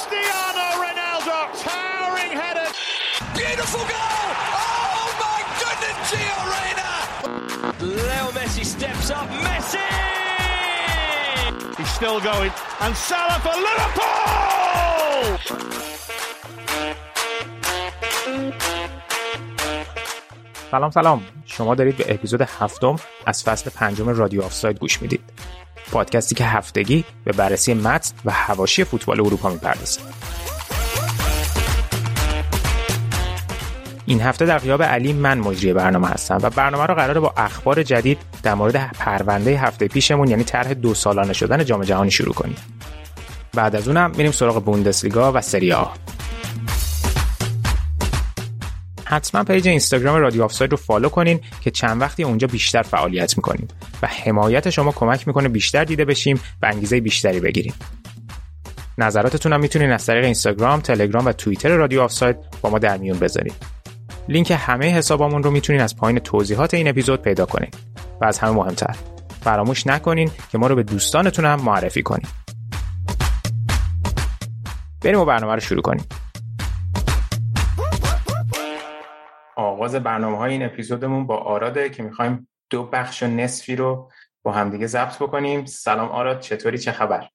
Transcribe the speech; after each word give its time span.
Cristiano 0.00 0.66
Ronaldo, 0.84 1.38
towering 1.60 2.32
header. 2.32 2.68
Beautiful 3.36 3.84
goal! 3.92 4.26
Oh 4.64 5.06
my 5.24 5.40
goodness, 5.60 5.96
Gio 6.08 6.38
Reyna! 6.54 6.90
Leo 7.98 8.26
Messi 8.36 8.64
steps 8.64 9.10
up. 9.10 9.28
Messi! 9.44 9.88
He's 11.76 11.90
still 11.98 12.18
going. 12.30 12.52
And 12.80 12.96
Salah 12.96 13.40
for 13.44 13.56
Liverpool! 13.66 14.10
سلام 20.70 20.90
سلام 20.90 21.26
شما 21.46 21.74
دارید 21.74 21.96
به 21.96 22.14
اپیزود 22.14 22.40
هفتم 22.40 22.96
از 23.26 23.44
فصل 23.44 23.70
پنجم 23.70 24.08
رادیو 24.08 24.42
آفساید 24.42 24.78
گوش 24.78 25.02
می‌دید 25.02 25.22
پادکستی 25.90 26.34
که 26.34 26.44
هفتگی 26.44 27.04
به 27.24 27.32
بررسی 27.32 27.74
متن 27.74 28.14
و 28.24 28.30
حواشی 28.30 28.84
فوتبال 28.84 29.20
اروپا 29.20 29.50
می‌پردازه 29.50 30.00
این 34.06 34.20
هفته 34.20 34.46
در 34.46 34.58
غیاب 34.58 34.82
علی 34.82 35.12
من 35.12 35.38
مجری 35.38 35.72
برنامه 35.72 36.08
هستم 36.08 36.38
و 36.42 36.50
برنامه 36.50 36.86
رو 36.86 36.94
قراره 36.94 37.20
با 37.20 37.34
اخبار 37.36 37.82
جدید 37.82 38.18
در 38.42 38.54
مورد 38.54 38.90
پرونده 38.98 39.58
هفته 39.58 39.88
پیشمون 39.88 40.28
یعنی 40.28 40.44
طرح 40.44 40.74
دو 40.74 40.94
سالانه 40.94 41.32
شدن 41.32 41.64
جام 41.64 41.84
جهانی 41.84 42.10
شروع 42.10 42.34
کنیم. 42.34 42.56
بعد 43.54 43.76
از 43.76 43.88
اونم 43.88 44.10
میریم 44.16 44.32
سراغ 44.32 44.64
بوندسلیگا 44.64 45.32
و 45.32 45.40
سری 45.40 45.72
آ. 45.72 45.84
حتما 49.10 49.44
page 49.44 49.68
اینستاگرام 49.68 50.16
رادیو 50.16 50.44
آفساید 50.44 50.70
رو 50.70 50.76
follow 50.76 51.08
کنین 51.08 51.40
که 51.60 51.70
چند 51.70 52.00
وقتی 52.00 52.22
اونجا 52.22 52.46
بیشتر 52.46 52.82
فعالیت 52.82 53.36
می‌کنیم 53.36 53.68
و 54.02 54.06
حمایت 54.06 54.70
شما 54.70 54.92
کمک 54.92 55.28
می‌کنه 55.28 55.48
بیشتر 55.48 55.84
دیده 55.84 56.04
بشیم 56.04 56.40
و 56.62 56.66
انگیزه 56.66 57.00
بیشتری 57.00 57.40
بگیریم 57.40 57.74
نظراتتون 58.98 59.52
هم 59.52 59.60
می‌تونین 59.60 59.90
از 59.90 60.06
طریق 60.06 60.24
اینستاگرام، 60.24 60.80
تلگرام 60.80 61.26
و 61.26 61.32
توییتر 61.32 61.68
رادیو 61.68 62.00
آفساید 62.00 62.36
با 62.62 62.70
ما 62.70 62.78
در 62.78 62.96
میون 62.96 63.18
بذارید. 63.18 63.54
لینک 64.28 64.52
همه 64.58 64.90
حسابامون 64.90 65.42
رو 65.42 65.50
می‌تونین 65.50 65.82
از 65.82 65.96
پایین 65.96 66.18
توضیحات 66.18 66.74
این 66.74 66.88
اپیزود 66.88 67.22
پیدا 67.22 67.46
کنین. 67.46 67.70
و 68.20 68.24
از 68.24 68.38
همه 68.38 68.52
مهمتر 68.52 68.96
فراموش 69.40 69.86
نکنین 69.86 70.30
که 70.52 70.58
ما 70.58 70.66
رو 70.66 70.74
به 70.74 70.82
دوستانتون 70.82 71.44
هم 71.44 71.62
معرفی 71.62 72.02
کنین. 72.02 72.26
بریم 75.00 75.18
و 75.18 75.24
برنامه 75.24 75.54
رو 75.54 75.60
شروع 75.60 75.82
کنیم. 75.82 76.04
آغاز 79.80 79.94
برنامه 79.94 80.36
های 80.36 80.52
این 80.52 80.62
اپیزودمون 80.62 81.26
با 81.26 81.36
آراده 81.36 81.90
که 81.90 82.02
می‌خوایم 82.02 82.48
دو 82.70 82.84
بخش 82.84 83.22
و 83.22 83.26
نصفی 83.26 83.76
رو 83.76 84.10
با 84.42 84.52
همدیگه 84.52 84.86
ضبط 84.86 85.16
بکنیم. 85.16 85.64
سلام 85.64 86.08
آراد 86.08 86.40
چطوری؟ 86.40 86.78
چه 86.78 86.92
خبر؟ 86.92 87.28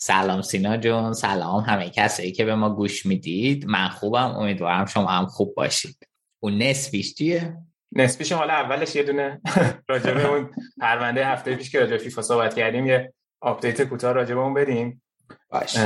سلام 0.00 0.42
سینا 0.42 0.76
جون 0.76 1.12
سلام 1.12 1.60
همه 1.60 1.90
کسایی 1.90 2.32
که 2.32 2.44
به 2.44 2.54
ما 2.54 2.70
گوش 2.70 3.06
می‌دید. 3.06 3.66
من 3.66 3.88
خوبم 3.88 4.34
امیدوارم 4.36 4.86
شما 4.86 5.06
هم 5.06 5.26
خوب 5.26 5.54
باشید. 5.54 6.08
اون 6.40 6.62
نصفیش 6.62 7.14
چیه؟ 7.14 7.56
نصفیش 7.92 8.32
حالا 8.32 8.52
اولش 8.52 8.96
یه 8.96 9.02
دونه 9.02 9.40
راجبه 9.90 10.28
اون 10.28 10.50
پرونده 10.80 11.26
هفته 11.26 11.56
پیش 11.56 11.70
که 11.70 11.80
راجع 11.80 11.96
فیفا 11.96 12.22
صحبت 12.22 12.54
کردیم 12.54 12.86
یه 12.86 13.12
update 13.40 13.82
کوتاه 13.82 14.12
راجبه 14.12 14.40
اون 14.40 14.54
بدیم. 14.54 15.02
باش 15.50 15.76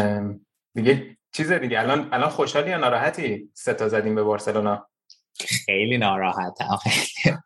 دیگه 0.75 1.17
چیز 1.33 1.53
دیگه 1.53 1.81
الان 1.81 2.09
الان 2.13 2.29
خوشحالی 2.29 2.71
یا 2.71 2.79
ناراحتی؟ 2.79 3.51
سه 3.55 3.75
تا 3.75 3.89
زدیم 3.89 4.15
به 4.15 4.23
بارسلونا. 4.23 4.89
خیلی 5.45 5.99
ناراحتم. 5.99 6.77
خیلی 6.85 7.37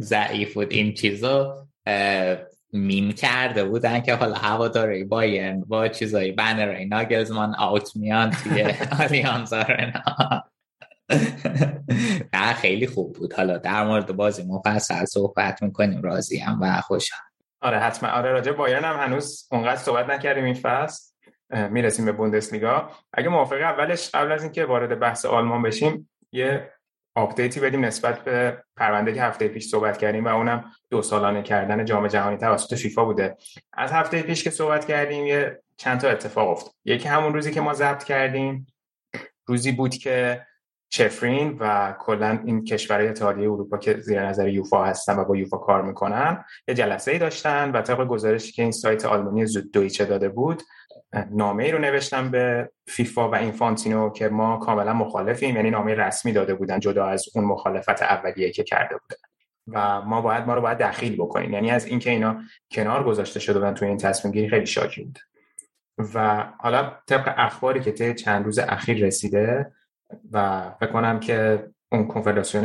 ضعیف 0.00 0.54
بود. 0.54 0.72
این 0.72 0.94
چیزو 0.94 1.54
میم 2.72 3.12
کرده 3.12 3.64
بودن 3.64 4.00
که 4.00 4.14
حالا 4.14 4.34
هواداره 4.34 5.04
بایرن 5.04 5.60
با 5.60 5.88
چیزایی 5.88 6.32
بنر 6.32 6.84
ناگلزمان 6.84 7.54
آوت 7.54 7.96
میان 7.96 8.30
توی 8.30 8.62
آلیانز 9.00 9.52
آرنا. 9.52 10.02
نه 12.32 12.52
خیلی 12.54 12.86
خوب 12.86 13.12
بود. 13.12 13.32
حالا 13.32 13.58
در 13.58 13.84
مورد 13.84 14.16
بازی 14.16 14.42
مفصل 14.42 15.04
صحبت 15.04 15.62
می‌کنیم. 15.62 16.02
راضی 16.02 16.38
هم 16.38 16.58
و 16.62 16.80
خوشحال. 16.80 17.20
آره 17.60 17.78
حتما. 17.78 18.10
آره 18.10 18.30
راجع 18.30 18.52
بایرن 18.52 18.84
هم 18.84 18.96
هنوز 18.96 19.48
اونقدر 19.50 19.76
صحبت 19.76 20.08
نکردیم 20.10 20.44
این 20.44 20.54
فصل. 20.54 21.12
می‌رسیم 21.70 22.04
به 22.04 22.12
بوندسلیگا. 22.12 22.90
اگه 23.12 23.28
موافقه 23.28 23.64
اولش 23.64 24.10
قبل 24.14 24.32
از 24.32 24.42
اینکه 24.42 24.64
وارد 24.64 24.98
بحث 25.00 25.24
آلمان 25.24 25.62
بشیم 25.62 26.10
یه 26.32 26.72
update 27.16 27.54
ی 27.54 27.60
بدیم 27.60 27.84
نسبت 27.84 28.24
به 28.24 28.62
پرونده 28.76 29.12
که 29.12 29.22
هفته 29.22 29.48
پیش 29.48 29.68
صحبت 29.68 29.98
کردیم 29.98 30.24
و 30.24 30.28
اونم 30.28 30.64
دو 30.90 31.02
سالانه 31.02 31.42
کردن 31.42 31.84
جام 31.84 32.08
جهانی 32.08 32.36
توسط 32.36 32.74
فیفا 32.74 33.04
بوده. 33.04 33.36
از 33.72 33.92
هفته 33.92 34.22
پیش 34.22 34.44
که 34.44 34.50
صحبت 34.50 34.86
کردیم 34.86 35.26
یه 35.26 35.62
چند 35.76 36.00
تا 36.00 36.08
اتفاق 36.08 36.48
افتاد. 36.48 36.72
یکی 36.84 37.08
همون 37.08 37.34
روزی 37.34 37.50
که 37.50 37.60
ما 37.60 37.74
ضبط 37.74 38.04
کردیم 38.04 38.66
روزی 39.46 39.72
بود 39.72 39.94
که 39.94 40.46
چفرین 40.88 41.56
و 41.60 41.94
کلا 41.98 42.40
این 42.44 42.64
کشورهای 42.64 43.08
اتحادیه 43.08 43.50
اروپا 43.50 43.78
که 43.78 44.00
زیر 44.00 44.26
نظر 44.26 44.48
یوفا 44.48 44.84
هستن 44.84 45.18
و 45.18 45.24
با 45.24 45.36
یوفا 45.36 45.56
کار 45.56 45.82
می‌کنن 45.82 46.44
یه 46.68 46.74
جلسه 46.74 47.10
ای 47.10 47.18
داشتن 47.18 47.70
و 47.70 47.82
طبق 47.82 48.06
گزارشی 48.06 48.52
که 48.52 48.62
این 48.62 48.72
سایت 48.72 49.04
آلمانی 49.04 49.46
زود 49.46 49.72
دویچه 49.72 50.04
داده 50.04 50.28
بود 50.28 50.62
نامه 51.30 51.64
ای 51.64 51.72
رو 51.72 51.78
نوشتن 51.78 52.30
به 52.30 52.70
فیفا 52.86 53.30
و 53.30 53.34
اینفانتینو 53.34 54.10
که 54.10 54.28
ما 54.28 54.56
کاملا 54.56 54.92
مخالفیم 54.92 55.56
یعنی 55.56 55.70
نامه 55.70 55.94
رسمی 55.94 56.32
داده 56.32 56.54
بودن 56.54 56.80
جدا 56.80 57.06
از 57.06 57.24
اون 57.34 57.44
مخالفت 57.44 58.02
اولیه 58.02 58.50
که 58.50 58.64
کرده 58.64 58.96
بودن. 58.96 59.20
و 59.68 60.00
ما 60.00 60.20
باید 60.20 60.46
ما 60.46 60.54
رو 60.54 60.60
باید 60.60 60.78
دخیل 60.78 61.16
بکنیم. 61.16 61.52
یعنی 61.52 61.70
از 61.70 61.86
اینکه 61.86 62.10
اینا 62.10 62.42
کنار 62.70 63.04
گذاشته 63.04 63.40
شده 63.40 63.58
بودن 63.58 63.74
توی 63.74 63.88
این 63.88 63.96
تصمیم 63.96 64.34
گیری 64.34 64.48
خیلی 64.48 64.66
شاکی 64.66 65.02
بود. 65.02 65.18
و 66.14 66.46
حالا 66.58 66.92
طبق 67.06 67.34
اخباری 67.36 67.80
که 67.80 67.92
طی 67.92 68.14
چند 68.14 68.44
روز 68.44 68.58
اخیر 68.58 69.06
رسیده 69.06 69.72
و 70.32 70.70
فکر 70.80 70.92
کنم 70.92 71.20
که 71.20 71.68
اون 71.92 72.08
کنفدراسیون 72.08 72.64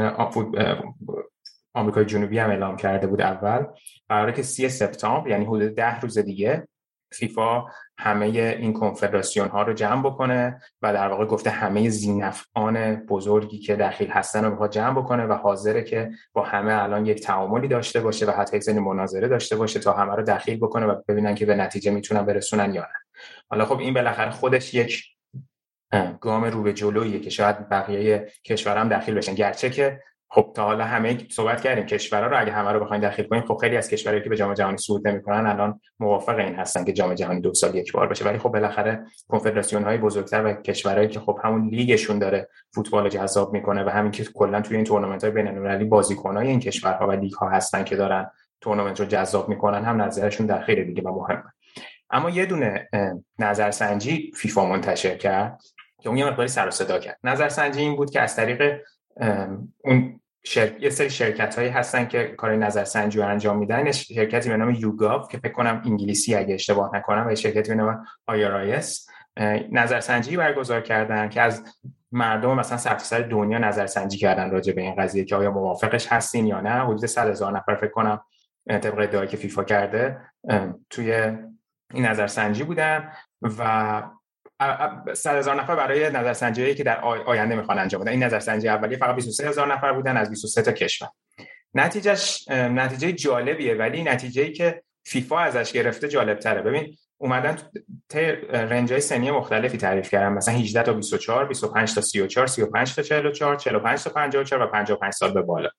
آمریکای 1.74 2.06
جنوبی 2.06 2.40
هم 2.40 2.50
اعلام 2.50 2.76
کرده 2.76 3.08
بود 3.08 3.22
اول 3.22 3.66
قراره 4.10 4.32
که 4.32 4.44
3 4.44 4.70
سپتامبر 4.70 5.30
یعنی 5.30 5.46
حدود 5.46 5.76
ده 5.76 6.00
روز 6.00 6.18
دیگه 6.18 6.68
فیفا 7.12 7.66
همه 7.98 8.26
این 8.26 8.74
کنفدراسیون 8.74 9.48
ها 9.48 9.62
رو 9.62 9.74
جمع 9.74 10.04
بکنه 10.04 10.62
و 10.82 10.94
در 10.94 11.08
واقع 11.08 11.26
گفته 11.26 11.50
همه 11.50 11.90
زینفعان 11.90 12.96
بزرگی 12.96 13.60
که 13.60 13.76
دخیل 13.76 14.10
هستن 14.10 14.46
رو 14.46 14.52
بخواد 14.52 14.72
جمع 14.72 15.02
بکنه 15.02 15.26
و 15.26 15.34
حاضره 15.34 15.84
که 15.84 16.12
با 16.34 16.44
همه 16.44 16.84
الان 16.84 17.06
یک 17.06 17.22
تعاملی 17.22 17.68
داشته 17.68 18.00
باشه 18.00 18.26
و 18.26 18.32
حتی 18.32 18.58
یک 18.58 18.70
مناظره 18.70 19.28
داشته 19.28 19.56
باشه 19.56 19.80
تا 19.80 19.94
همه 19.94 20.16
رو 20.16 20.24
دخیل 20.24 20.58
بکنه 20.58 20.86
و 20.86 21.02
ببینن 21.08 21.36
که 21.36 21.46
به 21.46 21.56
نتیجه 21.56 21.92
می‌تونن 21.92 22.26
برسونن 22.26 22.74
یا 22.74 22.82
نه. 22.82 23.22
حالا 23.50 23.66
خب 23.66 23.80
این 23.80 23.94
بالاخره 23.94 24.32
خودش 24.32 24.74
یک 24.74 25.04
گام 26.22 26.46
رو 26.46 26.64
به 26.64 26.74
جلویه 26.74 27.20
که 27.20 27.30
شاید 27.30 27.70
بقیه 27.70 28.32
کشورها 28.46 28.82
هم 28.82 28.90
دخیل 28.90 29.16
بشن. 29.16 29.36
گرچه 29.36 29.70
که 29.70 30.00
خب 30.34 30.52
تا 30.56 30.64
حالا 30.64 30.86
همه 30.86 31.18
صحبت 31.30 31.62
کردیم 31.62 31.86
کشورها 31.86 32.28
رو 32.28 32.42
اگه 32.42 32.52
همه 32.52 32.72
رو 32.72 32.80
بخواید 32.80 33.02
داخل 33.02 33.24
کنیم 33.24 33.42
خب 33.42 33.58
خیلی 33.62 33.78
از 33.78 33.90
کشورهایی 33.90 34.24
که 34.24 34.30
به 34.30 34.38
جام 34.38 34.54
جهانی 34.54 34.78
صعود 34.78 35.08
نمی‌کنن 35.08 35.46
الان 35.46 35.82
موافق 36.00 36.38
این 36.38 36.56
هستن 36.56 36.84
که 36.84 36.94
جام 36.94 37.14
جهانی 37.14 37.42
دو 37.42 37.54
سال 37.54 37.76
یک 37.76 37.92
بار 37.92 38.08
بشه. 38.08 38.26
ولی 38.26 38.38
خب 38.38 38.50
بالاخره 38.50 39.06
کنفدراسیون 39.28 39.84
های 39.84 39.98
بزرگتر 39.98 40.46
و 40.46 40.54
کشورهایی 40.54 41.08
که 41.08 41.20
خب 41.20 41.40
همون 41.44 41.70
لیگشون 41.70 42.20
داره 42.20 42.50
فوتبال 42.76 43.10
جذاب 43.10 43.54
می‌کنه 43.54 43.84
و 43.84 43.90
همین 43.90 44.12
که 44.12 44.24
کلا 44.24 44.62
توی 44.62 44.76
این 44.76 44.86
تورنمنت 44.86 45.24
های 45.24 45.34
بین‌المللی 45.34 45.86
بازیکنای 45.86 46.48
این 46.48 46.60
کشورها 46.60 47.08
و 47.08 47.12
لیگ 47.12 47.34
ها 47.34 47.50
هستن 47.50 47.84
که 47.84 47.96
دارن 47.96 48.32
تورنمنت 48.62 49.00
رو 49.00 49.06
جذاب 49.06 49.50
می‌کنن 49.50 49.86
هم 49.86 50.02
نظرشون 50.02 50.48
در 50.48 50.62
خیلی 50.62 50.86
دیگه 50.86 51.02
و 51.02 51.16
مهمه. 51.16 51.44
اما 52.10 52.30
یه 52.30 52.46
دونه 52.46 52.90
نظرسنجی 53.40 54.32
فیفا 54.36 54.66
منتشر 54.66 55.16
کرد 55.16 55.60
که 56.02 56.10
اون 56.10 56.18
یه 56.18 56.26
مقداری 56.26 56.48
سر 56.48 56.68
و 56.68 56.72
صدا 56.72 57.00
کرد. 57.00 57.20
نظرسنجی 57.24 57.80
این 57.80 57.96
بود 57.96 58.12
که 58.12 58.22
از 58.22 58.36
طریق 58.36 58.82
اون 59.84 60.20
شر... 60.44 60.82
یه 60.82 60.90
سری 60.90 61.10
شرکت 61.10 61.56
هایی 61.56 61.70
هستن 61.70 62.08
که 62.08 62.24
کار 62.38 62.56
نظرسنجی 62.56 63.20
رو 63.20 63.28
انجام 63.28 63.58
میدن. 63.58 63.92
شرکتی 63.92 64.50
به 64.50 64.58
نام 64.58 64.70
یوگاف 64.70 65.32
که 65.32 65.38
فکر 65.38 65.52
کنم 65.52 65.82
انگلیسی 65.86 66.36
اگه 66.36 66.54
اشتباه 66.54 66.96
نکنم 66.96 67.28
و 67.28 67.36
شرکتی 67.36 67.70
به 67.70 67.76
نام 67.76 68.06
آیارایس 68.28 69.10
نظرسنجی 69.72 70.38
برگزار 70.38 70.82
کردن 70.82 71.30
که 71.30 71.42
از 71.42 71.64
مردم 72.12 72.60
مثلا 72.60 72.78
سرتاسر 72.78 73.22
دنیا 73.22 73.58
نظرسنجی 73.58 74.18
کردن 74.18 74.52
راجع 74.52 74.74
به 74.74 74.82
این 74.82 74.96
قضیه 74.96 75.24
که 75.24 75.36
آیا 75.36 75.52
موافقش 75.52 76.08
هستین 76.08 76.48
یا 76.48 76.62
نه. 76.62 76.70
حدود 76.70 77.06
100 77.06 77.28
هزار 77.28 77.58
نفر 77.58 77.76
فکر 77.76 77.92
کنم 77.92 78.22
طبق 78.68 79.00
ادعایی 79.00 79.30
که 79.30 79.38
فیفا 79.38 79.64
کرده 79.64 80.18
توی 80.90 81.12
این 81.94 82.06
نظرسنجی 82.06 82.64
بودن 82.64 83.12
و 83.42 84.04
صد 85.14 85.36
هزار 85.36 85.62
نفر 85.62 85.76
برای 85.76 86.10
نظرسنجی 86.10 86.76
که 86.76 86.84
در 86.84 87.02
آینده 87.02 87.56
می‌خوان 87.56 87.80
انجام 87.80 88.02
بدن. 88.02 88.12
این 88.12 88.24
نظرسنجی 88.24 88.68
اولیه 88.68 88.98
فقط 88.98 89.16
23 89.16 89.50
هزار 89.50 89.74
نفر 89.74 89.94
بودن 89.94 90.18
از 90.18 90.30
23 90.30 90.62
تا 90.62 90.72
کشور. 90.72 91.10
نتیجهش 91.74 92.48
نتیجه 92.50 93.12
جالبیه 93.12 93.76
ولی 93.76 94.04
نتیجه 94.04 94.52
که 94.52 94.84
فیفا 95.04 95.40
ازش 95.40 95.72
گرفته 95.72 96.08
جالب 96.08 96.40
تره 96.40 96.62
ببین 96.62 96.98
اومدن 97.18 97.58
تو 98.10 98.20
رنج 98.54 98.92
های 98.92 99.02
سنی 99.02 99.32
مختلفی 99.32 99.78
تعریف 99.78 100.10
کردن. 100.10 100.34
مثلا 100.34 100.56
18 100.56 100.84
تا 100.84 100.94
24 100.94 101.46
25 101.46 101.96
تا 101.96 102.02
34 102.02 102.48
35 102.48 102.96
تا 102.96 103.02
44 103.02 103.56
45 103.56 104.04
تا 104.04 104.10
54 104.10 104.64
و 104.64 104.68
55 104.68 105.14
سال 105.14 105.34
به 105.34 105.42
بالا. 105.42 105.70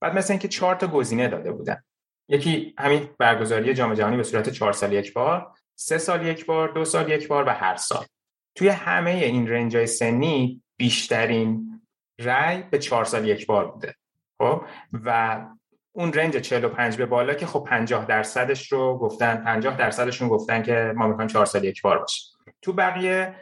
بعد 0.00 0.14
مثلا 0.14 0.34
اینکه 0.34 0.48
4 0.48 0.74
تا 0.74 0.86
گزینه 0.86 1.28
داده 1.28 1.52
بودن. 1.52 1.82
یکی 2.28 2.74
همین 2.78 3.08
برگزاری 3.18 3.74
جام 3.74 3.94
جهانی 3.94 4.16
به 4.16 4.22
صورت 4.22 4.48
4 4.48 4.72
سال 4.72 4.92
یک 4.92 5.12
بار 5.12 5.52
سه 5.74 5.98
سال 5.98 6.26
یک 6.26 6.46
بار 6.46 6.68
دو 6.68 6.84
سال 6.84 7.10
یک 7.10 7.28
بار 7.28 7.44
و 7.44 7.50
هر 7.50 7.76
سال. 7.76 8.04
توی 8.54 8.68
همه 8.68 9.10
این 9.10 9.48
رنج 9.48 9.76
های 9.76 9.86
سنی 9.86 10.62
بیشترین 10.76 11.80
رای 12.20 12.62
به 12.62 12.78
چهار 12.78 13.04
سال 13.04 13.28
یک 13.28 13.46
بار 13.46 13.70
بوده. 13.70 13.94
خب؟ 14.38 14.62
و 14.92 15.40
اون 15.92 16.12
رنج 16.12 16.36
45 16.36 16.96
به 16.96 17.06
بالا 17.06 17.34
که 17.34 17.46
خب 17.46 17.66
50 17.68 18.04
درصدش 18.04 18.72
رو 18.72 18.98
گفتن 18.98 19.36
50 19.36 19.76
درصدشون 19.76 20.28
گفتن 20.28 20.62
که 20.62 20.92
ما 20.96 21.08
می‌خوایم 21.08 21.28
4 21.28 21.46
سال 21.46 21.64
یک 21.64 21.82
بار 21.82 21.98
باشه 21.98 22.22
تو 22.62 22.72
بقیه 22.72 23.34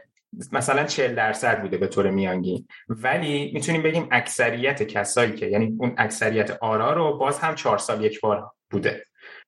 مثلا 0.53 0.85
40 0.85 1.15
درصد 1.15 1.61
بوده 1.61 1.77
به 1.77 1.87
طور 1.87 2.11
میانگین. 2.11 2.67
ولی 2.89 3.51
می‌تونیم 3.55 3.83
بگیم 3.83 4.09
اکثریت 4.11 4.83
کسایی 4.83 5.33
که 5.33 5.47
یعنی 5.47 5.77
اون 5.81 5.95
اکثریت 5.99 6.51
آرا 6.51 6.93
رو 6.93 7.19
باز 7.19 7.39
هم 7.39 7.55
4 7.55 7.79
سال 7.79 8.05
یک 8.05 8.21
بار 8.21 8.51
بوده. 8.71 9.05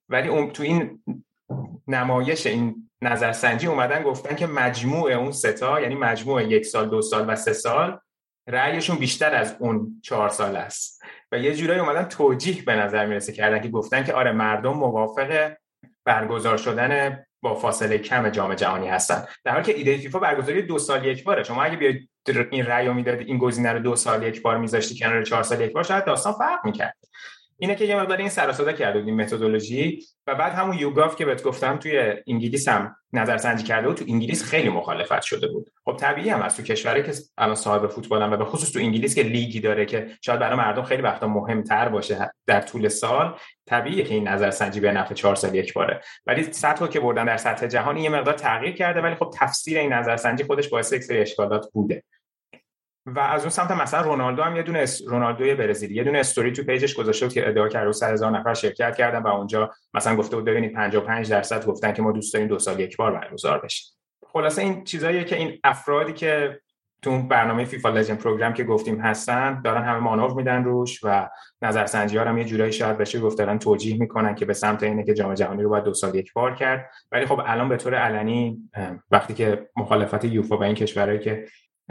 ولی 0.08 0.28
اون 0.28 0.50
تو 0.50 0.62
این 0.62 1.02
نمایش 1.88 2.46
این 2.46 2.90
نظرسنجی 3.02 3.66
اومدن 3.66 4.02
گفتن 4.02 4.36
که 4.36 4.46
مجموع 4.46 5.12
اون 5.12 5.32
ستا 5.32 5.80
یعنی 5.80 5.94
مجموع 5.94 6.42
یک 6.42 6.66
سال 6.66 6.88
دو 6.88 7.02
سال 7.02 7.24
و 7.28 7.36
سه 7.36 7.52
سال 7.52 7.98
رأیشون 8.48 8.96
بیشتر 8.96 9.34
از 9.34 9.56
اون 9.58 10.00
چهار 10.02 10.28
سال 10.28 10.56
است. 10.56 11.02
و 11.32 11.38
یه 11.38 11.54
جورایی 11.54 11.80
اومدن 11.80 12.04
توجیه 12.04 12.62
به 12.62 12.74
نظر 12.74 13.06
می‌رسه 13.06 13.32
کردن 13.32 13.60
که 13.60 13.68
گفتن 13.68 14.04
که 14.04 14.12
آره 14.14 14.32
مردم 14.32 14.72
موافق 14.72 15.52
برگزار 16.04 16.56
شدن 16.56 17.22
با 17.42 17.54
فاصله 17.54 17.98
کم 17.98 18.28
جام 18.28 18.54
جهانی 18.54 18.88
هستن. 18.88 19.24
در 19.44 19.52
حالی 19.52 19.64
که 19.64 19.78
ایده 19.78 19.96
فیفا 19.96 20.18
برگزاری 20.18 20.62
دو 20.62 20.78
سال 20.78 21.04
یک 21.04 21.24
باره. 21.24 21.42
شما 21.42 21.62
اگه 21.62 21.76
بیاید 21.76 22.10
این 22.50 22.66
رأی 22.66 22.86
رو 22.86 22.94
می‌دادی 22.94 23.24
این 23.24 23.38
گزینه 23.38 23.72
رو 23.72 23.78
دو 23.78 23.96
سال 23.96 24.22
یک 24.22 24.42
بار 24.42 24.58
میذاشتی 24.58 24.98
کنار 24.98 25.22
چهار 25.22 25.42
سال 25.42 25.60
یک 25.60 25.72
بار 25.72 25.82
شاید 25.82 26.04
داستان 26.04 26.32
فرق 26.32 26.64
می‌کرد. 26.64 26.96
اینه 27.60 27.74
که 27.74 27.84
یه 27.84 27.96
مقدار 27.96 28.18
این 28.18 28.28
سر 28.28 28.64
و 28.66 28.72
کرده 28.72 28.98
این 28.98 29.20
متدولوژی 29.20 30.02
و 30.26 30.34
بعد 30.34 30.52
همون 30.52 30.78
یوگاف 30.78 31.16
که 31.16 31.24
بهت 31.24 31.42
گفتم 31.42 31.76
توی 31.76 32.14
انگلیس 32.26 32.68
هم 32.68 32.96
نظرسنجی 33.12 33.64
کرده 33.64 33.88
بود 33.88 33.96
تو 33.96 34.04
انگلیس 34.08 34.44
خیلی 34.44 34.68
مخالفت 34.68 35.22
شده 35.22 35.48
بود. 35.48 35.70
خب 35.84 35.96
طبیعی 35.96 36.28
هم 36.28 36.42
از 36.42 36.56
تو 36.56 36.62
کشوری 36.62 37.02
که 37.02 37.12
الان 37.38 37.54
صاحب 37.54 37.86
فوتبال 37.86 38.22
هم 38.22 38.32
و 38.32 38.36
به 38.36 38.44
خصوص 38.44 38.72
تو 38.72 38.78
انگلیس 38.78 39.14
که 39.14 39.22
لیگی 39.22 39.60
داره 39.60 39.86
که 39.86 40.10
شاید 40.22 40.40
برای 40.40 40.56
مردم 40.56 40.82
خیلی 40.82 41.02
وقتا 41.02 41.26
مهمتر 41.26 41.88
باشه 41.88 42.32
در 42.46 42.60
طول 42.60 42.88
سال 42.88 43.38
طبیعیه 43.66 44.04
که 44.04 44.14
این 44.14 44.28
نظرسنجی 44.28 44.80
به 44.80 44.92
نفع 44.92 45.14
چهار 45.14 45.34
سال 45.34 45.54
یک 45.54 45.72
باره. 45.72 46.00
ولی 46.26 46.42
سطح 46.42 46.86
که 46.86 47.00
بردن 47.00 47.24
در 47.24 47.36
سطح 47.36 47.66
جهانی 47.66 48.02
یه 48.02 48.10
مقدار 48.10 48.34
تغییر 48.34 48.74
کرده 48.74 49.00
ولی 49.00 49.14
خب 49.14 49.30
تفسیر 49.34 49.78
این 49.78 49.92
نظرسنجی 49.92 50.44
خودش 50.44 50.68
باعث 50.68 50.92
یک 50.92 51.02
سری 51.02 51.18
اشکالات 51.18 51.66
بوده. 51.72 52.02
و 53.06 53.20
از 53.20 53.40
اون 53.40 53.50
سمت 53.50 53.70
مثلا 53.70 54.00
رونالدو 54.00 54.42
هم 54.42 54.56
یه 54.56 54.62
دونه 54.62 54.78
اس... 54.78 55.02
رونالدوی 55.08 55.54
برزیلی 55.54 55.94
یه 55.94 56.04
دونه 56.04 56.18
استوری 56.18 56.52
تو 56.52 56.62
page 56.62 56.83
ش 56.83 56.94
گذاشته 56.94 57.26
بود 57.26 57.34
که 57.34 57.48
ادعا 57.48 57.68
کرده 57.68 57.92
100 57.92 58.12
هزار 58.12 58.30
نفر 58.30 58.54
شرکت 58.54 58.96
کردن 58.96 59.22
و 59.22 59.26
اونجا 59.26 59.70
مثلا 59.94 60.16
گفته 60.16 60.36
بود 60.36 60.44
ببینید 60.44 60.72
55 60.72 61.30
درصد 61.30 61.66
گفتن 61.66 61.92
که 61.92 62.02
ما 62.02 62.12
دوست 62.12 62.34
داریم 62.34 62.48
دو 62.48 62.58
سال 62.58 62.80
یک 62.80 62.96
بار 62.96 63.12
برگزار 63.12 63.58
بشه. 63.58 63.84
خلاصه 64.26 64.62
این 64.62 64.84
چیزاییه 64.84 65.24
که 65.24 65.36
این 65.36 65.58
افرادی 65.64 66.12
که 66.12 66.60
تو 67.02 67.22
برنامه 67.22 67.64
FIFA 67.64 67.88
Legends 67.88 68.18
Program 68.18 68.52
که 68.52 68.64
گفتیم 68.64 69.00
هستن 69.00 69.62
دارن 69.62 69.84
همه 69.84 69.98
مانور 69.98 70.32
میدن 70.32 70.64
روش 70.64 71.00
و 71.02 71.28
نظرسنجی 71.62 72.16
ها 72.16 72.24
هم 72.24 72.38
یه 72.38 72.44
جورایی 72.44 72.72
شاید 72.72 72.98
بشه 72.98 73.20
گفت 73.20 73.38
دارن 73.38 73.58
توجیه 73.58 73.98
می‌کنن 73.98 74.34
که 74.34 74.44
به 74.44 74.54
سمت 74.54 74.82
اینه 74.82 75.04
که 75.04 75.14
جام 75.14 75.34
جهانی 75.34 75.62
رو 75.62 75.68
باید 75.68 75.84
دو 75.84 75.94
سال 75.94 76.14
یک 76.14 76.32
بار 76.32 76.54
کرد. 76.54 76.90
ولی 77.12 77.26
خب 77.26 77.40
الان 77.46 77.68
به 77.68 77.76
طور 77.76 77.94
علنی 77.94 78.70
وقتی 79.10 79.34
که 79.34 79.68
مخالفت 79.76 80.24
یوفا 80.24 80.56
به 80.56 80.66
این 80.66 80.74
کشورهایی 80.74 81.18
که 81.18 81.46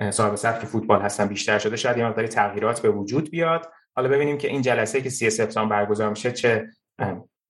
صاحب 0.10 0.36
سبک 0.36 0.66
فوتبال 0.66 1.02
هستن 1.02 1.28
بیشتر 1.28 1.60
شده 1.60 1.76
شاید 1.76 1.98
یه 1.98 2.06
مقداری 2.06 2.28
تغییرات 2.28 2.82
به 2.82 2.90
وجود 2.90 3.32
بیاد. 3.32 3.72
حالا 3.96 4.10
ببینیم 4.10 4.38
که 4.38 4.48
این 4.48 4.62
جلسه 4.62 5.02
که 5.02 5.10
30 5.10 5.30
سپتامبر 5.30 5.84
برگزار 5.84 6.10
میشه 6.10 6.32
چه 6.32 6.68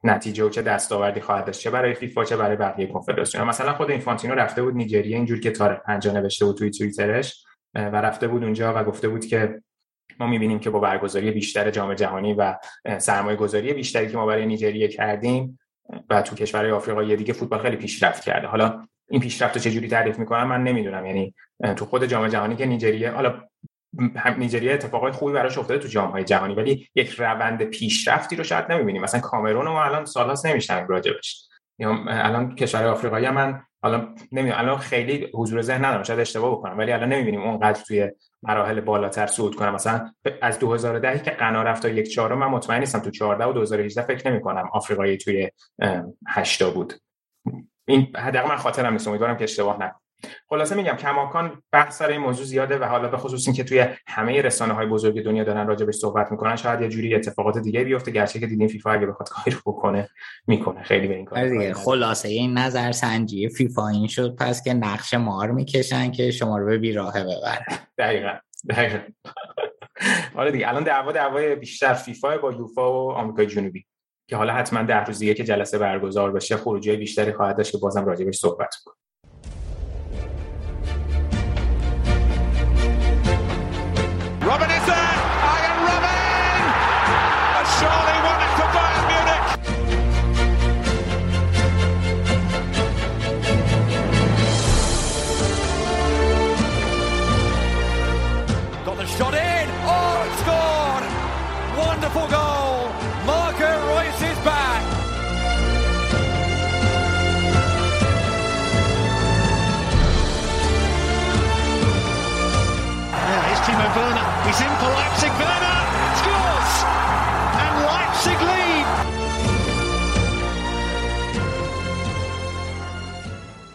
نتیجه 0.04 0.44
و 0.44 0.50
چه 0.50 0.62
دستاوردی 0.62 1.22
خواهد 1.22 1.46
داشت 1.46 1.60
چه 1.60 1.69
برای 1.69 1.94
فیفا 1.94 2.24
چه 2.24 2.38
برای 2.38 2.56
بقیه 2.56 2.88
کنفدراسیون. 2.88 3.44
مثلا 3.44 3.74
خود 3.74 3.92
اینفانتینو 3.92 4.36
رفته 4.36 4.63
بود 4.63 4.75
نیجریه 4.75 5.16
اینجور 5.16 5.40
که 5.40 5.51
تاریخ 5.51 5.80
پنجا 5.80 6.12
نوشته 6.12 6.46
بود 6.46 6.57
توی 6.57 6.69
توییترش 6.69 7.46
و 7.75 7.96
رفته 7.96 8.28
بود 8.28 8.44
اونجا 8.44 8.74
و 8.75 8.84
گفته 8.84 9.07
بود 9.07 9.25
که 9.25 9.62
ما 10.19 10.28
می‌بینیم 10.28 10.60
که 10.60 10.69
با 10.69 10.80
برگزاری 10.80 11.31
بیشتر 11.31 11.72
جام 11.72 11.94
جهانی 11.94 12.34
و 12.34 12.56
سرمایه 12.98 13.38
گذاری 13.38 13.74
بیشتری 13.74 14.07
که 14.07 14.18
ما 14.18 14.25
برای 14.25 14.46
نیجریه 14.46 14.88
کردیم 14.88 15.60
و 16.10 16.22
تو 16.22 16.36
کشورهای 16.36 16.72
آفریقایی 16.72 17.16
دیگه 17.16 17.34
فوتبال 17.34 17.60
خیلی 17.60 17.75
پیشرفت 17.75 18.24
کرده. 18.24 18.48
حالا 18.48 18.88
این 19.10 19.22
پیشرفت 19.22 19.56
رو 19.56 19.62
چجوری 19.62 19.88
تعریف 19.88 20.20
می‌کنم؟ 20.20 20.48
من 20.48 20.64
نمی‌دونم. 20.64 21.06
یعنی 21.06 21.34
تو 21.76 21.86
خود 21.86 22.06
جام 22.06 22.28
جهانی 22.28 22.56
که 22.56 22.66
نیجریه 22.66 23.12
حالا 23.12 23.42
نیجریه 24.38 24.74
اتفاقای 24.74 25.12
خوبی 25.12 25.34
براش 25.34 25.58
افتاده 25.58 25.80
تو 25.80 25.88
جام 25.88 26.12
های 26.12 26.24
جهانی 26.24 26.56
ولی 26.56 26.88
یک 26.96 27.10
روند 27.10 27.64
پیشرفتی 27.64 28.36
رو 28.36 28.44
شاید 28.44 28.72
نمی‌بینیم. 28.72 29.02
مثلا 29.02 29.20
کامرون 29.22 29.68
ما 29.68 29.84
الان 29.84 30.06
سالهاست 30.06 30.46
نمیشنیم 30.46 30.88
راجبش 30.88 31.48
یا 31.80 31.98
الان 32.08 32.56
کشور 32.56 32.86
آفریقایی 32.86 33.30
من 33.30 33.62
حالا 33.84 34.16
نمی‌دونم 34.32 34.60
الان 34.60 34.78
خیلی 34.78 35.30
حضور 35.34 35.62
ذهن 35.62 35.86
ندارم. 35.86 36.04
شاید 36.04 36.20
اشتباه 36.20 36.52
بکنم 36.52 36.78
ولی 36.78 36.92
الان 36.92 37.14
نمی‌بینیم 37.14 37.42
اونقدر 37.42 37.82
توی 37.82 38.12
مراحل 38.44 38.82
بالاتر 38.82 39.28
صعود 39.28 39.56
کنم. 39.56 39.74
مثلا 39.74 40.12
از 40.42 40.60
2010 40.60 41.20
که 41.20 41.32
قنا 41.32 41.64
رفت 41.64 41.82
تا 41.82 41.90
یک 41.90 42.10
چهارم 42.10 42.38
من 42.38 42.48
مطمئن 42.48 42.80
نیستم 42.80 43.00
تو 43.00 43.12
14 43.12 43.46
و 43.46 43.54
2018 43.54 44.02
فکر 44.02 44.32
نمی 44.32 44.42
کنم 44.42 44.70
آفریقایی 44.74 45.18
توی 45.18 45.50
8 46.28 46.64
بود. 46.64 46.94
این 47.89 48.07
حداقل 48.18 48.50
من 48.50 48.56
خاطرم 48.56 48.94
نیست 48.94 49.07
امیدوارم 49.07 49.38
که 49.38 49.44
اشتباه 49.44 49.75
نکنم. 49.75 50.00
خلاصه 50.50 50.75
میگم 50.75 50.95
کماکان 50.95 51.62
بحث 51.71 51.97
سر 51.97 52.07
این 52.07 52.21
موضوع 52.21 52.45
زیاده 52.45 52.77
و 52.77 52.83
حالا 52.83 53.07
به 53.07 53.18
خصوص 53.18 53.47
اینکه 53.47 53.63
توی 53.63 53.86
همه 54.07 54.41
رسانه 54.41 54.74
های 54.74 54.86
بزرگ 54.86 55.24
دنیا 55.24 55.44
دارن 55.44 55.68
راجع 55.68 55.86
بهش 55.86 55.95
صحبت 55.95 56.31
می‌کنن 56.31 56.56
شاید 56.56 56.81
یه 56.81 56.88
جوری 56.88 57.15
اتفاقات 57.15 57.57
دیگه 57.57 57.83
بیفته 57.83 58.12
گرچه 58.12 58.39
که 58.39 58.47
دیدین 58.47 58.68
فیفا 58.68 58.91
اگه 58.91 59.06
بخواد 59.06 59.30
کاری 59.30 59.51
رو 59.51 59.62
بکنه 59.65 60.09
می‌کنه. 60.47 60.83
خیلی 60.83 61.07
به 61.07 61.15
این 61.15 61.25
کار 61.25 61.50
دیگه 61.50 61.74
خلاصه 61.74 62.30
این 62.30 62.57
نظر 62.57 62.91
سنجی. 62.91 63.50
فیفا 63.50 63.88
این 63.88 64.07
شد 64.07 64.36
پس 64.36 64.63
که 64.63 64.74
نقش 64.74 65.13
مار 65.13 65.51
می‌کشن 65.51 66.12
که 66.12 66.31
شما 66.31 66.57
رو 66.57 66.65
به 66.65 66.77
بیراهه 66.77 67.24
ببرن. 67.24 67.65
دقیقاً 67.97 68.33
دقیقاً. 68.69 69.00
آره 70.36 70.51
دیگه 70.51 70.69
الان 70.69 70.83
دعوا 70.83 71.12
دعوای 71.12 71.56
بیشتر 71.56 71.94
فیفا 71.94 72.38
با 72.38 72.51
یوفا 72.51 72.94
و 72.94 73.12
آمریکای 73.12 73.45
جنوبی. 73.45 73.86
که 74.30 74.36
حالا 74.36 74.54
حتما 74.54 74.84
ده 74.84 75.04
روزیه 75.04 75.34
که 75.34 75.44
جلسه 75.44 75.78
برگزار 75.78 76.31
بشه 76.31 76.58
خروجی 76.58 76.96
بیشتری 76.96 77.34
خواهد 77.34 77.58
داشت 77.58 77.72
که 77.72 77.78
بازم 77.78 78.06
راجبش 78.06 78.38
صحبت 78.38 78.76
کنیم. 78.76 79.09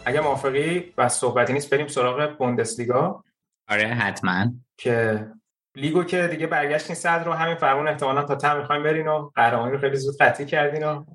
اگه 0.05 0.21
موافقی 0.21 0.93
و 0.97 1.09
صحبتی 1.09 1.53
نیست 1.53 1.69
بریم 1.69 1.87
سراغ 1.87 2.37
بوندسلیگا. 2.37 3.23
آره 3.69 3.87
حتما. 3.87 4.51
که 4.77 5.27
لیگو 5.75 6.03
که 6.03 6.27
دیگه 6.27 6.47
برگشتین 6.47 6.95
صدر 6.95 7.23
رو 7.23 7.33
همین 7.33 7.55
فرمون 7.55 7.87
احتمالا 7.87 8.23
تا 8.23 8.35
تم 8.35 8.57
می‌خوایم 8.57 8.83
برین 8.83 9.07
و 9.07 9.29
قهرمانی 9.35 9.71
رو 9.71 9.77
خیلی 9.77 9.95
زود 9.95 10.17
قطعی 10.17 10.45
کردین 10.45 10.83
و 10.83 11.05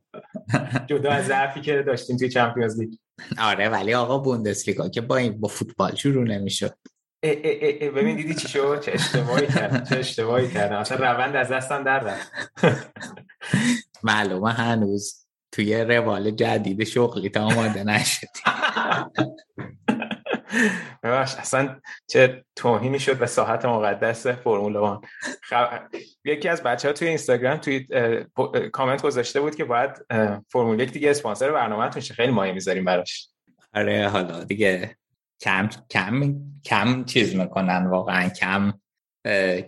جدا 0.87 1.11
از 1.11 1.27
ضعفی 1.27 1.61
که 1.61 1.83
داشتیم 1.83 2.17
توی 2.17 2.29
چمپیونز 2.29 2.81
لیگ. 2.81 2.95
آره 3.39 3.69
ولی 3.69 3.95
آقا 3.95 4.19
بوندسلیگا 4.19 4.89
که 4.89 5.01
با 5.01 5.17
این 5.17 5.41
با 5.41 5.49
فوتبال 5.49 5.95
شروع 5.95 6.25
نمی‌شد. 6.25 6.75
ببین 7.23 8.17
دیدی 8.17 8.35
چی 8.35 8.49
شد؟ 8.49 8.81
چه 8.81 8.93
اشتباهی 8.93 9.47
کردم 9.47 9.85
چه 9.85 9.99
اشتباهی 9.99 10.49
کردم 10.49 10.77
اصلا 10.77 11.13
روند 11.13 11.37
از 11.37 11.49
دستم 11.49 11.85
در 11.85 12.01
رفت. 12.01 12.33
معلومه 14.03 14.53
هنوز. 14.53 15.27
توی 15.53 15.85
روال 15.85 16.31
جدید 16.31 16.85
شغلی 16.85 17.29
تا 17.29 17.41
آماده 17.41 17.85
نشدی. 17.85 18.27
ببخش 21.03 21.35
اصلا 21.35 21.81
چه 22.07 22.45
توهینی 22.57 22.99
شد 22.99 23.19
به 23.19 23.27
ساحت 23.27 23.65
مقدس 23.65 24.27
فرمول 24.27 24.77
وان 24.77 25.01
خب... 25.43 25.67
یکی 26.25 26.49
از 26.49 26.63
بچه 26.63 26.89
ها 26.89 26.95
توی 26.95 27.09
اینستاگرام 27.09 27.57
توی 27.57 27.87
کامنت 28.73 29.03
گذاشته 29.03 29.41
بود 29.41 29.55
که 29.55 29.65
باید 29.65 29.91
فرمول 30.49 30.81
یک 30.81 30.93
دیگه 30.93 31.11
اسپانسر 31.11 31.53
برنامه 31.53 31.91
خیلی 31.91 32.33
مایه 32.33 32.53
می‌ذاریم 32.53 32.85
براش. 32.85 33.29
آره 33.75 34.09
حالا 34.09 34.45
دیگه 34.45 34.97
کم 35.41 35.69
کم 35.91 36.35
کم 36.65 37.05
چیز 37.05 37.37
می‌کنن 37.37 37.87
واقعا 37.87 38.29
کم 38.29 38.73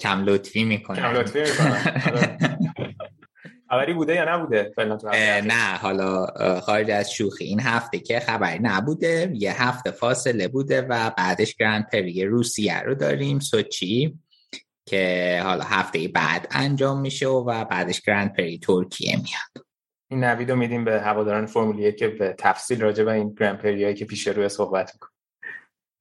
کم 0.01 0.25
لطفی 0.25 0.65
می‌کنن. 0.65 0.97
کم 0.97 1.13
لطفی 1.13 1.41
می‌کنن. 1.41 2.03
آره. 2.07 2.39
خبری 3.73 3.95
بوده 3.95 4.15
یا 4.15 4.35
نبوده؟ 4.35 4.73
نه 5.45 5.77
حالا 5.77 6.27
خارج 6.61 6.91
از 6.91 7.13
شوخی. 7.13 7.45
این 7.45 7.61
هفته 7.61 7.99
که 7.99 8.21
خبری 8.21 8.59
نبوده 8.63 9.33
یه 9.35 9.63
هفته 9.63 9.91
فاصله 9.91 10.49
بوده 10.49 10.83
و 10.83 11.11
بعدش 11.11 11.55
گرند 11.55 11.89
پری 11.93 12.25
روسیه 12.25 12.81
رو 12.81 12.95
داریم 12.95 13.39
سوچی 13.39 14.19
که 14.89 15.41
حالا 15.45 15.65
هفته 15.65 16.09
بعد 16.09 16.49
انجام 16.51 17.01
میشه 17.01 17.29
و 17.29 17.65
بعدش 17.65 18.01
گرند 18.01 18.37
پری 18.37 18.59
ترکیه 18.59 19.17
میاد. 19.17 19.67
این 20.11 20.25
نوید 20.25 20.51
رو 20.51 20.57
میدیم 20.57 20.85
به 20.85 21.01
هواداران 21.01 21.47
فرمولیه 21.47 21.93
که 21.93 22.09
به 22.09 22.35
تفصیل 22.39 22.81
راجع 22.81 23.05
به 23.05 23.13
این 23.13 23.35
گرند 23.35 23.59
پری 23.59 23.95
که 23.95 24.05
پیش 24.05 24.29
روی 24.29 24.49
صحبت 24.49 24.91
می‌کنه. 24.95 25.11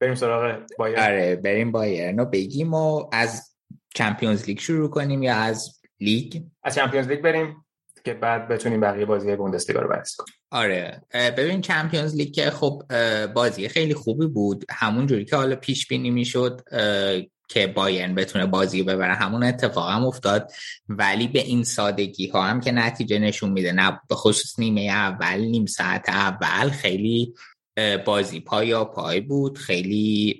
بریم 0.00 0.14
سراغ 0.14 0.62
بایر 0.78 1.00
آره 1.00 1.36
بریم 1.36 1.72
بایرن 1.72 2.18
رو 2.18 2.24
بگیم 2.24 2.74
و 2.74 3.08
از 3.12 3.56
Champions 3.94 4.44
League 4.44 4.58
شروع 4.58 4.90
کنیم 4.90 5.22
یا 5.22 5.34
از 5.34 5.80
لیگ؟ 6.00 6.42
از 6.62 6.74
Champions 6.74 7.08
League 7.08 7.20
بریم. 7.20 7.61
که 8.04 8.14
بعد 8.14 8.48
بتونیم 8.48 8.80
بقیه 8.80 9.04
بازی 9.04 9.36
بوندسلیگا 9.36 9.80
رو 9.80 9.88
بررسی 9.88 10.16
کنیم. 10.18 10.34
آره. 10.50 11.02
ببین 11.12 11.60
Champions 11.60 12.16
League 12.16 12.34
که 12.34 12.50
خب 12.50 12.82
بازی 13.34 13.68
خیلی 13.68 13.94
خوبی 13.94 14.26
بود. 14.26 14.64
همون 14.70 15.06
جوری 15.06 15.24
که 15.24 15.36
حالا 15.36 15.56
پیش 15.56 15.86
بینی 15.86 16.10
می‌شد 16.10 16.60
که 17.48 17.66
بایرن 17.66 18.14
بتونه 18.14 18.46
بازی 18.46 18.82
ببره 18.82 19.14
همون 19.14 19.44
اتفاق 19.44 19.90
هم 19.90 20.04
افتاد. 20.04 20.52
ولی 20.88 21.28
به 21.28 21.40
این 21.40 21.64
سادگی 21.64 22.28
ها 22.28 22.42
هم 22.42 22.60
که 22.60 22.72
نتیجه 22.72 23.18
نشون 23.18 23.50
میده 23.50 23.72
نه 23.72 24.00
به 24.08 24.14
خصوص 24.14 24.58
نیمه 24.58 24.80
اول 24.80 25.40
نیم 25.40 25.66
ساعت 25.66 26.08
اول 26.08 26.70
خیلی 26.70 27.34
بازی 28.04 28.40
پایا 28.40 28.84
پای 28.84 29.20
بود. 29.20 29.58
خیلی 29.58 30.38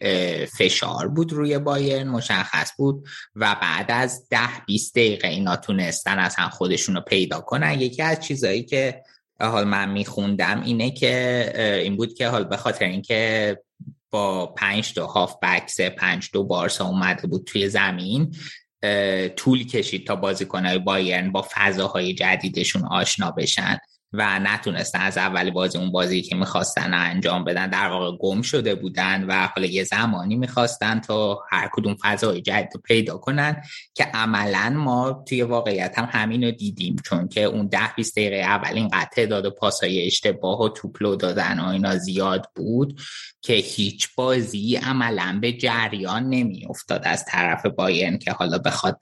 فشار 0.59 1.09
بود 1.09 1.33
روی 1.33 1.59
بایرن 1.59 2.09
مشخص 2.09 2.73
بود 2.77 3.09
و 3.37 3.57
بعد 3.63 3.87
از 3.89 4.29
ده 4.31 4.65
20 4.67 4.95
دقیقه 4.95 5.29
اینا 5.29 5.57
تونستن 5.57 6.19
از 6.19 6.35
هم 6.37 6.49
خودشون 6.49 6.95
رو 6.95 7.01
پیدا 7.01 7.41
کنن. 7.41 7.81
یکی 7.81 8.03
از 8.03 8.21
چیزهایی 8.21 8.63
که 8.63 9.03
حال 9.41 9.65
من 9.65 9.91
میخوندم 9.91 10.63
اینه 10.63 10.91
که 10.91 11.81
این 11.85 11.97
بود 11.97 12.15
که 12.15 12.29
حال 12.29 12.45
به 12.45 12.57
خاطر 12.57 12.85
اینکه 12.85 13.59
با 14.11 14.47
پنج 14.47 14.95
تا 14.95 15.07
هاف 15.07 15.37
بکس 15.43 15.81
پنج 15.81 16.29
دو 16.33 16.45
بارسا 16.45 16.87
اومده 16.87 17.27
بود 17.27 17.45
توی 17.45 17.69
زمین 17.69 18.37
طول 19.37 19.67
کشید 19.67 20.07
تا 20.07 20.17
بازیکنهای 20.17 20.79
بایرن 20.79 21.33
با 21.33 21.47
فضاهای 21.55 22.15
جدیدشون 22.15 22.85
آشنا 22.85 23.31
بشن. 23.31 23.79
و 24.13 24.39
نتونستن 24.39 25.01
از 25.01 25.19
اول 25.19 25.51
بازی 25.51 25.79
اون 25.79 25.91
بازی 25.93 26.23
که 26.23 26.37
می‌خواستن 26.37 26.95
انجام 26.95 27.45
بدن 27.45 27.71
در 27.71 27.89
واقع 27.89 28.17
گم 28.17 28.43
شده 28.43 28.75
بودن 28.75 29.25
و 29.25 29.47
حالا 29.47 29.67
یه 29.67 29.85
زمانی 29.85 30.37
می‌خواستن 30.37 31.01
تا 31.01 31.45
هر 31.51 31.71
کدوم 31.73 31.97
فضای 32.03 32.41
جدید 32.41 32.69
رو 32.75 32.81
پیدا 32.81 33.19
کنن 33.19 33.63
که 33.95 34.05
عملا 34.05 34.71
ما 34.71 35.25
توی 35.29 35.43
واقعیت 35.43 35.99
هم 35.99 36.09
همین 36.13 36.45
رو 36.45 36.51
دیدیم. 36.51 36.97
چون 37.05 37.29
که 37.29 37.43
اون 37.43 37.67
ده 37.67 37.95
20 37.97 38.13
دقیقه 38.13 38.37
اول 38.37 38.75
اینقدر 38.75 39.09
تعداد 39.13 39.49
پاسای 39.49 40.07
اشتباه 40.07 40.61
و 40.61 40.69
توپلو 40.69 41.17
دادن 41.17 41.61
و 41.61 41.69
اینا 41.69 41.97
زیاد 41.97 42.47
بود 42.57 43.01
که 43.43 43.53
هیچ 43.53 44.09
بازی 44.17 44.77
عملا 44.77 45.39
به 45.43 45.53
جریان 45.53 46.29
نمیافتاد 46.29 47.03
از 47.05 47.25
طرف 47.25 47.67
بایرن 47.67 48.19
که 48.19 48.33
حالا 48.33 48.59
بخواد 48.59 48.99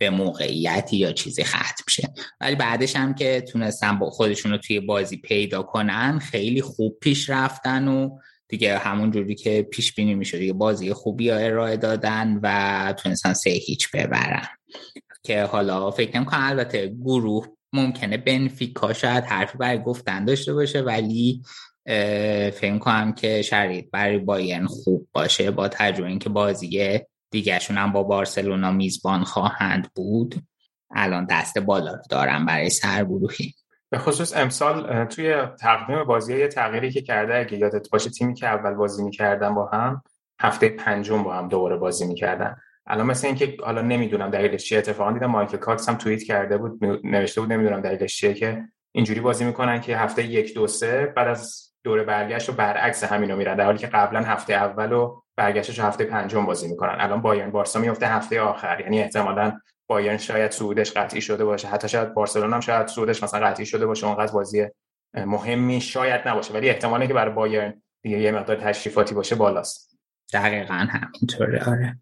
به 0.00 0.10
موقعیتی 0.10 0.96
یا 0.96 1.12
چیزی 1.12 1.44
ختم 1.44 1.84
شه. 1.88 2.12
ولی 2.40 2.54
بعدش 2.54 2.96
هم 2.96 3.14
که 3.14 3.40
تونستن 3.40 3.98
با 3.98 4.10
خودشون 4.10 4.52
رو 4.52 4.58
توی 4.58 4.80
بازی 4.80 5.16
پیدا 5.16 5.62
کنن 5.62 6.18
خیلی 6.18 6.62
خوب 6.62 6.98
پیش 7.00 7.30
رفتن 7.30 7.88
و 7.88 8.18
دیگه 8.48 8.78
همون 8.78 9.10
جوری 9.10 9.34
که 9.34 9.62
پیش 9.62 9.94
بینی 9.94 10.14
میشه 10.14 10.38
دیگه 10.38 10.52
بازی 10.52 10.92
خوبی 10.92 11.28
ها 11.28 11.36
ارائه 11.36 11.76
دادن 11.76 12.40
و 12.42 12.94
تونستن 12.98 13.32
سه 13.32 13.50
هیچ 13.50 13.90
ببرن. 13.90 14.46
که 15.22 15.42
حالا 15.42 15.90
فکر 15.90 16.16
نمی‌کنم 16.16 16.42
البته 16.42 16.88
گروه 16.88 17.46
ممکنه 17.72 18.16
بنفیکا 18.16 18.92
شاید 18.92 19.24
حرفی 19.24 19.58
برای 19.58 19.82
گفتن 19.82 20.24
داشته 20.24 20.52
باشه 20.54 20.80
ولی 20.80 21.42
فکر 22.52 22.78
کنم 22.78 23.12
که 23.12 23.42
شرایط 23.42 23.90
برای 23.92 24.18
بایرن 24.18 24.66
خوب 24.66 25.08
باشه 25.12 25.50
با 25.50 25.68
تجربه 25.68 26.08
اینکه 26.08 26.28
بازی 26.28 27.00
دیگرشون 27.30 27.78
هم 27.78 27.92
با 27.92 28.02
بارسلونا 28.02 28.70
میزبان 28.70 29.24
خواهند 29.24 29.90
بود. 29.94 30.34
الان 30.90 31.26
دست 31.30 31.58
بالا 31.58 31.98
دارم 32.10 32.46
برای 32.46 32.70
سرگروهی 32.70 33.54
به 33.90 33.98
خصوص 33.98 34.36
امسال 34.36 35.04
توی 35.04 35.42
تقدیم 35.60 36.04
بازی 36.04 36.38
یه 36.38 36.48
تغییری 36.48 36.90
که 36.90 37.02
کرده 37.02 37.36
اگه 37.38 37.58
یادت 37.58 37.90
باشه 37.90 38.10
تیمی 38.10 38.34
که 38.34 38.46
اول 38.46 38.74
بازی 38.74 39.02
می‌کردن 39.02 39.54
با 39.54 39.66
هم 39.66 40.02
هفته 40.40 40.68
پنجم 40.68 41.22
با 41.22 41.34
هم 41.34 41.48
دوباره 41.48 41.76
بازی 41.76 42.06
می‌کردن. 42.06 42.56
الان 42.86 43.06
مثل 43.06 43.26
اینکه 43.26 43.56
حالا 43.64 43.82
نمی‌دونم 43.82 44.30
دلیلش 44.30 44.64
چیه 44.64 44.78
اتفاقا 44.78 45.12
دیدم 45.12 45.26
مایکل 45.26 45.56
کاکس 45.56 45.88
هم 45.88 45.94
توییت 45.94 46.22
کرده 46.22 46.58
بود 46.58 46.84
نوشته 47.04 47.40
بود 47.40 47.52
نمی‌دونم 47.52 47.80
دلیلش 47.80 48.16
چیه 48.16 48.34
که 48.34 48.64
اینجوری 48.92 49.20
بازی 49.20 49.44
می‌کنن 49.44 49.80
که 49.80 49.96
هفته 49.96 50.24
یک 50.24 50.54
دو 50.54 50.66
سه 50.66 51.12
بعد 51.16 51.28
از 51.28 51.70
دوره 51.84 52.04
برگشت 52.04 52.48
و 52.48 52.52
برعکس 52.52 53.04
همینو 53.04 53.36
میرن. 53.36 53.56
در 53.56 53.64
حالی 53.64 53.78
که 53.78 53.86
قبلا 53.86 54.20
هفته 54.20 54.54
اول 54.54 54.92
و 54.92 55.22
برگشتش 55.40 55.80
هفته 55.80 56.04
پنجم 56.04 56.46
بازی 56.46 56.68
می‌کنن. 56.68 56.96
الان 56.98 57.22
بایرن 57.22 57.50
بارسا 57.50 57.80
میفته 57.80 58.06
هفته 58.06 58.40
آخر. 58.40 58.80
یعنی 58.80 59.00
احتمالاً 59.00 59.58
بایرن 59.86 60.16
شاید 60.16 60.50
سعودش 60.50 60.92
قطعی 60.92 61.20
شده 61.20 61.44
باشه. 61.44 61.68
حتی 61.68 61.88
شاید 61.88 62.14
بارسلونا 62.14 62.54
هم 62.54 62.60
شاید 62.60 62.86
سعودش 62.86 63.22
مثلا 63.22 63.46
قطعی 63.46 63.66
شده 63.66 63.86
باشه. 63.86 64.06
اونقدر 64.06 64.32
بازی 64.32 64.66
مهمی 65.14 65.80
شاید 65.80 66.28
نباشه. 66.28 66.54
ولی 66.54 66.70
احتمالی 66.70 67.06
که 67.06 67.14
برای 67.14 67.34
بایرن 67.34 67.82
دیگه 68.02 68.20
یه 68.20 68.32
مقدار 68.32 68.56
تشریفاتی 68.56 69.14
باشه 69.14 69.34
بالاست. 69.34 69.98
دقیقا 70.32 70.74
همینطوره. 70.74 71.64
آره. 71.66 71.98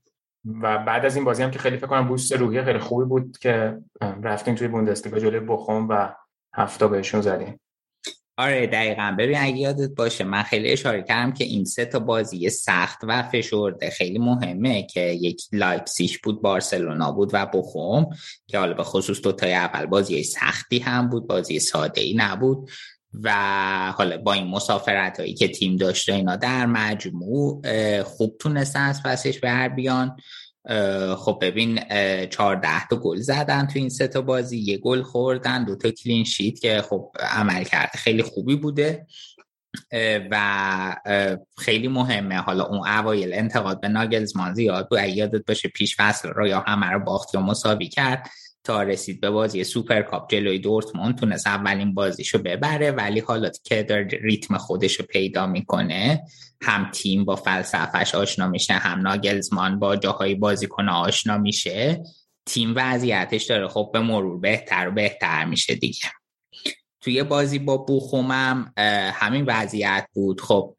و 0.62 0.78
بعد 0.78 1.04
از 1.04 1.16
این 1.16 1.24
بازی 1.24 1.42
هم 1.42 1.50
که 1.50 1.58
خیلی 1.58 1.76
فکر 1.76 1.86
کنم 1.86 2.08
بوست 2.08 2.32
روحی 2.32 2.62
خیلی 2.62 2.78
خوبی 2.78 3.04
بود 3.04 3.38
که 3.38 3.78
رفتیم 4.22 4.54
توی 4.54 4.68
بوندسلیگا 4.68 5.18
جلوی 5.18 5.40
بخوم 5.40 5.88
و 5.88 6.08
هفته 6.54 6.86
بهشون 6.86 7.20
زدیم. 7.20 7.60
آره 8.38 8.66
دقیقا. 8.66 9.16
ببین 9.18 9.36
اگه 9.40 9.56
یادت 9.56 9.90
باشه 9.90 10.24
من 10.24 10.42
خیلی 10.42 10.72
اشاره 10.72 11.02
کردم 11.02 11.32
که 11.32 11.44
این 11.44 11.64
سه 11.64 11.84
تا 11.84 11.98
بازی 11.98 12.50
سخت 12.50 12.98
و 13.02 13.22
فشرده. 13.22 13.90
خیلی 13.90 14.18
مهمه 14.18 14.82
که 14.82 15.00
یک 15.00 15.42
لایپسیش 15.52 16.18
بود 16.18 16.42
بارسلونا 16.42 17.12
بود 17.12 17.30
و 17.32 17.46
بخوم 17.54 18.06
که 18.46 18.58
حالا 18.58 18.74
به 18.74 18.82
خصوص 18.82 19.20
دو 19.22 19.32
تای 19.32 19.54
اول 19.54 19.86
بازی 19.86 20.22
سختی 20.22 20.78
هم 20.78 21.08
بود 21.08 21.26
بازی 21.26 21.58
ساده 21.58 22.00
ای 22.00 22.14
نبود. 22.16 22.70
و 23.22 23.32
حالا 23.96 24.18
با 24.18 24.32
این 24.32 24.46
مسافرت 24.46 25.20
هایی 25.20 25.34
که 25.34 25.48
تیم 25.48 25.76
داشته 25.76 26.14
اینا 26.14 26.36
در 26.36 26.66
مجموع 26.66 27.62
خوب 28.02 28.36
تونستن 28.38 28.80
از 28.80 29.02
پسش 29.02 29.38
بر 29.38 29.68
بیان. 29.68 30.16
خب 31.16 31.38
ببین 31.42 31.80
چهارده 32.26 32.88
تا 32.90 32.96
گل 32.96 33.16
زدن 33.16 33.66
تو 33.66 33.78
این 33.78 33.88
سه 33.88 34.08
تا 34.08 34.20
بازی. 34.20 34.58
یه 34.58 34.78
گل 34.78 35.02
خوردن 35.02 35.64
دو 35.64 35.76
تا 35.76 35.90
کلین 35.90 36.24
شیت 36.24 36.60
که 36.60 36.82
خب 36.90 37.12
عمل 37.20 37.64
کرده 37.64 37.98
خیلی 37.98 38.22
خوبی 38.22 38.56
بوده. 38.56 39.06
و 40.30 40.96
خیلی 41.58 41.88
مهمه. 41.88 42.36
حالا 42.36 42.64
اون 42.64 42.88
اوایل 42.88 43.34
انتقاد 43.34 43.80
به 43.80 43.88
ناگلزمان 43.88 44.54
زیاد 44.54 44.88
بود. 44.88 44.98
یادت 44.98 45.46
باشه 45.46 45.68
پیش 45.68 45.96
فصل 45.96 46.28
رو 46.28 46.46
یا 46.46 46.60
همه 46.60 46.86
رو 46.86 47.00
باخت 47.00 47.34
یا 47.34 47.40
مساوی 47.40 47.88
کرد. 47.88 48.30
تا 48.68 48.82
رسید 48.82 49.20
به 49.20 49.30
بازی 49.30 49.64
سوپر 49.64 50.02
کاپ 50.02 50.30
جلوی 50.30 50.58
دورتموند 50.58 51.18
تونست 51.18 51.46
اولین 51.46 51.94
بازیشو 51.94 52.38
ببره. 52.38 52.90
ولی 52.90 53.20
حالا 53.20 53.50
که 53.64 53.82
در 53.82 54.02
ریتم 54.02 54.58
خودشو 54.58 55.02
پیدا 55.02 55.46
می‌کنه 55.46 56.22
هم 56.62 56.90
تیم 56.90 57.24
با 57.24 57.36
فلسفهش 57.36 58.14
آشنا 58.14 58.48
میشه 58.48 58.74
هم 58.74 59.00
ناگلزمان 59.00 59.78
با 59.78 59.96
جاهای 59.96 60.34
بازیکن 60.34 60.88
آشنا 60.88 61.38
میشه. 61.38 62.02
تیم 62.46 62.72
وضعیتش 62.76 63.44
داره 63.44 63.68
خب 63.68 63.90
به 63.92 64.00
مرور 64.00 64.40
بهتر 64.40 64.88
و 64.88 64.90
بهتر 64.90 65.44
میشه 65.44 65.74
دیگه. 65.74 66.08
توی 67.00 67.22
بازی 67.22 67.58
با 67.58 67.76
بوخومم 67.76 68.72
همین 69.12 69.44
وضعیت 69.48 70.08
بود. 70.12 70.40
خب 70.40 70.76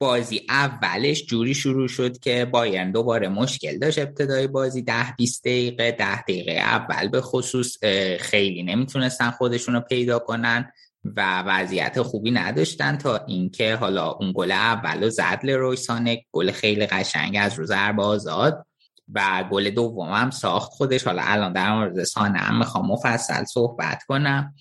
بازی 0.00 0.40
اولش 0.48 1.24
جوری 1.24 1.54
شروع 1.54 1.88
شد 1.88 2.18
که 2.18 2.44
بایرن 2.44 2.90
دوباره 2.92 3.28
مشکل 3.28 3.78
داشت 3.78 3.98
ابتدای 3.98 4.46
بازی. 4.46 4.82
ده 4.82 5.12
20 5.16 5.44
دقیقه 5.44 5.92
ده 5.92 6.22
دقیقه 6.22 6.52
اول 6.52 7.08
به 7.08 7.20
خصوص 7.20 7.84
خیلی 8.20 8.62
نمی‌تونستن 8.62 9.30
خودشون 9.30 9.74
رو 9.74 9.80
پیدا 9.80 10.18
کنن 10.18 10.72
و 11.04 11.42
وضعیت 11.42 12.02
خوبی 12.02 12.30
نداشتن 12.30 12.96
تا 12.96 13.16
اینکه 13.16 13.76
حالا 13.76 14.10
اون 14.10 14.32
گل 14.34 14.52
اول 14.52 15.08
زد 15.08 15.40
لروی 15.42 15.76
سانه 15.76 16.24
گل 16.32 16.50
خیلی 16.50 16.86
قشنگ 16.86 17.36
از 17.40 17.58
رو 17.58 17.66
ضربه 17.66 18.02
آزاد 18.02 18.66
و 19.14 19.44
گل 19.50 19.70
دوم 19.70 20.12
هم 20.12 20.30
ساخت 20.30 20.72
خودش. 20.72 21.04
حالا 21.04 21.22
الان 21.24 21.52
در 21.52 21.72
مورد 21.72 22.04
سانه 22.04 22.38
هم 22.38 22.58
می‌خوام 22.58 22.86
مفصل 22.86 23.44
صحبت 23.44 24.02
کنم. 24.02 24.54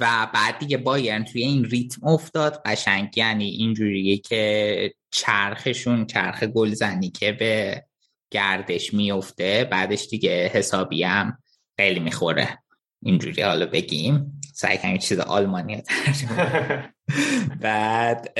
و 0.00 0.28
بعد 0.34 0.58
دیگه 0.58 0.76
بایرن 0.76 1.24
توی 1.24 1.42
این 1.42 1.64
ریتم 1.64 2.06
افتاد 2.06 2.62
قشنگ. 2.64 3.18
یعنی 3.18 3.44
اینجوریه 3.44 4.16
که 4.18 4.94
چرخشون 5.10 6.06
چرخ 6.06 6.44
گلزنی 6.44 7.10
که 7.10 7.32
به 7.32 7.84
گردش 8.30 8.94
میفته 8.94 9.68
بعدش 9.70 10.06
دیگه 10.10 10.50
حسابی 10.54 11.02
هم 11.02 11.38
خیلی 11.76 12.00
می‌خوره. 12.00 12.58
اینجوری 13.02 13.42
حالا 13.42 13.66
بگیم. 13.66 14.40
سعی 14.52 14.78
کنیم 14.78 14.98
چیز 14.98 15.18
آلمانی 15.18 15.82
بعد 17.60 18.38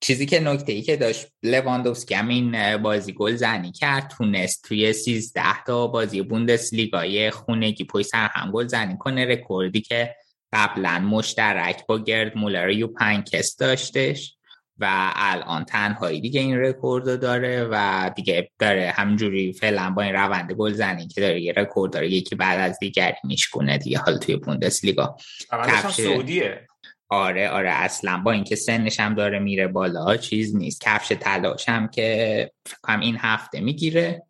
چیزی 0.00 0.26
که 0.26 0.40
نکته 0.40 0.72
ای 0.72 0.82
که 0.82 0.96
داشت 0.96 1.26
لواندوفسکی 1.42 2.14
هم 2.14 2.76
بازی 2.82 3.12
گل 3.12 3.34
زنی 3.34 3.72
کرد 3.72 4.08
تونست 4.18 4.64
توی 4.68 4.92
13 4.92 5.42
تا 5.66 5.86
بازی 5.86 6.22
بوندس 6.22 6.72
لیگای 6.74 7.30
خونگی 7.30 7.84
پای 7.84 8.02
سر 8.02 8.28
هم 8.32 8.50
گل 8.50 8.66
زنی 8.66 8.96
کنه. 8.98 9.24
رکوردی 9.24 9.80
که 9.80 10.14
قبلا 10.52 10.98
مشترک 10.98 11.86
با 11.86 11.98
گرد 11.98 12.36
مولر 12.36 12.70
و 12.70 12.86
یوپ 12.86 13.09
هاینکس 13.09 13.56
داشتش. 13.56 14.36
و 14.80 15.12
الان 15.14 15.64
تنهایی 15.64 16.20
دیگه 16.20 16.40
این 16.40 16.58
رکورد 16.58 17.08
رو 17.08 17.16
داره 17.16 17.68
و 17.70 18.10
دیگه 18.16 18.50
داره 18.58 18.92
همینجوری 18.96 19.52
فعلا 19.52 19.90
با 19.90 20.02
این 20.02 20.12
روند 20.12 20.52
گل 20.52 20.72
زنی 20.72 21.08
که 21.08 21.20
داره 21.20 21.40
یه 21.40 21.52
رکورد 21.56 21.92
داره 21.92 22.10
یکی 22.10 22.34
بعد 22.34 22.60
از 22.60 22.78
دیگری 22.78 23.16
میشکونه 23.24 23.78
دیگه 23.78 23.98
حال 23.98 24.18
توی 24.18 24.40
لیگا 24.82 25.16
کفش 25.52 25.94
سعودیه. 25.94 26.66
آره 27.08 27.48
آره 27.48 27.70
اصلا 27.70 28.18
با 28.18 28.32
اینکه 28.32 28.56
سنش 28.56 29.00
هم 29.00 29.14
داره 29.14 29.38
میره 29.38 29.68
بالا 29.68 30.16
چیز 30.16 30.56
نیست. 30.56 30.80
کفش 30.80 31.08
تلاش 31.20 31.68
هم 31.68 31.88
که 31.88 32.50
فکرم 32.66 33.00
این 33.00 33.16
هفته 33.20 33.60
می‌گیره. 33.60 34.22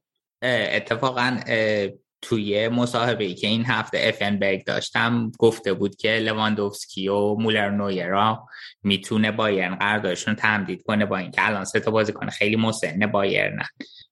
اتفاقا 0.43 1.41
توی 2.23 2.69
مصاحبه 2.69 3.25
ای 3.25 3.35
که 3.35 3.47
این 3.47 3.65
هفته 3.65 3.99
افنبرگ 4.03 4.65
داشتم 4.65 5.33
گفته 5.39 5.73
بود 5.73 5.97
که 5.97 6.11
لواندوفسکی 6.11 7.09
و 7.09 7.35
مولر 7.35 7.71
نویرا 7.71 8.47
می‌تونه 8.83 9.31
بایرن 9.31 9.75
قراردادشون 9.75 10.35
تمدید 10.35 10.83
کنه 10.83 11.07
با 11.07 11.17
اینکه 11.17 11.47
الان 11.47 11.65
سه 11.65 11.81
تا 11.81 11.91
بازیکن 11.91 12.29
خیلی 12.29 12.57
مسن 12.57 13.07
بایرنن. 13.07 13.67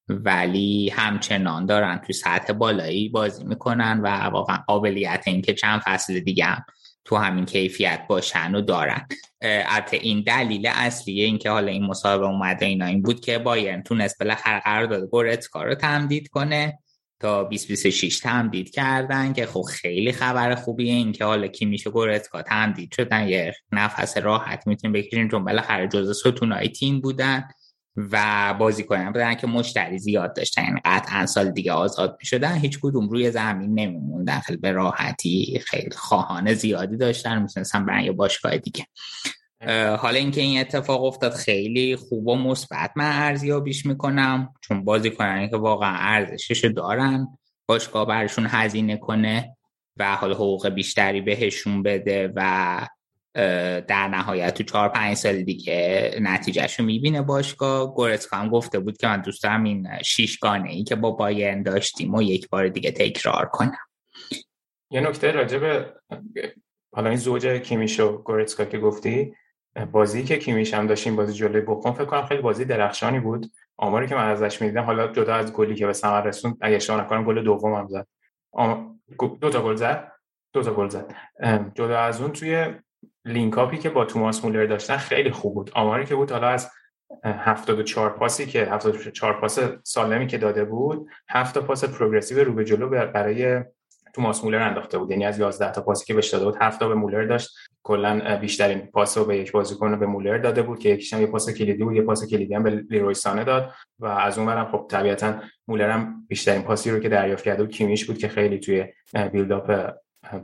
ولی 0.08 0.88
همچنان 0.88 1.66
دارن 1.66 1.98
توی 1.98 2.14
سطح 2.14 2.52
بالایی 2.52 3.08
بازی 3.08 3.44
می‌کنن 3.44 4.00
و 4.02 4.08
واقعا 4.08 4.56
قابلیت 4.66 5.22
اینکه 5.26 5.54
چند 5.54 5.80
فصل 5.84 6.20
دیگه 6.20 6.44
هم 6.44 6.64
تو 7.04 7.16
همین 7.16 7.44
کیفیت 7.44 8.00
باشن 8.08 8.54
و 8.54 8.60
دارن. 8.60 9.06
البته 9.42 9.96
این 9.96 10.22
دلیل 10.26 10.66
اصلیه 10.74 11.24
اینکه 11.24 11.50
حالا 11.50 11.72
این 11.72 11.86
مصاحبه 11.86 12.26
اومده 12.26 12.66
اینا 12.66 12.86
این 12.86 13.02
بود 13.02 13.20
که 13.20 13.38
بایرن 13.38 13.82
تونست 13.82 14.18
بالاخره 14.18 14.60
قرارداد 14.60 15.10
گورتسکا 15.10 15.62
رو 15.62 15.74
تمدید 15.74 16.28
کنه. 16.28 16.78
تا 17.20 17.42
2026 17.42 18.18
تمدید 18.18 18.70
کردن 18.70 19.32
که 19.32 19.46
خب 19.46 19.62
خیلی 19.62 20.12
خبر 20.12 20.54
خوبیه 20.54 20.92
این 20.92 21.12
که 21.12 21.24
حالا 21.24 21.46
کی 21.46 21.64
میشه 21.64 21.90
گورتکا 21.90 22.42
تمدید 22.42 22.94
شدن 22.94 23.28
یه 23.28 23.54
نفس 23.72 24.16
راحت 24.16 24.66
می‌تونیم 24.66 24.92
بکشیم 24.92 25.28
چون 25.28 25.44
بالاخره 25.44 25.88
جزء 25.88 26.12
ستونای 26.12 26.68
تیم 26.68 27.00
بودن 27.00 27.48
و 27.96 28.54
بازی 28.58 28.84
کنن 28.84 29.12
بودن 29.12 29.34
که 29.34 29.46
مشتری 29.46 29.98
زیاد 29.98 30.36
داشتن. 30.36 30.64
یعنی 30.64 30.80
قطعا 30.84 31.26
سال 31.26 31.50
دیگه 31.50 31.72
آزاد 31.72 32.16
می‌شدن. 32.20 32.54
هیچ 32.54 32.78
کدوم 32.82 33.08
روی 33.08 33.30
زمین 33.30 33.74
نمیموندن. 33.74 34.40
خیلی 34.40 34.58
به 34.58 34.72
راحتی 34.72 35.62
خیلی 35.66 35.90
خواهان 35.90 36.54
زیادی 36.54 36.96
داشتن. 36.96 37.42
می‌تونستن 37.42 37.86
برن 37.86 38.04
یه 38.04 38.12
باشگاه 38.12 38.56
دیگه. 38.58 38.86
حالا 39.98 40.18
اینکه 40.18 40.40
این 40.40 40.60
اتفاق 40.60 41.04
افتاد 41.04 41.32
خیلی 41.32 41.96
خوب 41.96 42.26
و 42.26 42.36
مثبت 42.36 42.90
من 42.96 43.10
ارزیابیش 43.12 43.86
می‌کنم. 43.86 44.54
چون 44.60 44.84
بازی 44.84 45.10
کنن 45.10 45.50
که 45.50 45.56
واقعا 45.56 45.96
ارزشش 45.98 46.64
دارن 46.64 47.28
باشگاه 47.66 48.06
برشون 48.06 48.46
هزینه 48.50 48.96
کنه 48.96 49.56
و 49.96 50.16
حالا 50.16 50.34
حقوق 50.34 50.68
بیشتری 50.68 51.20
بهشون 51.20 51.82
بده 51.82 52.32
و 52.36 52.86
در 53.88 54.08
نهایت 54.08 54.54
تو 54.54 54.62
چهار 54.62 54.88
پنج 54.88 55.16
سال 55.16 55.42
دیگه 55.42 56.10
نتیجهشو 56.20 56.82
می‌بینه 56.82 57.22
باشگاه. 57.22 57.94
گورسکا 57.94 58.36
هم 58.36 58.48
گفته 58.48 58.78
بود 58.78 58.96
که 58.96 59.06
من 59.06 59.20
دوست 59.20 59.42
دارم 59.42 59.64
این 59.64 59.88
شیشگانه 60.04 60.70
ای 60.70 60.84
که 60.84 60.94
با 60.94 61.10
بایرن 61.10 61.62
داشتیم 61.62 62.14
و 62.14 62.22
یک 62.22 62.48
بار 62.48 62.68
دیگه 62.68 62.90
تکرار 62.90 63.46
کنم. 63.46 63.78
یه 64.90 65.00
نکته 65.00 65.30
راجع 65.30 65.84
حالا 66.92 67.10
این 67.10 67.18
زوج 67.18 67.46
کیمیش 67.46 68.22
و 68.22 68.27
گورتسکا 68.28 68.64
که 68.64 68.78
گفتی 68.78 69.34
بازی 69.92 70.24
که 70.24 70.36
کیمیش 70.36 70.74
هم 70.74 70.86
داشتیم 70.86 71.16
بازی 71.16 71.32
جلوی 71.32 71.60
بوخوم 71.60 71.92
فکر 71.92 72.04
کنم 72.04 72.26
خیلی 72.26 72.42
بازی 72.42 72.64
درخشانی 72.64 73.20
بود. 73.20 73.46
آماری 73.76 74.06
که 74.06 74.14
من 74.14 74.30
ازش 74.30 74.62
می‌دیدم 74.62 74.82
حالا 74.82 75.08
جدا 75.08 75.34
از 75.34 75.52
گلی 75.52 75.74
که 75.74 75.86
به 75.86 75.92
ثمر 75.92 76.22
رسوند 76.22 76.56
اگه 76.60 76.76
اشتباه 76.76 77.00
نکنم 77.00 77.24
گل 77.24 77.42
دوم 77.42 77.74
هم 77.74 77.88
زد. 77.88 78.06
دو 79.40 79.50
تا 79.50 79.62
گل 79.62 79.74
زد. 79.74 80.12
دو 80.52 80.62
تا 80.62 80.74
گل 80.74 80.88
زد. 80.88 81.14
جدا 81.74 81.98
از 81.98 82.20
اون 82.20 82.32
توی 82.32 82.74
link-up 83.24 83.71
ی 83.72 83.78
که 83.78 83.90
با 83.90 84.04
توماس 84.04 84.44
مولر 84.44 84.66
داشتن 84.66 84.96
خیلی 84.96 85.30
خوب 85.30 85.54
بود. 85.54 85.70
آماری 85.74 86.04
که 86.04 86.14
بود 86.14 86.30
حالا 86.30 86.48
از 86.48 86.70
74 87.24 88.10
پاسی 88.10 88.46
که 88.46 88.64
74 88.64 89.40
پاس 89.40 89.58
سالمی 89.82 90.26
که 90.26 90.38
داده 90.38 90.64
بود 90.64 91.08
7 91.28 91.58
پاس 91.58 91.84
progressive 91.84 92.44
رو 92.44 92.52
به 92.52 92.64
جلو 92.64 92.88
برای 92.88 93.64
توماس 94.14 94.44
مولر 94.44 94.62
انداخته 94.62 94.98
بود. 94.98 95.10
یعنی 95.10 95.26
از 95.26 95.38
11 95.38 95.72
تا 95.72 95.82
پاسی 95.82 96.04
که 96.06 96.14
بهش 96.14 96.28
داده 96.28 96.44
بود 96.44 96.56
7 96.60 96.80
تا 96.80 96.88
به 96.88 96.94
مولر 96.94 97.24
داشت. 97.24 97.50
کلا 97.88 98.38
بیشترین 98.40 98.78
پاس 98.78 99.18
رو 99.18 99.24
به 99.24 99.36
یک 99.36 99.52
بازیکن 99.52 99.98
به 99.98 100.06
مولر 100.06 100.38
داده 100.38 100.62
بود 100.62 100.78
که 100.78 100.88
یکیش 100.88 101.12
هم 101.12 101.20
یه 101.20 101.26
پاس 101.26 101.50
کلیدی 101.50 101.84
بود 101.84 101.94
یه 101.94 102.02
پاس 102.02 102.26
کلیدی 102.30 102.54
هم 102.54 102.62
به 102.62 102.70
لیروی 102.70 103.14
سانه 103.14 103.44
داد 103.44 103.72
و 103.98 104.06
از 104.06 104.38
اون 104.38 104.46
برم 104.46 104.68
خب 104.72 104.86
طبیعتا 104.90 105.40
مولر 105.68 105.90
هم 105.90 106.26
بیشترین 106.28 106.62
پاسی 106.62 106.90
رو 106.90 106.98
که 106.98 107.08
دریافت 107.08 107.44
کرده 107.44 107.62
بود 107.62 107.72
کیمیش 107.72 108.04
بود 108.04 108.18
که 108.18 108.28
خیلی 108.28 108.58
توی 108.58 108.84
بیلداپ 109.32 109.92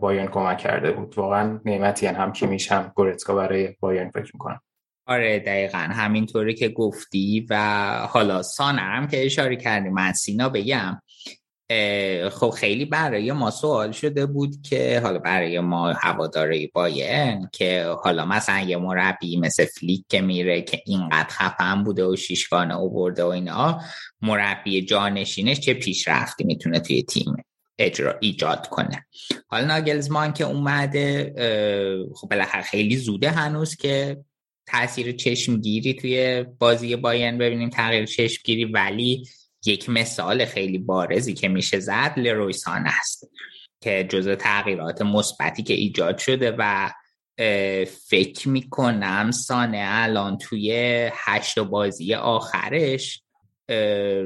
بایرن 0.00 0.26
کمک 0.26 0.58
کرده 0.58 0.92
بود. 0.92 1.18
واقعا 1.18 1.60
نعمتی 1.64 2.06
هم 2.06 2.32
کیمیش 2.32 2.72
هم 2.72 2.92
گورتسکا 2.94 3.34
برای 3.34 3.76
بایرن 3.80 4.10
فکر 4.10 4.30
می‌کنم. 4.34 4.60
آره 5.06 5.38
دقیقا. 5.38 5.78
همینطوری 5.78 6.54
که 6.54 6.68
گفتی 6.68 7.46
و 7.50 7.56
حالا 8.10 8.42
سانرم 8.42 9.08
که 9.08 9.26
اشاره 9.26 9.56
کردی 9.56 9.88
من 9.88 10.12
سینا 10.12 10.48
بگم. 10.48 11.00
خب 12.30 12.50
خیلی 12.50 12.84
برای 12.84 13.32
ما 13.32 13.50
سوال 13.50 13.92
شده 13.92 14.26
بود 14.26 14.62
که 14.62 15.00
حالا 15.04 15.18
برای 15.18 15.60
ما 15.60 15.92
هواداره 15.92 16.70
باین 16.74 17.48
که 17.52 17.94
حالا 18.02 18.24
مثلا 18.24 18.60
یه 18.60 18.76
مربی 18.76 19.36
مثل 19.36 19.64
فلیک 19.64 20.04
که 20.08 20.20
میره 20.20 20.62
که 20.62 20.80
اینقدر 20.86 21.28
خفن 21.28 21.84
بوده 21.84 22.04
و 22.04 22.16
شیشگانه 22.16 22.88
برده 22.88 23.24
و 23.24 23.26
اینا 23.26 23.80
مربی 24.22 24.84
جانشینش 24.84 25.60
چه 25.60 25.74
پیشرفتی 25.74 26.44
می‌تونه 26.44 26.80
توی 26.80 27.02
تیم 27.02 27.36
اجرا 27.78 28.18
ایجاد 28.20 28.68
کنه؟ 28.68 29.06
حالا 29.48 29.66
ناگلزمان 29.66 30.32
که 30.32 30.44
اومده 30.44 31.32
خب 32.14 32.28
بالاخره 32.28 32.62
خیلی 32.62 32.96
زوده 32.96 33.30
هنوز 33.30 33.76
که 33.76 34.24
تاثیر 34.66 35.12
چشمگیری 35.12 35.94
توی 35.94 36.44
بازی 36.58 36.96
باین 36.96 37.38
ببینیم 37.38 37.70
تغییر 37.70 38.06
چشمگیری 38.06 38.64
ولی 38.64 39.24
یک 39.66 39.88
مثال 39.88 40.44
خیلی 40.44 40.78
بارزی 40.78 41.34
که 41.34 41.48
میشه 41.48 41.78
زد 41.80 42.12
لرویسان 42.16 42.86
است 42.86 43.30
که 43.80 44.06
جزء 44.10 44.34
تغییرات 44.34 45.02
مثبتی 45.02 45.62
که 45.62 45.74
ایجاد 45.74 46.18
شده 46.18 46.56
و 46.58 46.90
فکر 48.08 48.48
می‌کنم 48.48 49.30
سانه 49.30 49.84
الان 49.86 50.38
توی 50.38 50.72
هشت 51.12 51.58
بازی 51.58 52.14
آخرش 52.14 53.22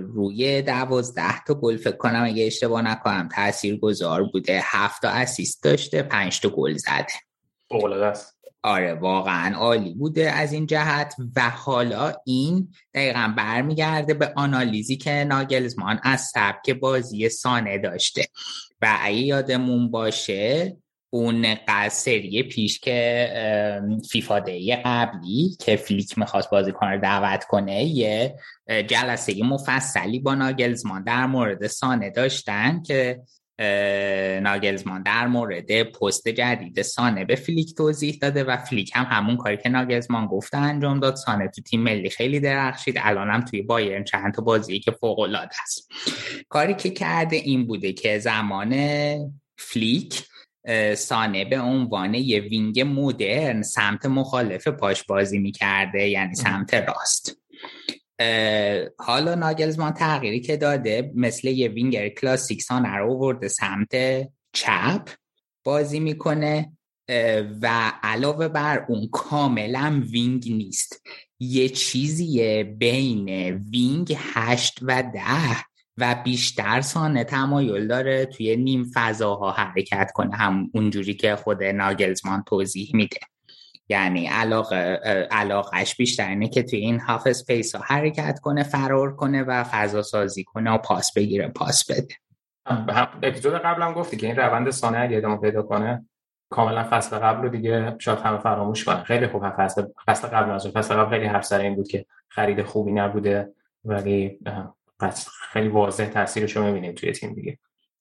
روی 0.01 0.63
دوازده 0.63 1.45
تا 1.47 1.55
گل 1.55 1.77
فکر 1.77 1.97
کنم 1.97 2.25
اگه 2.25 2.47
اشتباه 2.47 2.83
نکنم 2.83 3.29
تأثیر 3.33 3.77
گذار 3.77 4.25
بوده 4.25 4.61
هفت 4.65 5.03
تا 5.03 5.09
اسیست 5.09 5.65
داشته 5.65 6.03
پنج 6.03 6.41
تا 6.41 6.49
گل 6.49 6.75
زده. 6.75 7.07
است. 8.05 8.38
آره 8.63 8.95
واقعا 8.95 9.57
عالی 9.57 9.95
بوده 9.95 10.31
از 10.31 10.53
این 10.53 10.67
جهت. 10.67 11.15
و 11.37 11.51
حالا 11.51 12.13
این 12.27 12.69
دقیقا 12.95 13.35
برمیگرده 13.37 14.15
به 14.15 14.33
آنالیزی 14.37 14.97
که 14.97 15.11
ناگلزمان 15.11 16.01
از 16.03 16.21
سبک 16.21 16.71
بازی 16.71 17.29
سانه 17.29 17.79
داشته. 17.79 18.27
و 18.83 18.99
اگه 19.01 19.17
یادمون 19.17 19.91
باشه 19.91 20.77
اون 21.11 21.57
سری 21.91 22.43
پیش 22.43 22.81
که 22.81 23.33
FIFA 24.11 24.39
day 24.39 24.77
قبلی 24.77 25.57
که 25.61 25.77
فلیک 25.77 26.19
می‌خواست 26.19 26.51
بازیکن 26.51 26.87
رو 26.87 27.01
دعوت 27.01 27.45
کنه 27.45 27.85
یه 27.85 28.37
جلسه 28.67 29.45
مفصلی 29.45 30.19
با 30.19 30.35
ناگلزمان 30.35 31.05
در 31.05 31.27
مورد 31.27 31.67
سانه 31.67 32.11
داشتن 32.11 32.83
که 32.83 33.21
ناگلزمان. 34.43 35.03
در 35.03 35.27
مورد 35.27 35.83
پست 35.83 36.29
جدید 36.29 36.83
سانه 36.83 37.25
به 37.25 37.35
فلیک 37.35 37.75
توضیح 37.75 38.19
داده 38.23 38.45
و 38.45 38.57
فلیک 38.57 38.91
هم 38.95 39.07
همون 39.11 39.37
کاری 39.37 39.57
که 39.57 39.69
ناگلزمان 39.69 40.27
گفته 40.27 40.59
انجام 40.59 41.01
داد. 41.01 41.17
سانه 41.17 41.49
تو 41.49 41.63
تیم 41.63 41.83
ملی 41.83 42.11
خیلی 42.11 42.41
درخشید. 42.41 42.99
الان 42.99 43.31
هم 43.31 43.41
توی 43.41 43.63
بایرن 43.63 44.05
چند 44.05 44.35
تا 44.35 44.43
بازی 44.43 44.81
که 44.81 44.91
فوق 44.91 45.19
العاده 45.19 45.63
است. 45.63 45.93
کاری 46.49 46.75
که 46.75 46.91
کرده 46.91 47.37
این 47.37 47.67
بوده 47.67 47.93
که 47.93 48.19
زمان 48.19 48.75
فلیک 49.59 50.25
سانه 50.97 51.45
به 51.45 51.61
عنوان 51.61 52.15
یه 52.15 52.41
وینگ 52.41 52.81
مدرن 52.81 53.63
سمت 53.63 54.07
مخالف 54.07 54.69
پاش 54.69 55.05
بازی 55.05 55.39
می‌کرده 55.39 56.09
یعنی 56.09 56.35
سمت 56.35 56.75
راست. 56.75 57.39
حالا 58.99 59.35
ناگلزمان 59.35 59.93
تغییری 59.93 60.41
که 60.41 60.57
داده 60.57 61.13
مثل 61.15 61.49
یه 61.49 61.69
وینگر 61.69 62.09
کلاسیک 62.09 62.63
سانه 62.63 62.97
رو 62.97 63.15
ورده 63.15 63.49
سمت 63.49 63.91
چپ 64.53 65.09
بازی 65.65 66.01
می‌کنه 66.01 66.73
و 67.63 67.93
علاوه 68.03 68.49
بر 68.49 68.87
اون 68.89 69.09
کاملا 69.13 70.03
وینگ 70.11 70.53
نیست. 70.53 71.03
یه 71.41 71.69
چیزیه 71.69 72.65
بین 72.65 73.29
وینگ 73.55 74.17
هشت 74.19 74.79
و 74.83 75.03
ده 75.03 75.65
و 75.97 76.15
بیشتر 76.25 76.81
سانه 76.81 77.25
تمایل 77.25 77.87
داره 77.87 78.27
توی 78.27 78.57
نیم 78.57 78.91
فضاها 78.95 79.51
حرکت 79.51 80.11
کنه 80.15 80.37
هم 80.37 80.71
اونجوری 80.75 81.15
که 81.15 81.37
خود 81.37 81.63
ناگلزمان 81.63 82.45
توضیح 82.47 82.91
میده. 82.95 83.19
یعنی 83.89 84.27
علاقه 84.27 84.77
علاقش 85.31 85.97
بیشتر 85.97 86.29
اینه 86.29 86.49
که 86.49 86.63
توی 86.63 86.79
این 86.79 87.01
half 87.01 87.27
space 87.27 87.75
ها 87.75 87.83
حرکت 87.87 88.39
کنه 88.39 88.63
فرار 88.63 89.17
کنه 89.17 89.43
و 89.43 89.65
فضا 89.65 90.03
سازی 90.03 90.45
کنه 90.45 90.71
و 90.71 90.79
پاس 90.79 91.13
بگیره 91.13 91.49
پاس 91.49 91.91
بده. 91.91 92.15
اپیزود 93.23 93.55
قبلم 93.55 93.93
گفتی 93.93 94.17
که 94.17 94.27
این 94.27 94.37
روند 94.37 94.71
سانه 94.71 94.99
اگه 94.99 95.17
ادامه 95.17 95.37
پیدا 95.37 95.63
کنه 95.63 96.07
کاملا 96.51 96.89
فصل 96.91 97.19
قبل 97.19 97.43
رو 97.43 97.49
دیگه 97.49 97.97
شاید 97.99 98.19
همه 98.19 98.39
فراموش 98.39 98.85
کنه 98.85 99.03
خیلی 99.03 99.27
خوب 99.27 99.51
فصل 99.57 99.87
فصل 100.07 100.29
قبل 100.29 100.51
از 100.51 100.67
فصل 100.67 100.95
قبل 100.95 101.11
خیلی 101.11 101.27
حرف 101.27 101.45
سر 101.45 101.61
این 101.61 101.75
بود 101.75 101.89
که 101.89 102.07
خرید 102.29 102.63
خوبی 102.63 102.93
نبوده 102.93 103.49
ولی 103.85 104.39
خیلی 105.53 105.69
واضح 105.69 106.07
تاثیرش 106.07 106.57
رو 106.57 106.65
می‌بینیم 106.65 106.93
توی 106.93 107.13
تیم 107.13 107.35
دیگه. 107.35 107.59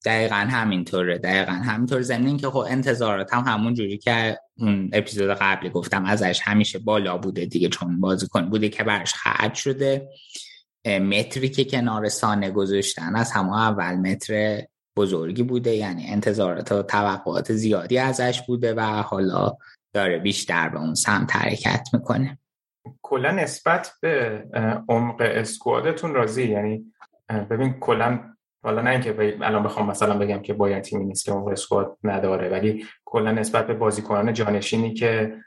دقیقا 0.07 0.35
همینطوره 0.35 1.17
دقیقا 1.17 1.51
همینطور. 1.51 2.01
زمین 2.01 2.37
که 2.37 2.47
خب 2.47 2.65
انتظارات 2.69 3.33
هم 3.33 3.43
همون 3.43 3.73
جوری 3.73 3.97
که 3.97 4.39
اون 4.59 4.89
اپیزود 4.93 5.29
قبلی 5.29 5.69
گفتم 5.69 6.05
ازش 6.05 6.41
همیشه 6.43 6.79
بالا 6.79 7.17
بوده 7.17 7.45
دیگه 7.45 7.69
چون 7.69 7.99
بازیکن 7.99 8.49
بوده 8.49 8.69
که 8.69 8.83
برش 8.83 9.13
خرج 9.13 9.53
شده. 9.53 10.09
متری 10.85 11.49
که 11.49 11.65
کنار 11.65 12.09
سانه 12.09 12.51
گذاشتن 12.51 13.15
از 13.15 13.31
همه 13.31 13.57
اول 13.57 13.95
متر 13.95 14.61
بزرگی 14.97 15.43
بوده 15.43 15.75
یعنی 15.75 16.07
انتظارات 16.07 16.71
و 16.71 16.83
توقعات 16.83 17.53
زیادی 17.53 17.97
ازش 17.97 18.41
بوده 18.41 18.73
و 18.73 18.81
حالا 18.81 19.57
داره 19.93 20.19
بیشتر 20.19 20.69
به 20.69 20.79
اون 20.79 20.95
سمت 20.95 21.35
حرکت 21.35 21.87
می‌کنه. 21.93 22.39
کلا 23.01 23.31
نسبت 23.31 23.91
به 24.01 24.43
عمق 24.89 25.21
اسکوادتون 25.21 26.13
راضی 26.13 26.43
یعنی 26.43 26.93
ببین 27.49 27.73
کلا 27.79 28.36
حالا 28.67 28.81
نه 28.81 28.89
اینکه 28.89 29.37
الان 29.41 29.63
بخوام 29.63 29.87
مثلا 29.87 30.17
بگم 30.17 30.41
که 30.41 30.53
باید 30.53 30.83
تیمی 30.83 31.05
نیست 31.05 31.25
که 31.25 31.31
عمق 31.31 31.47
اسکواد 31.47 31.97
نداره 32.03 32.49
ولی 32.49 32.85
کلا 33.05 33.31
نسبت 33.31 33.67
به 33.67 33.73
بازیکنان 33.73 34.33
جانشینی 34.33 34.93
که 34.93 35.37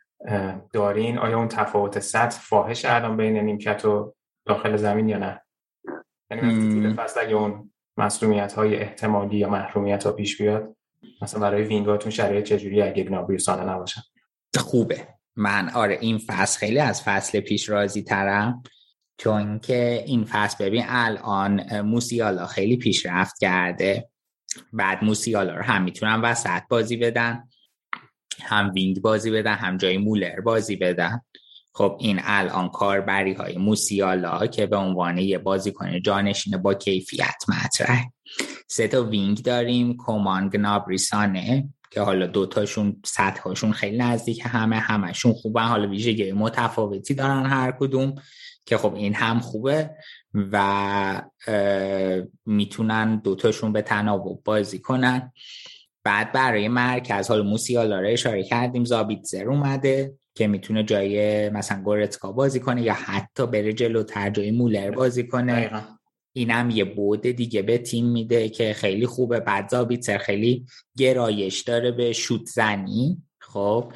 دارین 0.73 1.19
آیا 1.19 1.39
اون 1.39 1.49
تفاوت 1.49 1.99
سطح 1.99 2.41
فاحش 2.41 2.85
الان 2.85 3.17
بین 3.17 3.37
نیمکت 3.37 3.85
و 3.85 4.15
داخل 4.47 4.77
زمین 4.77 5.09
یا 5.09 5.19
نه؟ 5.19 5.41
یعنی 6.31 6.95
فصل 6.95 7.21
اگه 7.21 7.35
اون 7.35 7.71
مسئولیت 7.97 8.53
های 8.53 8.77
احتمالی 8.77 9.37
یا 9.37 9.49
محرومیت 9.49 10.05
ها 10.05 10.13
پیش 10.13 10.43
بیاد 10.43 10.77
مثلا 11.23 11.41
برای 11.41 11.63
وینگاتون 11.63 12.11
شرایط 12.11 12.45
چجوری 12.45 12.83
اگه 12.83 13.05
گنابری 13.05 13.39
سانه 13.39 13.73
نباشن 13.73 14.03
خوبه. 14.59 15.09
من 15.37 15.69
آره 15.69 15.99
این 16.01 16.19
فصل 16.19 16.59
خیلی 16.59 16.79
از 16.79 17.03
فصل 17.03 17.41
پیش 17.41 17.69
راضی 17.69 18.03
ترم. 18.03 18.63
چون 19.23 19.59
که 19.59 20.05
این 20.07 20.25
فصل 20.25 20.65
ببین 20.65 20.85
الان 20.89 21.81
موسیالا 21.81 22.47
خیلی 22.47 22.77
پیشرفت 22.77 23.39
کرده. 23.41 24.09
بعد 24.73 25.05
موسیالا 25.05 25.57
رو 25.57 25.63
هم 25.63 25.83
می‌تونن 25.83 26.21
وسط 26.21 26.63
بازی 26.69 26.97
بدن 26.97 27.49
هم 28.43 28.73
وینگ 28.75 29.01
بازی 29.01 29.31
بدن 29.31 29.55
هم 29.55 29.77
جای 29.77 29.99
مولر 29.99 30.41
بازی 30.41 30.77
بدن. 30.77 31.21
خب 31.75 31.97
این 32.01 32.21
الان 32.23 32.69
کاربری 32.69 33.33
های 33.33 33.59
موسیالا 33.59 34.47
که 34.47 34.67
به 34.67 34.77
عنوان 34.77 35.19
یه 35.19 35.39
بازیکن 35.39 36.03
جانشین 36.03 36.57
با 36.57 36.75
کیفیت 36.75 37.45
مطرح. 37.49 38.05
سه 38.69 38.89
تا 38.89 39.05
وینگ 39.05 39.43
داریم 39.43 39.97
کومان 39.97 40.49
گنابری 40.49 41.24
سانه 41.24 41.69
که 41.91 42.01
حالا 42.01 42.27
دوتاشون 42.27 42.97
سطحشون 43.05 43.73
خیلی 43.73 43.99
نزدیک 43.99 44.43
همه 44.45 44.77
همشون 44.77 45.33
خوبن. 45.33 45.67
حالا 45.67 45.89
ویژگی 45.89 46.33
متفاوتی 46.33 47.15
دارن 47.15 47.47
هر 47.47 47.73
کدوم. 47.81 48.15
که 48.67 48.77
خب 48.77 48.95
این 48.95 49.15
هم 49.15 49.41
خوبه 49.41 49.91
و 50.35 51.23
می‌تونن 52.47 53.17
دوتاشون 53.17 53.73
به 53.73 53.83
تناوب 53.83 54.43
بازی 54.45 54.79
کنن. 54.79 55.33
بعد 56.05 56.33
برای 56.33 56.69
مرکز 56.69 57.29
حالا 57.29 57.43
موسیالا 57.43 58.01
رو 58.01 58.09
اشاره 58.09 58.43
کردیم 58.43 58.85
زابیتزر 58.85 59.49
اومده 59.49 60.15
که 60.35 60.47
می‌تونه 60.47 60.83
جای 60.83 61.49
مثلا 61.51 61.83
گورتکا 61.83 62.33
بازی 62.33 62.61
کنه 62.61 62.83
یا 62.83 62.95
حتی 62.95 63.47
بره 63.47 63.73
جلوتر 63.73 64.31
جای 64.31 64.51
مولر 64.51 64.91
بازی 64.91 65.27
کنه. 65.27 65.85
اینم 66.33 66.71
یه 66.71 66.85
بود 66.85 67.21
دیگه 67.21 67.63
به 67.63 67.79
تیم 67.79 68.07
میده 68.07 68.49
که 68.49 68.73
خیلی 68.73 69.07
خوبه. 69.07 69.41
بعد 69.41 69.69
زابیتسر 69.69 70.19
خیلی 70.19 70.67
گرایش 70.97 71.61
داره 71.61 71.91
به 71.91 72.13
شوت 72.13 72.47
زنی. 72.47 73.23
خب 73.41 73.93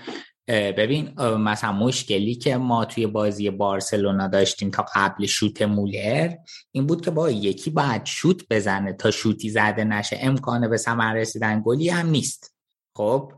ببین 0.49 1.21
مثلا 1.21 1.73
مشکلی 1.73 2.35
که 2.35 2.57
ما 2.57 2.85
توی 2.85 3.07
بازی 3.07 3.51
بارسلونا 3.51 4.29
داشتیم 4.29 4.71
تا 4.71 4.87
قبل 4.95 5.27
شوت 5.27 5.63
مولر 5.63 6.35
این 6.73 6.87
بود 6.87 7.05
که 7.05 7.11
با 7.11 7.31
یکی 7.31 7.71
باید 7.71 8.07
شوت 8.07 8.43
بزنه. 8.51 8.93
تا 8.93 9.11
شوتی 9.11 9.51
زده 9.51 9.85
نشه 9.85 10.19
امکانه 10.21 10.69
به 10.69 10.77
ثمر 10.77 11.15
رسیدن 11.15 11.63
گلی 11.65 11.89
هم 11.89 12.07
نیست. 12.07 12.54
خب 12.97 13.33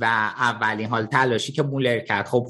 و 0.00 0.04
اولین 0.38 0.86
حال 0.86 1.06
تلاشی 1.06 1.52
که 1.52 1.62
مولر 1.62 1.98
کرد 1.98 2.26
خب 2.26 2.46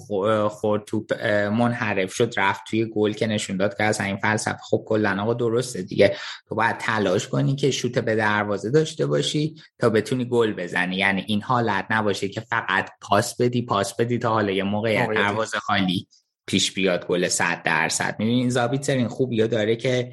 خورد 0.48 0.84
توپ 0.84 1.24
منحرف 1.52 2.14
شد 2.14 2.34
رفت 2.36 2.62
توی 2.68 2.84
گل 2.84 3.12
که 3.12 3.26
نشون 3.26 3.56
داد 3.56 3.76
که 3.76 3.84
از 3.84 4.00
این 4.00 4.16
فلسفه. 4.16 4.58
خب 4.70 4.84
کلا 4.86 5.22
آقا 5.22 5.34
درسته 5.34 5.82
دیگه. 5.82 6.16
تو 6.48 6.54
باید 6.54 6.78
تلاش 6.78 7.28
کنی 7.28 7.56
که 7.56 7.70
شوت 7.70 7.98
به 7.98 8.16
دروازه 8.16 8.70
داشته 8.70 9.06
باشی 9.06 9.54
تا 9.78 9.90
بتونی 9.90 10.24
گل 10.24 10.52
بزنی. 10.52 10.96
یعنی 10.96 11.24
این 11.26 11.42
حالت 11.42 11.86
نباشه 11.90 12.28
که 12.28 12.40
فقط 12.40 12.90
پاس 13.00 13.36
بدی 13.40 13.62
پاس 13.62 13.96
بدی 13.96 14.18
تا 14.18 14.30
حالا 14.30 14.52
یه 14.52 14.64
موقع 14.64 15.06
دروازه 15.14 15.58
خالی 15.58 16.08
پیش 16.46 16.72
بیاد 16.72 17.06
گل 17.06 17.28
100 17.28 17.62
درصد. 17.62 18.16
می‌بینی 18.18 18.40
این 18.40 18.50
زابیتسر 18.50 18.96
این 18.96 19.08
خوبی 19.08 19.48
داره 19.48 19.76
که 19.76 20.12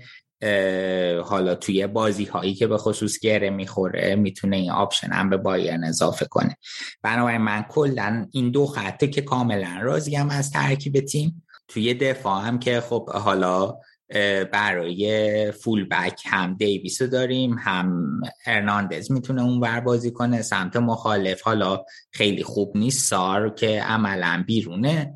حالا 1.23 1.55
توی 1.55 1.87
بازی 1.87 2.25
هایی 2.25 2.53
که 2.53 2.67
به 2.67 2.77
خصوص 2.77 3.19
گره 3.19 3.49
می‌خوره 3.49 4.15
می‌تونه 4.15 4.57
این 4.57 4.71
option 4.71 5.11
هم 5.11 5.29
به 5.29 5.37
بایرن 5.37 5.83
اضافه 5.83 6.25
کنه. 6.25 6.57
بنابراین 7.03 7.41
من 7.41 7.65
کلا 7.69 8.27
این 8.31 8.51
دو 8.51 8.65
خطه 8.65 9.07
که 9.07 9.21
کاملا 9.21 9.79
راضیم 9.81 10.29
از 10.29 10.51
ترکیب 10.51 10.99
تیم 10.99 11.43
توی 11.67 11.93
دفاع 11.93 12.41
هم 12.47 12.59
که 12.59 12.81
خب 12.81 13.09
حالا 13.09 13.75
برای 14.51 15.51
فول 15.51 15.87
بک 15.91 16.21
هم 16.25 16.55
دیویس 16.55 17.01
داریم 17.01 17.55
هم 17.59 18.05
ارناندز 18.45 19.11
می‌تونه 19.11 19.41
اون 19.41 19.59
ور 19.59 19.79
بازی 19.79 20.11
کنه 20.11 20.41
سمت 20.41 20.75
مخالف 20.75 21.41
حالا 21.41 21.83
خیلی 22.11 22.43
خوب 22.43 22.77
نیست 22.77 23.09
سار 23.09 23.53
که 23.53 23.81
عملا 23.81 24.43
بیرونه. 24.47 25.13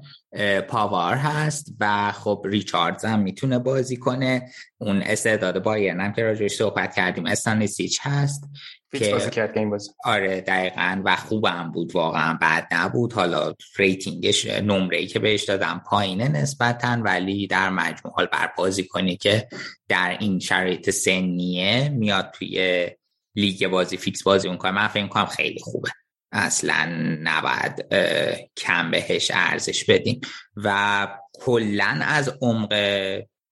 پاوار 0.68 1.16
هست 1.16 1.74
و 1.80 2.12
خب 2.12 2.42
ریچاردز 2.46 3.06
هم 3.06 3.20
می‌تونه 3.20 3.60
بازی 3.60 3.98
کنه. 3.98 4.50
اون 4.78 5.02
استعداد 5.02 5.64
بایرن 5.64 6.02
هم 6.02 6.14
که 6.14 6.24
راجعش 6.24 6.56
صحبت 6.56 6.96
کردیم. 6.96 7.26
استانیسیچ 7.26 8.00
هست 8.02 8.44
که 8.92 9.12
بازی 9.12 9.30
کرد 9.30 9.58
این 9.58 9.70
بازی. 9.70 9.90
آره 10.04 10.42
دقیقا 10.42 11.02
و 11.06 11.16
خوبم 11.16 11.72
بود 11.74 11.96
واقعا 11.96 12.38
بعد 12.42 12.68
نبود. 12.72 13.14
حالا 13.14 13.54
ریتینگش 13.78 14.46
نمره 14.46 15.06
که 15.06 15.20
بهش 15.20 15.44
دادم 15.44 15.82
پایینه 15.90 16.28
نسبتا 16.28 16.98
ولی 17.04 17.48
در 17.48 17.70
مجموع 17.70 18.14
حال 18.16 18.26
بر 18.26 18.52
بازی 18.58 18.84
کنی 18.84 19.18
که 19.18 19.48
در 19.90 20.18
این 20.20 20.40
شرایط 20.40 20.90
سنیه 20.90 21.90
میاد 21.90 22.32
توی 22.34 22.88
لیگ 23.36 23.68
بازی 23.68 23.98
فیکس 23.98 24.24
بازی 24.24 24.48
اون 24.48 24.72
من 24.72 24.88
فکر 24.88 25.08
کنم 25.08 25.26
خیلی 25.26 25.60
خوبه. 25.60 25.90
اصلا 26.36 26.88
نباید 27.24 27.94
کم 28.58 28.92
بهش 28.92 29.32
ارزش 29.34 29.86
بدیم 29.86 30.22
و 30.56 31.08
کلا 31.40 32.00
از 32.02 32.38
عمق 32.42 32.74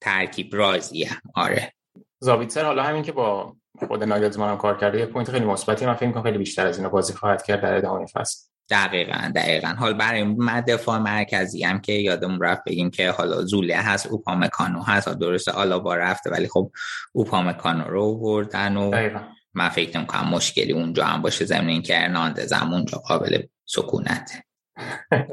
ترکیب 0.01 0.55
راضیم 0.55 1.09
آره. 1.35 1.73
زابیتسر 2.19 2.65
حالا 2.65 2.83
همین 2.83 3.03
که 3.03 3.11
با 3.11 3.55
خود 3.87 4.03
ناگلزمان 4.03 4.49
هم 4.49 4.57
کار 4.57 4.77
کرده 4.77 4.99
یه 4.99 5.05
point 5.05 5.31
خیلی 5.31 5.45
مثبتی 5.45 5.85
من 5.85 5.93
فکر 5.93 6.11
کنم 6.11 6.23
خیلی 6.23 6.37
بیشتر 6.37 6.67
از 6.67 6.77
اینا 6.77 6.89
بازی 6.89 7.13
خواهد 7.13 7.43
کرد 7.43 7.61
در 7.61 7.77
ادامه 7.77 8.05
فصل. 8.05 8.47
دقیقا 8.69 9.31
دقیقا. 9.35 9.67
حال 9.67 9.93
برای 9.93 10.23
من 10.23 10.61
دفاع 10.61 10.97
مرکزی 10.97 11.63
هم 11.63 11.79
که 11.79 11.93
یادمون 11.93 12.41
رفت 12.41 12.63
بگیم 12.63 12.89
که 12.89 13.11
حالا 13.11 13.41
زوله 13.41 13.75
هست 13.75 14.07
اوپامکانو 14.07 14.83
هست. 14.83 15.09
درسته 15.09 15.51
آلابا 15.51 15.95
رفته 15.95 16.29
ولی 16.29 16.47
خب 16.47 16.71
اوپامکانو 17.11 17.83
رو 17.83 18.17
بردن 18.19 18.77
و 18.77 18.91
دقیقا. 18.91 19.19
من 19.53 19.69
فکر 19.69 19.97
نمی‌کنم 19.97 20.29
مشکلی 20.29 20.73
اونجا 20.73 21.05
هم 21.05 21.21
باشه. 21.21 21.45
زمین 21.45 21.69
این 21.69 21.81
که 21.81 22.03
ارناندز 22.03 22.53
هم 22.53 22.73
اونجا 22.73 22.97
قابل 22.97 23.43
سکونت. 23.65 24.43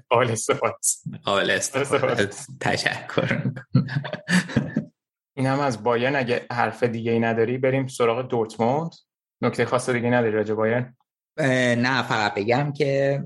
قابل 0.09 0.31
استفاده. 0.31 0.77
قابل 1.25 1.51
استفاده. 1.51 2.31
تشکر 2.61 3.53
این 5.37 5.47
هم 5.47 5.61
از 5.61 5.83
بایرن. 5.83 6.17
اگه 6.17 6.47
حرف 6.53 6.83
دیگه 6.83 7.13
ای 7.13 7.21
نداری 7.21 7.59
بریم 7.59 7.87
سراغ 7.87 8.29
دورتموند. 8.29 8.91
نکته 9.43 9.65
خاص 9.65 9.91
دیگه 9.91 10.11
نداری 10.11 10.33
راجع 10.33 10.55
بایرن؟ 10.55 10.97
نه 11.79 12.03
فقط 12.03 12.35
بگم 12.35 12.73
که 12.73 13.23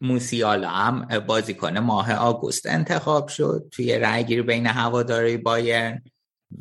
موسیالا 0.00 0.68
هم 0.68 1.18
بازیکن 1.18 1.78
ماه 1.78 2.14
آگوست 2.14 2.66
انتخاب 2.66 3.28
شد. 3.28 3.68
توی 3.70 3.98
رأی 3.98 4.24
گیری 4.24 4.42
بین 4.42 4.66
هواداری 4.66 5.36
بایرن 5.36 6.04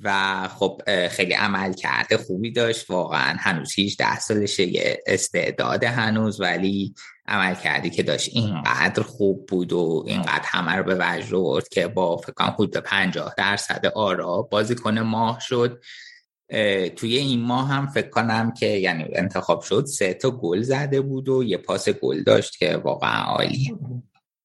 و 0.04 0.48
خب 0.48 0.82
خیلی 1.08 1.34
عمل 1.34 1.74
کرده 1.74 2.18
خوبی 2.18 2.52
داشت. 2.52 2.90
واقعا 2.90 3.36
هنوز 3.40 3.74
هیچ 3.74 3.98
ده 3.98 4.20
سالشه 4.20 4.64
یه 4.64 5.04
استعداد 5.08 5.84
هنوز 5.84 6.42
ولی 6.42 6.94
عمل 7.28 7.56
کردی 7.56 7.90
که 7.90 8.04
داشت. 8.04 8.30
اینقدر 8.34 9.04
خوب 9.04 9.46
بود 9.46 9.74
و 9.74 10.04
اینقدر 10.08 10.44
همه 10.46 10.76
رو 10.76 10.84
به 10.84 10.98
وجه 11.00 11.32
برد 11.32 11.68
که 11.68 11.88
با 11.88 12.18
فکرم 12.18 12.54
حدود 12.54 12.78
پنجاه 12.78 13.34
درصد 13.38 13.86
آرا 13.96 14.42
بازیکن 14.42 15.00
ماه 15.00 15.40
شد. 15.40 15.82
توی 16.96 17.18
این 17.18 17.42
ماه 17.42 17.68
هم 17.68 17.88
فکر 17.88 18.10
کنم 18.10 18.54
که 18.54 18.66
یعنی 18.66 19.06
انتخاب 19.16 19.62
شد 19.62 19.86
سه 19.86 20.14
تا 20.14 20.32
گل 20.32 20.62
زده 20.62 21.02
بود 21.02 21.30
و 21.30 21.44
یه 21.44 21.58
پاس 21.58 21.90
گل 21.90 22.24
داشت 22.24 22.58
که 22.58 22.78
واقعا 22.78 23.24
عالیه. 23.24 23.76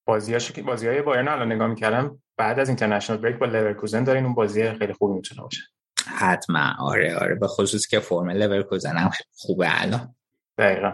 بازیاش 0.06 0.52
که 0.52 0.62
بازی 0.62 0.86
های 0.86 1.02
بایرن 1.02 1.28
الان 1.28 1.52
نگاه 1.52 1.66
می‌کردم. 1.66 2.22
بعد 2.36 2.58
از 2.58 2.68
اینترنشنال 2.68 3.18
بریک 3.18 3.38
با 3.38 3.46
لورکوزن 3.46 4.04
دارین 4.04 4.24
اون 4.24 4.34
بازی 4.34 4.70
خیلی 4.72 4.92
خوبی 4.92 5.14
می‌تونه 5.14 5.42
باشه. 5.42 5.62
حتما. 6.06 6.72
آره 6.78 7.16
آره. 7.16 7.34
به 7.34 7.46
خصوص 7.46 7.86
که 7.86 8.00
فرم 8.00 8.30
لورکوزن 8.30 8.96
هم 8.96 9.10
خوبه 9.36 9.82
الان. 9.82 10.14
دقیقا. 10.58 10.92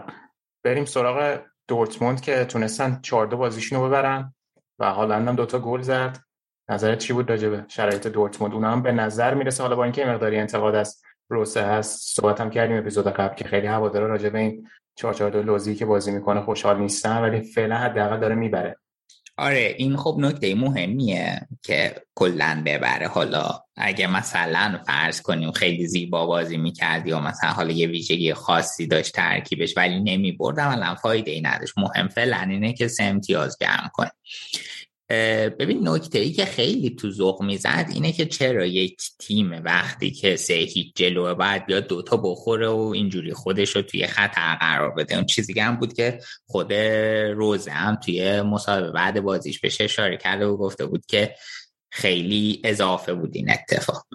بریم 0.63 0.85
سراغ 0.85 1.39
دورتموند 1.67 2.21
که 2.21 2.45
تونستن 2.45 2.99
4 3.01 3.27
دو 3.27 3.37
بازیشون 3.37 3.79
رو 3.79 3.87
ببرن 3.87 4.33
و 4.79 4.91
حالا 4.91 5.15
هم 5.15 5.35
دوتا 5.35 5.59
گل 5.59 5.81
زد. 5.81 6.17
نظرت 6.69 6.97
چی 6.97 7.13
بود 7.13 7.29
راجبه 7.29 7.65
شرایط 7.67 8.07
دورتموند؟ 8.07 8.53
اونها 8.53 8.71
هم 8.71 8.81
به 8.81 8.91
نظر 8.91 9.33
می‌رسه 9.33 9.63
حالا 9.63 9.75
با 9.75 9.83
اینکه 9.83 10.05
مقداری 10.05 10.39
انتقاد 10.39 10.75
از 10.75 11.01
روسه 11.29 11.61
هست 11.61 12.15
صحبت 12.15 12.41
هم 12.41 12.49
کردیم 12.49 12.77
اپیزود 12.77 13.07
قبل 13.07 13.35
که 13.35 13.43
خیلی 13.43 13.67
هوادارا 13.67 14.07
راجبه 14.07 14.39
این 14.39 14.67
4 14.95 15.13
4 15.13 15.41
لوزی 15.41 15.75
که 15.75 15.85
بازی 15.85 16.11
می‌کنه 16.11 16.41
خوشحال 16.41 16.79
نیستن 16.79 17.21
ولی 17.21 17.41
فعلا 17.41 17.75
حداقل 17.75 18.19
داره 18.19 18.35
می‌بره. 18.35 18.77
آره 19.37 19.75
این 19.77 19.97
خب 19.97 20.15
نکته 20.19 20.55
مهمیه 20.55 21.47
که 21.63 21.95
کلا 22.15 22.63
ببره. 22.65 23.07
حالا 23.07 23.59
اگه 23.75 24.07
مثلا 24.07 24.79
فرض 24.87 25.21
کنیم 25.21 25.51
خیلی 25.51 25.87
زیبا 25.87 26.25
بازی 26.25 26.57
می‌کردی 26.57 27.09
یا 27.09 27.19
مثلا 27.19 27.49
حالا 27.49 27.71
یه 27.71 27.87
ویژگی 27.87 28.33
خاصی 28.33 28.87
داشت 28.87 29.13
ترکیبش 29.13 29.77
ولی 29.77 29.99
نمی‌برد 29.99 30.59
اولا 30.59 30.95
فایده 30.95 31.31
ای 31.31 31.41
نداشت. 31.41 31.73
مهم 31.77 32.07
فعلا 32.07 32.47
اینه 32.49 32.73
که 32.73 32.87
سه 32.87 33.03
امتیاز 33.03 33.57
جمع 33.61 33.89
کنه 33.93 34.11
ببین 35.59 35.87
نکته 35.87 36.19
ای 36.19 36.31
که 36.31 36.45
خیلی 36.45 36.89
تو 36.89 37.11
ذوق 37.11 37.41
می‌زد 37.41 37.89
اینه 37.93 38.11
که 38.11 38.25
چرا 38.25 38.65
یک 38.65 39.01
تیم 39.19 39.51
وقتی 39.65 40.11
که 40.11 40.35
سه 40.35 40.53
هیچ 40.53 40.95
جلوه 40.95 41.33
باید 41.33 41.65
بیاد 41.65 41.87
دوتا 41.87 42.17
بخوره 42.17 42.67
و 42.67 42.91
اینجوری 42.95 43.33
خودش 43.33 43.75
رو 43.75 43.81
توی 43.81 44.07
خطر 44.07 44.55
قرار 44.55 44.93
بده. 44.95 45.15
اون 45.15 45.25
چیزی 45.25 45.59
هم 45.59 45.75
بود 45.75 45.93
که 45.93 46.19
خود 46.45 46.73
روزه 47.33 47.71
هم 47.71 47.95
توی 47.95 48.41
مصاحبه 48.41 48.91
بعد 48.91 49.21
بازیش 49.21 49.59
بهش 49.59 49.81
اشاره 49.81 50.17
کرده 50.17 50.45
و 50.45 50.57
گفته 50.57 50.85
بود 50.85 51.05
که 51.05 51.35
خیلی 51.91 52.61
اضافه 52.63 53.13
بود 53.13 53.35
این 53.35 53.51
اتفاق. 53.51 54.05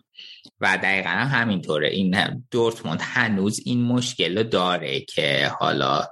و 0.60 0.78
دقیقا 0.82 1.08
هم 1.08 1.40
همینطوره. 1.40 1.88
این 1.88 2.16
دورتموند 2.50 3.00
هنوز 3.02 3.60
این 3.64 3.82
مشکل 3.82 4.38
رو 4.38 4.44
داره 4.44 5.00
که 5.00 5.52
حالا 5.60 6.06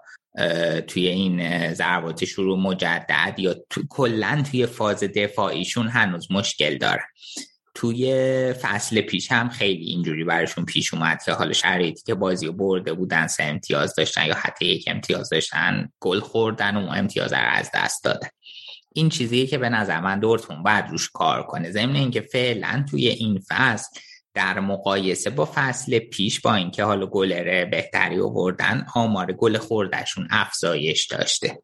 توی 0.87 1.07
این 1.09 1.75
ضربات 1.75 2.25
شروع 2.25 2.59
مجدد 2.59 3.35
یا 3.39 3.57
تو 3.71 3.83
کلا 3.89 4.45
توی 4.51 4.67
فاز 4.67 5.05
دفاعیشون 5.05 5.89
هنوز 5.89 6.33
مشکل 6.33 6.79
داره 6.79 7.03
توی 7.75 8.13
فصل 8.53 9.01
پیش 9.01 9.33
هم 9.33 9.49
خیلی 9.49 9.85
اینجوری 9.85 10.25
براشون 10.25 10.65
پیش 10.65 10.95
اومد 10.95 11.23
که 11.23 11.33
حالا 11.33 11.53
شرایطی 11.53 12.03
که 12.07 12.15
بازی 12.15 12.49
برده 12.49 12.93
بودن 12.93 13.27
سه 13.27 13.43
امتیاز 13.43 13.95
داشتن 13.95 14.27
یا 14.27 14.35
حتی 14.35 14.67
یک 14.67 14.85
امتیاز 14.87 15.29
داشتن 15.29 15.89
گل 16.01 16.21
خوردن 16.21 16.77
و 16.77 16.91
امتیاز 16.91 17.33
رو 17.33 17.39
از 17.39 17.71
دست 17.75 18.05
دادن. 18.05 18.29
این 18.95 19.09
چیزیه 19.09 19.47
که 19.47 19.59
به 19.59 19.69
نظر 19.69 20.01
من 20.01 20.21
دورتون 20.21 20.63
باید 20.63 20.85
روش 20.91 21.11
کار 21.11 21.43
کنه. 21.43 21.71
ضمن 21.71 21.97
اینکه 21.97 22.21
فعلا 22.21 22.85
توی 22.91 23.09
این 23.09 23.41
فصل 23.49 24.01
در 24.37 24.61
مقایسه 24.61 25.31
با 25.31 25.49
فصل 25.55 25.99
پیش 25.99 26.41
با 26.41 26.55
اینکه 26.55 26.85
حالا 26.85 27.07
گلره 27.07 27.65
بهتری 27.65 28.21
آوردن 28.21 28.87
آمار 28.95 29.33
گل 29.33 29.59
خوردهشون 29.59 30.29
افزایش 30.31 31.07
داشته. 31.07 31.63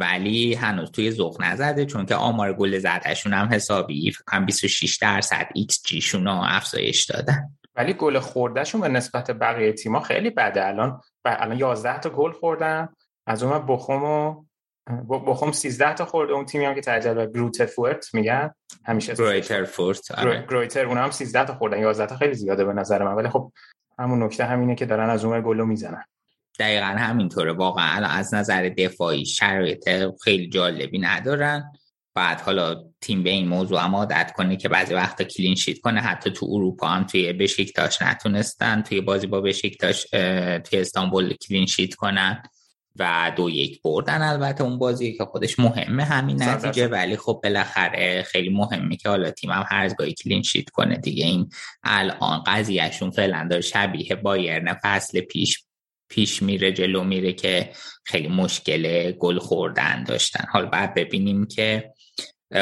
ولی 0.00 0.54
هنوز 0.54 0.90
توی 0.90 1.10
ذوق 1.10 1.42
نزده 1.42 1.86
چون 1.86 2.06
که 2.06 2.14
آمار 2.14 2.52
گل 2.52 2.78
زدهشون 2.78 3.32
هم 3.32 3.48
حسابی 3.52 4.12
هم 4.28 4.46
26 4.46 4.96
درصد 4.96 5.48
ایکس 5.54 5.82
جیشون 5.86 6.24
رو 6.24 6.40
افزایش 6.44 7.04
دادن. 7.04 7.50
ولی 7.76 7.92
گل 7.92 8.18
خوردهشون 8.18 8.80
به 8.80 8.88
نسبت 8.88 9.30
بقیه 9.30 9.72
تیما 9.72 10.00
خیلی 10.00 10.30
بده. 10.30 10.66
الان 10.66 11.00
الان 11.24 11.58
11 11.58 12.00
تا 12.00 12.10
گل 12.10 12.32
خوردن 12.32 12.88
از 13.26 13.42
اون 13.42 13.66
بوخوم 13.66 14.04
و 14.04 14.44
بوخوم 15.10 15.52
13 15.52 15.94
تا 15.94 16.04
خورده 16.04 16.32
اون 16.32 16.44
تیمی 16.44 16.64
هم 16.64 16.74
که 16.74 16.80
ترجیح 16.80 17.12
به 17.12 17.26
گرویترفورت 17.26 18.14
میگن 18.14 18.54
همیشه 18.84 19.14
گرویترفورت 19.14 20.10
آره. 20.10 20.46
گرویتر 20.48 20.86
اونها 20.86 21.04
هم 21.04 21.10
13 21.10 21.44
تا 21.44 21.54
خوردن 21.54 21.78
11 21.78 22.06
تا 22.06 22.16
خیلی 22.16 22.34
زیاده 22.34 22.64
به 22.64 22.72
نظر 22.72 23.04
من 23.04 23.14
ولی 23.14 23.28
خب 23.28 23.52
همون 23.98 24.22
نکته 24.22 24.44
همینه 24.44 24.74
که 24.74 24.86
دارن 24.86 25.10
از 25.10 25.24
اونور 25.24 25.40
گل 25.40 25.66
می‌زنن. 25.66 26.04
دقیقا 26.58 26.86
همینطوره 26.86 27.52
واقعا 27.52 28.06
از 28.06 28.34
نظر 28.34 28.68
دفاعی 28.68 29.26
شرایط 29.26 29.88
خیلی 30.24 30.48
جالبی 30.48 30.98
ندارن. 30.98 31.72
بعد 32.14 32.40
حالا 32.40 32.84
تیم 33.00 33.22
به 33.22 33.30
این 33.30 33.48
موضوع 33.48 33.80
هم 33.80 33.94
عادت 33.94 34.32
کنه 34.36 34.56
که 34.56 34.68
بعضی 34.68 34.94
وقتا 34.94 35.24
کلین 35.24 35.54
شیت 35.54 35.78
کنه 35.78 36.00
حتی 36.00 36.30
تو 36.30 36.46
اروپا 36.50 36.86
هم 36.86 37.04
توی 37.04 37.32
بشیکتاش 37.32 38.02
نتونستن 38.02 38.82
توی 38.82 39.00
بازی 39.00 39.26
با 39.26 39.40
بشیکتاش 39.40 40.02
توی 40.64 40.80
استانبول 40.80 41.32
کلین 41.32 41.66
شیت 41.66 41.94
کنن. 41.94 42.42
و 42.98 43.32
دو 43.36 43.50
یک 43.50 43.82
بردن 43.82 44.22
البته 44.22 44.64
اون 44.64 44.78
بازی 44.78 45.12
که 45.12 45.24
خودش 45.24 45.58
مهمه 45.58 46.04
همین 46.04 46.42
نتیجه 46.42 46.88
ولی 46.88 47.16
خب 47.16 47.40
بالاخره 47.42 48.22
خیلی 48.22 48.48
مهمه 48.48 48.96
که 48.96 49.08
حالا 49.08 49.30
تیم 49.30 49.50
هم 49.50 49.64
هر 49.68 49.88
گاهی 49.88 50.12
کلین 50.12 50.42
شیت 50.42 50.70
کنه 50.70 50.96
دیگه. 50.96 51.26
این 51.26 51.50
الان 51.82 52.42
قضیهشون 52.46 53.10
فعلا 53.10 53.46
داره 53.50 53.62
شبیه 53.62 54.14
بایرن 54.14 54.76
فصل 54.82 55.20
پیش 55.20 55.64
پیش 56.08 56.42
میره 56.42 56.72
جلو 56.72 57.04
میره 57.04 57.32
که 57.32 57.70
خیلی 58.04 58.28
مشکل 58.28 59.12
گل 59.12 59.38
خوردن 59.38 60.04
داشتن. 60.04 60.44
حالا 60.50 60.66
بعد 60.66 60.94
ببینیم 60.94 61.46
که 61.46 61.92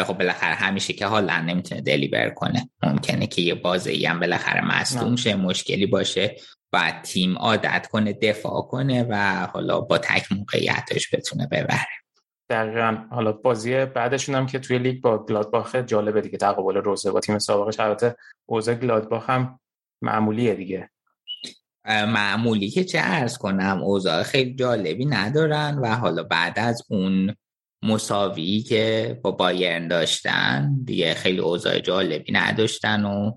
خب 0.04 0.18
بالاخره 0.18 0.54
همیشه 0.54 0.92
که 0.92 1.06
حالا 1.06 1.40
نمی‌تونه 1.40 1.80
دلیور 1.80 2.30
کنه. 2.30 2.70
ممکنه 2.82 3.26
که 3.26 3.42
یه 3.42 3.54
بازی 3.54 4.06
هم 4.06 4.20
بالاخره 4.20 4.64
مصدوم 4.64 5.16
شه 5.16 5.34
مشکلی 5.34 5.86
باشه. 5.86 6.36
بعد 6.76 7.02
تیم 7.02 7.38
عادت 7.38 7.86
کنه 7.92 8.12
دفاع 8.12 8.62
کنه 8.62 9.06
و 9.10 9.46
حالا 9.52 9.80
با 9.80 9.98
تک 9.98 10.32
موقعیتش 10.32 11.14
بتونه 11.14 11.46
ببره. 11.46 11.86
دقیقا. 12.50 12.96
حالا 13.10 13.32
بازی 13.32 13.84
بعدشون 13.84 14.34
هم 14.34 14.46
که 14.46 14.58
توی 14.58 14.78
لیگ 14.78 15.00
با 15.00 15.18
گلادباخ 15.18 15.76
جالبه 15.76 16.20
دیگه. 16.20 16.38
تقابل 16.38 16.76
روزه 16.76 17.10
با 17.10 17.20
تیم 17.20 17.38
سابقش. 17.38 17.80
البته 17.80 18.16
اوضاع 18.46 18.74
گلادباخ 18.74 19.30
هم 19.30 19.60
معمولیه 20.02 20.54
دیگه. 20.54 20.90
معمولی 21.88 22.70
که 22.70 22.84
چه 22.84 22.98
ارز 23.02 23.38
کنم 23.38 23.80
اوضاع 23.82 24.22
خیلی 24.22 24.54
جالبی 24.54 25.06
ندارن 25.06 25.78
و 25.78 25.94
حالا 25.94 26.22
بعد 26.22 26.58
از 26.58 26.82
اون 26.88 27.34
مساوی 27.82 28.60
که 28.60 29.20
با 29.22 29.30
بایرن 29.30 29.88
داشتن 29.88 30.76
دیگه 30.84 31.14
خیلی 31.14 31.38
اوضاع 31.38 31.78
جالبی 31.78 32.32
نداشتن 32.32 33.04
و 33.04 33.32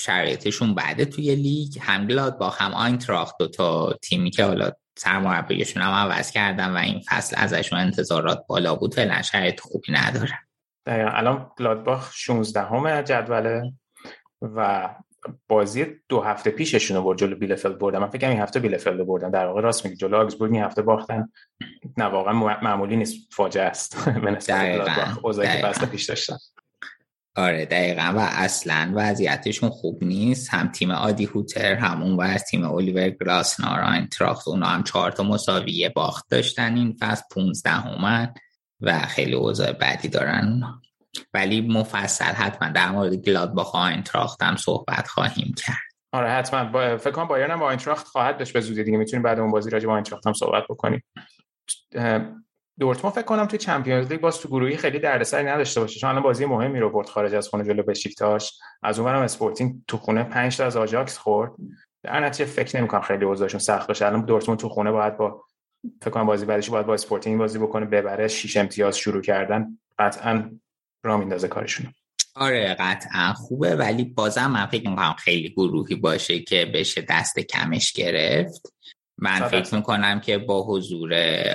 شرایطشون 0.00 0.74
بعده 0.74 1.04
توی 1.04 1.34
لیگ 1.34 1.78
هم 1.80 2.30
با 2.30 2.50
هم 2.50 2.74
آینتراخت 2.74 3.34
دو 3.38 3.48
تا 3.48 3.92
تیمی 3.92 4.30
که 4.30 4.44
حالا 4.44 4.70
سرمربیشون 4.98 5.82
هم 5.82 5.92
عوض 5.92 6.30
کردن 6.30 6.70
و 6.70 6.76
این 6.76 7.00
فصل 7.08 7.36
ازشون 7.38 7.78
انتظارات 7.78 8.44
بالا 8.46 8.74
بود 8.74 8.94
فعلا 8.94 9.22
شرایط 9.22 9.60
خوبی 9.60 9.92
نداره. 9.92 10.38
الان 10.86 11.50
گلادباخ 11.58 12.12
16 12.14 12.62
همه 12.62 13.02
جدوله 13.02 13.72
و 14.42 14.90
بازی 15.48 15.86
دو 16.08 16.20
هفته 16.20 16.50
پیششون 16.50 16.96
رو 16.96 17.02
برد 17.02 17.18
جلو 17.18 17.36
بیلفلد 17.36 17.78
بردن. 17.78 17.98
من 17.98 18.08
فکر 18.08 18.28
این 18.28 18.40
هفته 18.40 18.60
بیلفلد 18.60 19.06
بردن. 19.06 19.30
در 19.30 19.46
واقع 19.46 19.60
راست 19.60 19.84
میگی 19.84 19.96
جلو 19.96 20.16
آگزبورگ 20.16 20.52
این 20.52 20.62
هفته 20.62 20.82
باختن. 20.82 21.28
نه 21.96 22.04
واقعا 22.04 22.32
معمولی 22.62 22.96
نیست 22.96 23.16
فاجعه 23.32 23.64
است. 23.64 24.08
به 24.24 24.30
نسبت 24.30 25.18
اوضاعی 25.22 25.48
که 25.48 25.66
فصل 25.66 25.86
پیش 25.86 26.04
داشتن. 26.04 26.36
آره 27.36 27.66
دقیقا. 27.66 28.12
و 28.16 28.18
اصلا 28.18 28.92
وضعیتشون 28.94 29.70
خوب 29.70 30.04
نیست. 30.04 30.54
هم 30.54 30.68
تیم 30.68 30.90
آدی 30.90 31.24
هوتر 31.24 31.74
همون 31.74 32.16
و 32.16 32.38
تیم 32.38 32.64
اولیور 32.64 33.10
گلاسنار 33.10 33.80
آینتراخت 33.80 34.48
اونا 34.48 34.66
هم 34.66 34.82
چهار 34.82 35.12
تا 35.12 35.22
مساویه 35.22 35.88
باخت 35.88 36.24
داشتن 36.30 36.76
این 36.76 36.96
فصل 37.00 37.22
15 37.30 37.88
اومد 37.88 38.34
و 38.80 38.98
خیلی 38.98 39.34
اوضاع 39.34 39.72
بدی 39.72 40.08
دارن 40.08 40.62
ولی 41.34 41.60
مفصل 41.60 42.24
حتما 42.24 42.68
در 42.68 42.90
مورد 42.90 43.14
گلادباخ 43.14 43.62
آینتراخت 43.62 44.42
هم 44.42 44.56
صحبت 44.56 45.08
خواهیم 45.08 45.54
کرد. 45.56 45.94
آره 46.12 46.30
حتما. 46.30 46.64
با... 46.64 46.96
فکر 46.96 47.10
کنم 47.10 47.28
بایرن 47.28 47.56
با 47.56 47.66
آینتراخت 47.66 48.06
خواهد 48.06 48.38
بهش 48.38 48.52
به 48.52 48.60
زودی. 48.60 48.84
دیگه 48.84 48.98
می‌تونیم 48.98 49.22
بعد 49.22 49.38
اون 49.38 49.50
بازی 49.50 49.70
راجع 49.70 49.86
به 49.86 49.92
آینتراخت 49.92 50.26
هم 50.26 50.32
صحبت 50.32 50.64
بکنیم. 50.70 51.02
دورتموند 52.80 53.14
فکر 53.14 53.24
کنم 53.24 53.46
توی 53.46 53.58
Champions 53.58 54.12
League 54.12 54.20
باز 54.20 54.38
تو 54.38 54.48
گروهی 54.48 54.76
خیلی 54.76 54.98
دردسری 54.98 55.46
نداشته 55.46 55.80
باشه 55.80 56.00
چون 56.00 56.10
الان 56.10 56.22
بازی 56.22 56.46
مهمی 56.46 56.80
رو 56.80 56.90
برد 56.90 57.08
خارج 57.08 57.34
از 57.34 57.48
خونه 57.48 57.64
جلو 57.64 57.82
بشیکتاش 57.82 58.58
از 58.82 58.98
اونورم 58.98 59.22
اسپورتینگ 59.22 59.74
تو 59.88 59.96
خونه 59.96 60.24
5 60.24 60.56
تا 60.56 60.66
از 60.66 60.76
آژاکس 60.76 61.18
خورد. 61.18 61.52
در 62.02 62.20
نتیجه 62.20 62.50
فکر 62.50 62.78
نمی‌کنم 62.78 63.00
خیلی 63.00 63.24
اوضاعشون 63.24 63.60
سخت 63.60 63.88
باشه. 63.88 64.06
الان 64.06 64.24
دورتموند 64.24 64.60
تو 64.60 64.68
خونه 64.68 64.90
باید 64.90 65.16
با 65.16 65.44
فکر 66.02 66.10
کنم 66.10 66.26
بازی 66.26 66.46
بعدش 66.46 66.70
باید 66.70 66.86
با 66.86 66.94
اسپورتینگ 66.94 67.38
بازی 67.38 67.58
بکنه 67.58 67.86
ببره 67.86 68.28
6 68.28 68.56
امتیاز 68.56 68.98
شروع 68.98 69.22
کردن. 69.22 69.78
قطعا 69.98 70.50
را 71.04 71.16
میندازه 71.16 71.48
کارشون. 71.48 71.92
آره 72.36 72.76
قطعا 72.78 73.32
خوبه. 73.32 73.76
ولی 73.76 74.04
بازم 74.04 74.46
من 74.46 74.66
فکر 74.66 74.90
می‌کنم 74.90 75.14
خیلی 75.18 75.48
گروهی 75.48 75.94
باشه 75.94 76.40
که 76.40 76.70
بشه 76.74 77.06
دست 77.08 77.38
کمش 77.38 77.92
گرفت. 77.92 78.73
من 79.18 79.48
فکر 79.48 79.74
می‌کنم 79.74 80.20
که 80.20 80.38
با 80.38 80.62
حضور 80.62 81.14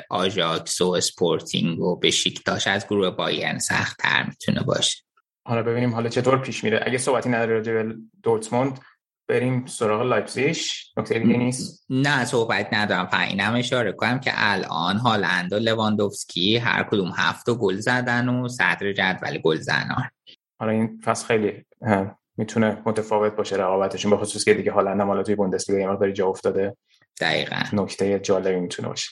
آژاکس 0.10 0.82
و 0.82 0.90
اسپورتینگ 0.90 1.80
و 1.80 2.00
بشیکتاش 2.00 2.68
از 2.68 2.88
گروه 2.88 3.10
بایرن 3.10 3.60
سخت 3.60 3.98
تر 4.00 4.26
می‌تونه 4.28 4.64
باشه. 4.64 5.04
حالا 5.48 5.64
ببینیم 5.64 5.94
حالا 5.94 6.10
چطور 6.10 6.38
پیش 6.38 6.64
میره. 6.64 6.80
اگه 6.86 6.98
صحبتی 6.98 7.30
نداره 7.30 7.54
راجع 7.54 7.74
به 7.74 7.96
دورتموند 8.24 8.80
بریم 9.28 9.66
سراغ 9.66 10.02
لایپزیش 10.02 10.94
نکته 10.98 11.20
دیگه 11.20 11.38
نیست؟ 11.38 11.86
نه 11.90 12.26
صحبت 12.26 12.74
ندارم. 12.74 13.08
فقط 13.08 13.56
اشاره 13.56 13.92
کنم 13.92 14.20
که 14.20 14.32
الان 14.36 14.98
هالند 14.98 15.54
و 15.54 15.60
لواندوفسکی 15.60 16.58
هر 16.58 16.84
کدوم 16.84 17.12
هفت 17.18 17.50
گل 17.50 17.76
زدن 17.76 18.30
و 18.30 18.48
صدر 18.48 18.94
جدول 18.94 19.38
گل 19.38 19.58
زنان. 19.58 20.10
حالا 20.60 20.72
این 20.72 21.02
فصل 21.06 21.26
خیلی 21.26 21.66
می‌تونه 22.38 22.82
متفاوت 22.86 23.36
باشه 23.36 23.56
رقابتشون 23.56 24.12
به 24.12 24.18
خصوص 24.18 24.44
که 24.44 24.54
دیگه 24.54 24.72
هالند 24.72 25.02
هم 25.02 25.08
حالا 25.08 25.24
توی 25.24 25.36
بوندسلیگا 25.36 25.82
یه 25.82 25.90
مقداری 25.90 26.14
جا 26.14 26.28
افتاده. 26.28 26.78
دقیقاً. 27.22 27.62
نکته 27.74 28.20
جالبی 28.20 28.60
می‌تونه 28.60 28.88
باشه. 28.88 29.12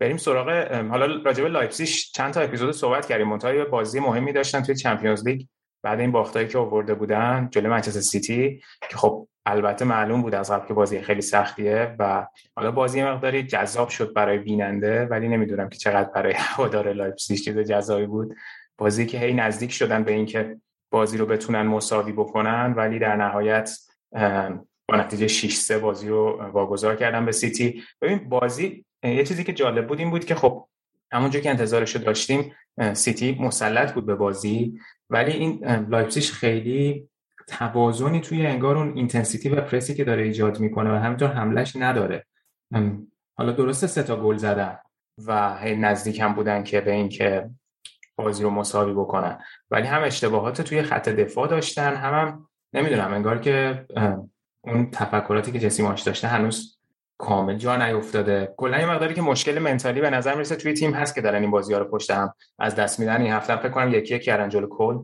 بریم 0.00 0.16
سراغ 0.16 0.48
حالا 0.90 1.22
راجع 1.22 1.42
به 1.42 1.48
لایپزیگ 1.48 1.88
چند 2.14 2.32
تا 2.32 2.40
اپیزود 2.40 2.74
صحبت 2.74 3.06
کردیم. 3.06 3.28
منتها 3.28 3.64
بازی 3.64 4.00
مهمی 4.00 4.32
داشتن 4.32 4.62
توی 4.62 4.74
Champions 4.74 5.26
League. 5.26 5.46
بعد 5.82 6.00
این 6.00 6.12
باختایی 6.12 6.48
که 6.48 6.58
آورده 6.58 6.94
بودن 6.94 7.48
جلوی 7.52 7.68
منچستر 7.68 8.00
سیتی 8.00 8.62
که 8.90 8.96
خب 8.96 9.28
البته 9.46 9.84
معلوم 9.84 10.22
بود 10.22 10.34
از 10.34 10.50
قبل 10.50 10.68
که 10.68 10.74
بازی 10.74 11.00
خیلی 11.00 11.20
سختیه 11.20 11.96
و 11.98 12.26
حالا 12.56 12.70
بازی 12.70 13.02
مقداری 13.02 13.42
جذاب 13.42 13.88
شد 13.88 14.12
برای 14.12 14.38
بیننده 14.38 15.04
ولی 15.04 15.28
نمی‌دونم 15.28 15.68
که 15.68 15.78
چقدر 15.78 16.10
برای 16.10 16.32
هوادار 16.32 16.92
لایپزیگ 16.92 17.38
چیز 17.38 17.58
جذابی 17.58 18.06
بود. 18.06 18.36
بازی 18.78 19.06
که 19.06 19.18
هی 19.18 19.34
نزدیک 19.34 19.72
شدن 19.72 20.04
به 20.04 20.12
اینکه 20.12 20.56
بازی 20.90 21.18
رو 21.18 21.26
بتونن 21.26 21.62
مساوی 21.62 22.12
بکنن 22.12 22.74
ولی 22.76 22.98
در 22.98 23.16
نهایت 23.16 23.70
با 24.88 24.96
نتیجه 24.96 25.26
6 25.26 25.54
3 25.54 25.78
بازی 25.78 26.08
رو 26.08 26.50
واگذار 26.52 26.96
کردن 26.96 27.26
به 27.26 27.32
سیتی. 27.32 27.82
ببین 28.00 28.28
بازی 28.28 28.84
یه 29.04 29.24
چیزی 29.24 29.44
که 29.44 29.52
جالب 29.52 29.86
بود 29.86 29.98
این 29.98 30.10
بود 30.10 30.24
که 30.24 30.34
خب 30.34 30.68
همونجور 31.12 31.42
که 31.42 31.50
انتظارش 31.50 31.96
رو 31.96 32.02
داشتیم 32.02 32.52
سیتی 32.92 33.38
مسلط 33.40 33.92
بود 33.92 34.06
به 34.06 34.14
بازی 34.14 34.80
ولی 35.10 35.32
این 35.32 35.64
لایپزیگ 35.88 36.24
خیلی 36.24 37.08
توازنی 37.46 38.20
توی 38.20 38.46
انگار 38.46 38.78
اون 38.78 38.96
intensity 38.96 39.48
و 39.48 39.60
پرسی 39.60 39.94
که 39.94 40.04
داره 40.04 40.22
ایجاد 40.22 40.60
می‌کنه 40.60 40.92
و 40.92 40.94
همینطور 40.94 41.28
حملش 41.28 41.76
نداره. 41.76 42.26
حالا 43.38 43.52
درسته 43.52 43.86
سه 43.86 44.02
تا 44.02 44.22
گل 44.22 44.36
زدن 44.36 44.78
و 45.26 45.58
نزدیک 45.64 46.20
هم 46.20 46.32
بودن 46.32 46.64
که 46.64 46.80
به 46.80 46.92
اینکه 46.92 47.50
بازی 48.16 48.42
رو 48.42 48.50
مساوی 48.50 48.92
بکنن. 48.92 49.38
ولی 49.70 49.86
هم 49.86 50.02
اشتباهات 50.02 50.60
توی 50.60 50.82
خط 50.82 51.08
دفاع 51.08 51.48
داشتن 51.48 51.94
هم, 51.94 52.14
هم 52.14 52.48
نمی‌دونم 52.72 53.14
انگار 53.14 53.38
که 53.38 53.86
اون 54.66 54.90
تفکراتی 54.90 55.52
که 55.52 55.58
جسی 55.58 55.82
مارش 55.82 56.02
داشته 56.02 56.28
هنوز 56.28 56.78
کامل 57.18 57.56
جا 57.56 57.76
نیفتاده. 57.76 58.54
کلا 58.56 58.78
یه 58.78 58.90
مقداری 58.90 59.14
که 59.14 59.22
مشکل 59.22 59.58
mental 59.58 59.94
ی 59.94 60.00
به 60.00 60.10
نظر 60.10 60.34
می‌رسه 60.34 60.56
توی 60.56 60.72
تیم 60.72 60.94
هست 60.94 61.14
که 61.14 61.20
دارن 61.20 61.42
این 61.42 61.50
بازی 61.50 61.72
ها 61.72 61.78
رو 61.78 61.84
پشت 61.84 62.10
هم 62.10 62.34
از 62.58 62.74
دست 62.74 63.00
میدن. 63.00 63.22
این 63.22 63.32
هفته 63.32 63.56
فکر 63.56 63.68
کنم 63.68 63.94
یکی 63.94 64.14
یکی 64.14 64.24
کردن 64.24 64.48
جلو 64.48 64.66
کلن. 64.66 64.98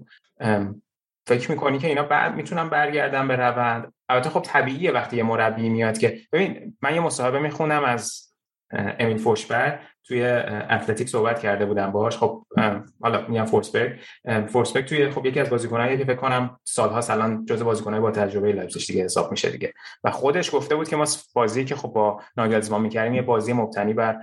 فکر 1.26 1.50
می‌کنی 1.50 1.78
که 1.78 1.86
اینا 1.86 2.02
بعد 2.02 2.34
می‌تونن 2.34 2.68
برگردن 2.68 3.28
به 3.28 3.36
روند؟ 3.36 3.92
البته 4.08 4.30
خب 4.30 4.42
طبیعیه 4.42 4.92
وقتی 4.92 5.16
یه 5.16 5.22
مربی 5.22 5.68
میاد 5.68 5.98
که 5.98 6.18
ببین 6.32 6.76
من 6.82 6.94
یه 6.94 7.00
مصاحبه 7.00 7.38
می‌خونم 7.38 7.84
از 7.84 8.32
امیل 8.72 9.18
فورسبرگ. 9.18 9.80
توی 10.12 10.24
اتلتیک 10.70 11.08
صحبت 11.08 11.40
کرده 11.40 11.66
بودم 11.66 11.92
باهاش. 11.92 12.16
خب 12.16 12.42
حالا 13.02 13.26
میگم 13.28 13.44
فورسبرگ 13.44 13.92
فورسبرگ 14.46 14.84
توی 14.84 15.10
خب 15.10 15.26
یکی 15.26 15.40
از 15.40 15.50
بازیکنایی 15.50 15.98
که 15.98 16.04
فکر 16.04 16.16
کنم 16.16 16.58
سالها 16.64 17.12
الان 17.14 17.44
جزء 17.46 17.64
بازیکنای 17.64 18.00
با 18.00 18.10
تجربه 18.10 18.52
لایپزیگ 18.52 18.86
دیگه 18.86 19.04
حساب 19.04 19.30
میشه 19.30 19.50
دیگه. 19.50 19.72
و 20.04 20.10
خودش 20.10 20.54
گفته 20.54 20.76
بود 20.76 20.88
که 20.88 20.96
ما 20.96 21.04
بازی 21.34 21.64
که 21.64 21.74
خب 21.74 21.88
با 21.88 22.20
ناگلزمان 22.36 22.80
می‌کردیم 22.80 23.14
یه 23.14 23.22
بازی 23.22 23.52
مبتنی 23.52 23.94
بر 23.94 24.16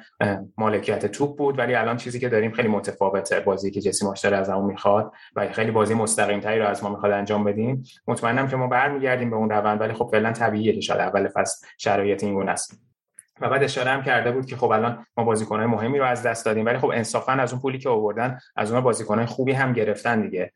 مالکیت 0.58 1.06
توپ 1.06 1.38
بود. 1.38 1.60
ولی 1.60 1.75
الان 1.75 1.97
چیزی 1.97 2.19
که 2.19 2.30
داریم 2.30 2.52
خیلی 2.52 2.67
متفاوته. 2.67 3.39
بازی 3.39 3.71
که 3.71 3.82
جسی 3.82 4.06
مارش 4.05 4.34
از 4.34 4.49
اون 4.49 4.65
می‌خواد 4.65 5.12
و 5.36 5.47
خیلی 5.47 5.71
بازی 5.71 5.93
مستقیم 5.93 6.39
تری 6.39 6.60
رو 6.60 6.67
از 6.67 6.84
ما 6.84 6.89
می‌خواد 6.89 7.12
انجام 7.12 7.43
بدیم. 7.43 7.84
مطمئنم 8.08 8.47
که 8.47 8.56
ما 8.56 8.67
برمیگردیم 8.67 9.30
به 9.30 9.36
اون 9.36 9.49
روند. 9.49 9.82
ولی 9.82 9.93
خب 9.93 10.10
فعلا 10.12 10.32
طبیعیه 10.32 10.73
که 10.73 10.82
شاید 10.82 10.99
اول 10.99 11.28
فصل 11.28 11.67
شرایط 11.78 12.23
این 12.23 12.34
گونه 12.34 12.56
و 13.41 13.49
بعد 13.49 13.63
اشاره 13.63 13.91
هم 13.91 14.04
کرده 14.04 14.32
بود 14.32 14.45
که 14.45 14.56
خب 14.58 14.71
الان 14.71 15.06
ما 15.17 15.23
بازیکنهای 15.23 15.67
مهمی 15.67 15.99
رو 15.99 16.06
از 16.06 16.23
دست 16.23 16.45
دادیم 16.45 16.65
ولی 16.65 16.78
خب 16.78 16.89
انصافا 16.89 17.32
از 17.32 17.54
اون 17.54 17.62
پولی 17.62 17.78
که 17.78 17.89
آوردن 17.89 18.39
از 18.56 18.71
اون 18.71 18.82
بازیکنهای 18.82 19.25
خوبی 19.25 19.52
هم 19.52 19.73
گرفتن 19.73 20.21
دیگه. 20.21 20.54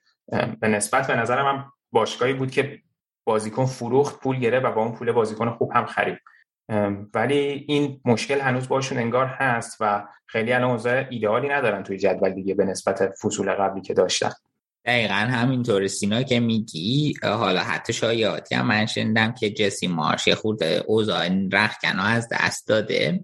به 0.59 0.67
نسبت 0.67 1.07
به 1.07 1.15
نظرم 1.15 1.45
هم 1.45 1.71
باشگاهی 1.91 2.33
بود 2.33 2.51
که 2.51 2.81
بازیکن 3.25 3.65
فروخت 3.65 4.19
پول 4.19 4.39
گرفت 4.39 4.65
و 4.65 4.71
با 4.71 4.81
اون 4.81 4.91
پول 4.91 5.11
بازیکن 5.11 5.49
خوب 5.49 5.71
هم 5.71 5.85
خرید. 5.85 6.19
ولی 7.13 7.65
این 7.67 8.01
مشکل 8.05 8.41
هنوز 8.41 8.67
باشون 8.67 8.97
انگار 8.97 9.25
هست 9.25 9.77
و 9.79 10.07
خیلی 10.25 10.53
الان 10.53 10.71
اوضاع 10.71 11.05
ایدئالی 11.09 11.47
ندارن 11.47 11.83
توی 11.83 11.97
جدول 11.97 12.29
دیگه 12.29 12.53
به 12.53 12.65
نسبت 12.65 13.13
فصول 13.21 13.53
قبلی 13.53 13.81
که 13.81 13.93
داشتن. 13.93 14.31
دقیقا 14.85 15.13
همینطور 15.13 15.87
سینا 15.87 16.23
که 16.23 16.39
میگی 16.39 17.13
حالا 17.23 17.59
حتی 17.59 17.93
شایعاتی 17.93 18.55
هم 18.55 18.67
من 18.67 18.85
شنیدم 18.85 19.31
که 19.31 19.49
جسی 19.49 19.87
مارش 19.87 20.27
یه 20.27 20.35
خود 20.35 20.63
اوضاع 20.63 21.29
رخکنا 21.51 22.03
از 22.03 22.27
دست 22.31 22.67
داده. 22.67 23.23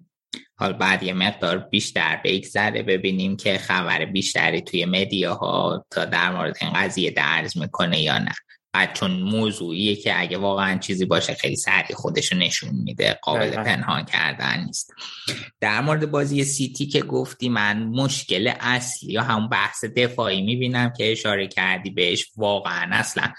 حال 0.56 0.74
بعد 0.74 1.04
یه 1.04 1.13
مقدار 1.13 1.58
بیشتر 1.58 2.22
بگذره 2.24 2.84
ببینیم 2.84 3.38
که 3.38 3.58
خبر 3.58 4.06
بیشتری 4.06 4.62
توی 4.62 4.86
مدیاها 4.86 5.86
تا 5.89 6.06
در 6.06 6.32
مورد 6.32 6.58
این 6.62 6.74
قضیه 6.74 7.12
درز 7.12 7.58
می‌کنه 7.58 8.02
یا 8.02 8.17
نه. 8.17 8.34
بعد 8.73 8.93
چون 8.93 9.12
موضوعیه 9.12 9.95
که 9.95 10.19
اگه 10.21 10.38
واقعا 10.38 10.77
چیزی 10.77 11.05
باشه 11.05 11.34
خیلی 11.34 11.55
سریع 11.55 11.95
خودشو 11.95 12.36
نشون 12.36 12.69
میده 12.84 13.19
قابل 13.21 13.49
پنهان 13.49 14.05
کردن 14.05 14.63
نیست. 14.65 14.93
در 15.60 15.82
مورد 15.82 16.12
بازی 16.12 16.43
سیتی 16.43 16.86
که 16.86 17.01
گفتی 17.01 17.49
من 17.49 17.84
مشکل 17.84 18.53
اصلی 18.60 19.13
یا 19.13 19.23
همون 19.23 19.49
بحث 19.49 19.86
دفاعی 19.86 20.41
می‌بینم 20.41 20.93
که 20.97 21.12
اشاره 21.12 21.47
کردی 21.47 21.89
بهش 21.89 22.25
واقعا 22.38 22.88
اصلا 22.91 23.34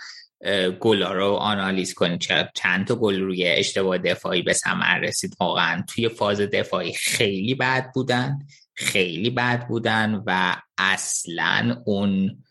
گلا 0.81 1.13
رو 1.13 1.33
آنالیز 1.33 1.95
کنی. 1.95 2.19
چند 2.55 2.87
تا 2.87 2.95
گل 2.95 3.21
روی 3.21 3.47
اشتباه 3.47 3.99
دفاعی 3.99 4.43
به 4.43 4.53
ثمر 4.53 4.99
رسید؟ 4.99 5.37
واقعا 5.41 5.85
توی 5.89 6.09
فاز 6.09 6.41
دفاعی 6.41 6.93
خیلی 6.93 7.55
بد 7.55 7.91
بودن 7.95 8.39
خیلی 8.75 9.31
بد 9.31 9.67
بودن 9.67 10.23
و 10.27 10.57
اصلا 10.79 11.83
اون 11.87 12.43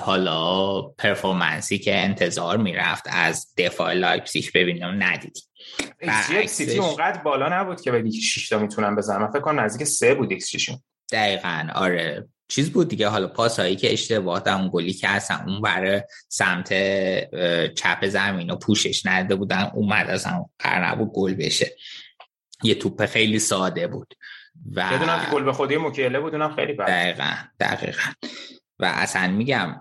حالا 0.00 0.82
performance 0.82 1.70
ی 1.70 1.78
که 1.78 1.98
انتظار 1.98 2.56
می‌رفت 2.56 3.04
از 3.10 3.54
دفاع 3.56 3.92
لایپسیش 3.92 4.50
ببینیم 4.50 5.02
ندیدیم. 5.02 5.42
سیتی 6.46 6.78
اونقدر 6.78 7.22
بالا 7.22 7.60
نبود 7.60 7.80
که 7.80 7.92
بگی 7.92 8.20
6 8.20 8.48
تا 8.48 8.58
می‌تونن 8.58 8.96
بزنن. 8.96 9.30
فکر 9.30 9.40
کنم 9.40 9.60
نزدیک 9.60 9.86
3 9.86 10.14
بود 10.14 10.32
ایکس 10.32 10.52
دقیقاً 11.12 11.68
آره. 11.74 12.28
چیز 12.48 12.72
بود 12.72 12.88
دیگه 12.88 13.08
حالا 13.08 13.28
پاسایی 13.28 13.76
که 13.76 13.92
اشتباه 13.92 14.48
اون 14.48 14.70
گلی 14.72 14.92
که 14.92 15.08
اصلا 15.08 15.44
اون 15.46 15.60
برای 15.60 16.02
سمت 16.28 16.68
چپ 17.74 18.06
زمین 18.06 18.50
و 18.50 18.56
پوشش 18.56 19.06
نده 19.06 19.34
بودن 19.34 19.70
اومد 19.74 20.10
اصلا 20.10 20.44
قرار 20.58 20.86
نبود 20.86 21.10
گل 21.14 21.34
بشه. 21.34 21.76
یه 22.62 22.74
توپ 22.74 23.06
خیلی 23.06 23.38
ساده 23.38 23.86
بود. 23.86 24.14
و 24.74 24.90
بدونم 24.92 25.24
که 25.24 25.30
گل 25.30 25.44
به 25.44 25.52
خودی 25.52 25.76
مکیله 25.76 26.20
بود 26.20 26.34
اونم 26.34 26.56
خیلی 26.56 26.72
بد 26.72 26.86
دقیقاً 26.86 27.30
دقیقاً. 27.60 28.12
و 28.80 28.84
اصلا 28.94 29.32
میگم 29.32 29.80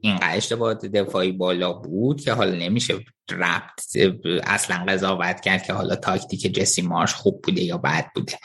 این 0.00 0.18
اشتباهات 0.22 0.86
دفاعی 0.86 1.32
بالا 1.32 1.72
بود 1.72 2.20
که 2.20 2.32
حالا 2.32 2.54
نمیشه 2.56 2.94
ربط 3.30 3.96
اصلا 4.44 4.84
قضاوت 4.88 5.40
کرد 5.40 5.62
که 5.62 5.72
حالا 5.72 5.96
تاکتیک 5.96 6.54
جسی 6.54 6.82
مارش 6.82 7.14
خوب 7.14 7.42
بوده 7.42 7.62
یا 7.62 7.78
بد 7.78 8.06
بوده. 8.14 8.38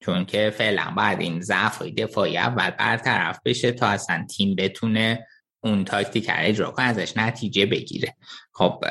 چون 0.00 0.24
که 0.24 0.52
فعلا 0.58 0.92
بعد 0.96 1.20
این 1.20 1.40
ضعف 1.40 1.82
دفاعی 1.82 2.38
اول 2.38 2.70
برطرف 2.70 3.40
بشه 3.44 3.72
تا 3.72 3.86
اصلا 3.86 4.26
تیم 4.30 4.56
بتونه 4.56 5.26
اون 5.60 5.84
تاکتیک 5.84 6.30
رو 6.30 6.36
اجرا 6.38 6.70
کنه 6.70 6.86
ازش 6.86 7.16
نتیجه 7.16 7.66
بگیره. 7.66 8.14
خب 8.52 8.84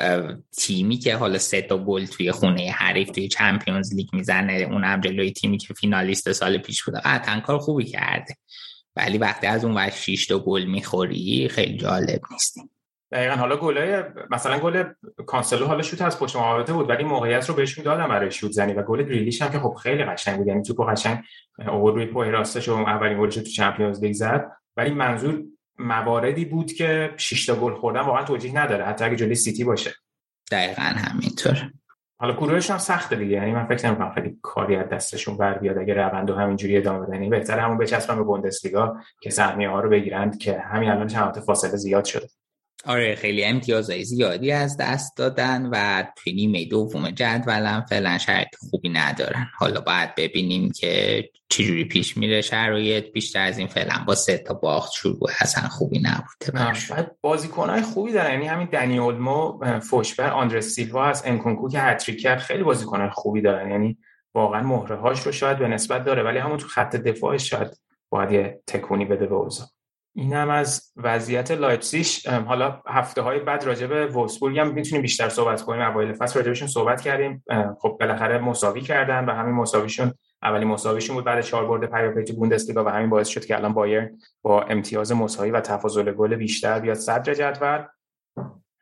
تیمی 0.56 0.96
که 0.96 1.16
حالا 1.16 1.38
سه 1.38 1.62
تا 1.62 1.78
گل 1.78 2.06
توی 2.06 2.32
خونه 2.32 2.70
حریف 2.70 3.10
توی 3.10 3.28
Champions 3.28 3.94
League 3.94 4.08
می‌زنه 4.12 4.52
اون 4.52 5.00
جلوی 5.00 5.32
تیمی 5.32 5.58
که 5.58 5.74
فینالیست 5.74 6.32
سال 6.32 6.58
پیش 6.58 6.84
بوده 6.84 7.00
قطعا 7.04 7.40
کار 7.40 7.58
خوبی 7.58 7.84
کرده. 7.84 8.34
ولی 8.98 9.18
وقتی 9.18 9.46
از 9.46 9.64
اون 9.64 9.74
وقت 9.74 9.94
6 9.94 10.26
تا 10.26 10.38
گل 10.38 10.64
می‌خوری 10.64 11.48
خیلی 11.50 11.76
جالب 11.76 12.20
نیست 12.30 12.70
دقیقا 13.12 13.34
حالا 13.34 13.56
گله 13.56 14.12
مثلا 14.30 14.58
گل 14.58 14.84
کانسلو 15.26 15.66
حالا 15.66 15.82
شوت 15.82 16.02
از 16.02 16.18
پشت 16.18 16.36
محوطه 16.36 16.72
بود 16.72 16.88
ولی 16.88 17.04
موقعیت 17.04 17.48
رو 17.48 17.54
بهش 17.54 17.78
می‌دادن 17.78 18.08
برای 18.08 18.30
شوت 18.30 18.52
زنی 18.52 18.72
و 18.72 18.82
گل 18.82 19.02
گریلیش 19.02 19.42
هم 19.42 19.50
که 19.50 19.58
خب 19.58 19.74
خیلی 19.82 20.04
قشنگ 20.04 20.36
بود 20.36 20.46
یعنی 20.46 20.62
توپو 20.62 20.84
قشنگ 20.84 21.18
اوور 21.58 21.94
روی 21.94 22.06
پای 22.06 22.30
راستش 22.30 22.68
و 22.68 22.72
اولین 22.72 23.20
گلش 23.20 23.34
تو 23.34 23.42
Champions 23.42 24.02
League 24.02 24.12
زد. 24.12 24.50
ولی 24.76 24.90
منظور 24.90 25.42
مواردی 25.78 26.44
بود 26.44 26.72
که 26.72 27.14
6 27.16 27.46
تا 27.46 27.54
گل 27.54 27.74
خوردن 27.74 28.00
واقعا 28.00 28.24
توجیه 28.24 28.56
نداره 28.56 28.84
حتی 28.84 29.04
اگه 29.04 29.16
جلوی 29.16 29.34
سیتی 29.34 29.64
باشه. 29.64 29.94
دقیقا 30.50 30.82
همینطور. 30.82 31.72
حالا 32.20 32.34
گروهش 32.34 32.70
هم 32.70 32.78
سخته 32.78 33.16
دیگه. 33.16 33.36
یعنی 33.36 33.52
من 33.52 33.66
فکر 33.66 33.86
نمی‌کنم 33.86 34.12
خیلی 34.14 34.38
کاری 34.42 34.76
از 34.76 34.88
دستشون 34.88 35.36
بر 35.36 35.58
بیاد. 35.58 35.78
اگه 35.78 35.94
روندو 35.94 36.34
همینجوری 36.34 36.76
ادامه 36.76 37.06
بدن. 37.06 37.14
یعنی 37.14 37.28
بهتره 37.28 37.62
همون 37.62 37.78
بچسبن 37.78 38.16
به 38.16 38.22
بوندسلیگا 38.22 38.96
که 39.20 39.30
سهمیه 39.30 39.68
ها 39.68 39.80
رو 39.80 39.90
بگیرند 39.90 40.38
که 40.38 40.58
همین 40.60 40.90
الان 40.90 41.06
چند 41.06 41.38
فاصله 41.38 41.76
زیاد 41.76 42.04
شده. 42.04 42.28
آره 42.84 43.14
خیلی 43.14 43.44
امتیازهای 43.44 44.04
زیادی 44.04 44.52
از 44.52 44.76
دست 44.76 45.16
دادن 45.16 45.66
و 45.72 46.04
توی 46.16 46.32
نیمه 46.32 46.64
دوم 46.64 47.10
جدولم 47.10 47.84
فعلا 47.88 48.18
شرط 48.18 48.54
خوبی 48.70 48.88
ندارن. 48.88 49.46
حالا 49.58 49.80
باید 49.80 50.14
ببینیم 50.14 50.70
که 50.70 51.24
چجوری 51.48 51.84
پیش 51.84 52.16
میره 52.16 52.40
شرایط. 52.40 53.12
بیشتر 53.12 53.46
از 53.46 53.58
این 53.58 53.66
فعلا 53.66 54.04
با 54.06 54.14
سه 54.14 54.38
تا 54.38 54.54
باخت 54.54 54.92
شروع 54.92 55.30
اصلا 55.40 55.68
خوبی 55.68 55.98
نبوده 55.98 56.52
بازیکنهای 57.20 57.82
خوبی 57.82 58.12
دارن. 58.12 58.32
یعنی 58.32 58.46
همین 58.46 58.68
دنی 58.72 58.98
اولمو 58.98 59.58
فورسبرگ 59.80 60.30
آندره 60.30 60.66
سیلوا 60.66 61.06
از 61.06 61.22
انکونکو 61.26 61.68
که 61.68 61.80
هتریک 61.80 62.22
کرد 62.22 62.38
خیلی 62.38 62.62
بازیکنهای 62.62 63.10
خوبی 63.10 63.40
دارن. 63.40 63.70
یعنی 63.70 63.98
واقعا 64.34 64.62
مهره 64.62 64.96
هاش 64.96 65.20
رو 65.20 65.32
شاید 65.32 65.58
به 65.58 65.68
نسبت 65.68 66.04
داره 66.04 66.22
ولی 66.22 66.38
همون 66.38 66.58
تو 66.58 66.68
خط 66.68 66.96
دفاعش 66.96 67.50
شاید 67.50 67.68
باید 68.10 68.32
یه 68.32 68.60
تکونی 68.66 69.04
بده 69.04 69.26
به 69.26 69.34
اوضاع. 69.34 69.66
این 70.18 70.32
هم 70.32 70.50
از 70.50 70.92
وضعیت 70.96 71.50
لایپسیش 71.50 72.26
حالا 72.26 72.82
هفته 72.86 73.22
های 73.22 73.40
بعد 73.40 73.64
راجع 73.64 73.86
به 73.86 74.06
وولسبورگ 74.06 74.58
هم 74.58 74.74
می‌تونیم 74.74 75.02
بیشتر 75.02 75.28
صحبت 75.28 75.62
کنیم. 75.62 75.82
اوایل 75.82 76.12
فصل 76.12 76.38
راجبشون 76.38 76.68
صحبت 76.68 77.00
کردیم. 77.00 77.44
خب 77.78 77.96
بالاخره 78.00 78.38
مساوی 78.38 78.80
کردن 78.80 79.24
و 79.24 79.32
همین 79.32 79.54
مساویشون 79.54 80.12
اولی 80.42 80.64
مساویشون 80.64 81.16
بود 81.16 81.24
بعد 81.24 81.40
چهار 81.40 81.66
برد 81.66 81.90
پیاپی 81.90 82.24
تو 82.24 82.34
بوندسلیگا 82.34 82.84
و 82.84 82.88
همین 82.88 83.10
باعث 83.10 83.28
شد 83.28 83.44
که 83.44 83.56
الان 83.56 83.72
بایرن 83.72 84.18
با 84.42 84.62
امتیاز 84.62 85.12
مساوی 85.12 85.50
و 85.50 85.60
تفاضل 85.60 86.12
گل 86.12 86.36
بیشتر 86.36 86.80
بیاد 86.80 86.96
صدر 86.96 87.34
جدول. 87.34 87.84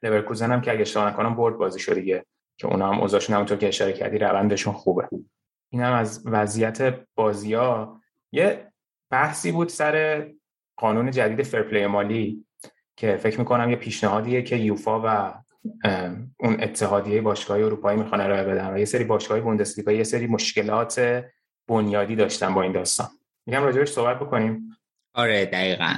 لورکوزن 0.03 0.53
هم 0.53 0.61
که 0.61 0.71
اگه 0.71 0.81
اشتباه 0.81 1.09
نکنم 1.09 1.35
برد 1.35 1.57
بازی 1.57 1.81
شد 1.81 1.95
دیگه 1.95 2.27
که 2.59 2.67
اونا 2.67 2.93
هم 2.93 3.01
اوضاعشون 3.01 3.35
همونطور 3.35 3.59
که 3.59 3.69
اشاره 3.69 3.93
کردی 3.93 4.19
روندشون 4.19 4.73
خوبه. 4.73 5.09
این 5.73 5.83
هم 5.83 5.93
از 5.93 6.23
وضعیت 6.27 7.01
بازی‌ها. 7.15 8.01
یه 8.33 8.73
بحثی 9.11 9.53
بود 9.53 9.69
سر 9.69 10.27
قانون 10.77 11.11
جدید 11.11 11.43
fair 11.43 11.65
play 11.65 11.87
مالی 11.87 12.45
که 12.97 13.17
فکر 13.17 13.39
می‌کنم 13.39 13.71
یه 13.71 13.77
پیشنهادیه 13.77 14.43
که 14.43 14.57
یوفا 14.57 15.01
و 15.05 15.35
اون 16.41 16.63
اتحادیه 16.63 17.21
باشگاه 17.21 17.59
اروپایی 17.59 17.99
می‌خوان 17.99 18.21
ارائه 18.21 18.45
بدن 18.45 18.75
و 18.75 18.79
یه 18.79 18.85
سری 18.85 19.05
باشگاه 19.05 19.41
بوندسلیگا 19.41 19.93
یه 19.93 20.05
سری 20.05 20.27
مشکلات 20.27 21.25
بنیادی 21.69 22.17
داشتن 22.17 22.55
با 22.55 22.63
این 22.63 22.73
داستان. 22.73 23.07
میگم 23.47 23.63
راجبش 23.63 23.89
صحبت 23.89 24.17
بکنیم. 24.17 24.77
آره 25.15 25.47
دقیقا. 25.47 25.95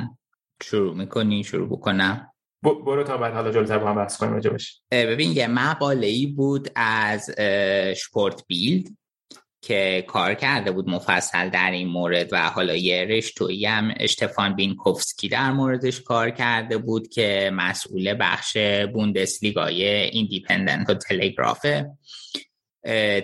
شروع 0.63 0.97
می‌کنی؟ 0.97 1.45
شروع 1.45 1.69
بکنم. 1.69 2.33
برو 2.63 3.05
تا 3.05 3.17
بعد. 3.17 3.35
حالا 3.35 3.51
جلوتر 3.51 3.79
با 3.79 3.89
هم 3.89 3.97
بحث 3.97 4.17
کنیم 4.17 4.33
راجبش. 4.33 4.83
ببین 4.91 5.33
یه 5.33 5.47
مقاله 5.47 6.07
ای 6.07 6.27
بود 6.27 6.69
از 6.77 7.31
Sport 7.97 8.45
Bild. 8.47 8.89
که 9.61 10.05
کار 10.07 10.35
کرده 10.35 10.71
بود 10.71 10.89
مفصل 10.89 11.49
در 11.49 11.71
این 11.71 11.89
مورد 11.89 12.33
و 12.33 12.51
حالا 12.51 12.77
یه 12.77 13.05
رشتویی 13.05 13.67
هم 13.67 13.95
اشتفان 13.97 14.57
بینکوفسکی 14.57 15.29
در 15.29 15.53
موردش 15.53 16.01
کار 16.01 16.31
کرده 16.31 16.79
بود 16.79 17.09
که 17.09 17.51
مسئول 17.55 18.17
بخش 18.21 18.57
بوندسلیگای 18.93 19.89
ایندیپندنت 19.89 20.91
و 20.91 20.95
تلگرافه 20.95 21.91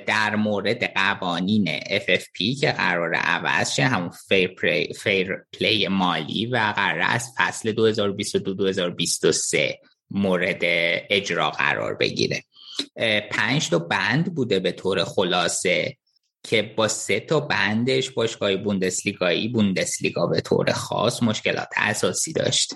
در 0.06 0.36
مورد 0.36 0.84
قوانین 0.84 1.78
FFP 1.78 2.60
که 2.60 2.72
قرار 2.72 3.14
عوض 3.14 3.74
شه 3.74 3.84
همون 3.84 4.10
fair, 4.28 4.48
play, 4.48 4.94
fair 4.94 5.36
play 5.52 5.88
مالی 5.88 6.46
و 6.46 6.72
قرار 6.76 7.04
از 7.08 7.32
فصل 7.38 7.72
2022-2023 7.72 7.74
مورد 10.10 10.60
اجرا 11.10 11.50
قرار 11.50 11.94
بگیره. 11.94 12.42
پنج 13.30 13.70
تا 13.70 13.78
بند 13.78 14.34
بوده 14.34 14.60
به 14.60 14.72
طور 14.72 15.04
خلاصه. 15.04 15.96
که 16.44 16.74
با 16.76 16.88
سه 16.88 17.20
تا 17.20 17.40
بندش 17.40 18.10
باشگاه 18.10 18.56
بوندسلیگایی 18.56 19.48
بوندسلیگا 19.48 20.26
به 20.26 20.40
طور 20.40 20.72
خاص 20.72 21.22
مشکلات 21.22 21.68
اساسی 21.76 22.32
داشت. 22.32 22.74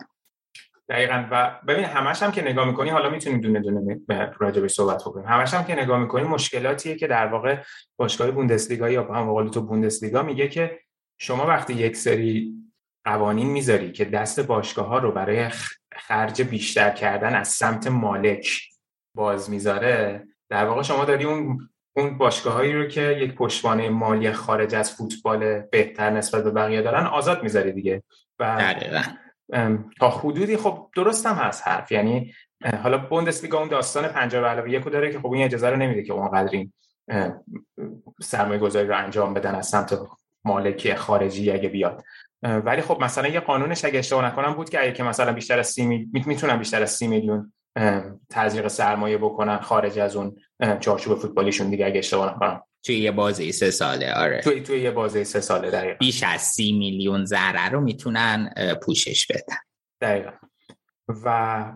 دقیقا. 0.89 1.29
و 1.31 1.61
ببین 1.69 1.85
همش 1.85 2.23
هم 2.23 2.33
که 2.33 2.43
نگاه 2.43 2.67
می‌کنی 2.67 2.91
حالا 2.91 3.11
می‌تونیم 3.11 3.41
دونه 3.41 3.61
دونه 3.61 4.01
راجبش 4.39 4.71
صحبت 4.71 5.01
بکنیم. 5.01 5.27
همش 5.27 5.55
هم 5.55 5.65
که 5.65 5.75
نگاه 5.75 5.99
می‌کنی 5.99 6.23
مشکلاتیه 6.23 6.97
که 6.97 7.07
در 7.07 7.27
واقع 7.27 7.63
باشگاه 7.97 8.31
بوندسلیگا 8.31 8.91
یا 8.91 9.15
هم 9.15 9.33
قول 9.33 9.49
تو 9.49 9.61
بوندسلیگا 9.61 10.23
میگه 10.23 10.49
که 10.49 10.79
شما 11.19 11.47
وقتی 11.47 11.75
یک 11.75 11.97
سری 11.97 12.55
قوانین 13.05 13.47
می‌ذاری 13.47 13.93
که 13.93 14.05
دست 14.05 14.41
باشگاه 14.41 14.87
ها 14.87 14.99
رو 14.99 15.13
برای 15.13 15.49
خرج 15.95 16.43
بیشتر 16.43 16.91
کردن 16.91 17.35
از 17.35 17.49
سمت 17.49 17.87
مالک 17.87 18.61
باز 19.15 19.51
می‌ذاره 19.51 20.25
در 20.51 20.65
واقع 20.65 20.83
شما 20.83 21.05
داری 21.05 21.25
اون 21.25 21.69
اون 21.97 22.19
باشگاهایی 22.19 22.73
رو 22.73 22.87
که 22.87 23.03
یک 23.03 23.35
پشتوانه 23.35 23.89
مالی 23.89 24.33
خارج 24.33 24.75
از 24.75 24.93
فوتبال 24.93 25.61
بهتر 25.61 26.11
نسبت 26.11 26.45
به 26.45 26.51
بقیه 26.51 26.83
دارن 26.83 27.07
آزاد 27.07 27.43
می‌ذاری 27.43 27.73
دیگه. 27.73 28.03
و 28.39 28.75
تا 30.01 30.11
حدودی 30.11 30.57
خب 30.57 30.91
درست 30.97 31.27
هم 31.27 31.35
هست 31.35 31.69
حرف. 31.69 31.93
یعنی 31.93 32.35
حالا 32.83 32.99
بوندسلیگا 32.99 33.59
اون 33.59 33.69
داستان 33.69 34.09
50 34.09 34.43
به 34.43 34.49
علاوه 34.49 34.71
یکو 34.71 34.91
داره 34.91 35.13
که 35.13 35.19
خب 35.19 35.33
این 35.33 35.45
اجازه 35.45 35.71
رو 35.71 35.77
نمیده 35.77 36.03
که 36.03 36.13
اونقدر 36.13 36.51
این 36.53 36.73
سرمایه 38.21 38.61
گذاری 38.61 38.89
رو 38.89 38.97
انجام 38.97 39.35
بدن 39.35 39.55
از 39.55 39.67
سمت 39.67 39.99
مالکی 40.45 40.95
خارجی 40.95 41.51
اگه 41.51 41.69
بیاد. 41.69 42.05
ولی 42.43 42.83
خب 42.83 43.05
مثلا 43.05 43.29
یه 43.29 43.41
قانونش 43.41 43.85
اگه 43.85 43.99
اشتباه 43.99 44.25
نکنم 44.27 44.55
بود 44.55 44.71
که 44.71 44.83
اگه 44.83 44.93
که 44.93 45.03
مثلا 45.03 45.33
بیشتر 45.33 45.59
از 45.59 45.67
30 45.67 46.09
می‌تونن 46.27 46.57
بیشتر 46.57 46.83
از 46.83 46.91
30 46.91 47.07
میلیون 47.07 47.53
تزریق 48.31 48.69
سرمایه 48.69 49.19
بکنن 49.19 49.59
خارج 49.59 49.99
از 49.99 50.17
اون 50.17 50.37
چارچوب 50.81 51.19
فوتبالیشون 51.19 51.71
دیگه 51.71 51.87
اگه 51.87 51.99
اشتباه 51.99 52.35
نکنم. 52.35 52.63
توی 52.85 52.99
یه 52.99 53.11
بازه 53.11 53.53
سه 53.53 53.71
ساله 53.71 54.15
آره. 54.15 54.41
توی 54.41 54.63
توی 54.63 54.81
یه 54.81 54.91
بازه 54.91 55.25
سه 55.25 55.41
ساله 55.41 55.71
دقیقا. 55.71 55.97
بیش 55.99 56.23
از 56.23 56.41
سی 56.41 56.73
میلیون 56.73 57.25
ضرر 57.25 57.71
رو 57.71 57.81
می‌تونن 57.81 58.55
پوشش 58.83 59.27
بدن. 59.27 59.57
دقیقا. 60.01 60.31
و 61.25 61.73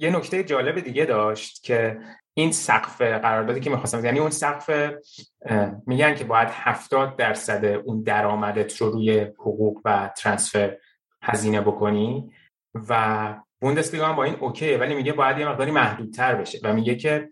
یه 0.00 0.10
نکته 0.10 0.44
جالب 0.44 0.80
دیگه 0.80 1.04
داشت 1.04 1.62
که 1.62 2.00
این 2.34 2.52
سقف 2.52 3.00
قراردادی 3.00 3.60
که 3.60 3.70
می‌خواستم 3.70 4.04
یعنی 4.04 4.18
اون 4.18 4.30
سقف 4.30 4.90
میگن 5.86 6.14
که 6.14 6.24
باید 6.24 6.48
70 6.50 7.16
درصد 7.16 7.64
اون 7.64 8.02
درآمدت 8.02 8.76
رو 8.76 8.90
روی 8.90 9.20
حقوق 9.20 9.80
و 9.84 10.10
transfer 10.16 10.76
هزینه 11.22 11.60
بکنی 11.60 12.32
و 12.88 13.34
بوندسلیگا 13.62 14.06
هم 14.06 14.16
با 14.16 14.24
این 14.24 14.36
okay 14.40 14.70
ه 14.70 14.78
ولی 14.78 14.94
میگه 14.94 15.12
باید 15.12 15.38
یه 15.38 15.48
مقداری 15.48 15.70
محدودتر 15.70 16.34
بشه 16.34 16.58
و 16.62 16.72
میگه 16.72 16.94
که 16.94 17.28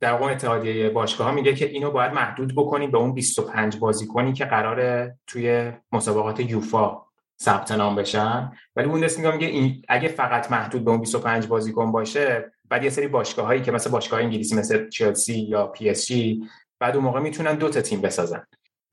در 0.00 0.12
واقع 0.12 0.32
اتحادیه 0.32 0.90
باشگاه 0.90 1.26
ها 1.26 1.34
میگه 1.34 1.54
که 1.54 1.66
اینو 1.66 1.90
باید 1.90 2.12
محدود 2.12 2.52
بکنیم 2.56 2.90
به 2.90 2.98
اون 2.98 3.14
25 3.14 3.78
بازیکنی 3.78 4.32
که 4.32 4.44
قراره 4.44 5.18
توی 5.26 5.72
مسابقات 5.92 6.40
یوفا 6.40 7.06
ثبت 7.42 7.72
نام 7.72 7.96
بشن. 7.96 8.52
ولی 8.76 8.88
بوندسلیگا 8.88 9.30
میگه 9.30 9.46
این 9.46 9.82
اگه 9.88 10.08
فقط 10.08 10.50
محدود 10.50 10.84
به 10.84 10.90
اون 10.90 11.00
25 11.00 11.46
بازیکن 11.46 11.92
باشه 11.92 12.52
بعد 12.68 12.84
یه 12.84 12.90
سری 12.90 13.08
باشگاه 13.08 13.46
هایی 13.46 13.62
که 13.62 13.72
مثل 13.72 13.90
باشگاه 13.90 14.20
انگلیسی 14.20 14.54
مثل 14.54 14.88
چلسی 14.88 15.38
یا 15.40 15.66
PSG 15.66 16.42
بعد 16.80 16.94
اون 16.94 17.04
موقع 17.04 17.20
می‌تونن 17.20 17.54
دو 17.54 17.68
تا 17.68 17.80
تیم 17.80 18.00
بسازن. 18.00 18.46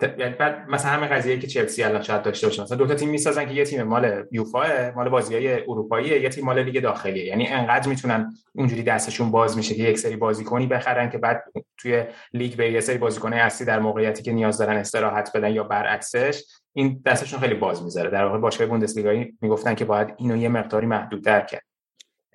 بعد 0.08 0.70
مثلا 0.70 0.92
همه 0.92 1.08
قضیه 1.08 1.40
که 1.40 1.48
چلسی 1.48 1.84
الان 1.84 2.02
شاید 2.02 2.22
داشته 2.22 2.48
باشه 2.48 2.62
مثلا 2.62 2.78
دو 2.78 2.88
تا 2.88 2.96
تیم 2.96 3.10
می‌سازن 3.10 3.46
که 3.46 3.54
یه 3.54 3.66
تیم 3.66 3.84
مال 3.84 4.26
یوفا 4.32 4.92
مال 4.96 5.10
بازیای 5.10 5.54
اروپایی 5.54 6.22
یه 6.22 6.30
تیم 6.30 6.46
مال 6.46 6.64
لیگ 6.64 6.84
داخلیه. 6.84 7.26
یعنی 7.26 7.48
انقدر 7.48 7.90
می‌تونن 7.90 8.34
اونجوری 8.56 8.84
دستشون 8.84 9.32
باز 9.32 9.58
میشه 9.58 9.76
که 9.76 9.84
یک 9.84 9.98
سری 9.98 10.16
بازیکنی 10.16 10.68
بخرن 10.68 11.10
که 11.10 11.18
بعد 11.18 11.44
توی 11.78 12.04
لیگ 12.34 12.56
به 12.56 12.72
یه 12.72 12.80
سری 12.80 12.98
بازیکن 12.98 13.34
اصلی 13.34 13.68
در 13.68 13.80
موقعیتی 13.80 14.24
که 14.24 14.32
نیاز 14.32 14.58
دارن 14.58 14.78
استراحت 14.78 15.38
بدن 15.38 15.52
یا 15.52 15.64
برعکسش 15.64 16.44
این 16.74 17.02
دستشون 17.06 17.40
خیلی 17.40 17.54
باز 17.54 17.84
می‌ذاره. 17.84 18.10
در 18.10 18.26
واقع 18.26 18.38
باشگاه 18.38 18.68
بوندسلیگایی 18.68 19.38
می‌گفتن 19.42 19.76
که 19.76 19.86
باید 19.86 20.08
اینو 20.18 20.38
یه 20.38 20.50
مقداری 20.50 20.86
محدودتر 20.86 21.42
کرد. 21.42 21.64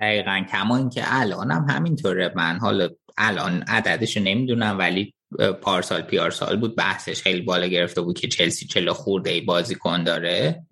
دقیقا. 0.00 0.44
کما 0.52 0.76
اینکه 0.76 1.02
الان 1.04 1.50
هم 1.50 1.66
همینطوره. 1.68 2.32
من 2.36 2.58
حالا 2.58 2.88
الان 3.18 3.64
عددش 3.68 4.16
نمی‌دونم 4.16 4.78
ولی 4.78 5.14
پارسال 5.62 6.02
پیار 6.02 6.30
سال 6.30 6.56
بود. 6.56 6.76
بحثش 6.76 7.22
خیلی 7.22 7.40
بالا 7.40 7.66
گرفته 7.66 8.00
بود 8.00 8.20
که 8.20 8.28
چلسی 8.28 8.66
چلو 8.66 8.92
خورده 8.92 9.30
ای 9.30 9.40
بازیکن 9.40 10.04
داره. 10.04 10.66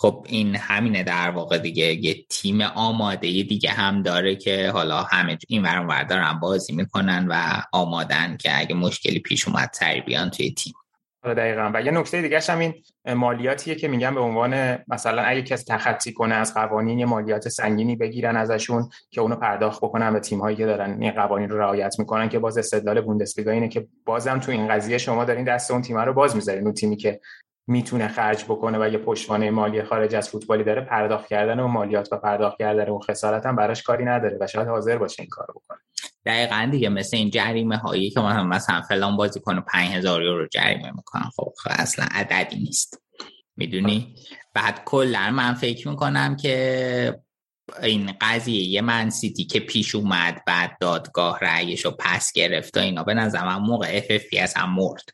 خب 0.00 0.26
این 0.28 0.56
همینه 0.56 1.02
در 1.02 1.30
واقع 1.30 1.58
دیگه. 1.58 1.94
یه 1.94 2.26
تیم 2.28 2.60
آماده 2.60 3.42
دیگه 3.42 3.70
هم 3.70 4.02
داره 4.02 4.36
که 4.36 4.70
حالا 4.70 5.02
همه 5.02 5.38
این 5.48 5.62
ور 5.62 6.04
دارن 6.04 6.32
بازی 6.32 6.72
می‌کنن 6.72 7.26
و 7.30 7.62
آمادن 7.72 8.36
که 8.36 8.58
اگه 8.58 8.74
مشکلی 8.74 9.18
پیش 9.18 9.48
اومد 9.48 9.70
سری 9.72 10.00
بیان 10.00 10.30
توی 10.30 10.50
تیم. 10.50 10.74
دقیقا. 11.34 11.70
و 11.74 11.82
یه 11.82 11.90
نکته 11.90 12.22
دیگه 12.22 12.40
هم 12.48 12.58
این 12.58 12.74
مالیاتیه 13.14 13.74
که 13.74 13.88
میگن 13.88 14.14
به 14.14 14.20
عنوان 14.20 14.78
مثلا 14.88 15.22
اگه 15.22 15.42
کسی 15.42 15.64
تخطی 15.64 16.12
کنه 16.12 16.34
از 16.34 16.54
قوانین 16.54 16.98
یه 16.98 17.06
مالیات 17.06 17.48
سنگینی 17.48 17.96
بگیرن 17.96 18.36
ازشون 18.36 18.88
که 19.10 19.20
اونو 19.20 19.36
پرداخت 19.36 19.80
بکنن 19.80 20.12
به 20.12 20.20
تیم 20.20 20.40
هایی 20.40 20.56
که 20.56 20.66
دارن 20.66 21.02
این 21.02 21.12
قوانین 21.12 21.48
رو 21.48 21.58
رعایت 21.58 21.98
می‌کنن 21.98 22.28
که 22.28 22.38
باز 22.38 22.58
استدلال 22.58 23.00
بوندسلیگا 23.00 23.52
اینه 23.52 23.68
که 23.68 23.86
بازم 24.04 24.38
تو 24.38 24.52
این 24.52 24.68
قضیه 24.68 24.98
شما 24.98 25.24
دارین 25.24 25.44
دست 25.44 25.70
اون 25.70 25.82
تیم 25.82 25.98
رو 25.98 26.12
باز 26.12 26.36
می‌ذارین. 26.36 26.64
اون 26.64 26.74
تیمی 26.74 26.96
که 26.96 27.20
می‌تونه 27.66 28.08
خرج 28.08 28.44
بکنه 28.44 28.78
و 28.78 28.88
یه 28.88 28.98
پشتوانه 28.98 29.50
مالی 29.50 29.82
خارج 29.82 30.14
از 30.14 30.28
فوتبالی 30.28 30.64
داره 30.64 30.80
پرداخت 30.80 31.26
کردن 31.26 31.60
اون 31.60 31.70
مالیات 31.70 32.12
و 32.12 32.16
پرداخت 32.16 32.58
کردن 32.58 32.88
اون 32.88 33.00
خسارت 33.00 33.46
هم 33.46 33.56
براش 33.56 33.82
کاری 33.82 34.04
نداره 34.04 34.38
و 34.40 34.46
شاید 34.46 34.68
حاضر 34.68 34.98
باشه 34.98 35.22
این 35.22 35.28
کارو 35.30 35.54
بکنه. 35.54 35.78
دقیقا 36.26 36.68
دیگه 36.70 36.88
مثل 36.88 37.16
این 37.16 37.30
جریمه 37.30 37.76
هایی 37.76 38.10
که 38.10 38.20
مثلا 38.20 38.42
مثلا 38.42 38.82
فلان 38.82 39.16
بازی 39.16 39.40
کنه 39.40 39.60
5000 39.60 40.22
یورو 40.22 40.46
جریمه 40.46 40.90
می‌کنن. 40.90 41.30
خب, 41.36 41.52
خب 41.62 41.70
اصلا 41.70 42.06
عددی 42.10 42.56
نیست. 42.56 43.02
می‌دونی؟ 43.56 44.14
بعد 44.54 44.82
کلا 44.84 45.30
من 45.30 45.54
فکر 45.54 45.88
می‌کنم 45.88 46.36
که 46.36 47.20
این 47.82 48.12
قضیه 48.20 48.62
یه 48.62 48.80
من 48.80 49.10
سیتی 49.10 49.44
که 49.44 49.60
پیش 49.60 49.94
اومد 49.94 50.42
بعد 50.46 50.76
دادگاه 50.80 51.38
رأیش 51.42 51.84
رو 51.84 51.90
پس 51.98 52.32
گرفت 52.32 52.76
و 52.76 52.80
اینا 52.80 53.02
به 53.02 53.14
نظر 53.14 53.44
من 53.44 53.56
موقع 53.56 54.00
FFPS 54.00 54.56
هم 54.56 54.74
مرد. 54.74 55.04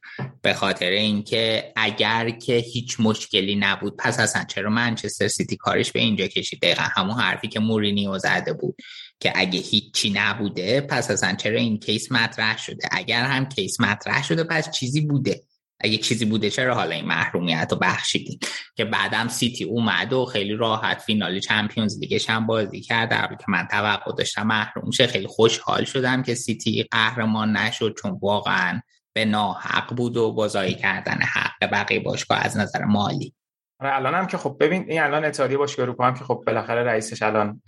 به 0.42 0.54
خاطر 0.54 0.90
اینکه 0.90 1.72
اگر 1.76 2.30
که 2.30 2.52
هیچ 2.52 2.96
مشکلی 3.00 3.56
نبود 3.56 3.96
پس 3.96 4.20
اصلا 4.20 4.44
چرا 4.44 4.70
منچستر 4.70 5.28
سیتی 5.28 5.56
کارش 5.56 5.92
به 5.92 6.00
اینجا 6.00 6.26
کشید؟ 6.26 6.60
دقیقا 6.60 6.82
همون 6.82 7.20
حرفی 7.20 7.48
که 7.48 7.60
مورینیو 7.60 8.18
زده 8.18 8.52
بود. 8.52 8.76
که 9.20 9.32
اگه 9.34 9.60
هیچی 9.60 10.10
نبوده 10.10 10.80
پس 10.80 11.10
اصلا 11.10 11.34
چرا 11.34 11.58
این 11.58 11.78
case 11.78 12.12
مطرح 12.12 12.58
شده؟ 12.58 12.88
اگر 12.90 13.24
هم 13.24 13.48
case 13.48 13.80
مطرح 13.80 14.24
شده 14.24 14.44
پس 14.44 14.70
چیزی 14.70 15.00
بوده. 15.00 15.42
اگه 15.80 15.96
چیزی 15.96 16.24
بوده 16.24 16.50
چرا 16.50 16.74
حالا 16.74 16.94
این 16.94 17.04
محرومیت 17.04 17.68
رو 17.70 17.78
بخشیدیم 17.78 18.38
که 18.74 18.84
بعدم 18.84 19.28
سیتی 19.28 19.64
اومد 19.64 20.12
و 20.12 20.24
خیلی 20.24 20.52
راحت 20.52 20.98
فینال 20.98 21.40
Champions 21.40 21.98
League 21.98 22.22
ش 22.22 22.30
هم 22.30 22.46
بازی 22.46 22.80
کرد. 22.80 23.10
در 23.10 23.26
که 23.26 23.44
من 23.48 23.68
توقع 23.70 24.12
داشتم 24.18 24.46
محروم 24.46 24.90
شه 24.90 25.06
خیلی 25.06 25.26
خوشحال 25.26 25.84
شدم 25.84 26.22
که 26.22 26.34
سیتی 26.34 26.82
قهرمان 26.90 27.56
نشد 27.56 27.94
چون 28.02 28.18
واقعا 28.22 28.80
به 29.12 29.24
ناحق 29.24 29.94
بود 29.96 30.16
و 30.16 30.32
بازایی 30.32 30.74
کردن 30.74 31.18
حق 31.22 31.72
بقیه 31.72 32.00
باشگاه 32.00 32.38
از 32.38 32.56
نظر 32.56 32.84
مالی. 32.84 33.34
آره 33.80 33.94
الان 33.94 34.14
هم 34.14 34.26
که 34.26 34.36
خب 34.36 34.56
ببین 34.60 34.84
این 34.88 35.02
الان 35.02 35.24
اتحادیه 35.24 35.56
باشگاه 35.56 35.84
اروپا 35.84 36.04
هم 36.04 36.14
که 36.14 36.24
خب 36.24 36.42
بالاخره 36.46 36.82
رئیسش 36.82 37.22
الان 37.22 37.62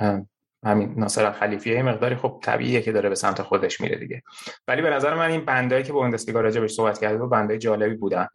همین 0.67 0.95
ناصر 0.97 1.33
خلیفیه 1.33 1.83
مقداری 1.83 2.17
خب 2.17 2.39
طبیعیه 2.43 2.83
که 2.83 2.93
داره 2.93 3.09
به 3.09 3.15
سمت 3.15 3.43
خودش 3.43 3.81
میره 3.81 3.97
دیگه. 3.97 4.23
ولی 4.69 4.83
به 4.83 4.91
نظر 4.91 5.15
من 5.15 5.31
این 5.31 5.45
بندایی 5.45 5.83
که 5.83 5.93
بوندسلیگا 5.93 6.41
راجع 6.41 6.67
صحبت 6.67 6.99
کرده 6.99 7.19
و 7.19 7.29
بندای 7.29 7.59
جالبی 7.59 7.95
بودن. 7.95 8.27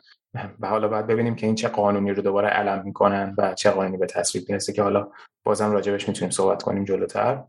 و 0.59 0.67
حالا 0.67 0.87
باید 0.87 1.07
ببینیم 1.07 1.35
که 1.35 1.45
این 1.45 1.55
چه 1.55 1.67
قانونی 1.67 2.11
رو 2.11 2.21
دوباره 2.21 2.47
علم 2.47 2.81
می‌کنن 2.85 3.35
و 3.37 3.53
چه 3.53 3.69
قانونی 3.71 3.97
به 3.97 4.05
تصویب 4.05 4.45
می‌رسه 4.49 4.73
که 4.73 4.83
حالا 4.83 5.07
بازم 5.43 5.71
راجبش 5.71 6.07
می‌تونیم 6.07 6.31
صحبت 6.31 6.63
کنیم 6.63 6.85
جلوتر. 6.85 7.43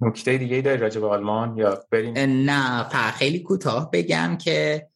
نکته 0.00 0.38
دیگه 0.38 0.56
ای 0.56 0.62
داری 0.62 0.78
راجع 0.78 1.00
به 1.00 1.06
آلمان 1.06 1.56
یا 1.56 1.78
بریم؟ 1.90 2.14
نه 2.50 2.84
خیلی 3.12 3.38
کوتاه 3.38 3.90
بگم 3.90 4.36
که 4.36 4.88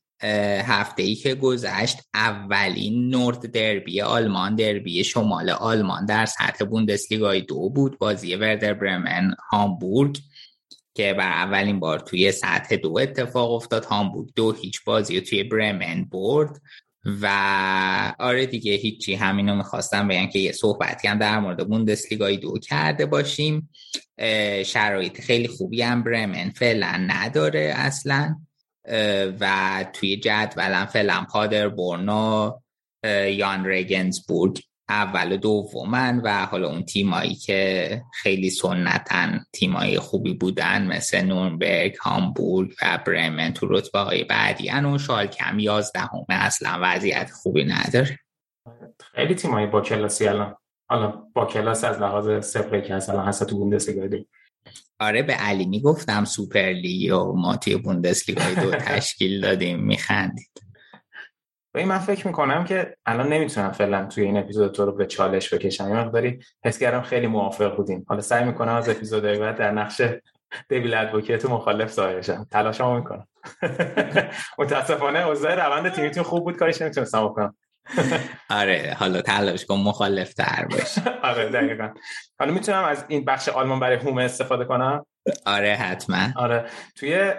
هفته 0.67 1.03
ای 1.03 1.15
که 1.15 1.35
گذشت 1.35 1.99
اولین 2.15 3.09
نورد 3.09 3.51
دربی 3.51 4.01
آلمان 4.01 4.57
دربی 4.57 5.05
شمال 5.05 5.51
آلمان 5.51 6.07
در 6.07 6.27
سطح 6.27 6.65
بوندسلیگای 6.65 7.41
دو 7.41 7.71
بود 7.71 7.99
بازی 7.99 8.35
وردر 8.35 8.75
برمن 8.75 9.35
هامبورگ 9.51 10.19
که 10.95 11.15
بر 11.15 11.33
اولین 11.33 11.81
بار 11.81 12.01
توی 12.01 12.33
سطح 12.33 12.77
دو 12.77 12.99
اتفاق 12.99 13.53
افتاد. 13.53 13.85
هامبورگ 13.85 14.29
دو 14.37 14.53
هیچ 14.53 14.85
بازی 14.85 15.21
توی 15.21 15.43
برمن 15.43 16.05
برد 16.05 16.61
و 17.23 17.29
آره 18.19 18.47
دیگه 18.47 18.73
هیچی 18.73 19.15
همینو 19.15 19.57
می‌خواستم 19.57 20.09
بگم 20.09 20.27
که 20.27 20.39
یه 20.39 20.53
صحبتی 20.53 21.09
هم 21.09 21.19
در 21.19 21.41
مورد 21.41 21.69
بوندسلیگای 21.69 22.37
دو 22.37 22.59
کرده 22.59 23.07
باشیم. 23.07 23.71
شرایط 24.67 25.21
خیلی 25.21 25.49
خوبی 25.49 25.83
هم 25.83 26.03
برمن 26.03 26.51
فعلا 26.51 27.07
نداره 27.07 27.73
اصلا. 27.77 28.37
و 29.41 29.85
توی 29.93 30.17
جدولم 30.17 30.87
فعلا 30.87 31.27
پادر 31.33 31.69
بورنو 31.69 32.53
یان 33.29 33.67
رگنزبورگ 33.67 34.61
اول 34.89 35.33
و 35.33 35.37
دومن 35.37 36.21
و 36.25 36.47
حالا 36.47 36.69
اون 36.69 36.85
تیمایی 36.85 37.35
که 37.35 38.03
خیلی 38.15 38.51
سنتن 38.51 39.45
تیمایی 39.53 39.99
خوبی 39.99 40.35
بودن 40.35 40.87
مثل 40.87 41.21
نورنبرگ، 41.21 41.97
هامبورگ 41.97 42.73
و 42.83 42.99
برمن 43.07 43.53
تو 43.53 43.67
رتبه 43.71 43.99
های 43.99 44.25
بعدی 44.25 44.71
و 44.71 44.99
شالکه 44.99 45.45
هم 45.45 45.59
یازدهمه. 45.59 46.25
اصلا 46.29 46.79
وضعیت 46.83 47.31
خوبی 47.31 47.65
نداره. 47.65 48.19
خیلی 49.15 49.35
تیمایی 49.35 49.67
با 49.67 49.81
کلاسی 49.81 50.29
الان. 50.29 50.57
حالا 50.91 51.23
با 51.35 51.47
کلاس 51.47 51.85
از 51.85 51.99
لحاظ 52.01 52.47
سفره 52.47 52.83
که 52.83 52.95
اصلا 52.95 53.23
هست 53.23 53.45
تو 53.45 53.57
بوندسلیگا 53.57 54.07
آره 55.03 55.23
به 55.23 55.33
علی 55.33 55.67
می‌گفتم 55.67 56.25
سوپر 56.25 56.73
لیگ 56.73 57.15
و 57.15 57.33
ما 57.37 57.57
توی 57.57 57.77
بوندسلیگا 57.77 58.43
دو 58.63 58.71
تشکیل 58.87 59.41
دادیم 59.41 59.81
میخندید. 59.81 60.63
و 61.75 61.87
من 61.87 61.99
فکر 61.99 62.27
می‌کنم 62.27 62.65
که 62.65 62.97
الان 63.07 63.33
نمی‌تونم 63.33 63.73
فعلا 63.73 64.07
توی 64.07 64.25
این 64.25 64.37
اپیزود 64.37 64.73
تو 64.73 64.85
رو 64.85 64.93
به 64.93 65.07
چالش 65.07 65.55
بکشم. 65.55 65.89
یه 65.89 65.95
مقداری 65.95 66.39
حس 66.65 66.79
کردم 66.79 67.03
خیلی 67.03 67.27
موافق 67.27 67.77
بودیم. 67.77 68.05
حالا 68.09 68.21
سعی 68.21 68.45
می‌کنم 68.45 68.75
از 68.75 68.89
اپیزود 68.89 69.23
بعد 69.23 69.57
در 69.57 69.71
نقش 69.71 70.03
devil's 70.69 70.95
advocate 70.95 71.45
مخالف 71.47 71.93
ظاهر 71.93 72.21
شم. 72.21 72.47
تلاشمو 72.51 72.97
می‌کنم. 72.97 73.29
متاسفانه 74.59 75.27
اوضاع 75.27 75.55
روند 75.55 75.93
تیمیتون 75.93 76.23
خوب 76.23 76.45
بود 76.45 76.57
کارش 76.57 76.83
نمی‌تونستم 76.83 77.25
بکنم. 77.25 77.57
آره 78.51 78.97
حالا 78.99 79.23
تلاش 79.23 79.65
کن 79.67 79.75
مخالف 79.77 80.35
تر 80.35 80.67
باش. 80.71 80.99
آره 81.31 81.49
دقیقا. 81.49 81.89
حالا 82.39 82.53
می‌تونم 82.53 82.85
از 82.85 83.05
این 83.09 83.25
بخش 83.25 83.49
آلمان 83.49 83.81
برای 83.81 83.97
همه 83.97 84.23
استفاده 84.23 84.65
کنم؟ 84.65 85.07
آره 85.47 85.75
حتما. 85.75 86.27
آره. 86.37 86.65
توی 86.97 87.33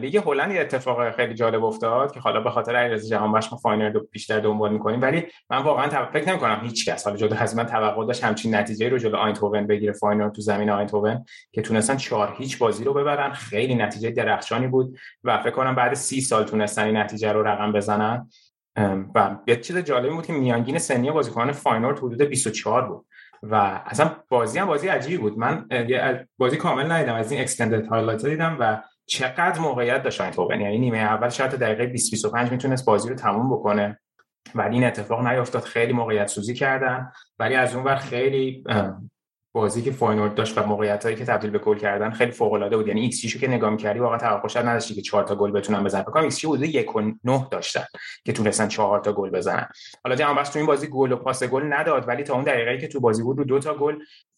لیگ 0.00 0.16
هلند 0.16 0.52
یه 0.52 0.60
اتفاق 0.60 1.10
خیلی 1.16 1.34
جالب 1.34 1.64
افتاد 1.64 2.12
که 2.12 2.20
حالا 2.20 2.40
به 2.40 2.50
خاطر 2.50 2.76
علیرضا 2.76 3.08
جهانبخش 3.08 3.52
ما 3.52 3.58
فاینورد 3.58 3.92
رو 3.92 4.08
بیشتر 4.12 4.40
دنبال 4.40 4.72
می‌کنیم 4.72 5.02
ولی 5.02 5.26
من 5.50 5.58
واقعا 5.58 6.06
فکر 6.06 6.28
نمی 6.28 6.38
کنم 6.38 6.60
هیچ 6.62 6.88
کس 6.88 7.04
حالا 7.04 7.16
جدا 7.16 7.36
از 7.36 7.56
من 7.56 7.66
توقع 7.66 8.06
داشت 8.06 8.24
همچین 8.24 8.54
نتیجه 8.54 8.88
رو 8.88 8.98
جلو 8.98 9.16
آیندهوون 9.16 9.66
بگیره 9.66 9.92
فاینورد 9.92 10.30
تو 10.30 10.42
زمین 10.42 10.70
آیندهوون 10.70 11.24
که 11.52 11.62
تونستن 11.62 11.96
چهار 11.96 12.34
هیچ 12.38 12.58
بازی 12.58 12.84
رو 12.84 12.94
ببرن. 12.94 13.32
خیلی 13.32 13.74
نتیجه 13.74 14.10
درخشانی 14.10 14.66
بود 14.66 14.98
و 15.24 15.38
فکر 15.38 15.50
کنم 15.50 15.74
بعد 15.74 15.94
سی 15.94 16.20
سال 16.20 16.44
تونستن 16.44 16.84
این 16.84 16.96
نتیجه 16.96 17.32
رو 17.32 17.42
رقم 17.42 17.72
بزنن. 17.72 18.30
و 19.14 19.36
یه 19.46 19.56
چیز 19.56 19.78
جالبی 19.78 20.14
بود 20.14 20.26
که 20.26 20.32
میانگین 20.32 20.78
سنی 20.78 21.10
بازیکنان 21.10 21.52
فاینورد 21.52 21.96
حدود 21.96 22.22
24 22.22 22.88
بود 22.88 23.06
و 23.42 23.54
اصلا 23.86 24.16
بازی 24.28 24.58
هم 24.58 24.66
بازی 24.66 24.88
عجیبی 24.88 25.16
بود. 25.16 25.38
من 25.38 25.68
بازی 26.38 26.56
کامل 26.56 26.92
ندیدم 26.92 27.14
از 27.14 27.32
این 27.32 27.40
extended 27.40 27.86
highlight 27.86 28.26
دیدم 28.26 28.56
و 28.60 28.82
چقدر 29.06 29.60
موقعیت 29.60 30.02
داشت 30.02 30.20
این 30.20 30.60
یعنی 30.60 30.78
نیمه 30.78 30.98
اول 30.98 31.28
شاید 31.28 31.50
دقیقه 31.50 31.86
20 31.86 32.10
25 32.10 32.52
می‌تونست 32.52 32.84
بازی 32.84 33.08
رو 33.08 33.14
تموم 33.14 33.50
بکنه 33.50 34.00
ولی 34.54 34.74
این 34.74 34.84
اتفاق 34.84 35.26
نیفتاد 35.26 35.62
خیلی 35.62 35.92
موقعیت 35.92 36.26
سوزی 36.26 36.54
کردن 36.54 37.12
ولی 37.38 37.54
از 37.54 37.74
اون 37.74 37.84
ور 37.84 37.96
خیلی 37.96 38.64
بازی 39.52 39.82
که 39.82 39.90
فاینورد 39.90 40.34
داشت 40.34 40.58
و 40.58 40.66
موقعیت 40.66 41.04
هایی 41.04 41.16
که 41.16 41.24
تبدیل 41.24 41.50
به 41.50 41.58
گل 41.58 41.78
کردن 41.78 42.10
خیلی 42.10 42.30
فوق 42.30 42.52
العاده 42.52 42.76
بود. 42.76 42.88
یعنی 42.88 43.00
ایکس 43.00 43.26
که 43.26 43.48
نگاه 43.48 43.70
می‌کردی 43.70 43.98
واقعا 43.98 44.18
توقعشو 44.18 44.66
نداشتی 44.66 44.94
که 44.94 45.02
4 45.02 45.24
تا 45.24 45.34
گل 45.34 45.50
بتونن 45.50 45.84
بزنن. 45.84 46.02
فکر 46.02 46.10
کنم 46.10 46.22
ایکس 46.22 46.44
حدود 46.44 46.62
1 46.62 46.96
و 46.96 47.00
9 47.24 47.46
داشتن 47.50 47.84
که 48.24 48.32
تونستن 48.32 48.68
4 48.68 49.00
تا 49.00 49.12
گل 49.12 49.30
بزنن. 49.30 49.68
حالا 50.04 50.16
جهانبخش 50.16 50.42
تو 50.42 50.58
این 50.58 50.66
بازی 50.66 50.86
گل 50.86 51.12
و 51.12 51.16
پاس 51.16 51.44
گل 51.44 51.72
نداد 51.72 52.08
ولی 52.08 52.22
تا 52.22 52.34
اون 52.34 52.44
دقیقه‌ای 52.44 52.78
که 52.78 52.88
تو 52.88 53.00
بازی 53.00 53.22
بود 53.22 53.38
رو 53.38 53.44
دو 53.44 53.58
تا 53.58 53.74
گل 53.74 53.94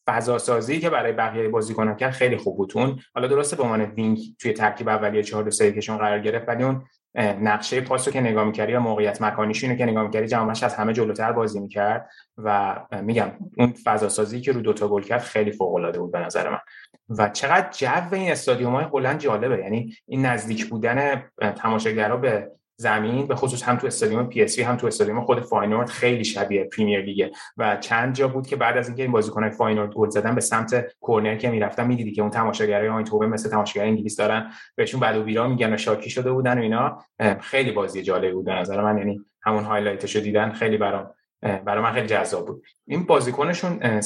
فضا 0.07 0.39
سازی 0.39 0.81
که 0.81 0.91
برای 0.91 1.13
بقیه 1.13 1.49
بازیکنان 1.49 1.97
کرد 1.97 2.11
خیلی 2.11 2.37
خوب 2.37 2.57
بود. 2.57 2.73
اون 2.75 3.01
حالا 3.15 3.27
درسته 3.27 3.57
به 3.57 3.63
عنوان 3.63 3.83
wing 3.83 4.18
توی 4.39 4.53
ترکیب 4.53 4.89
اولیه 4.89 5.23
4 5.23 5.43
2 5.43 5.51
3 5.51 5.73
یکشون 5.73 5.99
قرار 5.99 6.19
گرفت 6.19 6.49
ولی 6.49 6.65
اون 6.65 6.85
نقشه 7.15 7.81
پاس 7.81 8.09
رو 8.09 8.13
که 8.13 8.21
نگاه 8.21 8.45
می‌کردی 8.45 8.73
و 8.73 8.81
موقعیت 8.81 9.23
مکانیش 9.23 9.65
اینو 9.65 9.77
که 9.77 9.87
نگاه 9.87 10.05
می‌کردی 10.05 10.27
جهانبخش 10.27 10.62
از 10.63 10.75
همه 10.75 10.93
جلوتر 10.93 11.33
بازی 11.33 11.61
می‌کرد 11.61 12.09
و 12.39 12.77
میگم 13.03 13.31
اون 13.57 13.75
فضا 13.85 14.09
سازی 14.09 14.41
که 14.41 14.53
رو 14.53 14.61
دوتا 14.61 14.89
گل 14.89 15.03
کرد 15.03 15.21
خیلی 15.21 15.53
فوق 15.53 15.75
العاده 15.75 15.99
بود 15.99 16.13
به 16.13 16.19
نظر 16.19 16.51
من. 16.51 16.59
و 17.19 17.29
چقدر 17.29 17.71
جو 17.71 18.15
این 18.15 18.31
استادیوم 18.31 18.75
های 18.75 18.87
هلند 18.93 19.21
جالبه. 19.21 19.59
یعنی 19.59 19.95
این 20.07 20.27
نزدیک 20.27 20.67
بودن 20.67 21.23
تماشاگرها 21.57 22.17
به 22.17 22.51
زمین 22.81 23.26
به 23.26 23.35
خصوص 23.35 23.62
هم 23.62 23.76
تو 23.76 23.87
استادیوم 23.87 24.26
PSV 24.27 24.59
هم 24.59 24.76
تو 24.76 24.87
استادیوم 24.87 25.24
خود 25.24 25.41
فاینورد 25.41 25.89
خیلی 25.89 26.24
شبیه 26.24 26.64
پریمیر 26.64 27.01
لیگه. 27.01 27.31
و 27.57 27.76
چند 27.76 28.14
جا 28.14 28.28
بود 28.28 28.47
که 28.47 28.57
بعد 28.57 28.76
از 28.76 28.89
اینکه 28.89 29.03
این 29.03 29.12
بازیکنان 29.12 29.51
فاینورد 29.51 29.93
گل 29.93 30.09
زدن 30.09 30.35
به 30.35 30.41
سمت 30.41 30.93
کورنر 31.01 31.37
که 31.37 31.51
می‌رفتن 31.51 31.87
می‌دیدی 31.87 32.12
که 32.12 32.22
اون 32.22 32.31
تماشاگرای 32.31 32.89
آیندهوون 32.89 33.27
مثل 33.26 33.51
تماشاگر 33.51 33.85
انگلیس 33.87 34.16
دارن 34.16 34.51
بهشون 34.76 35.01
بد 35.01 35.16
و 35.16 35.22
بیراه 35.23 35.49
میگن 35.49 35.74
و 35.74 35.76
شاکی 35.76 36.11
شده 36.11 36.33
بودن 36.33 36.59
و 36.59 36.62
اینا. 36.62 36.99
خیلی 37.41 37.72
بازی 37.72 38.03
جالبی 38.03 38.33
بود 38.33 38.45
به 38.45 38.53
نظر 38.53 38.83
من 38.83 38.99
یعنی 38.99 39.20
همون 39.43 39.64
highlight 39.64 40.07
شو 40.07 40.21
دیدن 40.20 40.53
خیلی 40.53 40.76
برام 40.76 41.11
برای 41.41 41.83
من 41.83 41.93
خیلی 41.93 42.07
جذاب 42.07 42.47
بود. 42.47 42.64
این 42.87 43.05
بازیکنشون 43.05 44.01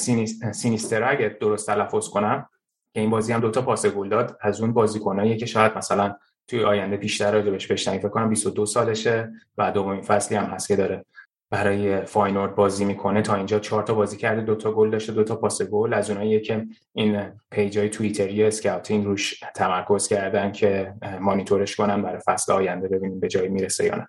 سینیستر 0.53 1.11
اگه 1.11 1.37
درست 1.41 1.67
تلفظ 1.67 2.09
کنم 2.09 2.49
که 2.95 3.01
این 3.01 3.11
بازی 3.11 3.33
هم 3.33 3.41
دوتا 3.41 3.63
پاس 3.63 3.87
گل 3.87 4.09
داد 4.09 4.39
از 4.41 4.61
اون 4.61 4.73
بازیکنایی 4.73 5.37
که 5.37 5.47
شاید 5.47 5.79
مثلا 5.79 6.15
توی 6.49 6.65
آینده 6.65 6.97
بیشتر 6.97 7.33
راجبش 7.33 7.67
بشنویم. 7.67 8.01
فکر 8.01 8.09
کنم 8.09 8.29
22 8.29 8.67
سالشه 8.67 9.33
و 9.59 9.73
دومین 9.73 10.03
فصلی 10.03 10.37
هم 10.37 10.45
هست 10.45 10.69
که 10.69 10.77
داره 10.77 11.05
برای 11.51 12.05
فاینورد 12.05 12.55
بازی 12.55 12.85
می‌کنه. 12.85 13.23
تا 13.23 13.35
اینجا 13.35 13.59
چهار 13.59 13.83
تا 13.83 13.95
بازی 13.95 14.17
کرده 14.17 14.43
دو 14.43 14.55
تا 14.55 14.73
گل 14.73 14.91
داشته 14.91 15.13
دو 15.13 15.25
تا 15.25 15.37
پاس 15.37 15.63
گل. 15.63 15.95
از 15.95 16.11
اونایی 16.11 16.41
که 16.41 16.67
این 16.93 17.33
page 17.51 17.81
ای 17.81 17.89
توییتری 17.89 18.45
scouting 18.45 19.05
روش 19.05 19.41
تمرکز 19.55 20.09
کردن 20.09 20.53
که 20.53 20.95
مانیتورش 21.21 21.77
کنن 21.77 22.03
برای 22.03 22.21
فصل 22.27 22.53
آینده 22.53 22.89
ببینیم 22.89 23.21
به 23.21 23.29
جایی 23.29 23.49
می‌رسه 23.49 23.85
یا 23.85 23.95
نه. 23.95 24.09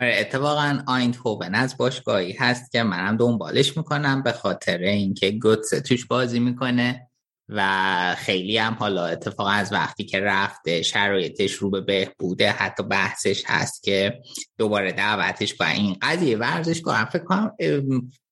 آره، 0.00 0.16
اتفاقا 0.20 0.78
آیندهوون 0.86 1.54
از 1.54 1.76
باشگاهی 1.76 2.32
هست 2.32 2.72
که 2.72 2.82
منم 2.82 3.16
دنبالش 3.16 3.76
می‌کنم 3.76 4.22
به 4.22 4.32
خاطر 4.32 4.78
اینکه 4.78 5.30
گوتزه 5.30 5.70
توش 5.70 6.06
بازی 6.06 6.40
می‌کنه. 6.40 7.05
و 7.48 8.14
خیلی 8.18 8.58
هم 8.58 8.74
حالا 8.74 9.06
اتفاق 9.06 9.46
از 9.50 9.72
وقتی 9.72 10.04
که 10.04 10.20
رفته 10.20 10.82
شرایطش 10.82 11.52
رو 11.52 11.70
به 11.70 11.80
بهبوده 11.80 12.50
حتی 12.50 12.82
بحثش 12.82 13.42
هست 13.46 13.82
که 13.82 14.20
دوباره 14.58 14.92
دعوتش 14.92 15.54
با 15.54 15.66
این 15.66 15.96
قضیه. 16.02 16.36
ورزش 16.36 16.80
کنم 16.80 17.08
فکر 17.12 17.24
کنم 17.24 17.52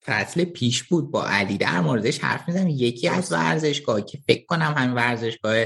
فصل 0.07 0.45
پیش 0.45 0.83
بود 0.83 1.11
با 1.11 1.27
علی 1.27 1.59
در 1.59 1.81
موردش 1.81 2.19
حرف 2.19 2.49
می‌زنم 2.49 2.69
یکی 2.69 3.09
از 3.09 3.33
ورزشگاه 3.33 4.05
که 4.05 4.19
فکر 4.27 4.47
کنم 4.47 4.75
همین 4.77 4.95
ورزشگاه 4.95 5.65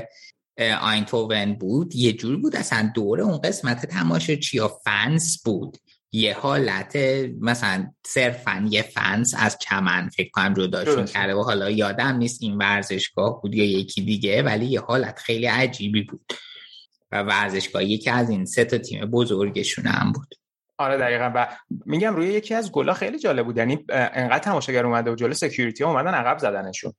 آینتوون 0.81 1.55
بود 1.55 1.97
یه 1.97 2.13
جور 2.13 2.37
بود 2.37 2.57
اصلا 2.57 2.93
دوره 2.95 3.23
اون 3.23 3.39
قسمت 3.39 3.87
تماشاچی 3.87 4.59
ها 4.59 4.81
فنس 4.85 5.43
بود. 5.45 5.79
یه 6.13 6.35
حالت 6.35 6.97
مثلا 7.41 7.93
صرفا 8.07 8.67
یه 8.71 8.83
فنس 8.83 9.35
از 9.39 9.59
چمن 9.59 10.09
فکر 10.09 10.31
کنم 10.31 10.55
جداشون 10.55 11.05
کرده 11.05 11.35
و 11.35 11.43
حالا 11.43 11.71
یادم 11.71 12.17
نیست 12.17 12.43
این 12.43 12.57
ورزشگاه 12.57 13.43
بود 13.43 13.55
یا 13.55 13.65
یکی 13.65 14.03
دیگه 14.03 14.43
ولی 14.43 14.67
یه 14.67 14.81
حالت 14.81 15.19
خیلی 15.19 15.47
عجیبی 15.47 16.03
بود. 16.03 16.33
و 17.13 17.23
ورزشگاه 17.23 17.85
یکی 17.85 18.11
از 18.11 18.31
این 18.31 18.45
سه 18.45 18.65
تا 18.65 18.79
تیم 18.79 19.05
بزرگشون 19.05 19.87
هم 19.87 20.13
بود. 20.13 20.35
آره 20.79 20.97
دقیقا. 20.97 21.33
و 21.35 21.49
میگم 21.87 22.17
روی 22.17 22.27
یکی 22.27 22.55
از 22.55 22.73
گلا 22.73 22.95
خیلی 22.95 23.19
جالب 23.19 23.47
بود. 23.47 23.57
یعنی 23.57 23.85
انقدر 23.89 24.39
تماشاگر 24.39 24.87
اومده 24.87 25.11
و 25.11 25.15
جلو 25.15 25.35
سکیوریتی 25.35 25.85
اومدن 25.85 26.15
عقب 26.15 26.39
زدنشون. 26.39 26.93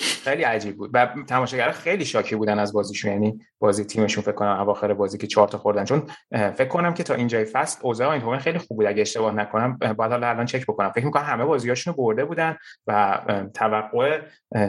خیلی 0.00 0.42
عجیب 0.42 0.76
بود. 0.76 0.90
و 0.94 1.08
تماشاگر 1.28 1.70
خیلی 1.70 2.04
شاکی 2.04 2.36
بودن 2.36 2.58
از 2.58 2.72
بازیشون. 2.72 3.12
یعنی 3.12 3.40
بازی 3.58 3.84
تیمشون 3.84 4.24
فکر 4.24 4.32
کنم 4.32 4.60
اواخر 4.60 4.94
بازی 4.94 5.18
که 5.18 5.26
چهار 5.26 5.48
تا 5.48 5.58
خوردن. 5.58 5.84
چون 5.84 6.02
فکر 6.30 6.68
کنم 6.68 6.94
که 6.94 7.02
تا 7.02 7.14
اینجای 7.14 7.44
فصل 7.44 7.78
اوضاع 7.82 8.10
این 8.10 8.38
خیلی 8.38 8.58
خوب 8.58 8.76
بود. 8.76 8.86
اگه 8.86 9.02
اشتباه 9.02 9.34
نکنم 9.34 9.76
بعد 9.78 10.10
حالا 10.10 10.28
الان 10.28 10.46
چک 10.46 10.62
بکنم. 10.62 10.92
فکر 10.92 11.04
می‌کنم 11.04 11.24
همه 11.24 11.44
بازیاشونو 11.44 11.96
برده 11.96 12.24
بودن 12.24 12.56
و 12.86 13.20
توقع 13.54 14.20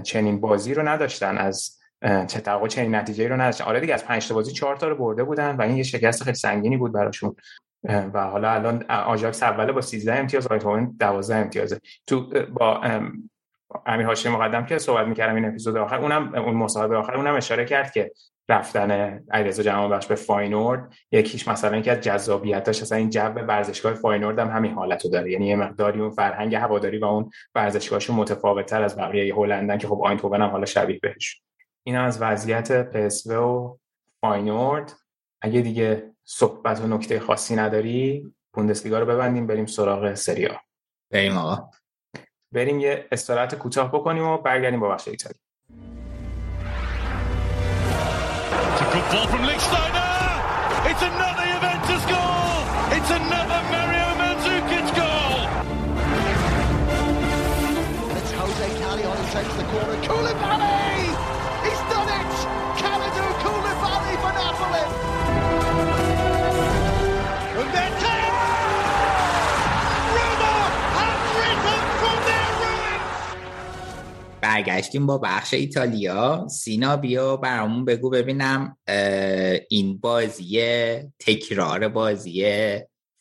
چنین 0.03 0.41
بازی 0.41 0.73
رو 0.73 0.87
نداشتن. 0.87 1.37
از 1.37 1.79
چه 2.03 2.41
توقع 2.41 2.67
چنین 2.67 2.95
نتیجه 2.95 3.27
رو 3.27 3.41
نداشتن. 3.41 3.63
آره 3.63 3.79
دیگه 3.79 3.93
از 3.93 4.05
5 4.05 4.27
تا 4.27 4.35
بازی 4.35 4.51
4 4.51 4.75
تا 4.75 4.87
رو 4.87 4.95
برده 4.95 5.23
بودن 5.23 5.55
و 5.55 5.61
این 5.61 5.77
یه 5.77 5.83
شکست 5.83 6.23
خیلی 6.23 6.35
سنگینی 6.35 6.77
بود 6.77 6.93
براشون. 6.93 7.35
و 8.13 8.23
حالا 8.23 8.51
الان 8.51 8.83
آژاکس 8.89 9.43
اوله 9.43 9.71
با 9.71 9.81
13 9.81 10.15
امتیاز 10.15 10.47
آیندهوون 10.47 10.95
12 10.99 11.35
امتیازه. 11.35 11.79
تو 12.07 12.29
با 12.53 12.81
امیر 13.85 14.05
هاشمی 14.05 14.31
مقدم 14.31 14.65
که 14.65 14.77
صحبت 14.77 15.07
می‌کردم 15.07 15.35
این 15.35 15.45
اپیزود 15.45 15.77
آخر 15.77 15.95
اونم 16.01 16.35
اون 16.35 16.55
مصاحبه 16.55 16.97
آخر 16.97 17.15
اونم 17.15 17.35
اشاره 17.35 17.65
کرد 17.65 17.91
که 17.91 18.11
رفتن 18.49 18.91
علیرضا 19.31 19.63
جهانبخش 19.63 20.07
به 20.07 20.15
فاینورد 20.15 20.93
یکیش 21.11 21.47
مثلا 21.47 21.73
اینکه 21.73 21.91
از 21.91 22.01
جذابیتاش 22.01 22.91
این 22.91 23.09
جو 23.09 23.21
ورزشگاه 23.21 23.93
فاینورد 23.93 24.39
هم 24.39 24.49
همین 24.49 24.73
حالتو 24.73 25.09
داره. 25.09 25.31
یعنی 25.31 25.47
یه 25.47 25.55
مقداری 25.55 26.01
اون 26.01 26.09
فرهنگ 26.09 26.55
هواداری 26.55 26.97
و 26.97 27.05
اون 27.05 27.29
ورزشگاهشون 27.55 28.15
متفاوت 28.15 28.65
تر 28.65 28.83
از 28.83 28.97
بقیه 28.97 29.35
هلندن 29.35 29.77
که 29.77 29.87
خب 29.87 30.01
آینتوون 30.03 30.41
هم 30.41 30.49
حالا 30.49 30.65
شبیه 30.65 30.99
بهش. 31.01 31.41
این 31.83 31.95
از 31.95 32.21
وضعیت 32.21 32.89
پسو 32.89 33.33
و 33.33 33.77
فاینورد. 34.21 34.93
اگه 35.41 35.61
دیگه 35.61 36.11
صحبت 36.23 36.81
و 36.81 36.87
نکته 36.87 37.19
خاصی 37.19 37.55
نداری 37.55 38.33
بوندسلیگا 38.53 38.99
رو 38.99 39.05
ببندیم 39.05 39.47
بریم 39.47 39.65
سراغ 39.65 40.13
سریا 40.13 40.61
بریم 41.11 41.37
آقا. 41.37 41.69
بریم 42.55 42.79
یه 42.79 43.05
استراحت 43.11 43.55
کوتاه 43.55 43.91
بکنیم 43.91 44.23
و 44.23 44.37
برگردیم 44.37 44.79
با 44.79 44.89
بخش 44.89 45.07
ایتالیا 45.07 45.35
takes 59.35 59.55
the 59.55 59.63
corner. 59.63 59.97
Koulibaly! 60.07 60.64
برگشتیم 74.55 75.05
با 75.05 75.17
بخش 75.17 75.53
ایتالیا. 75.53 76.47
سینا 76.49 76.97
بیا 76.97 77.37
برامون 77.37 77.85
بگو 77.85 78.09
ببینم 78.09 78.77
این 79.69 79.97
بازی 79.97 80.61
تکرار 81.19 81.87
بازی 81.87 82.45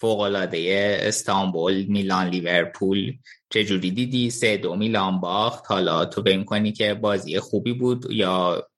فوقلاده 0.00 0.98
استانبول 1.02 1.84
میلان 1.84 2.26
لیورپول 2.26 3.12
چجوری 3.50 3.90
دیدی؟ 3.90 4.30
سه 4.30 4.56
دو 4.56 4.76
میلان 4.76 5.20
باخت. 5.20 5.64
حالا 5.68 6.04
تو 6.04 6.22
بین 6.22 6.44
کنی 6.44 6.72
که 6.72 6.94
بازی 6.94 7.38
خوبی 7.38 7.72
بود 7.72 8.06
یا 8.10 8.68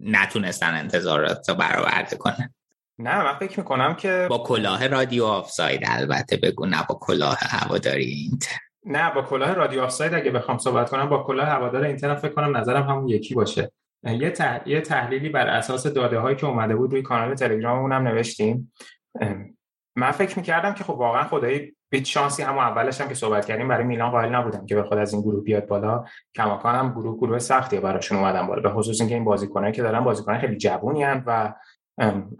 نتونستن 0.00 0.74
انتظارات 0.74 1.48
رو 1.48 1.54
برآورده 1.54 2.16
کنن؟ 2.16 2.54
نه 2.98 3.24
من 3.24 3.38
فکر 3.38 3.60
می‌کنم 3.60 3.94
که 3.94 4.26
با 4.30 4.38
کلاه 4.38 4.86
رادیو 4.86 5.24
آفساید 5.24 5.80
البته 5.86 6.36
بگو 6.36 6.66
نه 6.66 6.86
با 6.88 6.98
کلاه 7.00 7.38
هواداری 7.40 8.04
اینتر. 8.04 8.58
نه 8.84 9.14
با 9.14 9.22
کلاه 9.22 9.54
رادیو 9.54 9.82
آفساید 9.82 10.14
اگه 10.14 10.30
بخوام 10.30 10.58
صحبت 10.58 10.90
کنم 10.90 11.08
با 11.08 11.22
کلاه 11.22 11.46
هوادار 11.46 11.84
اینتر 11.84 12.14
فکر 12.14 12.32
کنم 12.32 12.56
نظرم 12.56 12.82
همون 12.82 13.08
یکی 13.08 13.34
باشه. 13.34 13.72
یه, 14.04 14.32
یه 14.66 14.80
تحلیلی 14.80 15.28
بر 15.28 15.46
اساس 15.46 15.86
داده 15.86 16.18
هایی 16.18 16.36
که 16.36 16.46
اومده 16.46 16.76
بود 16.76 16.92
روی 16.92 17.02
کانال 17.02 17.34
تلگراممون 17.34 17.92
هم 17.92 18.08
نوشتیم. 18.08 18.72
من 19.96 20.10
فکر 20.10 20.38
می‌کردم 20.38 20.74
که 20.74 20.84
خب 20.84 20.94
واقعا 20.94 21.24
خدایی 21.24 21.76
بیت 21.90 22.04
شانسی 22.04 22.42
همون 22.42 22.64
اولش 22.64 23.00
هم 23.00 23.08
که 23.08 23.14
صحبت 23.14 23.46
کردیم 23.46 23.68
برای 23.68 23.84
میلان 23.84 24.10
قائل 24.10 24.34
نبودم 24.34 24.66
که 24.66 24.76
بخواد 24.76 25.00
از 25.00 25.12
این 25.12 25.22
گروه 25.22 25.44
بیاد 25.44 25.66
بالا. 25.66 26.04
کماکان 26.34 26.74
هم 26.74 26.90
گروه 26.90 27.16
گروه 27.16 27.38
سختیه 27.38 27.80
براشون 27.80 28.18
اومدن 28.18 28.46
بالا 28.46 28.62
به 28.62 28.70
خصوص 28.70 29.00
اینکه 29.00 29.14
این 29.14 29.24
بازیکنایی 29.24 29.72
که 29.72 29.82
دارن 29.82 30.00
بازیکن 30.00 30.38
خیلی 30.38 30.56
جوونی 30.56 31.04
و 31.04 31.54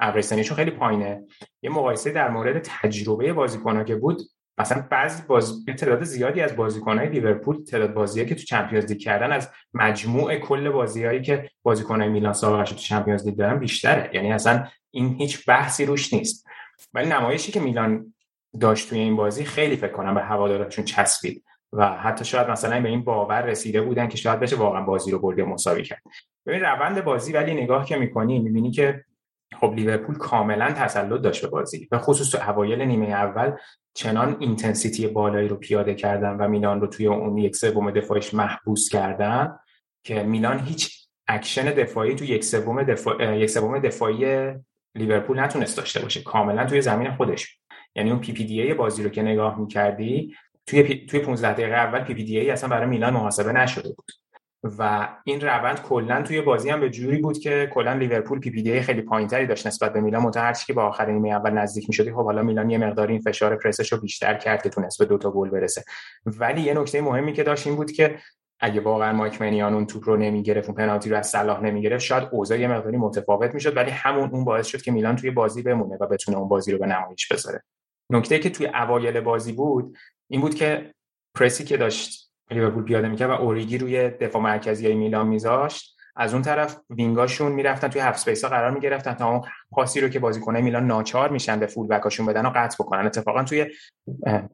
ابرسنیشون 0.01 0.57
خیلی 0.57 0.71
پایینه. 0.71 1.23
یه 1.63 1.71
مقایسه 1.71 2.13
در 2.13 2.31
مورد 2.31 2.59
تجربه 2.59 3.33
بازیکن‌ها 3.33 3.85
که 3.85 3.97
بود 3.97 4.23
مثلا 4.59 4.87
بعضی 4.91 5.23
باز 5.29 5.65
تعداد 5.79 6.05
زیادی 6.05 6.41
از 6.41 6.57
بازیکن‌های 6.57 7.09
لیورپول 7.09 7.65
تعداد 7.65 7.95
بازیایی 7.95 8.29
که 8.29 8.35
تو 8.35 8.43
چمپیونز 8.43 8.87
لیگ 8.87 8.99
کردن 8.99 9.33
از 9.33 9.51
مجموع 9.75 10.37
کل 10.37 10.71
بازیایی 10.71 11.23
که 11.23 11.51
بازیکن‌های 11.63 12.09
میلان 12.09 12.33
سابقش 12.33 12.71
تو 12.71 12.77
چمپیونز 12.77 13.27
لیگ 13.27 13.37
دارن 13.37 13.59
بیشتره. 13.59 14.11
یعنی 14.13 14.33
اصلا 14.33 14.67
این 14.91 15.17
هیچ 15.19 15.47
بحثی 15.47 15.85
روش 15.85 16.13
نیست. 16.13 16.47
ولی 16.95 17.09
نمایشی 17.09 17.53
که 17.53 17.61
میلان 17.61 18.15
داشت 18.61 18.89
توی 18.89 18.99
این 18.99 19.17
بازی 19.17 19.45
خیلی 19.45 19.77
فکر 19.77 19.93
کنم 19.93 20.15
به 20.15 20.23
هوادارشون 20.23 20.85
چسبید 20.85 21.45
و 21.73 21.89
حتی 21.89 22.25
شاید 22.25 22.51
مثلا 22.51 22.81
به 22.81 22.89
این 22.89 23.05
باور 23.05 23.43
رسیده 23.43 23.83
بودن 23.83 24.09
که 24.09 24.17
شاید 24.17 24.41
بشه 24.41 24.57
واقعا 24.57 24.83
بازی 24.83 25.11
رو 25.11 25.19
برد 25.19 25.41
مساوی 25.41 25.83
کرد. 25.83 26.03
ببین 26.47 26.61
روند 26.61 27.05
بازی 27.05 27.33
ولی 27.33 27.55
نگاه 27.55 27.85
که 27.85 27.97
می‌کنی 27.97 28.39
می‌بینی 28.39 28.71
که 28.71 29.05
خب 29.53 29.73
لیورپول 29.77 30.17
کاملا 30.17 30.73
تسلط 30.73 31.21
داشت 31.21 31.43
به 31.43 31.49
بازی 31.49 31.89
به 31.91 31.99
خصوص 31.99 32.31
تو 32.31 32.51
اوایل 32.51 32.83
نیمه 32.83 33.07
اول 33.07 33.53
چنان 33.95 34.37
intensity 34.41 35.07
بالایی 35.07 35.49
رو 35.49 35.57
پیاده 35.57 35.95
کردن 35.95 36.37
و 36.37 36.49
میلان 36.49 36.81
رو 36.81 36.87
توی 36.87 37.07
اون 37.07 37.39
یک 37.39 37.57
سوم 37.57 37.91
دفاعش 37.91 38.35
محبوس 38.35 38.89
کردن 38.89 39.59
که 40.05 40.23
میلان 40.23 40.59
هیچ 40.59 41.09
اکشن 41.29 41.65
دفاعی 41.65 42.15
تو 42.15 42.25
یک 42.25 42.45
سوم 42.45 42.83
دفاع 42.83 43.37
یک 43.37 43.51
سوم 43.51 43.79
دفاعی 43.79 44.53
لیورپول 44.95 45.41
نتونست 45.41 45.77
داشته 45.77 46.01
باشه. 46.01 46.23
کاملا 46.23 46.67
توی 46.67 46.81
زمین 46.81 47.11
خودش. 47.11 47.59
یعنی 47.95 48.11
اون 48.11 48.21
PPDA 48.21 48.75
بازی 48.75 49.03
رو 49.03 49.11
که 49.11 49.23
نگاه 49.23 49.61
می‌کردی 49.61 50.35
توی 50.67 50.83
پی... 50.83 51.07
توی 51.07 51.21
15 51.21 51.53
دقیقه 51.53 51.75
اول 51.75 52.01
PPDA 52.01 52.51
اصلا 52.51 52.69
برای 52.69 52.87
میلان 52.87 53.13
محاسبه 53.13 53.53
نشده 53.53 53.89
بود. 53.89 54.24
و 54.65 55.09
این 55.25 55.41
روند 55.41 55.83
کلا 55.83 56.23
توی 56.23 56.41
بازی 56.41 56.71
هم 56.71 56.81
به 56.81 56.91
جوری 56.91 57.17
بود 57.17 57.39
که 57.39 57.71
کلا 57.75 57.93
لیورپول 57.93 58.41
PPDA 58.41 58.81
خیلی 58.81 59.03
پایینتری 59.03 59.47
داشت 59.47 59.67
نسبت 59.67 59.93
به 59.93 60.01
میلان. 60.01 60.23
منتها 60.23 60.67
که 60.67 60.73
با 60.73 60.85
آخر 60.85 61.11
نیمه 61.11 61.29
اول 61.29 61.51
نزدیک 61.51 61.89
می‌شد 61.89 62.11
خب 62.11 62.25
حالا 62.25 62.43
میلان 62.43 62.71
یه 62.71 62.79
مقدار 62.79 63.09
این 63.09 63.21
فشار 63.21 63.57
پرسش 63.57 63.93
رو 63.93 63.99
بیشتر 63.99 64.35
کرد 64.35 64.63
که 64.63 64.69
تونست 64.69 64.99
به 64.99 65.05
دو 65.05 65.19
تا 65.19 65.31
گل 65.31 65.51
برسه. 65.51 65.85
ولی 66.27 66.61
یه 66.61 66.75
نکته 66.75 67.01
مهمی 67.01 67.33
که 67.33 67.43
داشت 67.43 67.67
این 67.67 67.77
بود 67.77 67.93
که 67.93 68.19
اگه 68.61 68.81
واقعا 68.81 69.13
مایک 69.13 69.43
منیان 69.43 69.75
اون 69.75 69.87
توپ 69.87 70.09
رو 70.09 70.17
نمی‌گرفت 70.17 70.69
اون 70.69 70.77
پنالتی 70.77 71.11
رو 71.11 71.17
از 71.17 71.27
صلاح 71.27 71.63
نمی‌گرفت 71.63 72.05
شاید 72.05 72.29
اوضاع 72.33 72.61
یه 72.61 72.69
مقداری 72.69 72.97
متفاوت 72.97 73.55
می‌شد 73.55 73.77
ولی 73.77 73.91
همون 73.91 74.31
اون 74.31 74.45
باعث 74.45 74.67
شد 74.67 74.83
که 74.83 74.93
میلان 74.93 75.17
توی 75.17 75.31
بازی 75.31 75.63
بمونه 75.63 75.97
و 76.01 76.07
بتونه 76.07 76.39
اون 76.39 76.49
بازی 76.49 76.73
رو 76.73 76.79
به 76.79 76.87
نمایش 76.87 77.33
بذاره. 77.33 77.63
نکته 78.11 78.39
که 78.39 78.51
توی 78.51 78.67
اوایل 78.67 79.21
بازی 79.21 79.53
بود 79.53 79.97
این 80.31 80.41
بود 80.41 80.55
که 80.55 80.95
پرسی 81.35 81.65
که 81.65 81.77
داشت 81.77 82.34
لیورپول 82.51 82.85
پیاده 82.85 83.09
می‌کرد 83.09 83.31
و 83.31 83.33
اوریگی 83.33 83.79
روی 83.79 84.09
دفاع 84.09 84.43
مرکزی 84.43 84.95
میلان 84.95 85.27
میذاشت. 85.27 85.95
از 86.17 86.33
اون 86.33 86.43
طرف 86.43 86.77
wing 86.91 87.22
اشون 87.22 87.53
می‌رفتن 87.53 87.89
توی 87.89 88.01
half 88.01 88.15
space 88.15 88.45
ها 88.45 88.51
قرار 88.51 88.71
می‌گرفتن 88.71 89.13
تا 89.15 89.31
اون 89.31 89.43
پاسی 89.71 90.01
رو 90.01 90.09
که 90.09 90.19
بازیکنای 90.19 90.63
میلان 90.63 90.87
ناچار 90.87 91.31
میشن 91.31 91.61
به 91.61 91.67
full 91.67 91.87
back 91.87 92.07
اشون 92.07 92.27
بدن 92.27 92.47
و 92.47 92.53
قطع 92.55 92.85
بکنن. 92.85 93.07
اتفاقا 93.07 93.43
توی 93.43 93.67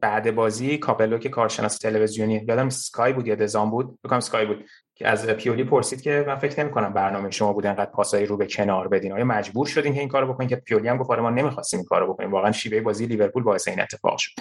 بعد 0.01 0.35
بازی 0.35 0.77
کاپلو 0.77 1.17
که 1.17 1.29
کارشناس 1.29 1.77
تلویزیونی 1.77 2.45
یادم 2.47 2.69
سکای 2.69 3.13
بود 3.13 3.27
یا 3.27 3.35
دازن 3.35 3.71
بود؟ 3.71 3.99
فکر 4.03 4.11
کنم 4.11 4.19
سکای 4.19 4.45
بود. 4.45 4.65
که 4.95 5.07
از 5.07 5.27
پیولی 5.27 5.63
پرسید 5.63 6.01
که 6.01 6.23
من 6.27 6.35
فکر 6.35 6.63
نمی 6.63 6.71
کنم 6.71 6.93
برنامه 6.93 7.31
شما 7.31 7.53
بود 7.53 7.65
انقدر 7.65 7.91
پاسایی 7.91 8.25
رو 8.25 8.37
به 8.37 8.47
کنار 8.47 8.87
بدین. 8.87 9.11
آیا 9.11 9.25
مجبور 9.25 9.67
شدین 9.67 9.93
که 9.93 9.99
این 9.99 10.09
کارو 10.09 10.33
بکنین؟ 10.33 10.49
که 10.49 10.55
پیولی 10.55 10.87
هم 10.87 10.97
گفت 10.97 11.11
آره، 11.11 11.21
ما 11.21 11.29
نمی‌خواستیم 11.29 11.79
این 11.79 11.87
کارو 11.87 12.13
بکنیم. 12.13 12.31
واقعا 12.31 12.51
شیوه 12.51 12.81
بازی 12.81 13.05
لیورپول 13.05 13.43
باعث 13.43 13.67
این 13.67 13.81
اتفاق 13.81 14.17
شد. 14.17 14.31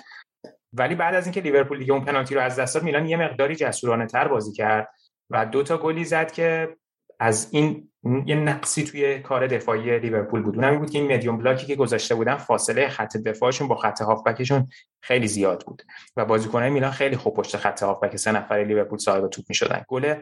ولی 0.72 0.94
بعد 0.94 1.14
از 1.14 1.26
اینکه 1.26 1.40
لیورپول 1.40 1.78
دیگه 1.78 1.92
اون 1.92 2.04
پنالتی 2.04 2.34
رو 2.34 2.40
از 2.40 2.58
دست 2.58 2.74
داد 2.74 2.82
میلان 2.84 3.06
یه 3.06 3.16
مقداری 3.16 3.56
جسورانه 3.56 4.06
تر 4.06 4.28
بازی 4.28 4.52
کرد 4.52 4.88
و 5.30 5.46
دو 5.46 5.62
تا 5.62 5.78
گلی 5.78 6.04
زد 6.04 6.32
که 6.32 6.76
از 7.20 7.48
این 7.50 7.90
یه 8.26 8.34
نقصی 8.34 8.84
توی 8.84 9.18
کار 9.18 9.46
دفاعی 9.46 9.98
لیورپول 9.98 10.42
بود. 10.42 10.56
اونم 10.56 10.78
بود 10.78 10.90
که 10.90 10.98
این 10.98 11.12
مدیوم 11.12 11.38
بلاکی 11.38 11.66
که 11.66 11.76
گذاشته 11.76 12.14
بودن 12.14 12.36
فاصله 12.36 12.88
خط 12.88 13.16
دفاعشون 13.16 13.68
با 13.68 13.74
خط 13.74 14.00
هافبکشون 14.00 14.68
خیلی 15.02 15.26
زیاد 15.26 15.64
بود 15.66 15.82
و 16.16 16.24
بازیکنان 16.24 16.68
میلان 16.68 16.90
خیلی 16.90 17.16
خوب 17.16 17.36
پشت 17.36 17.56
خط 17.56 17.82
هافبک 17.82 18.16
سه 18.16 18.32
نفره 18.32 18.64
لیورپول 18.64 18.98
صاحب 18.98 19.28
توپ 19.28 19.44
می‌شدن. 19.48 19.84
گل 19.88 20.14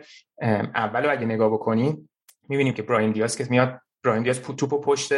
اولو 0.75 1.11
اگه 1.11 1.27
نگاه 1.27 1.51
بکنیم 1.51 2.11
می‌بینیم 2.49 2.75
که 2.75 2.83
براین 2.83 3.13
دیاز 3.13 3.37
که 3.37 3.47
میاد 3.51 3.81
براین 4.05 4.23
دیاز 4.23 4.43
توپو 4.43 4.81
پشت 4.81 5.13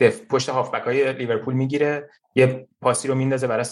دف 0.00 0.20
پشت 0.26 0.48
هافبک 0.48 0.82
های 0.82 1.12
لیورپول 1.12 1.54
می‌گیره 1.54 2.10
یه 2.34 2.68
پاسی 2.80 3.08
رو 3.08 3.14
میندازه 3.14 3.46
برای 3.46 3.64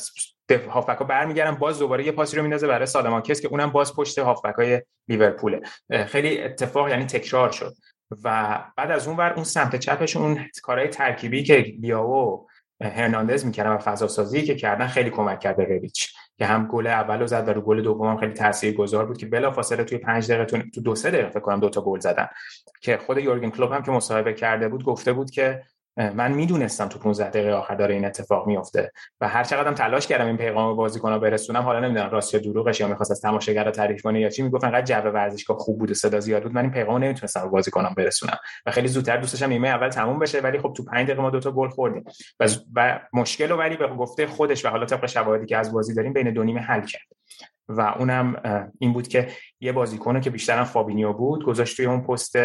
هافبک 0.68 0.98
ها 0.98 1.04
برمیگردن 1.04 1.54
باز 1.54 1.78
دوباره 1.78 2.06
یه 2.06 2.12
پاسی 2.12 2.36
رو 2.36 2.42
میندازه 2.42 2.66
برای 2.66 2.86
سالماکس 2.86 3.40
که 3.40 3.48
اونم 3.48 3.70
باز 3.70 3.94
پشت 3.94 4.18
هافبک 4.18 4.54
های 4.54 4.82
لیورپوله 5.08 5.60
خیلی 6.06 6.42
اتفاق 6.42 6.88
یعنی 6.88 7.04
تکرار 7.04 7.50
شد. 7.50 7.74
و 8.24 8.58
بعد 8.76 8.90
از 8.90 9.08
اون 9.08 9.16
ور 9.16 9.32
اون 9.32 9.44
سمت 9.44 9.76
چپشون 9.76 10.22
اون 10.22 10.46
کارهای 10.62 10.88
ترکیبی 10.88 11.42
که 11.42 11.56
لیاو 11.56 12.46
هرناندز 12.82 13.46
می‌کردن 13.46 13.70
و 13.70 13.78
فضا 13.78 14.08
سازی 14.08 14.42
که 14.42 14.54
کردن 14.54 14.86
خیلی 14.86 15.10
کمک 15.10 15.40
کرد 15.40 15.56
به 15.56 15.64
رویچ 15.64 16.14
که 16.38 16.46
هم 16.46 16.66
گل 16.66 16.86
اول 16.86 17.20
رو 17.20 17.26
زد 17.26 17.56
و 17.56 17.60
گل 17.60 17.82
دوم 17.82 18.16
خیلی 18.16 18.32
تاثیرگذار 18.32 19.06
بود 19.06 19.18
که 19.18 19.26
بلافاصله 19.26 19.84
توی 19.84 19.98
5 19.98 20.32
دقیقه 20.32 20.44
تو 20.44 20.80
دو 20.80 20.94
سه 20.94 21.10
دقیقه 21.10 21.28
فکر 21.28 21.40
کنم 21.40 21.60
دو 21.60 21.68
تا 21.68 21.80
گل 21.80 22.00
زدن. 22.00 22.28
که 22.80 22.96
خود 22.96 23.18
یورگن 23.18 23.50
کلوپ 23.50 23.72
هم 23.72 23.82
که 23.82 23.90
مصاحبه 23.90 24.32
کرده 24.32 24.68
بود 24.68 24.84
گفته 24.84 25.12
بود 25.12 25.30
که 25.30 25.62
من 25.96 26.32
می‌دونستم 26.32 26.88
تو 26.88 26.98
15 26.98 27.30
دقیقه 27.30 27.52
آخر 27.52 27.74
داره 27.74 27.94
این 27.94 28.04
اتفاق 28.04 28.46
میفته 28.46 28.92
و 29.20 29.28
هر 29.28 29.44
چقدرم 29.44 29.74
تلاش 29.74 30.06
کردم 30.06 30.26
این 30.26 30.36
پیغام 30.36 30.76
بازیکن‌ها 30.76 31.18
برسونم 31.18 31.62
حالا 31.62 31.80
نمی‌دونم 31.80 32.10
راست 32.10 32.34
یا 32.34 32.40
دروغش 32.40 32.80
یا 32.80 32.88
می‌خواست 32.88 33.10
از 33.10 33.20
تماشاگرها 33.20 33.70
تعریف 33.70 34.02
کنه 34.02 34.20
یا 34.20 34.28
چی 34.28 34.42
می‌گفت 34.42 34.64
انقدر 34.64 35.02
جو 35.02 35.10
ورزشگاه 35.10 35.56
خوب 35.56 35.78
بود 35.78 35.90
و 35.90 35.94
صدا 35.94 36.20
زیاد 36.20 36.42
بود 36.42 36.52
من 36.52 36.62
این 36.62 36.70
پیغامو 36.70 36.98
نمی‌تونستم 36.98 37.42
به 37.42 37.48
بازیکنام 37.48 37.94
برسونم 37.96 38.38
و 38.66 38.70
خیلی 38.70 38.88
زودتر 38.88 39.16
دوست 39.16 39.32
داشتم 39.32 39.48
نیمه 39.48 39.68
اول 39.68 39.88
تموم 39.88 40.18
بشه 40.18 40.40
ولی 40.40 40.58
خب 40.58 40.72
تو 40.76 40.84
5 40.84 41.06
دقیقه 41.06 41.22
ما 41.22 41.30
دو 41.30 41.40
تا 41.40 41.52
گل 41.52 41.68
خوردیم 41.68 42.04
و, 42.40 42.48
و 42.74 43.00
مشکل 43.12 43.48
رو 43.48 43.56
ولی 43.56 43.76
به 43.76 43.86
گفته 43.88 44.26
خودش 44.26 44.64
و 44.64 44.68
حالا 44.68 44.86
طبق 44.86 45.06
شواهدی 45.06 45.46
که 45.46 45.56
از 45.56 45.72
بازی 45.72 45.94
داریم 45.94 46.12
بین 46.12 46.32
دو 46.32 46.44
نیمه 46.44 46.60
حل 46.60 46.80
کرد 46.80 47.06
و 47.68 47.80
اونم 47.80 48.42
این 48.78 48.92
بود 48.92 49.08
که 49.08 49.28
یه 49.60 49.72
بازیکنه 49.72 50.20
که 50.20 50.30
بیشتر 50.30 50.64
فابینیو 50.64 51.12
بود 51.12 51.44
گذاشت 51.44 51.76
توی 51.76 51.86
اون 51.86 52.00
پست 52.00 52.36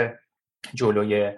جلوی 0.74 1.32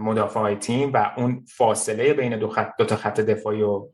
مدافع 0.00 0.54
تیم 0.54 0.90
و 0.92 1.10
اون 1.16 1.44
فاصله 1.56 2.12
بین 2.12 2.38
دو, 2.38 2.48
خط، 2.48 2.70
دو 2.78 2.84
تا 2.84 2.96
خط 2.96 3.20
دفاعی 3.20 3.62
و 3.62 3.88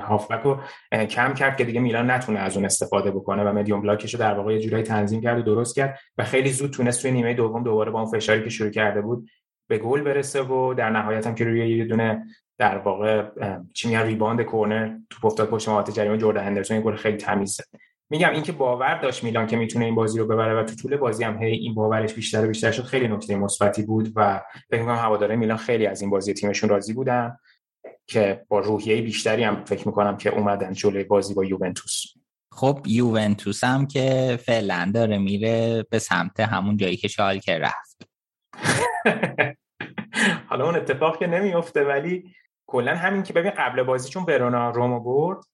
هافبک 0.00 0.42
رو 0.42 0.60
کم 1.06 1.34
کرد 1.34 1.56
که 1.56 1.64
دیگه 1.64 1.80
میلان 1.80 2.10
نتونه 2.10 2.38
از 2.38 2.56
اون 2.56 2.64
استفاده 2.64 3.10
بکنه 3.10 3.44
و 3.44 3.52
medium 3.52 3.82
block 3.82 4.05
ش 4.05 4.14
رو 4.14 4.20
در 4.20 4.34
واقع 4.34 4.52
یه 4.52 4.60
جورایی 4.60 4.84
تنظیم 4.84 5.20
کرد 5.20 5.38
و 5.38 5.42
درست 5.42 5.76
کرد 5.76 5.98
و 6.18 6.24
خیلی 6.24 6.50
زود 6.50 6.70
تونست 6.70 7.02
توی 7.02 7.10
نیمه 7.10 7.34
دوم 7.34 7.62
دوباره 7.62 7.90
با 7.90 8.00
اون 8.00 8.10
فشاری 8.10 8.44
که 8.44 8.50
شروع 8.50 8.70
کرده 8.70 9.00
بود 9.00 9.28
به 9.68 9.78
گل 9.78 10.02
برسه 10.02 10.42
و 10.42 10.74
در 10.74 10.90
نهایت 10.90 11.26
هم 11.26 11.34
که 11.34 11.44
روی 11.44 11.76
یه 11.76 11.84
دونه 11.84 12.24
در 12.58 12.78
واقع 12.78 13.24
چی 13.74 13.88
میگن 13.88 14.02
rebound 14.02 14.42
کورنر 14.42 14.98
تو 15.10 15.26
افتاد 15.26 15.48
پشت 15.48 15.68
محوطه 15.68 15.92
جریمه 15.92 16.18
جردن 16.18 16.44
هندرسون 16.44 16.80
گل 16.80 16.96
خیلی 16.96 17.16
تمیز 17.16 17.60
میگم 18.10 18.30
اینکه 18.30 18.52
باور 18.52 18.98
داشت 18.98 19.24
میلان 19.24 19.46
که 19.46 19.56
می‌تونه 19.56 19.84
این 19.84 19.94
بازی 19.94 20.18
رو 20.18 20.26
ببره 20.26 20.60
و 20.60 20.64
تو 20.64 20.74
طول 20.74 20.96
بازی 20.96 21.24
هم 21.24 21.42
هی 21.42 21.52
این 21.52 21.74
باورش 21.74 22.14
بیشتر 22.14 22.44
و 22.44 22.48
بیشتر 22.48 22.72
شد 22.72 22.82
خیلی 22.82 23.08
نکته 23.08 23.36
مثبتی 23.36 23.82
بود 23.82 24.12
و 24.16 24.42
فکر 24.70 24.80
می‌کنم 24.80 24.96
هواداره 24.96 25.36
میلان 25.36 25.56
خیلی 25.56 25.86
از 25.86 26.00
این 26.00 26.10
بازی 26.10 26.34
تیمشون 26.34 26.68
راضی 26.70 26.92
بودن 26.92 27.36
که 28.06 28.44
با 28.48 28.60
روحیه 28.60 29.02
بیشتری 29.02 29.44
هم 29.44 29.64
فکر 29.64 29.88
می‌کنم 29.88 30.16
که 30.16 30.30
اومدن 30.30 30.72
جلوی 30.72 31.04
بازی 31.04 31.34
با 31.34 31.44
یوونتوس. 31.44 32.02
خب 32.52 32.80
یوونتوس 32.86 33.64
هم 33.64 33.86
که 33.86 34.38
فعلا 34.44 34.90
داره 34.94 35.18
میره 35.18 35.86
به 35.90 35.98
سمت 35.98 36.40
همون 36.40 36.76
جایی 36.76 36.96
که 36.96 37.08
شالکه 37.08 37.58
رفت. 37.58 38.08
حالا 40.48 40.64
اون 40.64 40.76
اتفاق 40.76 41.18
که 41.18 41.26
نمیفته 41.26 41.84
ولی 41.84 42.34
کلا 42.66 42.96
همین 42.96 43.22
که 43.22 43.32
ببین 43.32 43.50
قبل 43.50 43.82
بازی 43.82 44.08
چون 44.08 44.24
ورونا 44.28 44.70
رومو 44.70 45.00
برد 45.00 45.44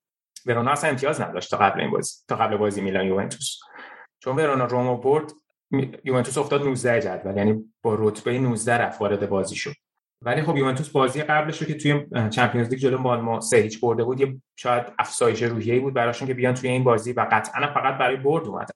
ورونا 0.47 0.71
اصلا 0.71 0.91
امتیاز 0.91 1.21
نداشت 1.21 1.51
تا 1.51 1.57
قبل 1.57 1.81
این 1.81 1.91
بازی 1.91 2.15
تا 2.29 2.37
قبل 2.37 2.57
بازی 2.57 2.81
میلان 2.81 3.07
یوونتوس. 3.07 3.59
چون 4.19 4.37
ورونا 4.37 4.65
رومو 4.65 4.97
برد 4.97 5.33
یوونتوس 6.05 6.39
افتاد 6.39 6.63
19 6.63 7.01
جدول 7.01 7.37
یعنی 7.37 7.73
با 7.83 7.97
رتبه 7.99 8.39
19 8.39 8.79
رفت 8.79 9.01
وارد 9.01 9.29
بازی 9.29 9.57
شد. 9.57 9.73
ولی 10.23 10.43
خب 10.43 10.57
یوونتوس 10.57 10.89
بازی 10.89 11.23
قبلش 11.23 11.63
رو 11.63 11.67
که 11.67 11.75
توی 11.75 12.07
چمپیونز 12.31 12.69
لیگ 12.69 12.79
جلو 12.79 12.99
مالمو 12.99 13.41
سه 13.41 13.57
هیچ 13.57 13.81
برده 13.81 14.05
بود 14.05 14.21
یه 14.21 14.41
شاید 14.57 14.85
افزایش 14.99 15.43
روحیه‌ای 15.43 15.81
بود 15.81 15.95
براشون 15.95 16.29
که 16.29 16.35
بیان 16.35 16.55
توی 16.55 16.69
این 16.69 16.85
بازی 16.85 17.13
و 17.13 17.27
قطعا 17.31 17.75
فقط 17.75 17.99
برای 17.99 18.17
برد 18.17 18.47
اومدن. 18.47 18.75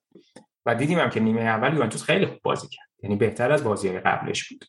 و 0.66 0.74
دیدیم 0.74 0.98
هم 0.98 1.10
که 1.10 1.20
نیمه 1.20 1.40
اول 1.40 1.74
یوونتوس 1.74 2.02
خیلی 2.02 2.26
خوب 2.26 2.38
بازی 2.42 2.68
کرد 2.68 2.88
یعنی 3.02 3.16
بهتر 3.16 3.52
از 3.52 3.64
بازی 3.64 3.98
قبلش 3.98 4.48
بود. 4.48 4.64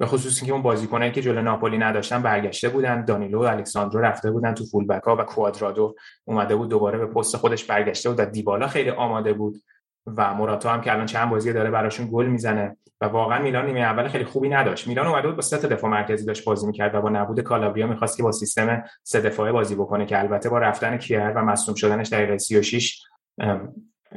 به 0.00 0.06
خصوص 0.06 0.38
اینکه 0.38 0.52
اون 0.52 0.62
بازیکنایی 0.62 1.12
که 1.12 1.22
جلو 1.22 1.42
ناپولی 1.42 1.78
نداشتن 1.78 2.22
برگشته 2.22 2.68
بودن. 2.68 3.04
دانیلو 3.04 3.38
و 3.38 3.46
الکساندرو 3.46 4.00
رفته 4.00 4.30
بودن 4.30 4.54
تو 4.54 4.64
فول 4.64 4.86
بک 4.86 5.02
ها 5.02 5.16
و 5.16 5.22
کوادرادو 5.22 5.94
اومده 6.24 6.56
بود 6.56 6.68
دوباره 6.68 6.98
به 6.98 7.06
پست 7.06 7.36
خودش 7.36 7.64
برگشته 7.64 8.08
بود 8.08 8.20
و 8.20 8.24
دیبالا 8.24 8.66
خیلی 8.66 8.90
آماده 8.90 9.32
بود. 9.32 9.62
و 10.06 10.34
موراتا 10.34 10.70
هم 10.70 10.80
که 10.80 10.92
الان 10.92 11.06
چند 11.06 11.30
بازی 11.30 11.52
داره 11.52 11.70
براشون 11.70 12.08
گل 12.12 12.26
می‌زنه 12.26 12.76
و 13.00 13.06
واقعا 13.06 13.42
میلان 13.42 13.66
نیمه 13.66 13.80
اول 13.80 14.08
خیلی 14.08 14.24
خوبی 14.24 14.48
نداشت. 14.48 14.88
میلان 14.88 15.06
اومده 15.06 15.26
بود 15.26 15.36
با 15.36 15.42
سه 15.42 15.68
دفاع 15.68 15.90
مرکزی 15.90 16.26
داشت 16.26 16.44
بازی 16.44 16.66
می‌کرد 16.66 16.94
و 16.94 17.00
با 17.00 17.10
نبود 17.10 17.40
کالابریا 17.40 17.86
می‌خواست 17.86 18.16
که 18.16 18.22
با 18.22 18.32
سیستم 18.32 18.84
سه 19.02 19.20
دفاعه 19.20 19.52
بازی 19.52 19.74
بکنه 19.74 20.06
که 20.06 20.18
البته 20.18 20.48
با 20.48 20.58
رفتن 20.58 20.96
کیر 20.96 21.32
و 21.36 21.44
مصدوم 21.44 21.74
شدنش 21.74 22.12
دقیقه 22.12 22.38
36 22.38 23.02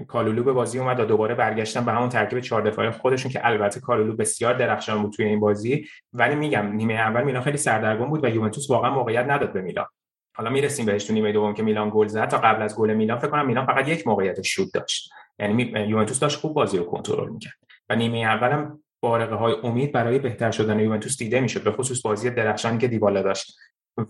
کالولو 0.08 0.44
به 0.44 0.54
بازی 0.54 0.80
اومد 0.80 1.00
و 1.00 1.06
دوباره 1.06 1.36
برگشتن 1.36 1.86
به 1.86 1.92
همون 1.92 2.10
ترکیب 2.10 2.40
چهار 2.40 2.62
دفاعی 2.62 2.90
خودشون 2.90 3.32
که 3.32 3.48
البته 3.48 3.80
کالولو 3.80 4.16
بسیار 4.16 4.54
درخشان 4.54 5.02
بود 5.02 5.14
توی 5.14 5.26
این 5.26 5.40
بازی. 5.40 5.88
ولی 6.14 6.36
میگم 6.36 6.72
نیمه 6.74 6.94
اول 6.94 7.24
میلان 7.24 7.42
خیلی 7.42 7.58
سردرگم 7.58 8.10
بود 8.10 8.24
و 8.24 8.28
یوونتوس 8.28 8.70
واقعا 8.70 8.94
موقعیت 8.94 9.26
نداد 9.30 9.54
به 9.54 9.62
میلان. 9.62 9.86
حالا 10.36 10.50
می‌رسیم 10.50 10.86
بهش 10.86 11.04
تو 11.04 11.14
نیمه 11.14 11.32
دوم 11.32 11.54
که 11.54 11.64
میلان 11.64 11.90
گل 11.94 12.08
زد. 12.08 12.28
تا 12.28 12.38
قبل 12.38 12.62
از 12.62 12.76
گل 12.76 12.94
میلان 12.94 13.20
فکر 13.20 13.28
کنم 13.28 13.48
میلان 13.48 13.66
فقط 13.66 13.88
یک 13.88 14.08
موقعیت 14.08 14.42
شوت 14.42 14.74
داشت. 14.74 15.10
یعنی 15.40 15.64
یوونتوس 15.64 16.20
داشت 16.20 16.40
خوب 16.40 16.54
بازی 16.54 16.78
رو 16.78 16.84
کنترل 16.84 17.30
می‌کرد. 17.30 17.54
و 17.90 17.96
نیمه 17.96 18.18
اولم 18.18 18.84
بارقه 19.02 19.36
های 19.36 19.56
امید 19.64 19.92
برای 19.92 20.20
بهتر 20.20 20.52
شدن 20.52 20.80
یوونتوس 20.80 21.18
دیده 21.18 21.40
می‌شد. 21.40 21.64
به 21.64 21.72
خصوص 21.72 22.02
بازی 22.02 22.30
درخشانی 22.30 22.78
که 22.78 22.88
دیبالا 22.88 23.22
داشت. 23.22 23.58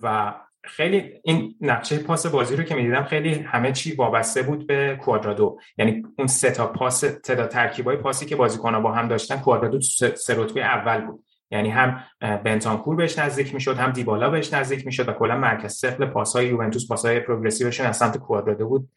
و 0.02 0.34
خیلی 0.66 1.22
این 1.24 1.56
نقشه 1.62 1.98
پاس 1.98 2.26
بازی 2.26 2.56
رو 2.56 2.64
که 2.64 2.76
می‌دیدم 2.76 3.04
خیلی 3.04 3.34
همه 3.34 3.72
چی 3.72 3.96
وابسته 3.96 4.42
بود 4.42 4.68
به 4.68 5.00
کوادرادو. 5.02 5.60
یعنی 5.78 6.04
اون 6.18 6.28
سه 6.28 6.52
تا 6.52 6.68
پاس 6.68 7.00
تعداد 7.00 7.50
ترکیبای 7.50 7.98
پاسی 7.98 8.26
که 8.26 8.36
بازیکن‌ها 8.36 8.80
با 8.80 8.92
هم 8.92 9.08
داشتن 9.08 9.38
کوادرادو 9.38 9.82
سه 10.16 10.36
رتبه 10.36 10.62
اول 10.62 11.02
بود. 11.02 11.26
یعنی 11.52 11.70
هم 11.70 12.04
بنتانکور 12.20 12.96
بهش 12.96 13.20
نزدیک 13.20 13.54
می‌شد 13.54 13.78
هم 13.78 13.92
دیبالا 13.92 14.30
بهش 14.30 14.54
نزدیک 14.54 14.86
می‌شد 14.86 15.10
و 15.10 15.14
کلا 15.14 15.38
مرکز 15.38 15.74
ثقل 15.74 16.06
پاسهای 16.06 16.48
یوونتوس 16.48 16.88
پاسهای 16.88 17.20
پروگرسیوشون 17.20 17.86
از 17.88 17.98
سمت 17.98 18.18
کوادرادو 18.18 18.70
بود. 18.70 18.90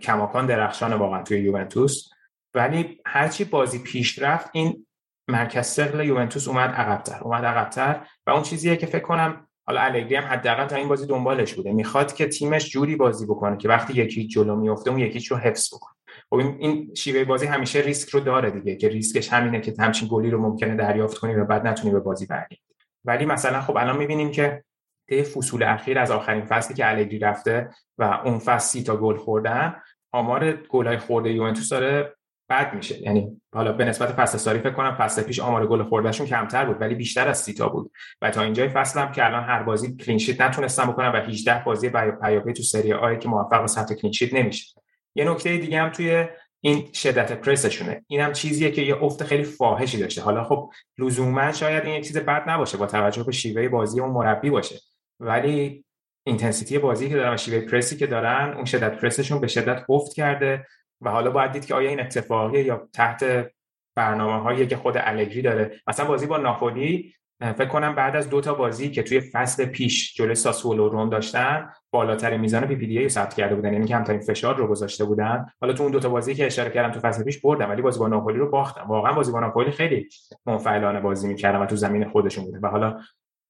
کماکان 0.00 0.46
درخشان 0.46 0.92
واقعا 0.92 1.22
توی 1.22 1.40
یوونتوس. 1.40 2.08
ولی 2.54 3.00
هرچی 3.06 3.44
بازی 3.44 3.78
پیش 3.78 4.18
رفت 4.18 4.50
این 4.52 4.86
مرکز 5.28 5.66
ثقل 5.66 6.04
یوونتوس 6.04 6.48
اومد 6.48 6.70
عقبتر 6.70 7.18
اومد 7.22 7.44
عقبتر. 7.44 8.06
و 8.26 8.30
اون 8.30 8.42
چیزیه 8.42 8.76
که 8.76 8.86
فکر 8.86 9.04
کنم 9.04 9.47
حالا 9.68 9.80
الگری 9.80 10.14
هم 10.14 10.24
حداقل 10.24 10.66
تا 10.66 10.76
این 10.76 10.88
بازی 10.88 11.06
دنبالش 11.06 11.54
بوده. 11.54 11.72
می‌خواد 11.72 12.14
که 12.14 12.26
تیمش 12.26 12.70
جوری 12.70 12.96
بازی 12.96 13.26
بکنه 13.26 13.56
که 13.56 13.68
وقتی 13.68 13.92
یکی 13.92 14.26
جلو 14.26 14.56
میفته 14.56 14.90
اون 14.90 14.98
یکیش 14.98 15.26
رو 15.26 15.36
حفظ 15.36 15.74
بکنه. 15.74 15.94
خب 16.30 16.36
این 16.36 16.94
شیوه 16.94 17.24
بازی 17.24 17.46
همیشه 17.46 17.80
ریسک 17.80 18.08
رو 18.08 18.20
داره 18.20 18.50
دیگه 18.50 18.76
که 18.76 18.88
ریسکش 18.88 19.32
همینه 19.32 19.60
که 19.60 19.74
همچین 19.78 20.08
گلی 20.10 20.30
رو 20.30 20.42
ممکنه 20.42 20.76
دریافت 20.76 21.18
کنی 21.18 21.34
و 21.34 21.44
بعد 21.44 21.66
نتونی 21.66 21.92
به 21.92 22.00
بازی 22.00 22.26
برگردی. 22.26 22.56
ولی 23.04 23.26
مثلا 23.26 23.60
خب 23.60 23.76
الان 23.76 23.96
می‌بینیم 23.96 24.30
که 24.30 24.64
طی 25.08 25.22
فصول 25.22 25.62
اخیر 25.62 25.98
از 25.98 26.10
آخرین 26.10 26.44
فصلی 26.44 26.76
که 26.76 26.90
الگری 26.90 27.18
رفته 27.18 27.70
و 27.98 28.20
اون 28.24 28.38
فصل 28.38 28.68
سی 28.68 28.82
تا 28.82 28.96
گل 28.96 29.16
خوردن 29.16 29.74
آمار 30.12 30.52
گلای 30.52 30.98
خورده 30.98 31.32
یوونتوس 31.32 31.68
داره 31.68 32.16
بد 32.50 32.74
میشه. 32.74 33.02
یعنی 33.02 33.40
حالا 33.54 33.72
به 33.72 33.84
نسبت 33.84 34.08
فصل 34.08 34.38
ساری 34.38 34.58
فکر 34.58 34.72
کنم 34.72 34.96
فصل 34.98 35.22
پیش 35.22 35.40
آمار 35.40 35.66
گل 35.66 35.82
خوردهشون 35.82 36.26
کمتر 36.26 36.64
بود 36.64 36.80
ولی 36.80 36.94
بیشتر 36.94 37.28
از 37.28 37.42
سیتا 37.42 37.68
بود. 37.68 37.90
و 38.22 38.30
تا 38.30 38.42
اینجای 38.42 38.68
فصل 38.68 39.00
هم 39.00 39.12
که 39.12 39.26
الان 39.26 39.44
هر 39.44 39.62
بازی 39.62 39.96
کلین 39.96 40.18
شیت 40.18 40.40
نتونستن 40.40 40.84
بکنن 40.84 41.08
و 41.08 41.16
18 41.16 41.64
بازی 41.64 41.90
پیاپی 42.22 42.52
تو 42.52 42.62
سری 42.62 42.92
آ 42.92 43.14
که 43.14 43.28
موفق 43.28 43.60
به 43.60 43.66
ثبت 43.66 43.92
کلین 43.92 44.12
شیت 44.12 44.34
نمیشه. 44.34 44.80
یه 45.14 45.30
نکته 45.30 45.56
دیگه 45.56 45.82
هم 45.82 45.90
توی 45.90 46.26
این 46.60 46.92
شدت 46.92 47.32
پرسشونه. 47.32 48.04
این 48.06 48.20
هم 48.20 48.32
چیزیه 48.32 48.70
که 48.70 48.82
یه 48.82 49.02
افت 49.02 49.24
خیلی 49.24 49.44
فاحشی 49.44 49.98
داشته. 49.98 50.22
حالا 50.22 50.44
خب 50.44 50.70
لزوما 50.98 51.52
شاید 51.52 51.84
این 51.84 51.94
یک 51.94 52.06
چیز 52.06 52.18
بد 52.18 52.48
نباشه 52.48 52.76
با 52.78 52.86
توجه 52.86 53.24
به 53.24 53.32
شیوه 53.32 53.68
بازی 53.68 54.00
اون 54.00 54.10
مربی 54.10 54.50
باشه. 54.50 54.80
ولی 55.20 55.84
intensity 56.26 56.78
بازی 56.78 57.08
که 57.08 57.16
دارن 57.16 57.34
و 57.34 57.36
شیوه 57.36 57.60
پرسی 57.60 57.96
که 57.96 58.06
دارن 58.06 58.52
اون 58.54 58.64
شدت 58.64 59.00
پرسشون 59.00 59.40
به 59.40 59.46
شدت 59.46 59.84
افت 59.88 60.12
کرده. 60.12 60.66
و 61.00 61.10
حالا 61.10 61.30
باید 61.30 61.52
دید 61.52 61.66
که 61.66 61.74
آیا 61.74 61.88
این 61.88 62.00
اتفاقیه 62.00 62.62
یا 62.62 62.88
تحت 62.92 63.50
برنامه 63.96 64.42
هایی 64.42 64.66
که 64.66 64.76
خود 64.76 64.94
الگری 64.96 65.42
داره. 65.42 65.80
مثلا 65.86 66.06
بازی 66.06 66.26
با 66.26 66.36
ناپولی 66.36 67.14
فکر 67.40 67.68
کنم 67.68 67.94
بعد 67.94 68.16
از 68.16 68.30
دو 68.30 68.40
تا 68.40 68.54
بازی 68.54 68.90
که 68.90 69.02
توی 69.02 69.20
فصل 69.20 69.64
پیش 69.64 70.14
جلوی 70.14 70.34
ساسولو 70.34 70.88
روم 70.88 71.10
داشتن 71.10 71.70
بالاترین 71.90 72.40
میزان 72.40 72.66
PPDA 72.66 73.08
ثبت 73.08 73.34
کرده 73.34 73.54
بودن. 73.54 73.72
یعنی 73.72 73.86
کمترین 73.86 74.20
فشار 74.20 74.56
رو 74.56 74.66
گذاشته 74.66 75.04
بودن. 75.04 75.46
حالا 75.60 75.72
تو 75.72 75.82
اون 75.82 75.92
دو 75.92 76.00
تا 76.00 76.08
بازی 76.08 76.34
که 76.34 76.46
اشاره 76.46 76.70
کردم 76.70 76.92
تو 76.92 77.00
فصل 77.00 77.24
پیش 77.24 77.40
بردن 77.40 77.70
ولی 77.70 77.82
بازی 77.82 77.98
با 77.98 78.08
ناپولی 78.08 78.38
رو 78.38 78.50
باختن 78.50 78.86
واقعا 78.88 79.12
بازی 79.12 79.32
با 79.32 79.40
ناپولی 79.40 79.70
خیلی 79.70 80.08
منفعلانه 80.46 81.00
بازی 81.00 81.28
می‌کردن 81.28 81.58
و 81.58 81.66
تو 81.66 81.76
زمین 81.76 82.08
خودشون 82.08 82.44
بوده. 82.44 82.58
و 82.62 82.66
حالا 82.66 83.00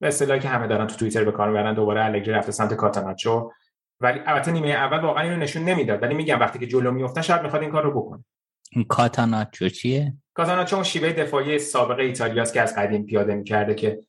به 0.01 0.09
اصطلاحی 0.09 0.41
که 0.41 0.49
همه 0.49 0.67
دارن 0.67 0.87
تو 0.87 0.97
توییتر 0.97 1.25
به 1.25 1.33
کار 1.33 1.49
می‌برن 1.49 1.75
دوباره 1.75 2.05
الگری 2.05 2.33
رفته 2.33 2.53
سمت 2.53 2.75
کاتاناچو. 2.75 3.53
ولی 4.01 4.21
البته 4.27 4.51
نیمه 4.51 4.69
اول 4.69 4.99
واقعا 4.99 5.23
اینو 5.23 5.37
نشون 5.37 5.65
نمی‌داد. 5.65 6.03
ولی 6.03 6.15
میگم 6.15 6.41
وقتی 6.41 6.59
که 6.59 6.67
جلو 6.67 6.91
میافتن 6.91 7.21
شاید 7.21 7.43
می‌خواد 7.43 7.63
این 7.63 7.71
کار 7.71 7.83
رو 7.83 8.01
بکنه. 8.01 8.25
کاتاناچو 8.89 9.69
چیه؟ 9.69 10.15
کاتاناچو 10.35 10.77
اون 10.77 10.85
شیوه 10.85 11.13
دفاعی 11.13 11.59
سابقه 11.59 12.03
ایتالیاست 12.03 12.55
که 12.55 12.61
از 12.61 12.75
قدیم 12.77 13.07
پیاده 13.07 13.35
می‌کرده 13.35 13.75
که 13.75 14.01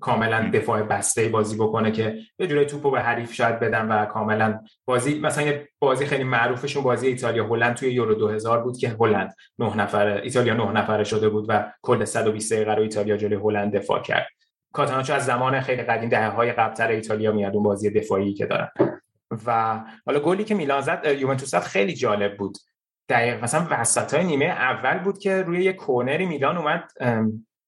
کاملا 0.00 0.50
دفاع 0.52 0.82
بسته 0.82 1.28
بازی 1.28 1.56
بکنه 1.56 1.92
که 1.92 2.18
یه 2.38 2.46
جوری 2.46 2.64
توپو 2.64 2.90
به 2.90 3.00
حریف 3.00 3.32
شاید 3.32 3.60
بدن 3.60 3.88
و 3.88 4.06
کاملا 4.06 4.60
بازی 4.84 5.18
مثلا 5.18 5.44
یه 5.44 5.68
بازی 5.78 6.06
خیلی 6.06 6.24
معروفشون 6.24 6.82
بازی 6.82 7.06
ایتالیا 7.06 7.46
هلند 7.46 7.74
توی 7.74 7.92
یورو 7.92 8.14
2000 8.14 8.62
بود 8.62 8.78
که 8.78 8.96
هلند 9.00 9.34
نه 9.58 9.76
نفره 9.76 10.20
ایتالیا 10.24 10.54
نه 10.54 10.72
نفره 10.72 11.04
شده 11.04 11.28
بود 11.28 11.46
و 11.48 11.72
کل 11.82 12.04
120 12.04 12.52
دقیقه 12.52 12.74
رو 12.74 12.82
ایتالیا 12.82 13.16
جلوی 13.16 13.40
هلند 13.42 13.76
دفاع 13.76 14.02
کرد. 14.02 14.28
کاتاناچو 14.74 15.12
از 15.12 15.24
زمان 15.24 15.60
خیلی 15.60 15.82
قدیم 15.82 16.08
دهه 16.08 16.28
های 16.28 16.52
قبلتر 16.52 16.88
ایتالیا 16.88 17.32
میاد 17.32 17.54
اون 17.54 17.62
بازی 17.62 17.90
دفاعی 17.90 18.34
که 18.34 18.46
دارن 18.46 18.68
و 19.46 19.80
حالا 20.06 20.20
گلی 20.20 20.44
که 20.44 20.54
میلان 20.54 20.80
زد 20.80 21.04
یوونتوس 21.18 21.54
خیلی 21.54 21.94
جالب 21.94 22.36
بود. 22.36 22.58
دقیق 23.08 23.44
مثلا 23.44 23.66
وسط 23.70 24.14
های 24.14 24.24
نیمه 24.24 24.44
اول 24.44 24.98
بود 24.98 25.18
که 25.18 25.42
روی 25.42 25.64
یه 25.64 25.72
کورنری 25.72 26.26
میلان 26.26 26.56
اومد 26.56 26.90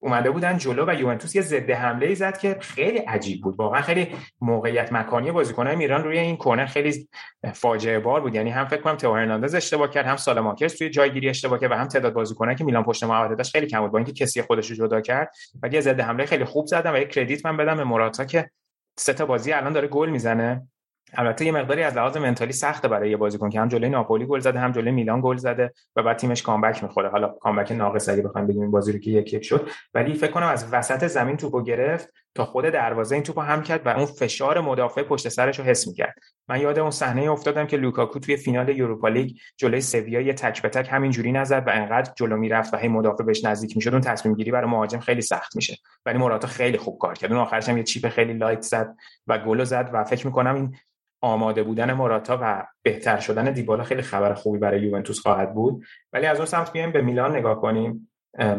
اومده 0.06 0.30
بودن 0.30 0.58
جلو 0.58 0.84
و 0.88 0.94
یوونتوس 0.94 1.34
یه 1.34 1.42
ضد 1.42 1.70
حمله 1.70 2.06
ای 2.06 2.14
زد 2.14 2.38
که 2.38 2.56
خیلی 2.60 2.98
عجیب 2.98 3.42
بود. 3.42 3.56
واقعا 3.58 3.80
خیلی 3.80 4.08
موقعیت 4.40 4.92
مکانی 4.92 5.32
بازیکنان 5.32 5.74
میران 5.74 6.04
روی 6.04 6.18
این 6.18 6.36
کورنر 6.36 6.66
خیلی 6.66 7.08
فاجعه 7.54 7.98
بار 7.98 8.20
بود. 8.20 8.34
یعنی 8.34 8.50
هم 8.50 8.66
فکر 8.66 8.80
کنم 8.80 8.96
تو 8.96 9.14
هرناندز 9.14 9.54
اشتباه 9.54 9.90
کرد 9.90 10.06
هم 10.06 10.16
سالماکرز 10.16 10.74
توی 10.74 10.90
جایگیری 10.90 11.28
اشتباه 11.28 11.58
کرد 11.58 11.70
و 11.70 11.74
هم 11.74 11.88
تعداد 11.88 12.12
بازیکنان 12.12 12.54
که 12.54 12.64
میلان 12.64 12.84
پشت 12.84 13.04
محوطه 13.04 13.34
داشت 13.34 13.52
خیلی 13.52 13.66
کم 13.66 13.80
بود. 13.80 13.90
با 13.90 13.98
اینکه 13.98 14.12
کسی 14.12 14.42
خودش 14.42 14.70
رو 14.70 14.76
جدا 14.76 15.00
کرد 15.00 15.30
ولی 15.62 15.74
یه 15.74 15.80
ضد 15.80 16.00
حمله 16.00 16.26
خیلی 16.26 16.44
خوب 16.44 16.66
زدن 16.66 16.94
و 16.94 16.98
یه 16.98 17.04
credit 17.04 17.46
من 17.46 17.56
بدم 17.56 17.76
به 17.76 17.84
موراتا 17.84 18.24
که 18.24 18.50
سه 18.98 19.12
تا 19.12 19.26
بازی 19.26 19.52
الان 19.52 19.72
داره 19.72 19.88
گل 19.88 20.10
می‌زنه. 20.10 20.68
البته 21.14 21.44
یه 21.44 21.52
مقداری 21.52 21.82
از 21.82 21.96
لحاظ 21.96 22.16
mentally 22.16 22.52
سخته 22.52 22.88
برای 22.88 23.10
یه 23.10 23.16
بازیکن 23.16 23.50
که 23.50 23.60
هم 23.60 23.68
جلوی 23.68 23.90
ناپولی 23.90 24.26
گل 24.26 24.40
زده 24.40 24.58
هم 24.58 24.72
جلوی 24.72 24.90
میلان 24.90 25.20
گل 25.20 25.36
زده 25.36 25.72
و 25.96 26.02
بعد 26.02 26.16
تیمش 26.16 26.42
comeback 26.42 26.82
می‌خوره. 26.82 27.08
حالا 27.08 27.28
comeback 27.28 27.72
ناقص 27.72 28.08
اگه 28.08 28.22
بخوایم 28.22 28.46
بگیم 28.46 28.70
بازی 28.70 28.92
رو 28.92 28.98
که 28.98 29.10
یک 29.10 29.34
یک 29.34 29.44
شد. 29.44 29.68
ولی 29.94 30.14
فکر 30.14 30.30
کنم 30.30 30.46
از 30.46 30.72
وسط 30.72 31.06
زمین 31.06 31.36
توپو 31.36 31.62
گرفت. 31.62 32.12
تا 32.36 32.44
خود 32.44 32.64
دروازه 32.64 33.14
این 33.14 33.24
توپو 33.24 33.40
حمل 33.40 33.62
کرد 33.62 33.86
و 33.86 33.88
اون 33.88 34.06
فشار 34.06 34.60
مدافع 34.60 35.02
پشت 35.02 35.28
سرش 35.28 35.58
رو 35.58 35.64
حس 35.64 35.88
می‌کرد. 35.88 36.14
من 36.48 36.60
یاد 36.60 36.78
اون 36.78 36.90
صحنه 36.90 37.30
افتادم 37.30 37.66
که 37.66 37.76
لوکاکو 37.76 38.18
توی 38.18 38.36
فینال 38.36 38.68
یوروپا 38.68 39.08
لیگ 39.08 39.36
جلوی 39.56 39.80
سویا 39.80 40.20
یه 40.20 40.32
تک 40.32 40.62
به 40.62 40.68
تک 40.68 40.88
همینجوری 40.90 41.32
نزد 41.32 41.64
و 41.66 41.70
انقدر 41.70 42.12
جلو 42.16 42.36
می‌رفت 42.36 42.74
و 42.74 42.76
هی 42.76 42.88
مدافع 42.88 43.24
بهش 43.24 43.44
نزدیک 43.44 43.76
می‌شد. 43.76 43.92
اون 43.92 44.00
تصمیم 44.00 44.34
گیری 44.34 44.50
برای 44.50 44.70
مهاجم 44.70 44.98
خیلی 44.98 45.22
سخت 45.22 45.56
میشه. 45.56 45.76
ولی 46.06 46.18
موراتا 46.18 46.48
خیلی 46.48 46.78
خوب 46.78 46.98
کار 46.98 47.14
کرد. 47.14 47.32
اون 47.32 47.40
آخرش 47.40 47.68
هم 47.68 47.76
یه 47.76 47.82
چیپ 47.82 48.08
خیلی 48.08 48.32
لایت 48.32 48.62
زد 48.62 48.96
و 49.26 49.38
گل 49.38 49.64
زد 49.64 49.90
و 49.92 50.04
فکر 50.04 50.26
می‌کنم 50.26 50.54
این 50.54 50.76
آماده 51.20 51.62
بودن 51.62 51.92
موراتا 51.92 52.38
و 52.42 52.66
بهتر 52.82 53.18
شدن 53.20 53.52
دیبالا 53.52 53.84
خیلی 53.84 54.02
خبر 54.02 54.34
خوبی 54.34 54.58
برای 54.58 54.80
یوونتوس 54.80 55.20
خواهد 55.20 55.54
بود. 55.54 55.84
ولی 56.12 56.26
از 56.26 56.36
اون 56.36 56.46
سمت 56.46 56.72
بیایم 56.72 56.92
به 56.92 57.02
میلان 57.02 57.36
نگاه 57.36 57.60
کنیم. 57.60 58.10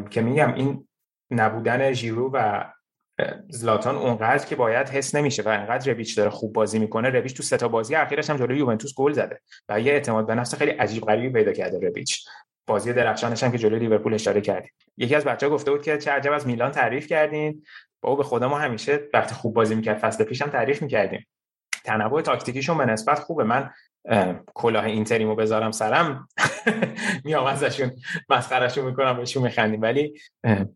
که 0.09 0.21
میگم 0.21 0.53
این 0.53 0.87
نبودن 1.31 1.91
ژیرو 1.91 2.31
و 2.33 2.63
زلاتان 3.49 3.95
اونقدر 3.95 4.45
که 4.45 4.55
باید 4.55 4.89
حس 4.89 5.15
نمیشه 5.15 5.43
و 5.43 5.47
انقدر 5.47 5.91
ربیچ 5.91 6.17
داره 6.17 6.29
خوب 6.29 6.53
بازی 6.53 6.79
می‌کنه 6.79 7.09
ربیچ 7.09 7.37
تو 7.37 7.43
سه 7.43 7.67
بازی 7.67 7.95
اخیرش 7.95 8.29
هم 8.29 8.37
جلوی 8.37 8.57
یوونتوس 8.57 8.93
گل 8.95 9.11
زده 9.13 9.39
و 9.69 9.79
یه 9.79 9.91
اعتماد 9.91 10.27
به 10.27 10.35
نفس 10.35 10.55
خیلی 10.55 10.71
عجیب 10.71 11.03
غریبی 11.03 11.29
پیدا 11.29 11.53
کرده 11.53 11.87
ربیچ. 11.87 12.27
بازی 12.67 12.93
درخشانش 12.93 13.43
هم 13.43 13.51
که 13.51 13.57
جلوی 13.57 13.79
لیورپول 13.79 14.13
اشاره 14.13 14.41
کردیم. 14.41 14.71
یکی 14.97 15.15
از 15.15 15.25
بچه‌ها 15.25 15.53
گفته 15.53 15.71
بود 15.71 15.81
که 15.81 15.97
چه 15.97 16.11
عجب 16.11 16.31
از 16.31 16.47
میلان 16.47 16.71
تعریف 16.71 17.07
کردین. 17.07 17.63
بابا 18.01 18.15
به 18.15 18.23
خدا 18.23 18.49
ما 18.49 18.57
همیشه 18.57 18.99
وقتی 19.13 19.35
خوب 19.35 19.53
بازی 19.53 19.75
می‌کرد 19.75 19.97
فصل 19.97 20.23
پیشم 20.23 20.49
تعریف 20.49 20.81
می‌کردیم. 20.81 21.27
تنوع 21.83 22.21
تاکتیکیشون 22.21 22.77
به 22.77 22.85
نسبت 22.85 23.19
خوبه. 23.19 23.43
من 23.43 23.69
کلاه 24.53 24.85
اینتریمو 24.85 25.35
بذارم 25.35 25.71
سرم. 25.71 26.27
میام 27.25 27.45
ازشون 27.45 27.91
مسخرهشون 28.29 28.85
می‌کنم 28.85 29.17
بهشون 29.17 29.43
میخندیم. 29.43 29.81
ولی 29.81 30.13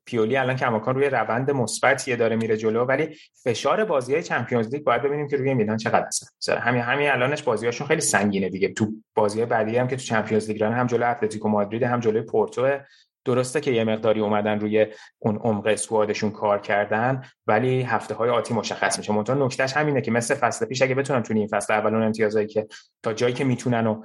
پیولی 0.06 0.38
الان 0.38 0.56
کماکان 0.56 0.96
روی 0.96 1.10
روند 1.10 1.52
مثبتیه 1.52 2.16
داره 2.16 2.36
میره 2.36 2.58
جلو. 2.58 2.86
ولی 2.86 3.16
فشار 3.44 3.86
بازی 3.86 4.14
های 4.14 4.24
چمپیونز 4.24 4.74
لیگ 4.74 4.84
باید 4.84 5.02
ببینیم 5.02 5.28
که 5.28 5.38
روی 5.38 5.54
میلان 5.54 5.78
چقدر 5.78 6.06
هست 6.08 6.50
همین 6.50 6.82
همین 6.82 7.12
الانش 7.12 7.44
بازیاشون 7.44 7.88
خیلی 7.88 8.02
سنگینه 8.02 8.50
دیگه. 8.50 8.68
تو 8.68 8.92
بازی 9.16 9.46
بعدی 9.46 9.78
هم 9.78 9.88
که 9.88 9.96
تو 9.96 10.02
چمپیونز 10.02 10.50
لیگ 10.50 10.64
هم 10.64 10.88
جلو 10.88 11.10
اتلتیکو 11.10 11.50
مادرید 11.50 11.84
هم 11.84 12.00
جلوی 12.00 12.22
پورتو 12.22 12.78
درسته 13.26 13.62
که 13.62 13.72
یه 13.72 13.84
مقداری 13.84 14.20
اومدن 14.20 14.60
روی 14.60 14.88
اون 15.20 15.38
عمق 15.38 15.68
اسکوادشون 15.68 16.32
کار 16.32 16.60
کردن 16.60 17.24
ولی 17.48 17.82
هفته 17.82 18.14
های 18.16 18.30
آتی 18.30 18.54
مشخص 18.54 18.98
میشه. 18.98 19.14
منتها 19.14 19.46
نکتهش 19.46 19.74
همینه 19.74 20.02
که 20.02 20.12
مثل 20.12 20.36
فصل 20.36 20.66
پیش 20.66 20.82
اگه 20.82 20.96
بتونن 20.96 21.24
تو 21.24 21.34
این 21.34 21.48
فصل 21.48 21.74
اول 21.74 21.94
اون 21.94 22.04
امتیازایی 22.04 22.48
که 22.48 22.68
تا 23.04 23.14
جایی 23.14 23.34
که 23.34 23.44
می‌تونن 23.44 23.88
و 23.88 24.04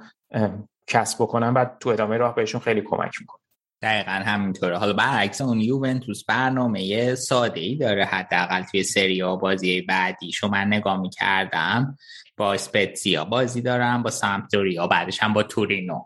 کسب 0.87 1.23
بکنن 1.23 1.53
بعد 1.53 1.77
تو 1.79 1.89
ادامه 1.89 2.17
راه 2.17 2.35
بهشون 2.35 2.61
خیلی 2.61 2.81
کمک 2.81 3.11
می‌کنه. 3.19 3.39
دقیقا 3.81 4.11
همینطوره. 4.11 4.77
حالا 4.77 4.93
برعکس 4.93 5.41
اون 5.41 5.61
یوونتوس 5.61 6.23
برنامه 6.25 7.15
ساده 7.15 7.59
ای 7.59 7.75
داره 7.75 8.05
حداقل 8.05 8.63
توی 8.63 8.83
سری 8.83 9.21
ها 9.21 9.35
بازی 9.35 9.81
بعدیشو 9.81 10.47
من 10.47 10.67
نگاه 10.67 11.01
می‌کردم 11.01 11.97
با 12.37 12.53
اسپتسیا 12.53 13.25
بازی 13.25 13.61
دارم 13.61 14.03
با 14.03 14.09
سامپدوریا 14.09 14.87
بعدش 14.87 15.23
هم 15.23 15.33
با 15.33 15.43
تورینو. 15.43 16.01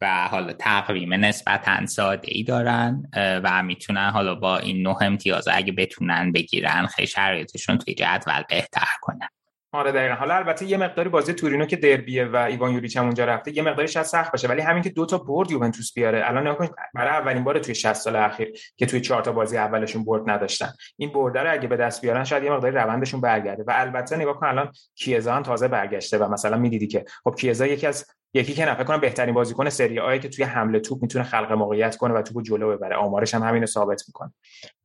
و 0.00 0.28
حالا 0.28 0.52
تقویم 0.52 1.14
نسبتا 1.14 1.86
ساده 1.86 2.28
ای 2.30 2.42
دارن 2.42 3.10
و 3.16 3.62
می‌تونن 3.62 4.10
حالا 4.10 4.34
با 4.34 4.58
این 4.58 4.86
نه 4.86 5.02
امتیاز 5.02 5.48
اگه 5.52 5.72
بتونن 5.72 6.32
بگیرن 6.32 6.86
خیلی 6.86 7.08
شرایطشون 7.08 7.78
توی 7.78 7.94
جدول 7.94 8.42
بهتر 8.48 8.86
کنن. 9.00 9.28
آره 9.72 9.92
دقیقا. 9.92 10.14
حالا 10.14 10.34
البته 10.36 10.66
یه 10.66 10.76
مقداری 10.76 11.08
بازی 11.08 11.32
تورینو 11.32 11.66
که 11.66 11.76
دربیه 11.76 12.24
و 12.24 12.36
ایوان 12.36 12.72
یوریچ 12.72 12.96
هم 12.96 13.04
اونجا 13.04 13.24
رفته 13.24 13.56
یه 13.56 13.62
مقداری 13.62 13.88
شاید 13.88 14.06
سخت 14.06 14.32
باشه 14.32 14.48
ولی 14.48 14.60
همین 14.60 14.82
که 14.82 14.90
دو 14.90 15.06
تا 15.06 15.18
برد 15.18 15.50
یوونتوس 15.50 15.92
بیاره 15.94 16.22
الان 16.24 16.46
نگاه 16.46 16.70
برای 16.94 17.10
اولین 17.10 17.44
بار 17.44 17.58
توی 17.58 17.74
60 17.74 17.92
سال 17.92 18.16
اخیر 18.16 18.52
که 18.76 18.86
توی 18.86 19.00
چهار 19.00 19.22
تا 19.22 19.32
بازی 19.32 19.58
اولشون 19.58 20.04
برد 20.04 20.30
نداشتن. 20.30 20.72
این 20.96 21.12
برد 21.12 21.38
رو 21.38 21.52
اگه 21.52 21.68
به 21.68 21.76
دست 21.76 22.02
بیارن 22.02 22.24
شاید 22.24 22.44
یه 22.44 22.50
مقداری 22.50 22.74
روندشون 22.74 23.20
برگرده. 23.20 23.62
و 23.66 23.72
البته 23.74 24.16
نگاه 24.16 24.40
کن 24.40 24.46
الان 24.46 24.72
کیزا 24.94 25.34
هم 25.34 25.42
تازه 25.42 25.68
برگشته 25.68 26.18
و 26.18 26.28
مثلا 26.28 26.56
می‌دیدی 26.56 26.86
که 26.86 27.04
خب 27.24 27.34
کیزا 27.38 27.66
یکی 27.66 27.86
از 27.86 28.06
یکی 28.36 28.54
که 28.54 28.64
فکر 28.64 28.84
کنم 28.84 29.00
بهترین 29.00 29.34
بازیکن 29.34 29.68
سری 29.68 29.98
آی 29.98 30.18
که 30.18 30.28
توی 30.28 30.44
حمله 30.44 30.80
توپ 30.80 31.02
می‌تونه 31.02 31.24
خلق 31.24 31.52
موقعیت 31.52 31.96
کنه 31.96 32.14
و 32.14 32.22
توپو 32.22 32.42
جلو 32.42 32.76
ببره. 32.76 32.96
آمارش 32.96 33.34
هم 33.34 33.42
همینو 33.42 33.66
ثابت 33.66 34.02
می‌کنه. 34.08 34.32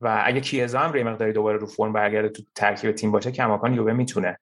و 0.00 0.22
اگه 0.24 0.40
کیزا 0.40 0.78
هم 0.78 0.92
روی 0.92 1.02
مقداری 1.02 1.32
دوباره 1.32 1.58
رو 1.58 1.66
فرم 1.66 1.92
برگرده 1.92 2.28
تو 2.28 2.42
ترکیب 2.54 2.92
تیم 2.92 3.12
باشه 3.12 3.32
کماکان 3.32 3.74
یووه 3.74 3.92
می‌تونه 3.92 4.38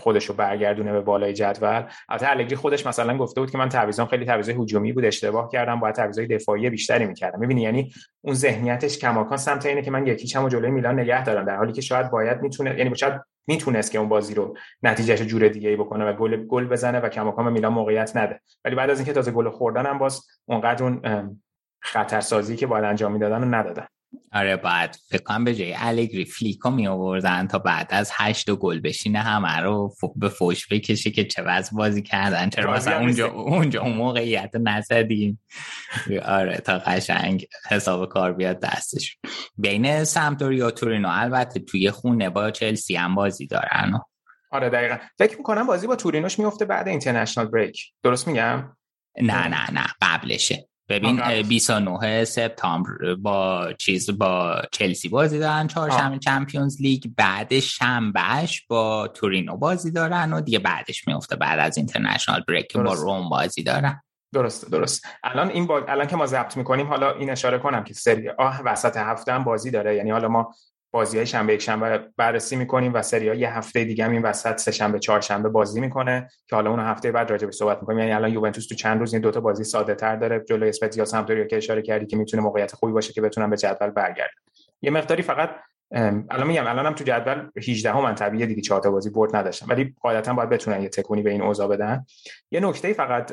خودش 0.00 0.24
رو 0.24 0.34
برگردونه 0.34 0.92
به 0.92 1.00
بالای 1.00 1.32
جدول. 1.32 1.82
البته 2.08 2.30
الگری 2.30 2.56
خودش 2.56 2.86
مثلا 2.86 3.18
گفته 3.18 3.40
بود 3.40 3.50
که 3.50 3.58
من 3.58 3.68
تعویضام 3.68 4.06
خیلی 4.06 4.24
تعویضای 4.24 4.54
هجومی 4.54 4.92
بود 4.92 5.04
اشتباه 5.04 5.48
کردم 5.52 5.80
باید 5.80 5.94
تعویضای 5.94 6.26
دفاعی 6.26 6.70
بیشتری 6.70 7.06
می‌کردم. 7.06 7.38
می‌بینی؟ 7.38 7.62
یعنی 7.62 7.92
اون 8.20 8.34
ذهنیتش 8.34 8.98
کماکان 8.98 9.38
سمت 9.38 9.66
اینه 9.66 9.82
که 9.82 9.90
من 9.90 10.06
یکیچمو 10.06 10.48
جلوی 10.48 10.70
میلان 10.70 11.00
نگه 11.00 11.24
دارم 11.24 11.44
در 11.44 11.56
حالی 11.56 11.72
که 11.72 11.80
شاید 11.80 12.10
باید 12.10 12.42
می‌تونه 12.42 12.78
یعنی 12.78 12.96
شاید 12.96 13.20
می‌تونست 13.46 13.90
که 13.90 13.98
اون 13.98 14.08
بازی 14.08 14.34
رو 14.34 14.56
نتیجهش 14.82 15.22
جور 15.22 15.48
دیگه 15.48 15.70
ای 15.70 15.76
بکنه 15.76 16.04
و 16.04 16.12
گل 16.12 16.46
گل 16.46 16.66
بزنه 16.66 17.00
و 17.00 17.08
کماکان 17.08 17.44
به 17.44 17.50
میلان 17.50 17.72
موقعیت 17.72 18.16
نده. 18.16 18.40
ولی 18.64 18.74
بعد 18.74 18.90
از 18.90 18.98
اینکه 18.98 19.12
تازه 19.12 19.30
گل 19.30 19.50
خوردن 19.50 19.86
هم 19.86 19.98
باز 19.98 20.26
اونقدر 20.46 20.84
اون 20.84 21.02
خطرسازی 21.82 22.56
که 22.56 22.66
باید 22.66 22.84
انجام 22.84 23.12
می‌دادن 23.12 23.42
رو 23.42 23.54
ندادن. 23.54 23.86
آره 24.32 24.56
بعد 24.56 24.96
فکر 25.08 25.22
کنم 25.22 25.44
به 25.44 25.54
جای 25.54 25.74
الگری 25.78 26.24
فلیکو 26.24 26.70
می 26.70 26.88
آوردن 26.88 27.46
تا 27.46 27.58
بعد 27.58 27.86
از 27.90 28.10
هشت 28.14 28.50
گل 28.50 28.80
بشینه 28.80 29.18
همه 29.18 29.56
رو 29.56 29.94
به 30.16 30.28
فوش 30.28 30.68
بکشه 30.72 31.10
که 31.10 31.24
چه 31.24 31.42
وضع 31.42 31.76
بازی 31.76 32.02
کردن 32.02 32.50
چرا 32.50 32.72
مثلا 32.72 32.98
اونجا 32.98 33.28
اونجا 33.28 33.82
اون 33.82 33.92
موقعیت 33.92 34.50
نزدیم. 34.60 35.40
آره 36.24 36.56
تا 36.56 36.78
قشنگ 36.78 37.46
حساب 37.68 38.08
کار 38.08 38.32
بیاد 38.32 38.60
دستش. 38.60 39.18
بین 39.56 40.04
سمتوریا 40.04 40.70
تورینو 40.70 41.08
البته 41.12 41.60
توی 41.60 41.90
خونه 41.90 42.30
با 42.30 42.50
چلسی 42.50 42.96
هم 42.96 43.14
بازی 43.14 43.46
دارن. 43.46 44.00
آره 44.50 44.70
دقیقا. 44.70 44.96
فکر 45.18 45.36
می‌کنم 45.36 45.66
بازی 45.66 45.86
با 45.86 45.96
تورینوش 45.96 46.38
میفته 46.38 46.64
بعد 46.64 46.88
اینترنشنال 46.88 47.46
بریک. 47.46 47.92
درست 48.02 48.28
میگم؟ 48.28 48.76
نه 49.22 49.48
نه 49.48 49.70
نه. 49.70 49.86
قبلشه. 50.02 50.68
ببین 50.88 51.42
29 51.42 52.24
سپتامبر 52.24 53.14
با 53.14 53.72
چیز 53.78 54.18
با 54.18 54.62
چلسی 54.72 55.08
بازی 55.08 55.38
دارن 55.38 55.66
چهارشنبه 55.66 56.18
چمپیونز 56.18 56.82
لیگ 56.82 57.04
بعد 57.16 57.58
شنبهش 57.58 58.66
با 58.68 59.08
تورینو 59.08 59.56
بازی 59.56 59.90
دارن 59.90 60.32
و 60.32 60.40
دیگه 60.40 60.58
بعدش 60.58 61.08
میفته 61.08 61.36
بعد 61.36 61.58
از 61.58 61.76
اینترنشنال 61.76 62.44
بریک 62.48 62.76
با 62.76 62.92
روم 62.92 63.28
بازی 63.28 63.62
دارن. 63.62 64.02
درست 64.34 64.70
درست 64.70 65.06
الان 65.22 65.48
این 65.48 65.66
با... 65.66 65.84
الان 65.88 66.06
که 66.06 66.16
ما 66.16 66.26
ضبط 66.26 66.56
می‌کنیم 66.56 66.86
حالا 66.86 67.12
این 67.12 67.30
اشاره 67.30 67.58
کنم 67.58 67.84
که 67.84 67.94
سری 67.94 68.28
آه 68.28 68.62
وسط 68.64 68.96
هفته 68.96 69.32
هم 69.32 69.44
بازی 69.44 69.70
داره. 69.70 69.96
یعنی 69.96 70.10
حالا 70.10 70.28
ما 70.28 70.54
بازی 70.98 71.16
های 71.16 71.26
شنبه 71.26 71.54
یک 71.54 71.62
شنبه 71.62 72.00
بررسی 72.16 72.56
می‌کنیم 72.56 72.94
و 72.94 73.02
سری 73.02 73.38
یه 73.38 73.58
هفته 73.58 73.84
دیگه 73.84 74.04
هم 74.04 74.10
این 74.10 74.22
وسط 74.22 74.56
سه 74.56 74.70
شنبه 74.70 74.98
چهار 74.98 75.20
شنبه 75.20 75.48
بازی 75.48 75.80
می‌کنه 75.80 76.28
که 76.46 76.56
حالا 76.56 76.70
اون 76.70 76.80
هفته 76.80 77.12
بعد 77.12 77.30
راجع 77.30 77.46
به 77.46 77.52
صحبت 77.52 77.78
می‌کنیم. 77.80 77.98
یعنی 77.98 78.12
الان 78.12 78.32
یوونتوس 78.32 78.66
تو 78.66 78.74
چند 78.74 79.00
روز 79.00 79.12
این 79.12 79.22
دوتا 79.22 79.40
بازی 79.40 79.64
ساده 79.64 79.94
تر 79.94 80.16
داره؟ 80.16 80.44
جلوی 80.48 80.68
اسپتزیا 80.68 81.04
سمپدوریا 81.04 81.44
که 81.44 81.56
اشاره 81.56 81.82
کردی 81.82 82.06
که 82.06 82.16
می‌تونه 82.16 82.42
موقعیت 82.42 82.74
خوبی 82.74 82.92
باشه 82.92 83.12
که 83.12 83.20
بتونن 83.20 83.50
به 83.50 83.56
جدول 83.56 83.90
برگردن. 83.90 84.32
یه 84.82 84.90
مقداری 84.90 85.22
فقط 85.22 85.50
الان 86.30 86.46
میگم 86.46 86.66
الانم 86.66 86.94
تو 86.94 87.04
جدول 87.04 87.50
18 87.56 87.92
هم 87.92 88.02
من 88.02 88.14
طبیعیه 88.14 88.46
دیگه 88.46 88.62
چهار 88.62 88.80
تا 88.80 88.90
بازی 88.90 89.10
برد 89.10 89.36
نداشتم 89.36 89.66
ولی 89.68 89.94
قاعدتا 90.00 90.34
باید 90.34 90.48
بتونن 90.48 90.82
یه 90.82 90.88
تکونی 90.88 91.22
به 91.22 91.30
این 91.30 91.42
اوضاع 91.42 91.68
بدن. 91.68 92.06
یه 92.50 92.60
نکته 92.60 92.92
فقط 92.92 93.32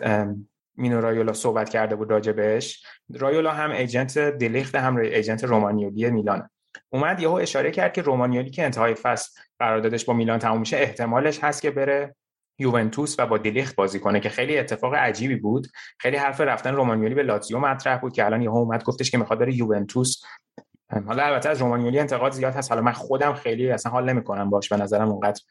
مینو 0.77 1.01
رایولا 1.01 1.33
صحبت 1.33 1.69
کرده 1.69 1.95
بود 1.95 2.11
راجع 2.11 2.31
بهش. 2.31 2.83
رایولا 3.19 3.51
هم 3.51 3.71
ایجنت 3.71 4.17
دلیخت 4.19 4.75
هم 4.75 4.97
ایجنت 4.97 5.43
رومانیولی 5.43 6.11
میلان. 6.11 6.49
اومد 6.89 7.19
یهو 7.19 7.33
اشاره 7.33 7.71
کرد 7.71 7.93
که 7.93 8.01
رومانیولی 8.01 8.49
که 8.49 8.63
انتهای 8.63 8.93
فصل 8.93 9.41
قراردادش 9.59 10.05
با 10.05 10.13
میلان 10.13 10.39
تموم 10.39 10.59
میشه 10.59 10.77
احتمالش 10.77 11.39
هست 11.43 11.61
که 11.61 11.71
بره 11.71 12.15
یوونتوس 12.59 13.15
و 13.19 13.27
با 13.27 13.37
دلیخت 13.37 13.75
بازی 13.75 13.99
کنه 13.99 14.19
که 14.19 14.29
خیلی 14.29 14.57
اتفاق 14.57 14.93
عجیبی 14.93 15.35
بود. 15.35 15.67
خیلی 15.99 16.17
حرف 16.17 16.41
رفتن 16.41 16.75
رومانیولی 16.75 17.15
به 17.15 17.23
لاتزیو 17.23 17.59
مطرح 17.59 17.97
بود 17.97 18.13
که 18.13 18.25
الان 18.25 18.41
یهو 18.41 18.57
اومد 18.57 18.83
گفتش 18.83 19.11
که 19.11 19.17
می‌خواد 19.17 19.39
بره 19.39 19.55
یوونتوس. 19.55 20.21
حالا 21.07 21.23
البته 21.23 21.49
از 21.49 21.61
رومانیولی 21.61 21.99
انتقاد 21.99 22.31
زیاد 22.31 22.53
هست. 22.53 22.71
حالا 22.71 22.81
من 22.81 22.91
خودم 22.91 23.33
خیلی 23.33 23.71
اصلا 23.71 23.91
حال 23.91 24.09
نمی‌کنم 24.09 24.49
باش 24.49 24.69
به 24.69 24.77
نظرم 24.77 25.09
اونقدر 25.09 25.41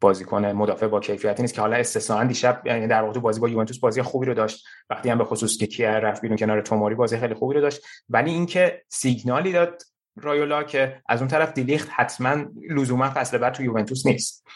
بازیکن 0.00 0.46
مدافع 0.46 0.86
با 0.86 1.00
کیفیتی 1.00 1.42
نیست 1.42 1.54
که 1.54 1.60
حالا 1.60 1.76
استثنا 1.76 2.24
دیشب 2.24 2.62
یعنی 2.64 2.86
در 2.86 3.02
واقع 3.02 3.20
بازی 3.20 3.40
با 3.40 3.48
یوونتوس 3.48 3.78
بازی 3.78 4.02
خوبی 4.02 4.26
رو 4.26 4.34
داشت. 4.34 4.66
وقتی 4.90 5.10
هم 5.10 5.18
به 5.18 5.24
خصوص 5.24 5.56
که 5.56 5.66
کیر 5.66 5.98
رفت 5.98 6.22
بیرون 6.22 6.36
کنار 6.36 6.60
توماری 6.60 6.94
بازی 6.94 7.18
خیلی 7.18 7.34
خوبی 7.34 7.54
رو 7.54 7.60
داشت. 7.60 7.80
ولی 8.08 8.30
اینکه 8.30 8.82
سیگنالی 8.88 9.52
داد 9.52 9.82
رایولا 10.22 10.62
که 10.62 11.00
از 11.08 11.20
اون 11.20 11.28
طرف 11.28 11.52
دیلیخت 11.52 11.88
حتما 11.92 12.44
لزوما 12.70 13.10
فصل 13.14 13.38
بعد 13.38 13.52
تو 13.52 13.62
یوونتوس 13.62 14.06
نیست. 14.06 14.46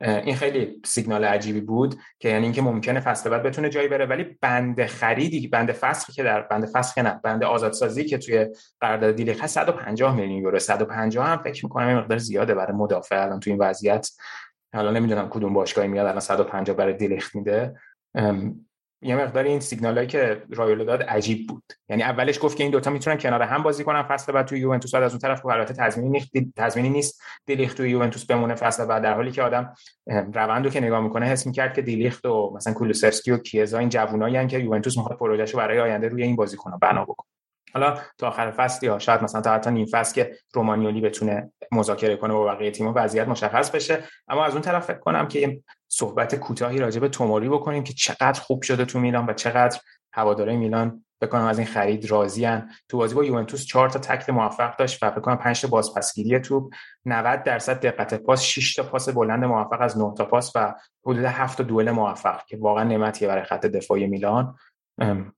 این 0.00 0.36
خیلی 0.36 0.80
سیگنال 0.84 1.24
عجیبی 1.24 1.60
بود 1.60 1.94
که 2.18 2.28
یعنی 2.28 2.44
اینکه 2.44 2.62
ممکنه 2.62 3.00
فصل 3.00 3.30
بعد 3.30 3.42
بتونه 3.42 3.68
جایی 3.68 3.88
بره 3.88 4.06
ولی 4.06 4.24
بند 4.40 4.86
خریدی 4.86 5.48
بند 5.48 5.72
فسخی 5.72 6.12
که 6.12 6.22
در 6.22 6.40
بند 6.40 6.66
فسخ 6.66 6.98
نه 6.98 7.20
بند 7.24 7.44
آزادسازی 7.44 8.04
که 8.04 8.18
توی 8.18 8.46
قرارداد 8.80 9.14
دیلیخت 9.14 9.46
150 9.46 10.16
میلیون 10.16 10.38
یورو. 10.38 10.58
150 10.58 11.28
هم 11.28 11.42
فکر 11.42 11.64
می‌کنم 11.64 11.88
این 11.88 11.96
مقدار 11.96 12.18
زیاده 12.18 12.54
برای 12.54 12.76
مدافع 12.76 13.22
الان 13.22 13.40
تو 13.40 13.50
این 13.50 13.58
وضعیت. 13.58 14.10
حالا 14.74 14.90
نمی‌دونم 14.90 15.28
کدوم 15.28 15.54
باشگاهی 15.54 15.88
میاد 15.88 16.06
الان 16.06 16.20
150 16.20 16.76
برای 16.76 16.92
دیلیخت 16.92 17.36
میده. 17.36 17.74
یه 19.02 19.16
مقدار 19.16 19.44
این 19.44 19.60
سیگنالایی 19.60 20.06
که 20.06 20.42
رایولو 20.50 20.84
داد 20.84 21.02
عجیب 21.02 21.48
بود. 21.48 21.62
یعنی 21.88 22.02
اولش 22.02 22.38
گفت 22.42 22.56
که 22.56 22.62
این 22.62 22.72
دوتا 22.72 22.90
می‌تونن 22.90 23.18
کنار 23.18 23.42
هم 23.42 23.62
بازی 23.62 23.84
کنن 23.84 24.02
فصل 24.02 24.32
بعد 24.32 24.46
توی 24.46 24.60
یوونتوس 24.60 24.94
از 24.94 25.12
اون 25.12 25.18
طرف 25.18 25.46
البته 25.46 25.74
تضمینی 25.74 26.10
نیست 26.10 26.30
تضمینی 26.56 26.88
نیست. 26.88 27.22
دیلیخت 27.46 27.76
توی 27.76 27.90
یوونتوس 27.90 28.24
بمونه 28.24 28.54
فصل 28.54 28.84
بعد 28.84 29.02
در 29.02 29.14
حالی 29.14 29.30
که 29.30 29.42
آدم 29.42 29.74
روندو 30.06 30.70
که 30.70 30.80
نگاه 30.80 31.00
می‌کنه 31.00 31.26
حس 31.26 31.46
می‌کرد 31.46 31.74
که 31.74 31.82
دیلیخت 31.82 32.26
و 32.26 32.52
مثلا 32.56 32.74
کولوسفسکی 32.74 33.30
و 33.30 33.38
کیزا 33.38 33.78
این 33.78 33.88
جوونایی 33.88 34.46
که 34.46 34.58
یوونتوس 34.58 34.96
می‌خواد 34.96 35.18
پروژهشو 35.18 35.58
برای 35.58 35.80
آینده 35.80 36.08
روی 36.08 36.22
این 36.22 36.36
بازیکن‌ها 36.36 36.78
بنا 36.78 37.04
بکنه 37.04 37.28
حالا 37.74 37.98
تا 38.18 38.28
آخر 38.28 38.50
فصل 38.50 38.86
یا 38.86 38.98
شاید 38.98 39.22
مثلا 39.22 39.40
تا 39.40 39.52
حتی 39.52 39.70
نیم 39.70 39.86
فصل 39.86 40.14
که 40.14 40.36
رومانیولی 40.54 41.00
بتونه 41.00 41.52
مذاکره 41.72 42.16
کنه 42.16 42.34
با 42.34 42.44
بقیه 42.44 42.70
تیم 42.70 42.86
و 42.86 42.92
وضعیت 42.92 43.28
مشخص 43.28 43.70
بشه. 43.70 44.04
اما 44.28 44.44
از 44.44 44.52
اون 44.52 44.62
طرف 44.62 44.84
فکر 44.86 44.98
کنم 44.98 45.28
که 45.28 45.62
صحبت 45.88 46.34
کوتاهی 46.34 46.78
راجع 46.78 47.00
به 47.00 47.08
توماری 47.08 47.48
بکنیم 47.48 47.84
که 47.84 47.92
چقدر 47.92 48.40
خوب 48.40 48.62
شده 48.62 48.84
تو 48.84 48.98
میلان 48.98 49.26
و 49.26 49.32
چقدر 49.32 49.80
هواداره 50.12 50.56
میلان 50.56 51.04
بکنم 51.20 51.44
از 51.44 51.58
این 51.58 51.66
خرید 51.66 52.10
راضیان 52.10 52.70
تو 52.88 52.96
بازی 52.96 53.14
با 53.14 53.24
یوونتوس 53.24 53.66
4 53.66 53.90
تا 53.90 53.98
تکل 53.98 54.32
موفق 54.32 54.76
داشت 54.76 55.02
و 55.02 55.10
فکر 55.10 55.20
کنم 55.20 55.36
5 55.36 55.60
تا 55.60 55.68
بازپسگیری 55.68 56.40
توپ 56.40 56.74
90 57.04 57.42
درصد 57.42 57.80
دقت 57.80 58.14
پاس 58.14 58.42
6 58.42 58.74
تا 58.74 58.82
پاس 58.82 59.08
بلند 59.08 59.44
موفق 59.44 59.80
از 59.80 59.98
9 59.98 60.14
تا 60.16 60.24
پاس 60.24 60.52
و 60.54 60.74
حدود 61.06 61.24
7 61.24 61.58
تا 61.58 61.64
دوئل 61.64 61.90
موفق 61.90 62.44
که 62.44 62.56
واقعا 62.56 62.84
نعمتیه 62.84 63.28
برای 63.28 63.44
خط 63.44 63.66
دفاعی 63.66 64.06
میلان. 64.06 64.56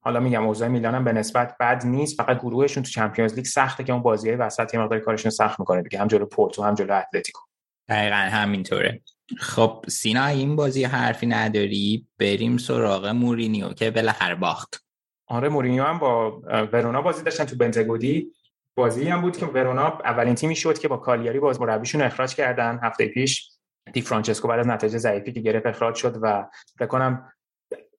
حالا 0.00 0.20
میگم 0.20 0.46
اوضاع 0.46 0.68
میلان 0.68 0.94
هم 0.94 1.04
به 1.04 1.12
نسبت 1.12 1.56
بد 1.60 1.86
نیست 1.86 2.22
فقط 2.22 2.38
گروهشون 2.38 2.82
تو 2.82 2.90
چمپیونز 2.90 3.34
لیگ 3.34 3.44
سخته 3.44 3.84
که 3.84 3.92
اون 3.92 4.02
بازی 4.02 4.28
های 4.28 4.36
وسط 4.36 4.74
یه 4.74 4.80
مقدار 4.80 4.98
کارشون 4.98 5.30
سخت 5.30 5.60
می‌کنه 5.60 5.82
دیگه 5.82 5.98
هم 5.98 6.06
جلو 6.06 6.26
پورتو 6.26 6.62
هم 6.62 6.74
جلو 6.74 6.94
اتلتیکو. 6.94 7.40
دقیقا 7.88 8.16
همینطوره. 8.16 9.02
خب 9.38 9.84
سینا 9.88 10.26
این 10.26 10.56
بازی 10.56 10.84
حرفی 10.84 11.26
نداری؟ 11.26 12.06
بریم 12.18 12.56
سراغ 12.56 13.06
مورینیو 13.06 13.68
که 13.68 13.90
بالاخره 13.90 14.34
باخت. 14.34 14.84
آره 15.26 15.48
مورینیو 15.48 15.84
هم 15.84 15.98
با 15.98 16.40
ورونا 16.72 17.02
بازی 17.02 17.22
داشتن 17.22 17.44
تو 17.44 17.56
بنتگودی 17.56 18.32
بازی 18.76 19.08
هم 19.08 19.20
بود 19.20 19.36
که 19.36 19.46
ورونا 19.46 19.86
اولین 19.86 20.34
تیمی 20.34 20.56
شد 20.56 20.78
که 20.78 20.88
با 20.88 20.96
کالیاری 20.96 21.40
باز 21.40 21.60
مربیشون 21.60 22.02
اخراج 22.02 22.34
کردن. 22.34 22.80
هفته 22.82 23.06
پیش 23.06 23.50
دی 23.92 24.00
فرانچسکو 24.00 24.48
بعد 24.48 24.58
از 24.58 24.66
نتایج 24.66 24.96
ضعیفی 24.96 25.32
که 25.32 25.40
گرفت 25.40 25.66
اخراج 25.66 25.94
شد 25.94 26.18
و 26.22 26.44
فکر 26.78 26.86
کنم 26.86 27.32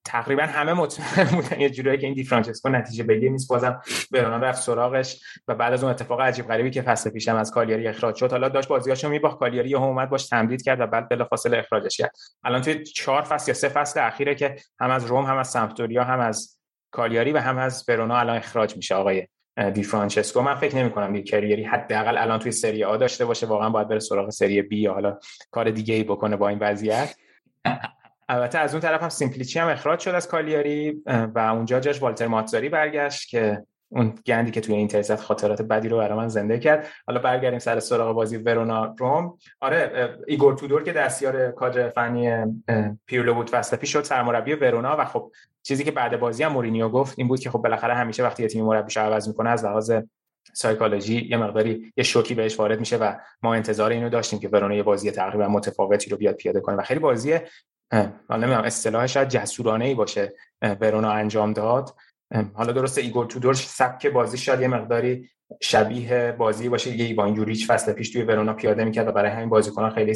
تقریبا 0.04 0.42
همه 0.42 0.72
مطمئن 0.72 1.24
بودن 1.24 1.60
یه 1.60 1.70
جورایی 1.70 1.98
که 1.98 2.06
این 2.06 2.14
دی 2.14 2.24
فرانچسکو 2.24 2.68
نتیجه 2.68 3.04
بگیر 3.04 3.30
نیست. 3.30 3.48
بازم 3.48 3.80
ورونا 4.12 4.36
رفت 4.36 4.62
سراغش 4.62 5.20
و 5.48 5.54
بعد 5.54 5.72
از 5.72 5.82
اون 5.82 5.92
اتفاق 5.92 6.20
عجیب 6.20 6.48
غریبی 6.48 6.70
که 6.70 6.82
فصل 6.82 7.10
پیشم 7.10 7.36
از 7.36 7.50
کالیاری 7.50 7.88
اخراج 7.88 8.14
شد 8.14 8.30
حالا 8.30 8.48
داشت 8.48 8.68
بازیاشو 8.68 9.08
میباخت. 9.08 9.38
کالیاری 9.38 9.68
یه 9.68 9.82
اومد 9.82 10.10
باش 10.10 10.28
تمدید 10.28 10.62
کرد 10.62 10.80
و 10.80 10.86
بعد 10.86 11.08
بلافاصله 11.08 11.58
اخراجش 11.58 11.96
کرد. 11.96 12.10
الان 12.44 12.60
توی 12.60 12.82
چهار 12.82 13.22
فصل 13.22 13.50
یا 13.50 13.54
سه 13.54 13.68
فصل 13.68 14.00
اخیره 14.00 14.34
که 14.34 14.56
هم 14.80 14.90
از 14.90 15.04
روم 15.04 15.24
هم 15.24 15.36
از 15.36 15.48
سمپدوریا 15.48 16.04
هم 16.04 16.20
از 16.20 16.58
کالیاری 16.90 17.32
و 17.32 17.38
هم 17.38 17.58
از 17.58 17.84
ورونا 17.88 18.18
الان 18.18 18.36
اخراج 18.36 18.76
میشه 18.76 18.94
آقای 18.94 19.26
دی 19.74 19.82
فرانچسکو. 19.82 20.40
من 20.40 20.54
فکر 20.54 20.76
نمی 20.76 20.90
کنم 20.90 21.12
دیگه 21.12 21.24
کریری 21.24 21.64
حداقل 21.64 22.18
الان 22.18 22.38
توی 22.38 22.52
سری 22.52 22.84
آ 22.84 22.96
داشته 22.96 23.24
باشه. 23.24 23.46
واقعا 23.46 23.70
باید 23.70 23.88
بره 23.88 23.98
سراغ 23.98 24.30
سری 24.30 24.62
بی 24.62 24.80
یا 24.80 24.92
حالا 24.92 25.18
کار 25.50 25.70
دیگه 25.70 25.94
ای 25.94 26.04
بکنه 26.04 26.36
با 26.36 26.48
این 26.48 26.58
وضعیت. 26.58 27.14
البته 28.28 28.58
از 28.58 28.74
اون 28.74 28.80
طرف 28.80 29.02
هم 29.02 29.08
سیمپلیچی 29.08 29.58
هم 29.58 29.68
اخراج 29.68 30.00
شد 30.00 30.10
از 30.10 30.28
کالیاری 30.28 31.02
و 31.06 31.38
اونجا 31.38 31.80
جاش 31.80 32.02
والتر 32.02 32.26
ماتزاری 32.26 32.68
برگشت 32.68 33.28
که 33.28 33.62
اون 33.88 34.14
گندی 34.26 34.50
که 34.50 34.60
توی 34.60 34.74
اینتر 34.74 35.16
خاطرات 35.16 35.62
بدی 35.62 35.88
رو 35.88 35.96
برای 35.96 36.18
من 36.18 36.28
زنده 36.28 36.58
کرد. 36.58 36.88
حالا 37.06 37.20
برگردیم 37.20 37.58
سر 37.58 37.80
سراغ 37.80 38.14
بازی 38.14 38.36
ورونا 38.36 38.94
روم. 38.98 39.38
آره 39.60 40.10
ایگور 40.26 40.54
تودور 40.54 40.82
که 40.82 40.92
دستیار 40.92 41.50
کادر 41.50 41.88
فنی 41.88 42.44
پیرلو 43.06 43.34
بود 43.34 43.50
پیش 43.80 43.92
شد 43.92 44.02
سرمربی 44.02 44.54
ورونا. 44.54 44.96
و 44.98 45.04
خب 45.04 45.32
چیزی 45.62 45.84
که 45.84 45.90
بعد 45.90 46.20
بازی 46.20 46.42
هم 46.42 46.52
مورینیو 46.52 46.88
گفت 46.88 47.14
این 47.18 47.28
بود 47.28 47.40
که 47.40 47.50
خب 47.50 47.58
بالاخره 47.58 47.94
همیشه 47.94 48.22
وقتی 48.22 48.42
یه 48.42 48.48
تیم 48.48 48.64
مربیش 48.64 48.96
عوض 48.96 49.28
می‌کنه 49.28 49.50
از 49.50 49.64
لحاظ 49.64 49.92
سایکولوژی 50.52 51.28
یه 51.30 51.36
مقداری 51.36 51.92
یه 51.96 52.04
شوکی 52.04 52.34
بهش 52.34 52.58
وارد 52.58 52.80
میشه 52.80 52.96
و 52.96 53.14
ما 53.42 53.54
انتظار 53.54 53.90
اینو 53.90 54.08
داشتیم 54.08 54.38
که 54.38 54.48
ورونا 54.48 54.74
یه 54.74 54.82
بازی 54.82 55.10
تقریبا 55.10 55.48
متفاوتی 55.48 56.10
رو 56.10 56.16
بیاد 56.16 56.34
پیاده 56.34 56.60
کنه. 56.60 56.76
و 56.76 56.82
خیلی 56.82 57.00
بازی 57.00 57.38
حالا 57.92 58.46
نمی‌دونم 58.46 58.64
اصطلاح 58.64 59.06
شاید 59.06 59.28
جسورانه 59.28 59.84
ای 59.84 59.94
باشه 59.94 60.34
ورونا 60.62 61.10
انجام 61.12 61.52
داد. 61.52 61.94
حالا 62.54 62.72
درسته 62.72 63.00
ایگور 63.00 63.26
تودور 63.26 63.54
سبک 63.54 64.06
بازی 64.06 64.38
شاید 64.38 64.60
یه 64.60 64.68
مقداری 64.68 65.30
شبیه 65.62 66.32
بازی 66.38 66.68
باشه. 66.68 66.96
یه 66.96 67.04
ایوان 67.04 67.36
یوریچ 67.36 67.66
فصل 67.66 67.92
پیش 67.92 68.12
توی 68.12 68.22
ورونا 68.22 68.54
پیاده 68.54 68.84
می‌کرد 68.84 69.08
و 69.08 69.12
برای 69.12 69.30
همین 69.30 69.48
بازیکنان 69.48 69.90
خیلی 69.90 70.14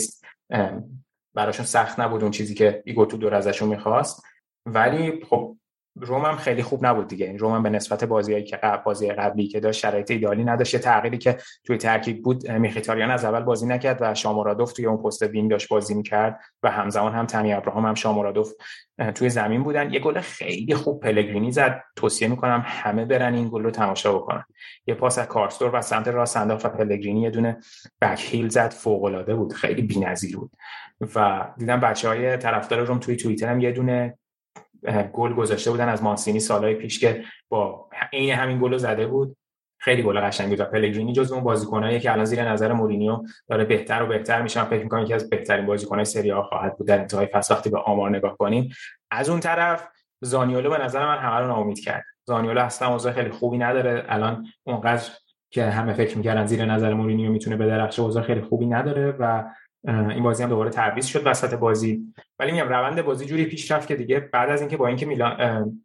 براشون 1.35 1.67
سخت 1.67 2.01
نبود 2.01 2.23
اون 2.23 2.31
چیزی 2.31 2.55
که 2.55 2.83
ایگور 2.87 3.07
تودور 3.07 3.35
ازشون 3.35 3.69
می‌خواست. 3.69 4.25
ولی 4.67 5.25
خب 5.25 5.58
روم 6.01 6.25
هم 6.25 6.37
خیلی 6.37 6.63
خوب 6.63 6.87
نبود 6.87 7.09
دیگه. 7.09 7.37
روم 7.37 7.55
هم 7.55 7.63
به 7.63 7.71
نسبت 7.71 8.05
بازیایی 8.05 8.45
که 8.45 8.61
بازی 8.85 9.09
قبلی 9.09 9.49
که 9.49 9.61
داشت 9.61 9.81
شرایط 9.81 10.11
ایده‌آلی 10.11 10.45
نداشت. 10.45 10.75
یه 10.75 10.81
تغییری 10.81 11.19
که 11.19 11.37
توی 11.65 11.77
ترکیب 11.77 12.23
بود 12.23 12.51
میخیتاریان 12.51 13.11
از 13.11 13.25
اول 13.25 13.41
بازی 13.41 13.67
نکرد 13.67 13.99
و 14.01 14.15
شومورودوف 14.15 14.73
توی 14.73 14.87
اون 14.87 15.03
پست 15.03 15.23
وینگ 15.23 15.51
داشت 15.51 15.69
بازی 15.69 15.95
می‌کرد 15.95 16.41
و 16.63 16.71
همزمان 16.71 17.13
هم 17.13 17.27
تامی 17.27 17.53
ابراهام 17.53 17.87
هم 17.87 17.95
شومورودوف 17.95 18.53
توی 19.15 19.31
زمین 19.31 19.63
بودن. 19.63 19.93
یه 19.93 20.01
گل 20.01 20.21
خیلی 20.21 20.75
خوب 20.75 21.01
پلگرینی 21.01 21.53
زد. 21.53 21.83
توصیه 21.97 22.29
می‌کنم 22.29 22.63
همه 22.67 23.05
برن 23.05 23.35
این 23.35 23.49
گل 23.49 23.63
رو 23.63 23.71
تماشا 23.71 24.13
بکنن. 24.13 24.45
یه 24.87 24.95
پاس 24.95 25.19
از 25.19 25.27
کارستور 25.27 25.75
و 25.75 25.83
سمت 25.83 26.09
راست 26.09 26.37
انداخت 26.37 26.67
و 26.67 26.69
پلگرینی 26.69 27.21
یه 27.21 27.31
دونه 27.31 27.57
بک 28.03 28.25
هیل 28.31 28.49
زد. 28.49 28.71
فوق 28.71 29.05
العاده 29.05 29.35
بود. 29.35 29.53
خیلی 29.53 29.83
بی‌نظیر 29.83 30.37
بود. 30.37 30.51
و 31.15 31.47
دیدم 31.59 31.81
بچهای 31.81 32.37
طرفدار 32.37 32.81
روم 32.81 32.99
توی 32.99 33.17
توییتر 33.17 33.49
هم 33.49 33.61
یه 33.61 33.73
دونه 33.73 34.19
گل 35.13 35.35
گذاشته 35.35 35.71
بودن 35.71 35.89
از 35.89 36.03
مانسینی 36.03 36.41
سالهای 36.41 36.75
پیش 36.75 37.01
که 37.01 37.25
با 37.49 37.89
عین 38.13 38.35
همین 38.35 38.61
گل 38.61 38.77
زده 38.77 39.07
بود. 39.07 39.37
خیلی 39.81 40.03
گل 40.03 40.21
قشنگی 40.21 40.51
بود 40.51 40.61
و 40.61 40.65
پلگرینی 40.65 41.13
جز 41.13 41.33
اون 41.33 41.45
بازیکنایی 41.45 42.01
که 42.01 42.13
الان 42.13 42.25
زیر 42.25 42.51
نظر 42.51 42.73
مورینیو 42.73 43.23
داره 43.49 43.65
بهتر 43.65 44.03
و 44.03 44.07
بهتر 44.07 44.43
میشن. 44.43 44.65
فکر 44.65 44.83
می‌کنم 44.83 45.05
که 45.05 45.15
از 45.15 45.31
بهترین 45.31 45.67
بازیکنای 45.67 46.05
سری 46.05 46.33
آ 46.33 46.43
خواهد 46.43 46.79
بود 46.79 46.89
در 46.89 47.01
انتهای 47.01 47.27
فصل. 47.27 47.55
وقتی 47.55 47.71
به 47.71 47.79
آمار 47.79 48.11
نگاه 48.11 48.37
کنیم 48.37 48.71
از 49.11 49.29
اون 49.29 49.41
طرف 49.41 49.89
زانیولو 50.21 50.71
به 50.71 50.79
نظر 50.79 51.07
من 51.07 51.19
همه 51.19 51.37
رو 51.37 51.47
ناامید 51.47 51.81
کرد. 51.81 52.05
زانیولو 52.25 52.61
اصلا 52.61 52.93
اوضاع 52.93 53.13
خیلی 53.13 53.31
خوبی 53.31 53.59
نداره. 53.59 54.05
الان 54.09 54.47
اونقدر 54.65 55.11
که 55.51 55.65
همه 55.65 55.93
فکر 55.93 56.17
می‌کردن 56.17 56.47
زیر 56.47 56.65
نظر 56.65 56.95
مورینیو 56.95 57.33
می‌تونه 57.33 57.57
بدرخشه 57.57 58.03
اوضاع 58.03 58.23
خیلی 58.23 58.41
خوبی 58.41 58.67
نداره 58.67 59.17
و 59.19 59.45
این 59.87 60.23
بازی 60.23 60.43
هم 60.43 60.49
دوباره 60.49 60.71
تعویض 60.71 61.07
شد 61.07 61.23
وسط 61.25 61.55
بازی. 61.55 62.15
ولی 62.39 62.53
میگم 62.53 62.69
روند 62.69 63.03
بازی 63.03 63.27
جوری 63.27 63.45
پیش 63.45 63.71
رفت 63.71 63.89
که 63.89 63.97
دیگه 63.97 64.21
بعد 64.21 64.51
از 64.51 64.61
اینکه 64.61 64.77
با 64.77 64.87
اینکه 64.87 65.07
میلان 65.07 65.81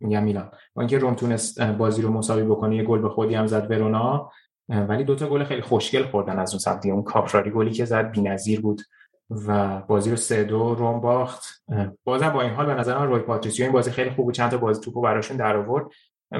میگم 0.00 0.22
میلان 0.22 0.50
با 0.74 0.82
اینکه 0.82 0.98
روم 0.98 1.14
تونست 1.14 1.60
بازی 1.60 2.02
رو 2.02 2.12
مساوی 2.12 2.44
بکنه 2.44 2.76
یه 2.76 2.82
گل 2.82 2.98
به 2.98 3.08
خودی 3.08 3.34
هم 3.34 3.46
زد 3.46 3.70
ورونا. 3.70 4.30
ولی 4.68 5.04
دوتا 5.04 5.28
گل 5.28 5.44
خیلی 5.44 5.62
خوشگل 5.62 6.02
خوردن 6.02 6.38
از 6.38 6.52
اون 6.52 6.58
سمت. 6.58 6.86
اون 6.86 7.02
کاپراری 7.02 7.50
گلی 7.50 7.70
که 7.70 7.84
زد 7.84 8.10
بی‌نظیر 8.10 8.60
بود 8.60 8.82
و 9.46 9.80
بازی 9.80 10.10
رو 10.10 10.16
سه 10.16 10.44
دو 10.44 10.74
روم 10.74 11.00
باخت. 11.00 11.44
بازم 12.04 12.28
با 12.28 12.42
این 12.42 12.50
حال 12.50 12.66
به 12.66 12.74
نظر 12.74 12.98
من 12.98 13.06
روی 13.06 13.20
پاتریسیو 13.20 13.64
این 13.64 13.72
بازی 13.72 13.90
خیلی 13.90 14.10
خوب 14.10 14.24
بود. 14.24 14.34
چند 14.34 14.50
تا 14.50 14.56
بازی 14.56 14.80
توپو 14.80 15.00
براشون 15.00 15.36
در 15.36 15.56
آورد. 15.56 15.86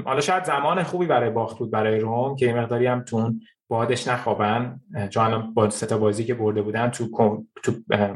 حالا 0.05 0.21
شاید 0.21 0.45
زمان 0.45 0.83
خوبی 0.83 1.07
برای 1.07 1.31
باخت 1.31 1.59
بود 1.59 1.71
برای 1.71 2.01
روم 2.01 2.37
که 2.37 2.47
یه 2.47 2.59
مقداری 2.59 2.87
هم 2.87 3.03
اون 3.03 3.41
بادش 3.73 4.09
بخوابه. 4.09 4.81
چون 5.11 5.55
با 5.55 5.71
سه 5.71 5.87
تا 5.87 5.99
بازی 5.99 6.25
که 6.25 6.35
برده 6.35 6.63
بودن 6.63 6.91
تو 6.91 7.45
تو 7.63 7.73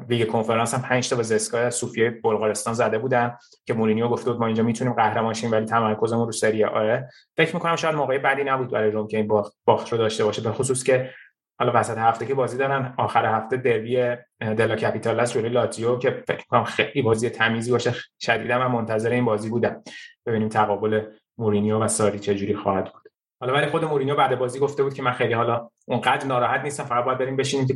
لیگ 0.09 0.29
کنفرانس 0.29 0.75
هم 0.75 0.83
5 0.83 1.11
تا 1.11 1.17
با 1.17 1.23
زسکا 1.23 1.71
صوفیای 1.71 2.11
بلغارستان 2.11 2.75
زده 2.75 2.99
بودن 2.99 3.37
که 3.65 3.75
مورینیو 3.75 4.09
گفته 4.09 4.31
بود 4.31 4.41
ما 4.41 4.47
اینجا 4.47 4.63
می‌تونیم 4.63 4.93
قهرمان 4.93 5.35
شیم 5.35 5.53
ولی 5.53 5.67
تمرکزمون 5.67 6.27
رو 6.27 6.33
سری 6.33 6.65
آ. 6.65 6.99
فکر 7.37 7.55
می‌کنم 7.55 7.77
شاید 7.77 7.95
موقع 7.95 8.19
بدی 8.19 8.45
نبود 8.45 8.71
برای 8.71 8.91
روم 8.91 9.07
که 9.07 9.17
این 9.17 9.29
باخت 9.67 9.93
رو 9.93 9.99
داشته 9.99 10.25
باشه 10.25 10.43
به 10.43 10.53
خصوص 10.53 10.85
که 10.85 11.11
حالا 11.59 11.73
وسط 11.75 11.99
هفته 11.99 12.27
که 12.27 12.35
بازی 12.35 12.59
دارن 12.59 12.95
آخر 12.99 13.27
هفته 13.27 13.57
دربی 13.57 14.17
دلا 14.41 14.77
کپیتاله‌س 14.77 15.33
جلوی 15.35 15.49
لاتیو 15.49 15.99
که 15.99 16.23
فکر 16.27 16.45
کنم 16.49 16.65
خیلی 16.65 17.03
بازی 17.03 17.31
تمیزی 17.31 17.71
باشه. 17.71 17.95
شدیدا 18.21 18.59
من 18.59 18.67
منتظر 18.67 19.11
این 19.11 19.25
بازی 19.25 19.51
بودم. 19.51 19.83
ببینیم 20.27 20.49
تقابل 20.49 21.03
مورینیو 21.39 21.79
و 21.79 21.89
ساری 21.89 22.19
چجوری 22.19 22.55
خواهد 22.55 22.93
بود. 22.93 23.06
حالا 23.41 23.53
ولی 23.53 23.67
خود 23.67 23.85
مورینیو 23.85 24.15
بعد 24.15 24.39
بازی 24.39 24.59
گفته 24.59 24.83
بود 24.83 24.95
که 24.95 25.03
من 25.03 25.13
خیلی 25.13 25.33
حالا 25.33 25.71
اونقدر 25.87 26.27
ناراحت 26.27 26.61
نیستم 26.61 26.85
فقط 26.85 27.05
باید 27.05 27.19
بریم 27.19 27.37
بشینیم 27.37 27.67
که 27.67 27.75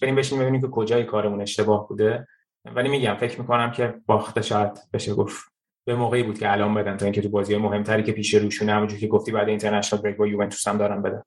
بریم 0.00 0.14
بشینیم 0.14 0.42
ببینیم 0.42 0.60
که 0.60 0.68
کجای 0.68 1.04
کارمون 1.04 1.40
اشتباه 1.40 1.88
بوده. 1.88 2.26
ولی 2.64 2.88
میگم 2.88 3.14
فکر 3.14 3.40
می‌کنم 3.40 3.70
که 3.70 3.94
باخت 4.06 4.30
رو 4.30 4.42
شاید 4.42 4.70
بشه 4.92 5.14
گفت. 5.14 5.50
به 5.86 5.94
موقعی 5.94 6.22
بود 6.22 6.38
که 6.38 6.52
الان 6.52 6.74
بدن 6.74 6.96
تا 6.96 7.04
اینکه 7.06 7.22
تو 7.22 7.28
بازی 7.28 7.56
مهمتری 7.56 8.02
که 8.02 8.12
پیش 8.12 8.34
روشونه 8.34 8.72
همونجوری 8.72 9.00
که 9.00 9.06
گفتی 9.06 9.32
بعد 9.32 9.48
international 9.48 10.02
break 10.02 10.16
با 10.16 10.26
یوونتوس 10.26 10.68
هم 10.68 10.78
دارن 10.78 11.02
بدن. 11.02 11.22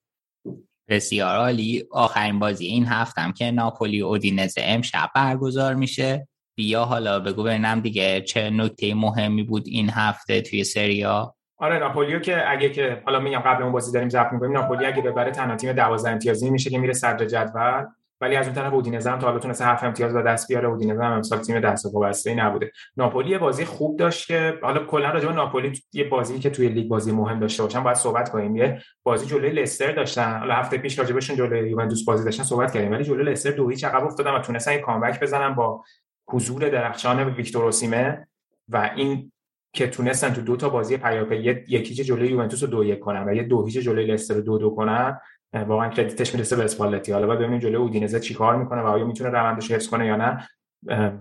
بسیار 0.90 1.38
عالی. 1.38 1.88
آخرین 1.92 2.40
بازی 2.40 2.66
این 2.66 2.86
هفتم 2.86 3.32
که 3.32 3.52
ناپولی 3.52 4.02
اودینزه 4.02 4.62
امشب 4.64 5.10
برگزار 5.16 5.76
میشه. 5.76 6.28
بیا 6.58 6.86
حالا 6.86 7.20
بگو 7.20 7.44
ببینم 7.44 7.80
دیگه 7.80 8.22
چه 8.22 8.50
نکته 8.50 8.94
مهمی 8.94 9.44
بود 9.44 9.64
این 9.68 9.90
هفته 9.90 10.42
توی 10.42 10.64
سریا 10.64 11.36
آره 11.64 11.80
ناپولیو 11.80 12.20
که 12.20 12.52
اگه 12.52 12.70
که 12.70 13.02
حالا 13.06 13.20
میگم 13.20 13.40
قبل 13.40 13.64
اون 13.64 13.72
بازی 13.72 13.92
داریم 13.92 14.10
ضبط 14.10 14.34
می‌کنیم 14.34 14.52
ناپولی 14.52 14.86
اگه 14.86 15.02
ببره 15.02 15.32
تنها 15.32 15.56
تیم 15.56 15.74
12 15.74 16.10
امتیازی 16.10 16.50
میشه 16.50 16.70
که 16.70 16.78
میره 16.78 16.94
صدر 16.94 17.26
جدول. 17.26 17.86
ولی 18.22 18.36
از 18.36 18.46
اون 18.46 18.56
طرف 18.56 18.74
اودینزه 18.74 19.12
هم 19.12 19.20
تا 19.20 19.28
حالا 19.28 19.40
تونسته 19.40 19.66
7 19.66 19.84
امتیاز 19.84 20.14
به 20.14 20.22
دست 20.22 20.48
بیاره 20.48 20.68
اودینزه 20.68 21.04
هم 21.04 21.12
امسال 21.12 21.40
تیم 21.40 21.60
دست 21.60 21.86
وابسته 21.94 22.36
نبوده. 22.36 22.72
ناپولی 22.98 23.38
بازی 23.38 23.66
خوب 23.66 24.00
داشت 24.00 24.28
که 24.28 24.60
حالا 24.62 24.86
کلا 24.86 25.10
راجع 25.10 25.28
به 25.28 25.34
ناپولی 25.34 25.82
یه 25.94 26.04
بازی 26.04 26.40
که 26.40 26.50
توی 26.50 26.68
لیگ 26.68 26.88
بازی 26.88 27.12
مهم 27.12 27.40
داشته 27.40 27.64
باشن 27.64 27.84
باید 27.84 27.98
صحبت 27.98 28.30
کنیم. 28.30 28.56
یه 28.56 28.82
بازی 29.04 29.26
جلوی 29.26 29.50
لستر 29.50 29.92
داشتن. 29.92 30.40
حالا 30.40 30.54
هفته 30.54 30.78
پیش 30.78 31.00
راجع 31.00 31.20
جلوی 31.20 31.70
یوونتوس 31.70 32.06
بازی 32.06 32.26
داشتن 32.26 32.44
صحبت 32.44 32.74
کردیم. 32.74 32.92
ولی 32.92 33.04
جلوی 33.04 33.24
لستر 33.24 33.52
دو 33.52 33.70
هیچ 33.70 33.84
عقب 33.84 34.06
افتادن 34.06 34.32
و 34.32 34.40
تونستن 34.40 34.78
کامبک 34.78 35.20
بزنن 35.20 35.56
با 35.56 35.84
حضور 36.28 36.70
درخشان 36.70 37.30
ویکتور 37.30 37.66
اوسیمهن 37.66 38.28
و 38.70 38.92
این 38.96 39.33
که 39.74 39.88
تونستن 39.88 40.34
تو 40.34 40.42
دو 40.42 40.56
تا 40.56 40.70
بازی 40.70 40.98
پیاپی 40.98 41.36
یکی 41.36 42.04
جلوی 42.04 42.28
یوونتوس 42.28 42.64
رو 42.64 42.70
دو 42.70 42.84
یک 42.84 43.00
کنن 43.00 43.30
و 43.30 43.34
یه 43.34 43.44
دو 43.44 43.66
هیچ 43.66 43.78
جلوی 43.78 44.06
لستر 44.06 44.34
رو 44.34 44.42
دو 44.42 44.58
دو 44.58 44.70
کنن 44.70 45.20
واقعا 45.54 45.90
credit 45.90 46.23
ش 46.23 46.34
می‌رسه 46.34 46.56
به 46.56 46.64
اسپالتی. 46.64 47.12
حالا 47.12 47.28
بعد 47.28 47.38
ببینیم 47.38 47.60
جلوی 47.60 47.76
اودینزه 47.76 48.20
چیکار 48.20 48.56
می‌کنه 48.56 48.82
و 48.82 48.86
آیا 48.86 49.06
می‌تونه 49.06 49.30
روندش 49.30 49.72
حفظ 49.72 49.88
کنه 49.88 50.06
یا 50.06 50.16
نه. 50.16 50.48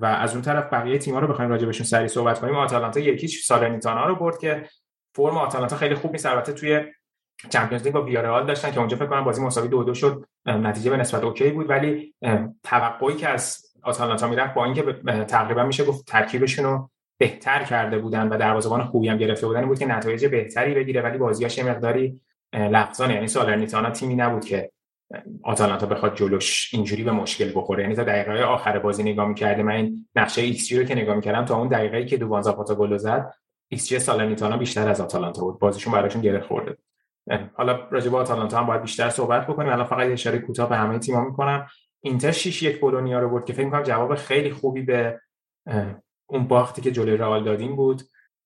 و 0.01 0.07
از 0.07 0.33
اون 0.33 0.43
طرف 0.43 0.73
بقیه 0.73 0.99
تیم‌ها 0.99 1.21
رو 1.21 1.27
بخوایم 1.27 1.51
راجع 1.51 1.67
بهشون 1.67 1.87
سری 1.87 2.09
صحبت 2.09 2.41
کنیم. 2.41 2.57
آتالانتا 2.57 3.01
یکیش 3.01 3.45
سالرنیتانا 3.45 4.07
رو 4.07 4.15
برد 4.15 4.39
که 4.39 4.69
فرم 5.15 5.37
آتالانتا 5.37 5.77
خیلی 5.77 5.95
خوب 5.95 6.13
نیست. 6.13 6.27
البته 6.27 6.53
توی 6.53 6.81
چمپیونز 7.51 7.85
لیگ 7.85 7.95
با 7.95 8.05
ویارئال 8.05 8.47
داشتن 8.47 8.71
که 8.71 8.79
اونجا 8.79 8.97
فکر 8.97 9.07
کنم 9.07 9.25
بازی 9.25 9.43
مساوی 9.43 9.69
دو 9.69 9.85
دو 9.85 9.95
شد. 9.95 10.25
نتیجه 10.47 10.91
به 10.91 10.97
نسبت 10.97 11.25
okay 11.25 11.51
بود. 11.51 11.71
ولی 11.71 12.15
توقعی 12.63 13.17
که 13.17 13.29
از 13.29 13.59
آتالانتا 13.83 14.29
می‌رفت 14.29 14.55
با 14.55 14.65
اینکه 14.65 14.83
تقریبا 15.29 15.65
میشه 15.65 15.85
گفت 15.85 16.07
ترکیبشون 16.07 16.65
رو 16.65 16.91
بهتر 17.23 17.65
کرده 17.65 17.99
بودن 17.99 18.29
و 18.29 18.37
دروازه‌بان 18.37 18.85
خوبی 18.85 19.09
هم 19.09 19.17
گرفته 19.17 19.47
بودن 19.47 19.67
بود 19.67 19.79
که 19.79 19.87
نتایج 19.87 20.27
بهتری 20.27 20.75
بگیره. 20.75 21.03
ولی 21.03 21.19
بازیاش 21.19 21.59
یه 21.59 21.65
مقداری 21.65 22.21
لفظانه 22.53 23.15
یعنی 23.15 23.27
سالرنیتانا 23.27 23.91
تیمی 23.91 24.15
نبود 24.15 24.45
که 24.45 24.71
آتالانتا 25.43 25.87
بخواد 25.87 26.17
جلوش 26.17 26.71
اینجوری 26.73 27.03
به 27.05 27.13
مشکل 27.13 27.53
بخوره. 27.55 27.83
یعنی 27.83 27.95
تا 27.95 28.05
دقیقه 28.05 28.43
آخر 28.43 28.79
بازی 28.79 29.03
نگاه 29.03 29.29
می‌کردم 29.29 29.63
من 29.63 29.73
این 29.73 30.07
نقشه 30.17 30.43
ایکس 30.43 30.73
رو 30.73 30.85
که 30.85 30.95
نگاه 30.95 31.17
می‌کردم 31.17 31.45
تا 31.45 31.59
اون 31.59 31.69
دقیقه‌ای 31.69 32.07
که 32.07 32.17
دوانزا 32.17 32.53
پاتا 32.53 32.75
گل 32.75 32.97
زد 32.97 33.35
ایکس 33.69 33.89
جی 33.89 33.99
سالرنیتانا 33.99 34.57
بیشتر 34.57 34.89
از 34.89 35.01
آتالانتا 35.01 35.43
بود. 35.43 35.59
بازیشون 35.59 35.93
براشون 35.93 36.23
گره 36.23 36.41
خورده. 36.41 36.77
حالا 37.55 37.89
راجع 37.91 38.11
به 38.11 38.17
آتالانتا 38.17 38.59
هم 38.59 38.67
باید 38.67 38.83
بیشتر 38.83 39.11
صحبت 39.11 39.47
بکنیم. 39.47 39.73
الان 39.73 39.87
فقط 39.87 40.11
اشاره 40.11 40.39
کوتاه 40.39 40.69
به 40.69 40.77
همه 40.77 40.99
تیم‌ها 40.99 41.25
می‌کنم. 41.25 41.67
اینتر 42.01 42.33
6 42.33 42.63
1 42.63 42.81
بولونیا 42.81 43.21
رو 43.21 43.29
برد 43.29 43.45
که 43.45 43.53
فکر 43.53 43.65
می‌کنم 43.65 43.83
جواب 43.83 44.15
خیلی 44.15 44.51
خوبی 44.51 44.83
به 44.83 45.21
اون 46.33 46.49
باختی 46.49 46.83
که 46.83 46.91
جلوی 46.91 47.17
رئال 47.17 47.45
دادیم 47.45 47.77
بود. 47.77 48.03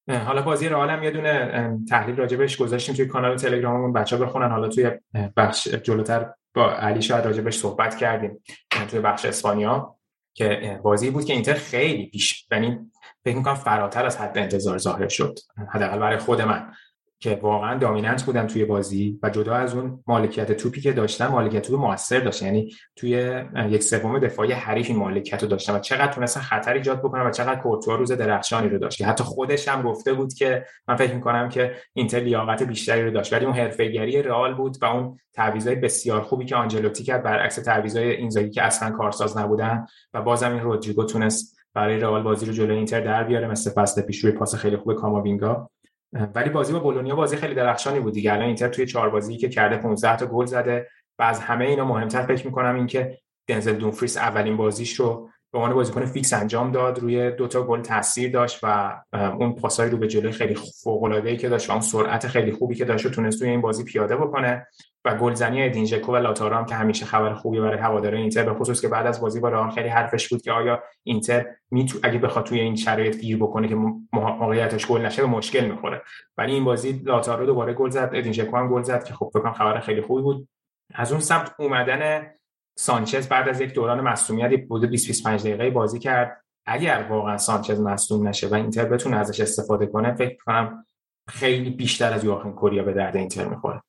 حالا 0.08 0.42
بازی 0.42 0.68
رئال 0.68 0.90
هم 0.90 1.02
یه 1.02 1.10
دونه 1.10 1.78
تحلیل 1.88 2.16
راجبش 2.16 2.56
گذاشتیم 2.56 2.94
توی 2.94 3.06
کانال 3.06 3.36
تلگراممون. 3.36 3.92
بچا 3.92 4.16
بخونن. 4.16 4.50
حالا 4.50 4.68
توی 4.68 4.90
بخش 5.36 5.68
جلوتر 5.68 6.30
با 6.54 6.72
علی 6.72 7.02
شاید 7.02 7.24
راجبش 7.24 7.58
صحبت 7.58 7.96
کردیم. 7.96 8.42
توی 8.88 9.00
بخش 9.00 9.24
اسپانیا 9.24 9.96
که 10.34 10.80
بازی 10.82 11.10
بود 11.10 11.24
که 11.24 11.32
اینتر 11.32 11.54
خیلی 11.54 12.06
پیش 12.06 12.46
یعنی 12.50 12.78
فکر 13.24 13.36
می‌کنم 13.36 13.54
فراتر 13.54 14.06
از 14.06 14.16
حد 14.16 14.38
انتظار 14.38 14.78
ظاهر 14.78 15.08
شد. 15.08 15.38
حداقل 15.68 15.98
برای 15.98 16.18
خود 16.18 16.42
من. 16.42 16.72
که 17.18 17.38
واقعا 17.42 17.78
دامیننت 17.78 18.22
بودن 18.22 18.46
توی 18.46 18.64
بازی 18.64 19.20
و 19.22 19.30
جدا 19.30 19.54
از 19.54 19.74
اون 19.74 20.04
مالکیت 20.06 20.52
توپی 20.52 20.80
که 20.80 20.92
داشتن 20.92 21.26
مالکیت 21.26 21.62
توپ 21.62 21.80
موثر 21.80 22.20
داشتن. 22.20 22.46
یعنی 22.46 22.72
توی 22.96 23.42
یک 23.68 23.82
سوم 23.82 24.18
دفاعی 24.18 24.52
حریف 24.52 24.90
این 24.90 24.98
مالکیت 24.98 25.42
رو 25.42 25.48
داشتن 25.48 25.74
و 25.74 25.78
چقدر 25.78 26.12
تونستن 26.12 26.40
خطر 26.40 26.74
ایجاد 26.74 26.98
بکنن 26.98 27.26
و 27.26 27.30
چقدر 27.30 27.60
کورتوا 27.60 27.94
روز 27.94 28.12
درخشانی 28.12 28.68
رو 28.68 28.78
داشت. 28.78 28.98
که 28.98 29.06
حتی 29.06 29.24
خودش 29.24 29.68
هم 29.68 29.82
گفته 29.82 30.12
بود 30.12 30.34
که 30.34 30.64
من 30.88 30.96
فکر 30.96 31.14
می‌کنم 31.14 31.48
که 31.48 31.74
اینتر 31.92 32.18
لیاقت 32.20 32.62
بیشتری 32.62 33.04
رو 33.04 33.10
داشت. 33.10 33.32
ولی 33.32 33.44
اون 33.44 33.54
حرفه‌گری 33.54 34.22
رئال 34.22 34.54
بود 34.54 34.76
و 34.82 34.84
اون 34.84 35.18
تعویضای 35.34 35.74
بسیار 35.74 36.20
خوبی 36.20 36.44
که 36.44 36.56
آنجلوتی 36.56 37.04
کرد 37.04 37.22
برعکس 37.22 37.54
تعویضای 37.54 38.10
اینزاگی 38.10 38.50
که 38.50 38.62
اصلا 38.62 38.90
کارساز 38.90 39.36
نبودن 39.36 39.86
و 40.14 40.22
بازم 40.22 40.52
این 40.52 40.60
رودریگو 40.60 41.04
تونست 41.04 41.56
برای 41.74 42.00
رئال 42.00 42.22
بازی 42.22 42.46
رو 42.46 42.52
جلوی 42.52 42.76
اینتر 42.76 43.00
در 43.00 43.24
بیاره 43.24 43.48
مثل 43.48 43.70
فصل 43.70 44.02
پیش 44.02 44.24
روی 44.24 44.32
پاس 44.32 44.54
خیلی 44.54 44.76
خوب 44.76 44.94
کاماوینگا. 44.94 45.70
ولی 46.12 46.50
بازی 46.50 46.72
با 46.72 46.78
بولونیا 46.78 47.16
بازی 47.16 47.36
خیلی 47.36 47.54
درخشانی 47.54 48.00
بود 48.00 48.14
دیگه. 48.14 48.32
الان 48.32 48.46
اینتر 48.46 48.68
توی 48.68 48.86
چهار 48.86 49.10
بازی 49.10 49.36
که 49.36 49.48
کرده 49.48 49.76
15 49.76 50.16
تا 50.16 50.26
گل 50.26 50.46
زده 50.46 50.88
و 51.18 51.22
از 51.22 51.40
همه 51.40 51.64
اینا 51.64 51.84
مهمتر 51.84 52.22
فکر 52.22 52.46
می‌کنم 52.46 52.74
این 52.74 52.86
که 52.86 53.18
دنزل 53.48 53.72
دامفریس 53.72 54.16
اولین 54.16 54.56
بازیش 54.56 54.94
رو 54.94 55.30
به 55.52 55.58
عنوان 55.58 55.74
بازیکن 55.74 56.04
fix 56.04 56.32
انجام 56.32 56.72
داد. 56.72 56.98
روی 56.98 57.30
دوتا 57.30 57.62
گل 57.62 57.82
تاثیر 57.82 58.32
داشت 58.32 58.60
و 58.62 59.00
اون 59.12 59.54
پاسای 59.54 59.90
رو 59.90 59.98
به 59.98 60.08
جلوی 60.08 60.32
خیلی 60.32 60.54
فوق 60.84 61.02
العاده 61.02 61.36
که 61.36 61.48
داشت 61.48 61.70
و 61.70 61.72
اون 61.72 61.80
سرعت 61.80 62.26
خیلی 62.26 62.52
خوبی 62.52 62.74
که 62.74 62.84
داشت 62.84 63.06
و 63.06 63.10
تونست 63.10 63.38
توی 63.38 63.48
این 63.48 63.60
بازی 63.60 63.84
پیاده 63.84 64.16
بکنه 64.16 64.66
و 65.04 65.14
گلزنی 65.14 65.62
ادین 65.62 65.84
ژکو 65.84 66.12
و 66.12 66.16
لائوتارو 66.16 66.55
هم 66.55 66.66
که 66.66 66.74
همیشه 66.74 67.06
خبر 67.06 67.34
خوبی 67.34 67.60
برای 67.60 67.78
هواداران 67.78 68.20
اینتر 68.20 68.44
به 68.44 68.54
خصوص 68.54 68.80
که 68.80 68.88
بعد 68.88 69.06
از 69.06 69.20
بازی 69.20 69.40
با 69.40 69.48
رئال 69.48 69.70
خیلی 69.70 69.88
حرفش 69.88 70.28
بود 70.28 70.42
که 70.42 70.52
آیا 70.52 70.82
اینتر 71.02 71.46
می‌تونه 71.70 71.98
اگه 72.02 72.18
بخواد 72.18 72.44
توی 72.44 72.60
این 72.60 72.76
شرایط 72.76 73.20
گیر 73.20 73.36
بکنه 73.36 73.68
که 73.68 73.74
موقعیتش 74.12 74.86
گل 74.86 75.00
نشه 75.00 75.22
به 75.22 75.28
مشکل 75.28 75.64
می‌خوره. 75.64 76.02
ولی 76.36 76.52
این 76.52 76.64
بازی 76.64 77.02
لائوتارو 77.04 77.46
دوباره 77.46 77.72
گل 77.72 77.90
زد 77.90 78.10
ادین 78.12 78.31
ژکو 78.31 78.56
هم 78.56 78.68
گل 78.68 78.82
زد 78.82 79.04
که 79.04 79.14
خب 79.14 79.30
فکر 79.34 79.52
خبر 79.52 79.80
خیلی 79.80 80.00
خوبی 80.00 80.22
بود. 80.22 80.48
از 80.94 81.12
اون 81.12 81.20
سمت 81.20 81.54
اومدن 81.58 82.30
سانچز 82.78 83.28
بعد 83.28 83.48
از 83.48 83.60
یک 83.60 83.74
دوران 83.74 84.00
مصدومیتی 84.00 84.56
بود 84.56 84.84
20 84.84 85.06
25 85.06 85.40
دقیقه 85.40 85.70
بازی 85.70 85.98
کرد. 85.98 86.44
اگر 86.66 87.06
واقعا 87.10 87.38
سانچز 87.38 87.80
مصدوم 87.80 88.28
نشه 88.28 88.48
و 88.48 88.54
اینتر 88.54 88.84
بتونه 88.84 89.16
ازش 89.16 89.40
استفاده 89.40 89.86
کنه 89.86 90.14
فکر 90.14 90.36
کنم 90.44 90.86
خیلی 91.28 91.70
بیشتر 91.70 92.12
از 92.12 92.24
خواکین 92.24 92.52
کوریا 92.52 92.82
به 92.82 92.92
درد 92.92 93.16
اینتر 93.16 93.48
می‌خوره. 93.48 93.82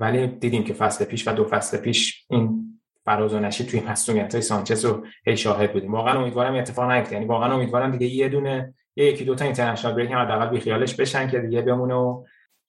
ولی 0.00 0.26
دیدیم 0.26 0.64
که 0.64 0.74
فصل 0.74 1.04
پیش 1.04 1.28
و 1.28 1.32
دو 1.32 1.44
فصل 1.44 1.78
پیش 1.78 2.26
این 2.30 2.64
فراز 3.04 3.34
و 3.34 3.38
نشیب 3.38 3.66
توی 3.66 3.80
مصدومیت 3.80 4.34
های 4.34 4.42
سانچز 4.42 4.84
رو 4.84 5.06
هی 5.26 5.36
شاهد 5.36 5.72
بودیم. 5.72 5.92
واقعا 5.92 6.20
امیدوارم 6.20 6.54
اتفاق 6.54 6.90
نیفته. 6.90 7.12
یعنی 7.12 7.26
واقعا 7.26 7.54
امیدوارم 7.54 7.90
دیگه 7.90 8.06
یه 8.06 8.28
دونه 8.28 8.74
یه 8.96 9.06
یکی 9.06 9.24
دو 9.24 9.34
تا 9.34 9.44
international 9.44 9.94
break 9.94 10.10
هم 10.10 10.18
حداقل 10.18 10.46
بی 10.46 10.60
خیالش 10.60 10.94
بشن 10.94 11.28
که 11.28 11.38
دیگه 11.38 11.62
بمونه 11.62 11.94
و 11.94 12.24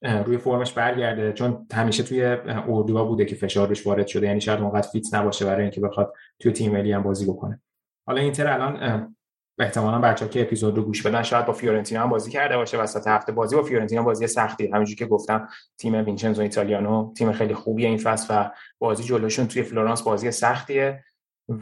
روی 0.06 0.38
فرمش 0.38 0.74
برگرده 0.74 1.34
چون 1.34 1.68
همیشه 1.74 2.04
توی 2.04 2.26
اردوها 2.68 3.04
بوده 3.04 3.26
که 3.26 3.36
فشار 3.36 3.68
روش 3.68 3.88
وارد 3.88 4.08
شده 4.08 4.28
یعنی 4.28 4.42
شاید 4.42 4.60
اونقدر 4.60 4.88
fit 4.88 5.14
نباشه 5.14 5.46
برای 5.46 5.62
اینکه 5.62 5.82
بخواد 5.82 6.14
توی 6.40 6.52
تیم 6.52 6.72
ملی 6.72 6.92
هم 6.92 7.04
بازی 7.04 7.26
بکنه. 7.26 7.62
حالا 8.08 8.22
اینتر 8.22 8.48
الان 8.48 9.16
احتمالاً 9.60 10.00
بچه‌ها 10.00 10.32
که 10.32 10.42
اپیزود 10.42 10.78
رو 10.78 10.84
گوش 10.84 11.08
بدن 11.08 11.24
شاید 11.24 11.46
با 11.46 11.54
فیورنتینا 11.54 12.02
هم 12.02 12.10
بازی 12.10 12.32
کرده 12.32 12.58
باشه 12.58 12.78
وسط 12.78 13.08
هفته 13.08 13.32
بازی 13.32 13.56
با 13.56 13.64
فیورنتینا 13.64 14.04
بازی 14.04 14.28
سختی. 14.28 14.68
همونجوری 14.68 14.96
که 14.96 15.06
گفتم 15.06 15.48
تیم 15.78 15.94
وینچنزو 15.94 16.42
ایتالیانو 16.42 17.14
تیم 17.14 17.32
خیلی 17.32 17.54
خوبیه 17.54 17.88
این 17.88 17.98
فصل 17.98 18.28
و 18.30 18.52
بازی 18.80 19.04
جلوشون 19.04 19.48
توی 19.48 19.64
فلورانس 19.64 20.02
بازی 20.02 20.32
سختیه 20.32 21.04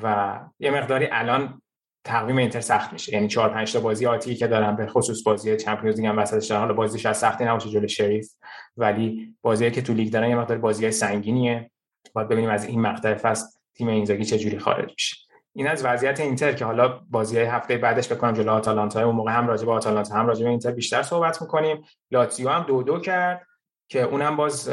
و 0.03 0.39
یه 0.59 0.71
مقداری 0.71 1.07
الان 1.11 1.61
تقویم 2.03 2.37
اینتر 2.37 2.61
سخت 2.61 2.93
میشه. 2.93 3.13
یعنی 3.13 3.27
4 3.27 3.49
5 3.49 3.73
تا 3.73 3.79
بازی 3.79 4.05
آتی 4.05 4.35
که 4.35 4.47
دارن 4.47 4.75
به 4.75 4.87
خصوص 4.87 5.23
بازی 5.23 5.57
چمپیونز 5.57 5.95
لیگ 5.99 6.05
هم 6.05 6.17
وسطش 6.17 6.47
دارن. 6.47 6.61
حالا 6.61 6.73
بازیشم 6.73 7.17
سختی 7.17 7.45
نباشه 7.45 7.69
جلوی 7.69 7.89
شریف 7.89 8.29
ولی 8.77 9.35
بازی 9.41 9.71
که 9.71 9.81
تو 9.81 9.93
لیگ 9.93 10.13
دارن 10.13 10.29
یه 10.29 10.35
مقدار 10.35 10.57
بازیای 10.57 10.91
سنگینیه. 10.91 11.71
باید 12.13 12.27
ببینیم 12.27 12.49
از 12.49 12.65
این 12.65 12.81
مقطع 12.81 13.13
فصل 13.13 13.45
تیم 13.75 13.87
اینزاگی 13.87 14.25
چه 14.25 14.37
جوری 14.37 14.59
خارج 14.59 14.89
میشه. 14.89 15.15
این 15.55 15.67
از 15.67 15.85
وضعیت 15.85 16.19
اینتر 16.19 16.53
که 16.53 16.65
حالا 16.65 16.99
بازی 17.09 17.39
هفته 17.39 17.77
بعدش 17.77 18.11
فکر 18.11 18.22
کنم 18.22 18.33
جلو 18.33 18.51
آتالانتا 18.51 19.05
اون 19.05 19.15
موقع 19.15 19.31
هم 19.31 19.47
راجع 19.47 19.65
به 19.65 19.71
آتالانتا 19.71 20.15
هم 20.15 20.27
راجع 20.27 20.43
به 20.43 20.49
اینتر 20.49 20.71
بیشتر 20.71 21.03
صحبت 21.03 21.41
می‌کنیم. 21.41 21.83
لاتزیو 22.11 22.49
هم 22.49 22.63
دو 22.63 22.83
دو 22.83 22.99
کرد 22.99 23.47
که 23.89 24.01
اونم 24.01 24.35
باز 24.35 24.71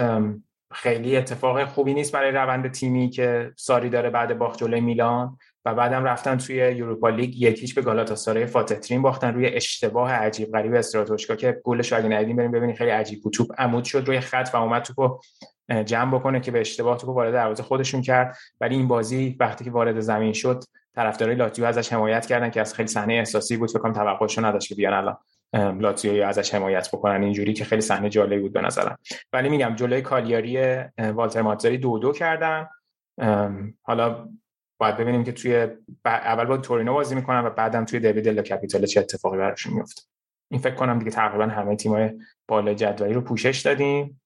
خیلی 0.73 1.17
اتفاق 1.17 1.65
خوبی 1.65 1.95
نیست 1.95 2.13
برای 2.13 2.31
روند 2.31 2.71
تیمی 2.71 3.11
که 3.11 3.53
ساری 3.57 3.89
داره 3.89 4.11
بعد 4.11 4.39
باخت 4.39 4.59
جلوی 4.59 4.81
میلان. 4.81 5.39
و 5.65 5.75
بعدم 5.75 6.05
رفتن 6.05 6.37
توی 6.37 6.57
یوروپا 6.57 7.09
لیگ 7.09 7.43
یکیش 7.43 7.75
به 7.75 7.83
گالاتاسارای 7.83 8.47
فاتح 8.47 8.71
تریم 8.71 9.03
باختن 9.03 9.35
روی 9.35 9.47
اشتباه 9.47 10.13
عجیب 10.13 10.53
غریب 10.53 10.75
استراکوشا 10.75 11.37
که 11.37 11.61
گلش 11.65 11.93
اگه 11.93 12.09
ندیدین 12.09 12.37
بریم 12.37 12.51
ببینید 12.51 12.77
خیلی 12.77 12.91
عجیب 12.91 13.23
بود. 13.23 13.33
توپ 13.33 13.53
عمود 13.59 13.85
شد 13.85 14.05
روی 14.07 14.21
خط 14.21 14.51
و 14.55 14.57
اومد 14.57 14.83
توپو 14.83 15.21
جمع 15.85 16.19
بکنه 16.19 16.41
که 16.41 16.51
به 16.51 16.61
اشتباه 16.61 16.97
توپو 16.97 17.13
وارد 17.13 17.33
دروازه 17.33 17.63
خودشون 17.63 18.03
کرد. 18.03 18.37
ولی 18.61 18.77
این 18.77 18.89
بازی 18.89 19.37
وقتی 19.41 19.65
که 19.65 19.71
وارد 19.71 20.01
زمین 20.01 20.33
شد 20.33 20.65
طرفدارای 20.95 21.35
لاتیو 21.35 21.65
ازش 21.65 21.93
حمایت 21.93 22.27
کردن 22.27 22.51
که 22.51 22.61
از 22.61 22.75
خیلی 22.75 22.89
صحنه 22.89 23.15
احساسی 23.15 23.57
بود. 23.57 23.71
فکر 23.71 23.79
کنم 23.79 23.93
توقعشون 23.93 24.45
نداشت 24.45 24.69
که 24.69 24.75
بیان 24.75 24.93
الان 24.93 25.17
لاتزیو 25.81 26.25
ازش 26.25 26.55
حمایت 26.55 26.89
بکنن. 26.93 27.23
اینجوری 27.23 27.53
که 27.53 27.65
خیلی 27.65 27.81
صحنه 27.81 28.09
جالبی 28.09 28.41
بود 28.41 28.53
به 28.53 28.61
نظرم. 28.61 28.99
ولی 29.33 29.49
میگم 29.49 29.75
جلوی 29.75 30.03
کالیاری 30.03 30.79
والتر 30.99 31.43
ماتزاری 31.43 31.79
دو 31.79 31.99
دو 31.99 32.13
کردن. 32.13 32.69
حالا 33.83 34.29
باید 34.81 34.97
ببینیم 34.97 35.25
که 35.25 35.33
توی 35.33 35.69
اول 36.05 36.45
با 36.45 36.57
تورینو 36.57 36.93
بازی 36.93 37.15
می‌کنن 37.15 37.41
و 37.41 37.51
بعدم 37.51 37.85
توی 37.85 38.01
دیوید 38.01 38.25
دل 38.25 38.43
کپیتال 38.43 38.87
چه 38.87 39.01
اتفاقی 39.01 39.39
براشون 39.39 39.73
میفته 39.73 40.03
این 40.51 40.61
فکر 40.61 40.75
کنم 40.75 40.99
دیگه 40.99 41.11
تقریبا 41.11 41.47
همه 41.47 41.77
تیم‌های 41.77 42.11
بالای 42.49 42.75
جدولی 42.75 43.13
رو 43.13 43.21
پوشش 43.21 43.61
دادیم 43.61 44.21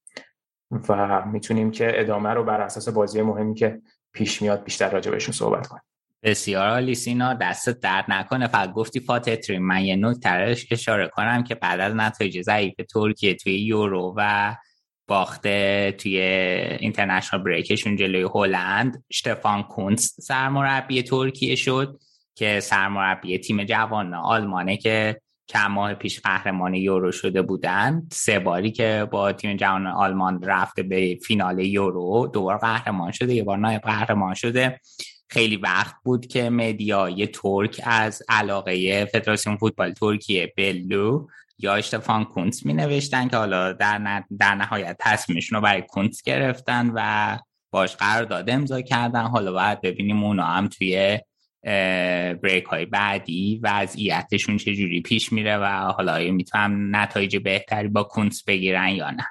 و 0.89 1.25
می‌تونیم 1.27 1.71
که 1.71 2.01
ادامه 2.01 2.31
رو 2.31 2.45
بر 2.45 2.61
اساس 2.61 2.89
بازی 2.89 3.23
مهمی 3.23 3.55
که 3.55 3.83
پیش 4.13 4.43
میاد 4.43 4.65
بیشتر 4.65 4.91
راجع 4.91 5.11
بهشون 5.11 5.33
صحبت 5.33 5.67
کنیم. 5.67 5.83
بسیار 6.23 6.69
عالی 6.69 6.95
سینا 6.95 7.35
دست 7.35 7.69
درد 7.69 8.05
نکنه 8.09 8.47
فقط 8.49 8.73
گفتی 8.73 9.01
فاتتری 9.01 9.59
من 9.59 9.85
یه 9.85 9.97
نکته 9.97 10.57
اشاره 10.71 11.09
کنم 11.09 11.45
که 11.45 11.55
بعد 11.55 11.81
از 11.81 11.95
نتایج 11.95 12.41
ضعیف 12.43 12.75
ترکیه 12.95 13.35
توی 13.35 13.61
یورو 13.61 14.15
و 14.17 14.55
باخته 15.07 15.95
توی 15.99 16.21
اینترنشنال 16.81 17.43
بریکشون 17.43 17.97
جلوی 17.97 18.29
هلند. 18.35 19.05
شتفان 19.13 19.63
کونس 19.63 20.15
سرمربی 20.21 21.03
ترکیه 21.03 21.55
شد 21.55 22.01
که 22.35 22.61
سرمربی 22.61 23.39
تیم 23.39 23.65
جوان 23.65 24.15
آلمانه 24.15 24.77
که 24.77 25.21
چند 25.47 25.71
ماه 25.71 25.95
پیش 25.95 26.21
قهرمان 26.21 26.75
یورو 26.75 27.13
شده 27.13 27.43
بودند 27.43 28.13
سه 28.13 28.39
باری 28.39 28.71
که 28.71 29.09
با 29.11 29.33
تیم 29.33 29.57
جوان 29.57 29.87
آلمان 29.87 30.43
رفته 30.43 30.83
به 30.83 31.19
فینال 31.27 31.59
یورو 31.59 32.31
دوبار 32.33 32.57
قهرمان 32.57 33.13
شده 33.13 33.35
یه 33.35 33.45
بار 33.45 33.59
نایب 33.59 33.81
قهرمان 33.81 34.35
شده. 34.35 34.81
خیلی 35.29 35.57
وقت 35.57 35.95
بود 36.05 36.27
که 36.27 36.51
مدیای 36.51 37.27
ترک 37.27 37.81
از 37.85 38.23
علاقه 38.29 39.05
فدراسیون 39.05 39.57
فوتبال 39.57 39.93
ترکیه 39.93 40.53
بلو 40.57 41.27
یا 41.59 41.75
اشتفان 41.75 42.25
کونس 42.25 42.67
می 42.67 42.75
نوشتن 42.75 43.29
که 43.29 43.37
حالا 43.37 43.73
در, 43.73 44.25
در 44.39 44.55
نهایت 44.55 44.97
تصمیمشون 45.01 45.57
رو 45.57 45.63
برای 45.63 45.83
کونس 45.83 46.23
گرفتن 46.23 46.93
و 46.95 47.39
باش 47.71 47.97
قرارداد 47.97 48.51
امضا 48.51 48.81
کردن. 48.81 49.23
حالا 49.23 49.53
باید 49.53 49.81
ببینیم 49.81 50.25
اونا 50.25 50.45
هم 50.45 50.69
توی 50.69 51.19
بریک 52.43 52.65
های 52.65 52.87
بعدی 52.87 53.61
وضعیتشون 53.63 54.57
چجوری 54.57 55.01
پیش 55.01 55.33
میره 55.33 55.57
و 55.57 55.65
حالا 55.67 56.33
می‌تونم 56.33 56.97
نتایج 56.97 57.37
بهتری 57.37 57.89
با 57.89 58.03
کونس 58.03 58.45
بگیرن 58.45 58.89
یا 58.89 59.11
نه. 59.11 59.27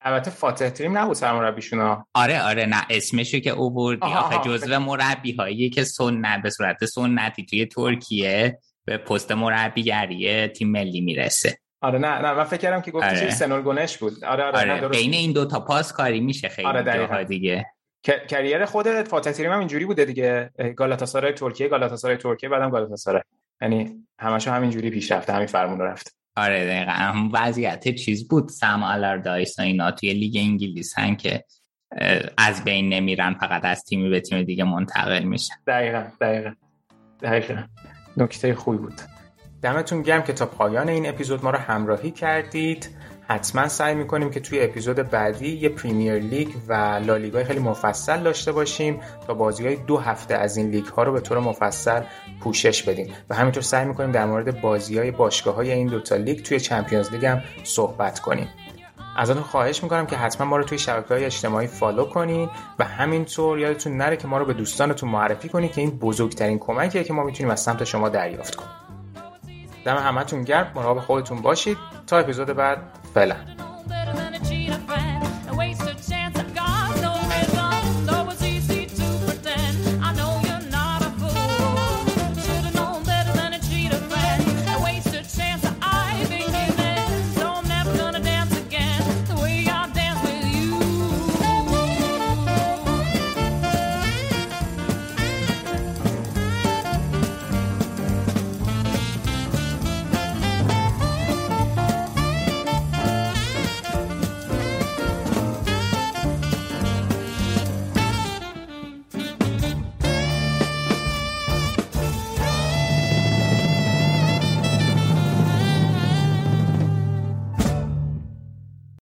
البته 0.00 0.30
فاتح 0.30 0.68
تریم 0.68 0.98
نبود 0.98 1.16
سرمربیشون 1.16 2.04
آره 2.14 2.42
آره 2.42 2.66
نه 2.66 2.86
اسمشو 2.90 3.38
که 3.38 3.50
اووردی. 3.50 4.06
آخه 4.06 4.48
جزو 4.48 4.78
مربی 4.78 5.32
هایی 5.32 5.70
که 5.70 5.84
سنت 5.84 6.42
به 6.42 6.50
صورت 6.50 6.84
سنتی 6.84 7.44
توی 7.46 7.66
ترکیه 7.66 8.58
به 8.84 8.96
پست 8.96 9.32
مربیگری 9.32 10.48
تیم 10.48 10.70
ملی 10.70 11.00
می‌رسه. 11.00 11.58
آره 11.80 11.98
نه 11.98 12.18
نه 12.18 12.34
من 12.34 12.44
فکر 12.44 12.60
کردم 12.60 12.80
که 12.80 12.90
گفتی 12.90 13.08
آره. 13.08 13.30
سنول 13.30 13.62
گونش 13.62 13.98
بود. 13.98 14.24
آره 14.24 14.44
آره, 14.44 14.72
آره. 14.72 14.88
بین 14.88 15.14
این 15.14 15.32
دو 15.32 15.44
تا 15.44 15.60
پاس 15.60 15.92
کاری 15.92 16.20
میشه 16.20 16.48
خیلی 16.48 16.68
آره 16.68 16.84
جاها 16.84 17.22
دیگه. 17.22 17.66
کریر 18.02 18.64
خود 18.64 19.02
فاتح 19.02 19.30
تریم 19.32 19.52
هم 19.52 19.58
اینجوری 19.58 19.84
بوده 19.84 20.04
دیگه. 20.04 20.50
گالاتاسارای 20.76 21.32
ترکیه 21.32 21.68
گالاتاسارای 21.68 22.16
ترکیه 22.16 22.48
بعدم 22.48 22.70
گالاتاسارای. 22.70 23.22
یعنی 23.62 24.06
همشون 24.18 24.54
همینجوری 24.54 24.90
پیش 24.90 25.12
رفته 25.12 25.32
همین 25.32 25.46
فرمون 25.46 25.80
رفت 25.80 26.16
آره 26.36 26.66
دقیقا. 26.66 26.90
هم 26.92 27.30
وضعیت 27.32 27.88
چیز 27.88 28.28
بود. 28.28 28.48
سم 28.48 28.82
آلاردایس 28.82 29.60
اینا 29.60 29.90
توی 29.90 30.14
لیگ 30.14 30.36
انگلیس 30.36 30.98
هن 30.98 31.16
که 31.16 31.44
از 32.38 32.64
بین 32.64 32.88
نمیرن 32.88 33.34
فقط 33.34 33.64
از 33.64 33.84
تیمی 33.84 34.10
به 34.10 34.20
تیم 34.20 34.42
دیگه 34.42 34.64
منتقل 34.64 35.22
میشن. 35.22 35.54
دقیقا 35.66 36.04
دقیقا 36.20 36.52
دقیقا. 37.22 37.62
نکته 38.16 38.54
خوبی 38.54 38.78
بود. 38.78 39.00
دمتون 39.62 40.02
گرم 40.02 40.22
که 40.22 40.32
تا 40.32 40.46
پایان 40.46 40.88
این 40.88 41.08
اپیزود 41.08 41.44
ما 41.44 41.50
رو 41.50 41.58
همراهی 41.58 42.10
کردید. 42.10 42.90
حتما 43.28 43.68
سعی 43.68 43.94
می‌کنیم 43.94 44.30
که 44.30 44.40
توی 44.40 44.60
اپیزود 44.60 44.96
بعدی 44.96 45.48
یه 45.48 45.68
پریمیر 45.68 46.14
لیگ 46.14 46.48
و 46.68 46.72
لالیگای 47.06 47.44
خیلی 47.44 47.60
مفصل 47.60 48.22
داشته 48.22 48.52
باشیم 48.52 49.00
تا 49.26 49.34
بازی 49.34 49.66
های 49.66 49.76
دو 49.76 49.98
هفته 49.98 50.34
از 50.34 50.56
این 50.56 50.70
لیگ 50.70 50.84
ها 50.84 51.02
رو 51.02 51.12
به 51.12 51.20
طور 51.20 51.38
مفصل 51.38 52.02
پوشش 52.40 52.82
بدیم. 52.82 53.12
و 53.30 53.34
همینطور 53.34 53.62
سعی 53.62 53.84
می‌کنیم 53.84 54.12
در 54.12 54.26
مورد 54.26 54.60
بازی 54.60 54.98
های 54.98 55.10
باشگاه 55.10 55.54
های 55.54 55.72
این 55.72 55.86
دوتا 55.86 56.16
لیگ 56.16 56.42
توی 56.42 56.60
چمپیونز 56.60 57.12
لیگ 57.12 57.26
هم 57.26 57.42
صحبت 57.64 58.20
کنیم. 58.20 58.48
ازتون 59.16 59.42
خواهش 59.42 59.82
می‌کنم 59.82 60.06
که 60.06 60.16
حتما 60.16 60.46
ما 60.46 60.56
رو 60.56 60.64
توی 60.64 60.78
شبکه 60.78 61.14
های 61.14 61.24
اجتماعی 61.24 61.66
follow 61.66 62.04
کنید 62.04 62.50
و 62.78 62.84
همینطور 62.84 63.58
یادتون 63.58 63.96
نره 63.96 64.16
که 64.16 64.28
ما 64.28 64.38
رو 64.38 64.44
به 64.44 64.52
دوستانتون 64.52 65.08
معرفی 65.08 65.48
کنید 65.48 65.72
که 65.72 65.80
این 65.80 65.90
بزرگترین 65.90 66.58
کمکیه 66.58 67.04
که 67.04 67.12
ما 67.12 67.24
می‌تونیم 67.24 67.52
از 67.52 67.60
سمت 67.60 67.84
شما 67.84 68.08
دریافت 68.08 68.54
کنیم. 68.54 68.85
دم 69.86 69.96
همتون 69.96 70.44
گرم. 70.44 70.72
مراقب 70.74 71.00
خودتون 71.00 71.42
باشید. 71.42 71.78
تا 72.06 72.18
اپیزود 72.18 72.48
بعد 72.48 72.78
فعلا. 73.14 73.36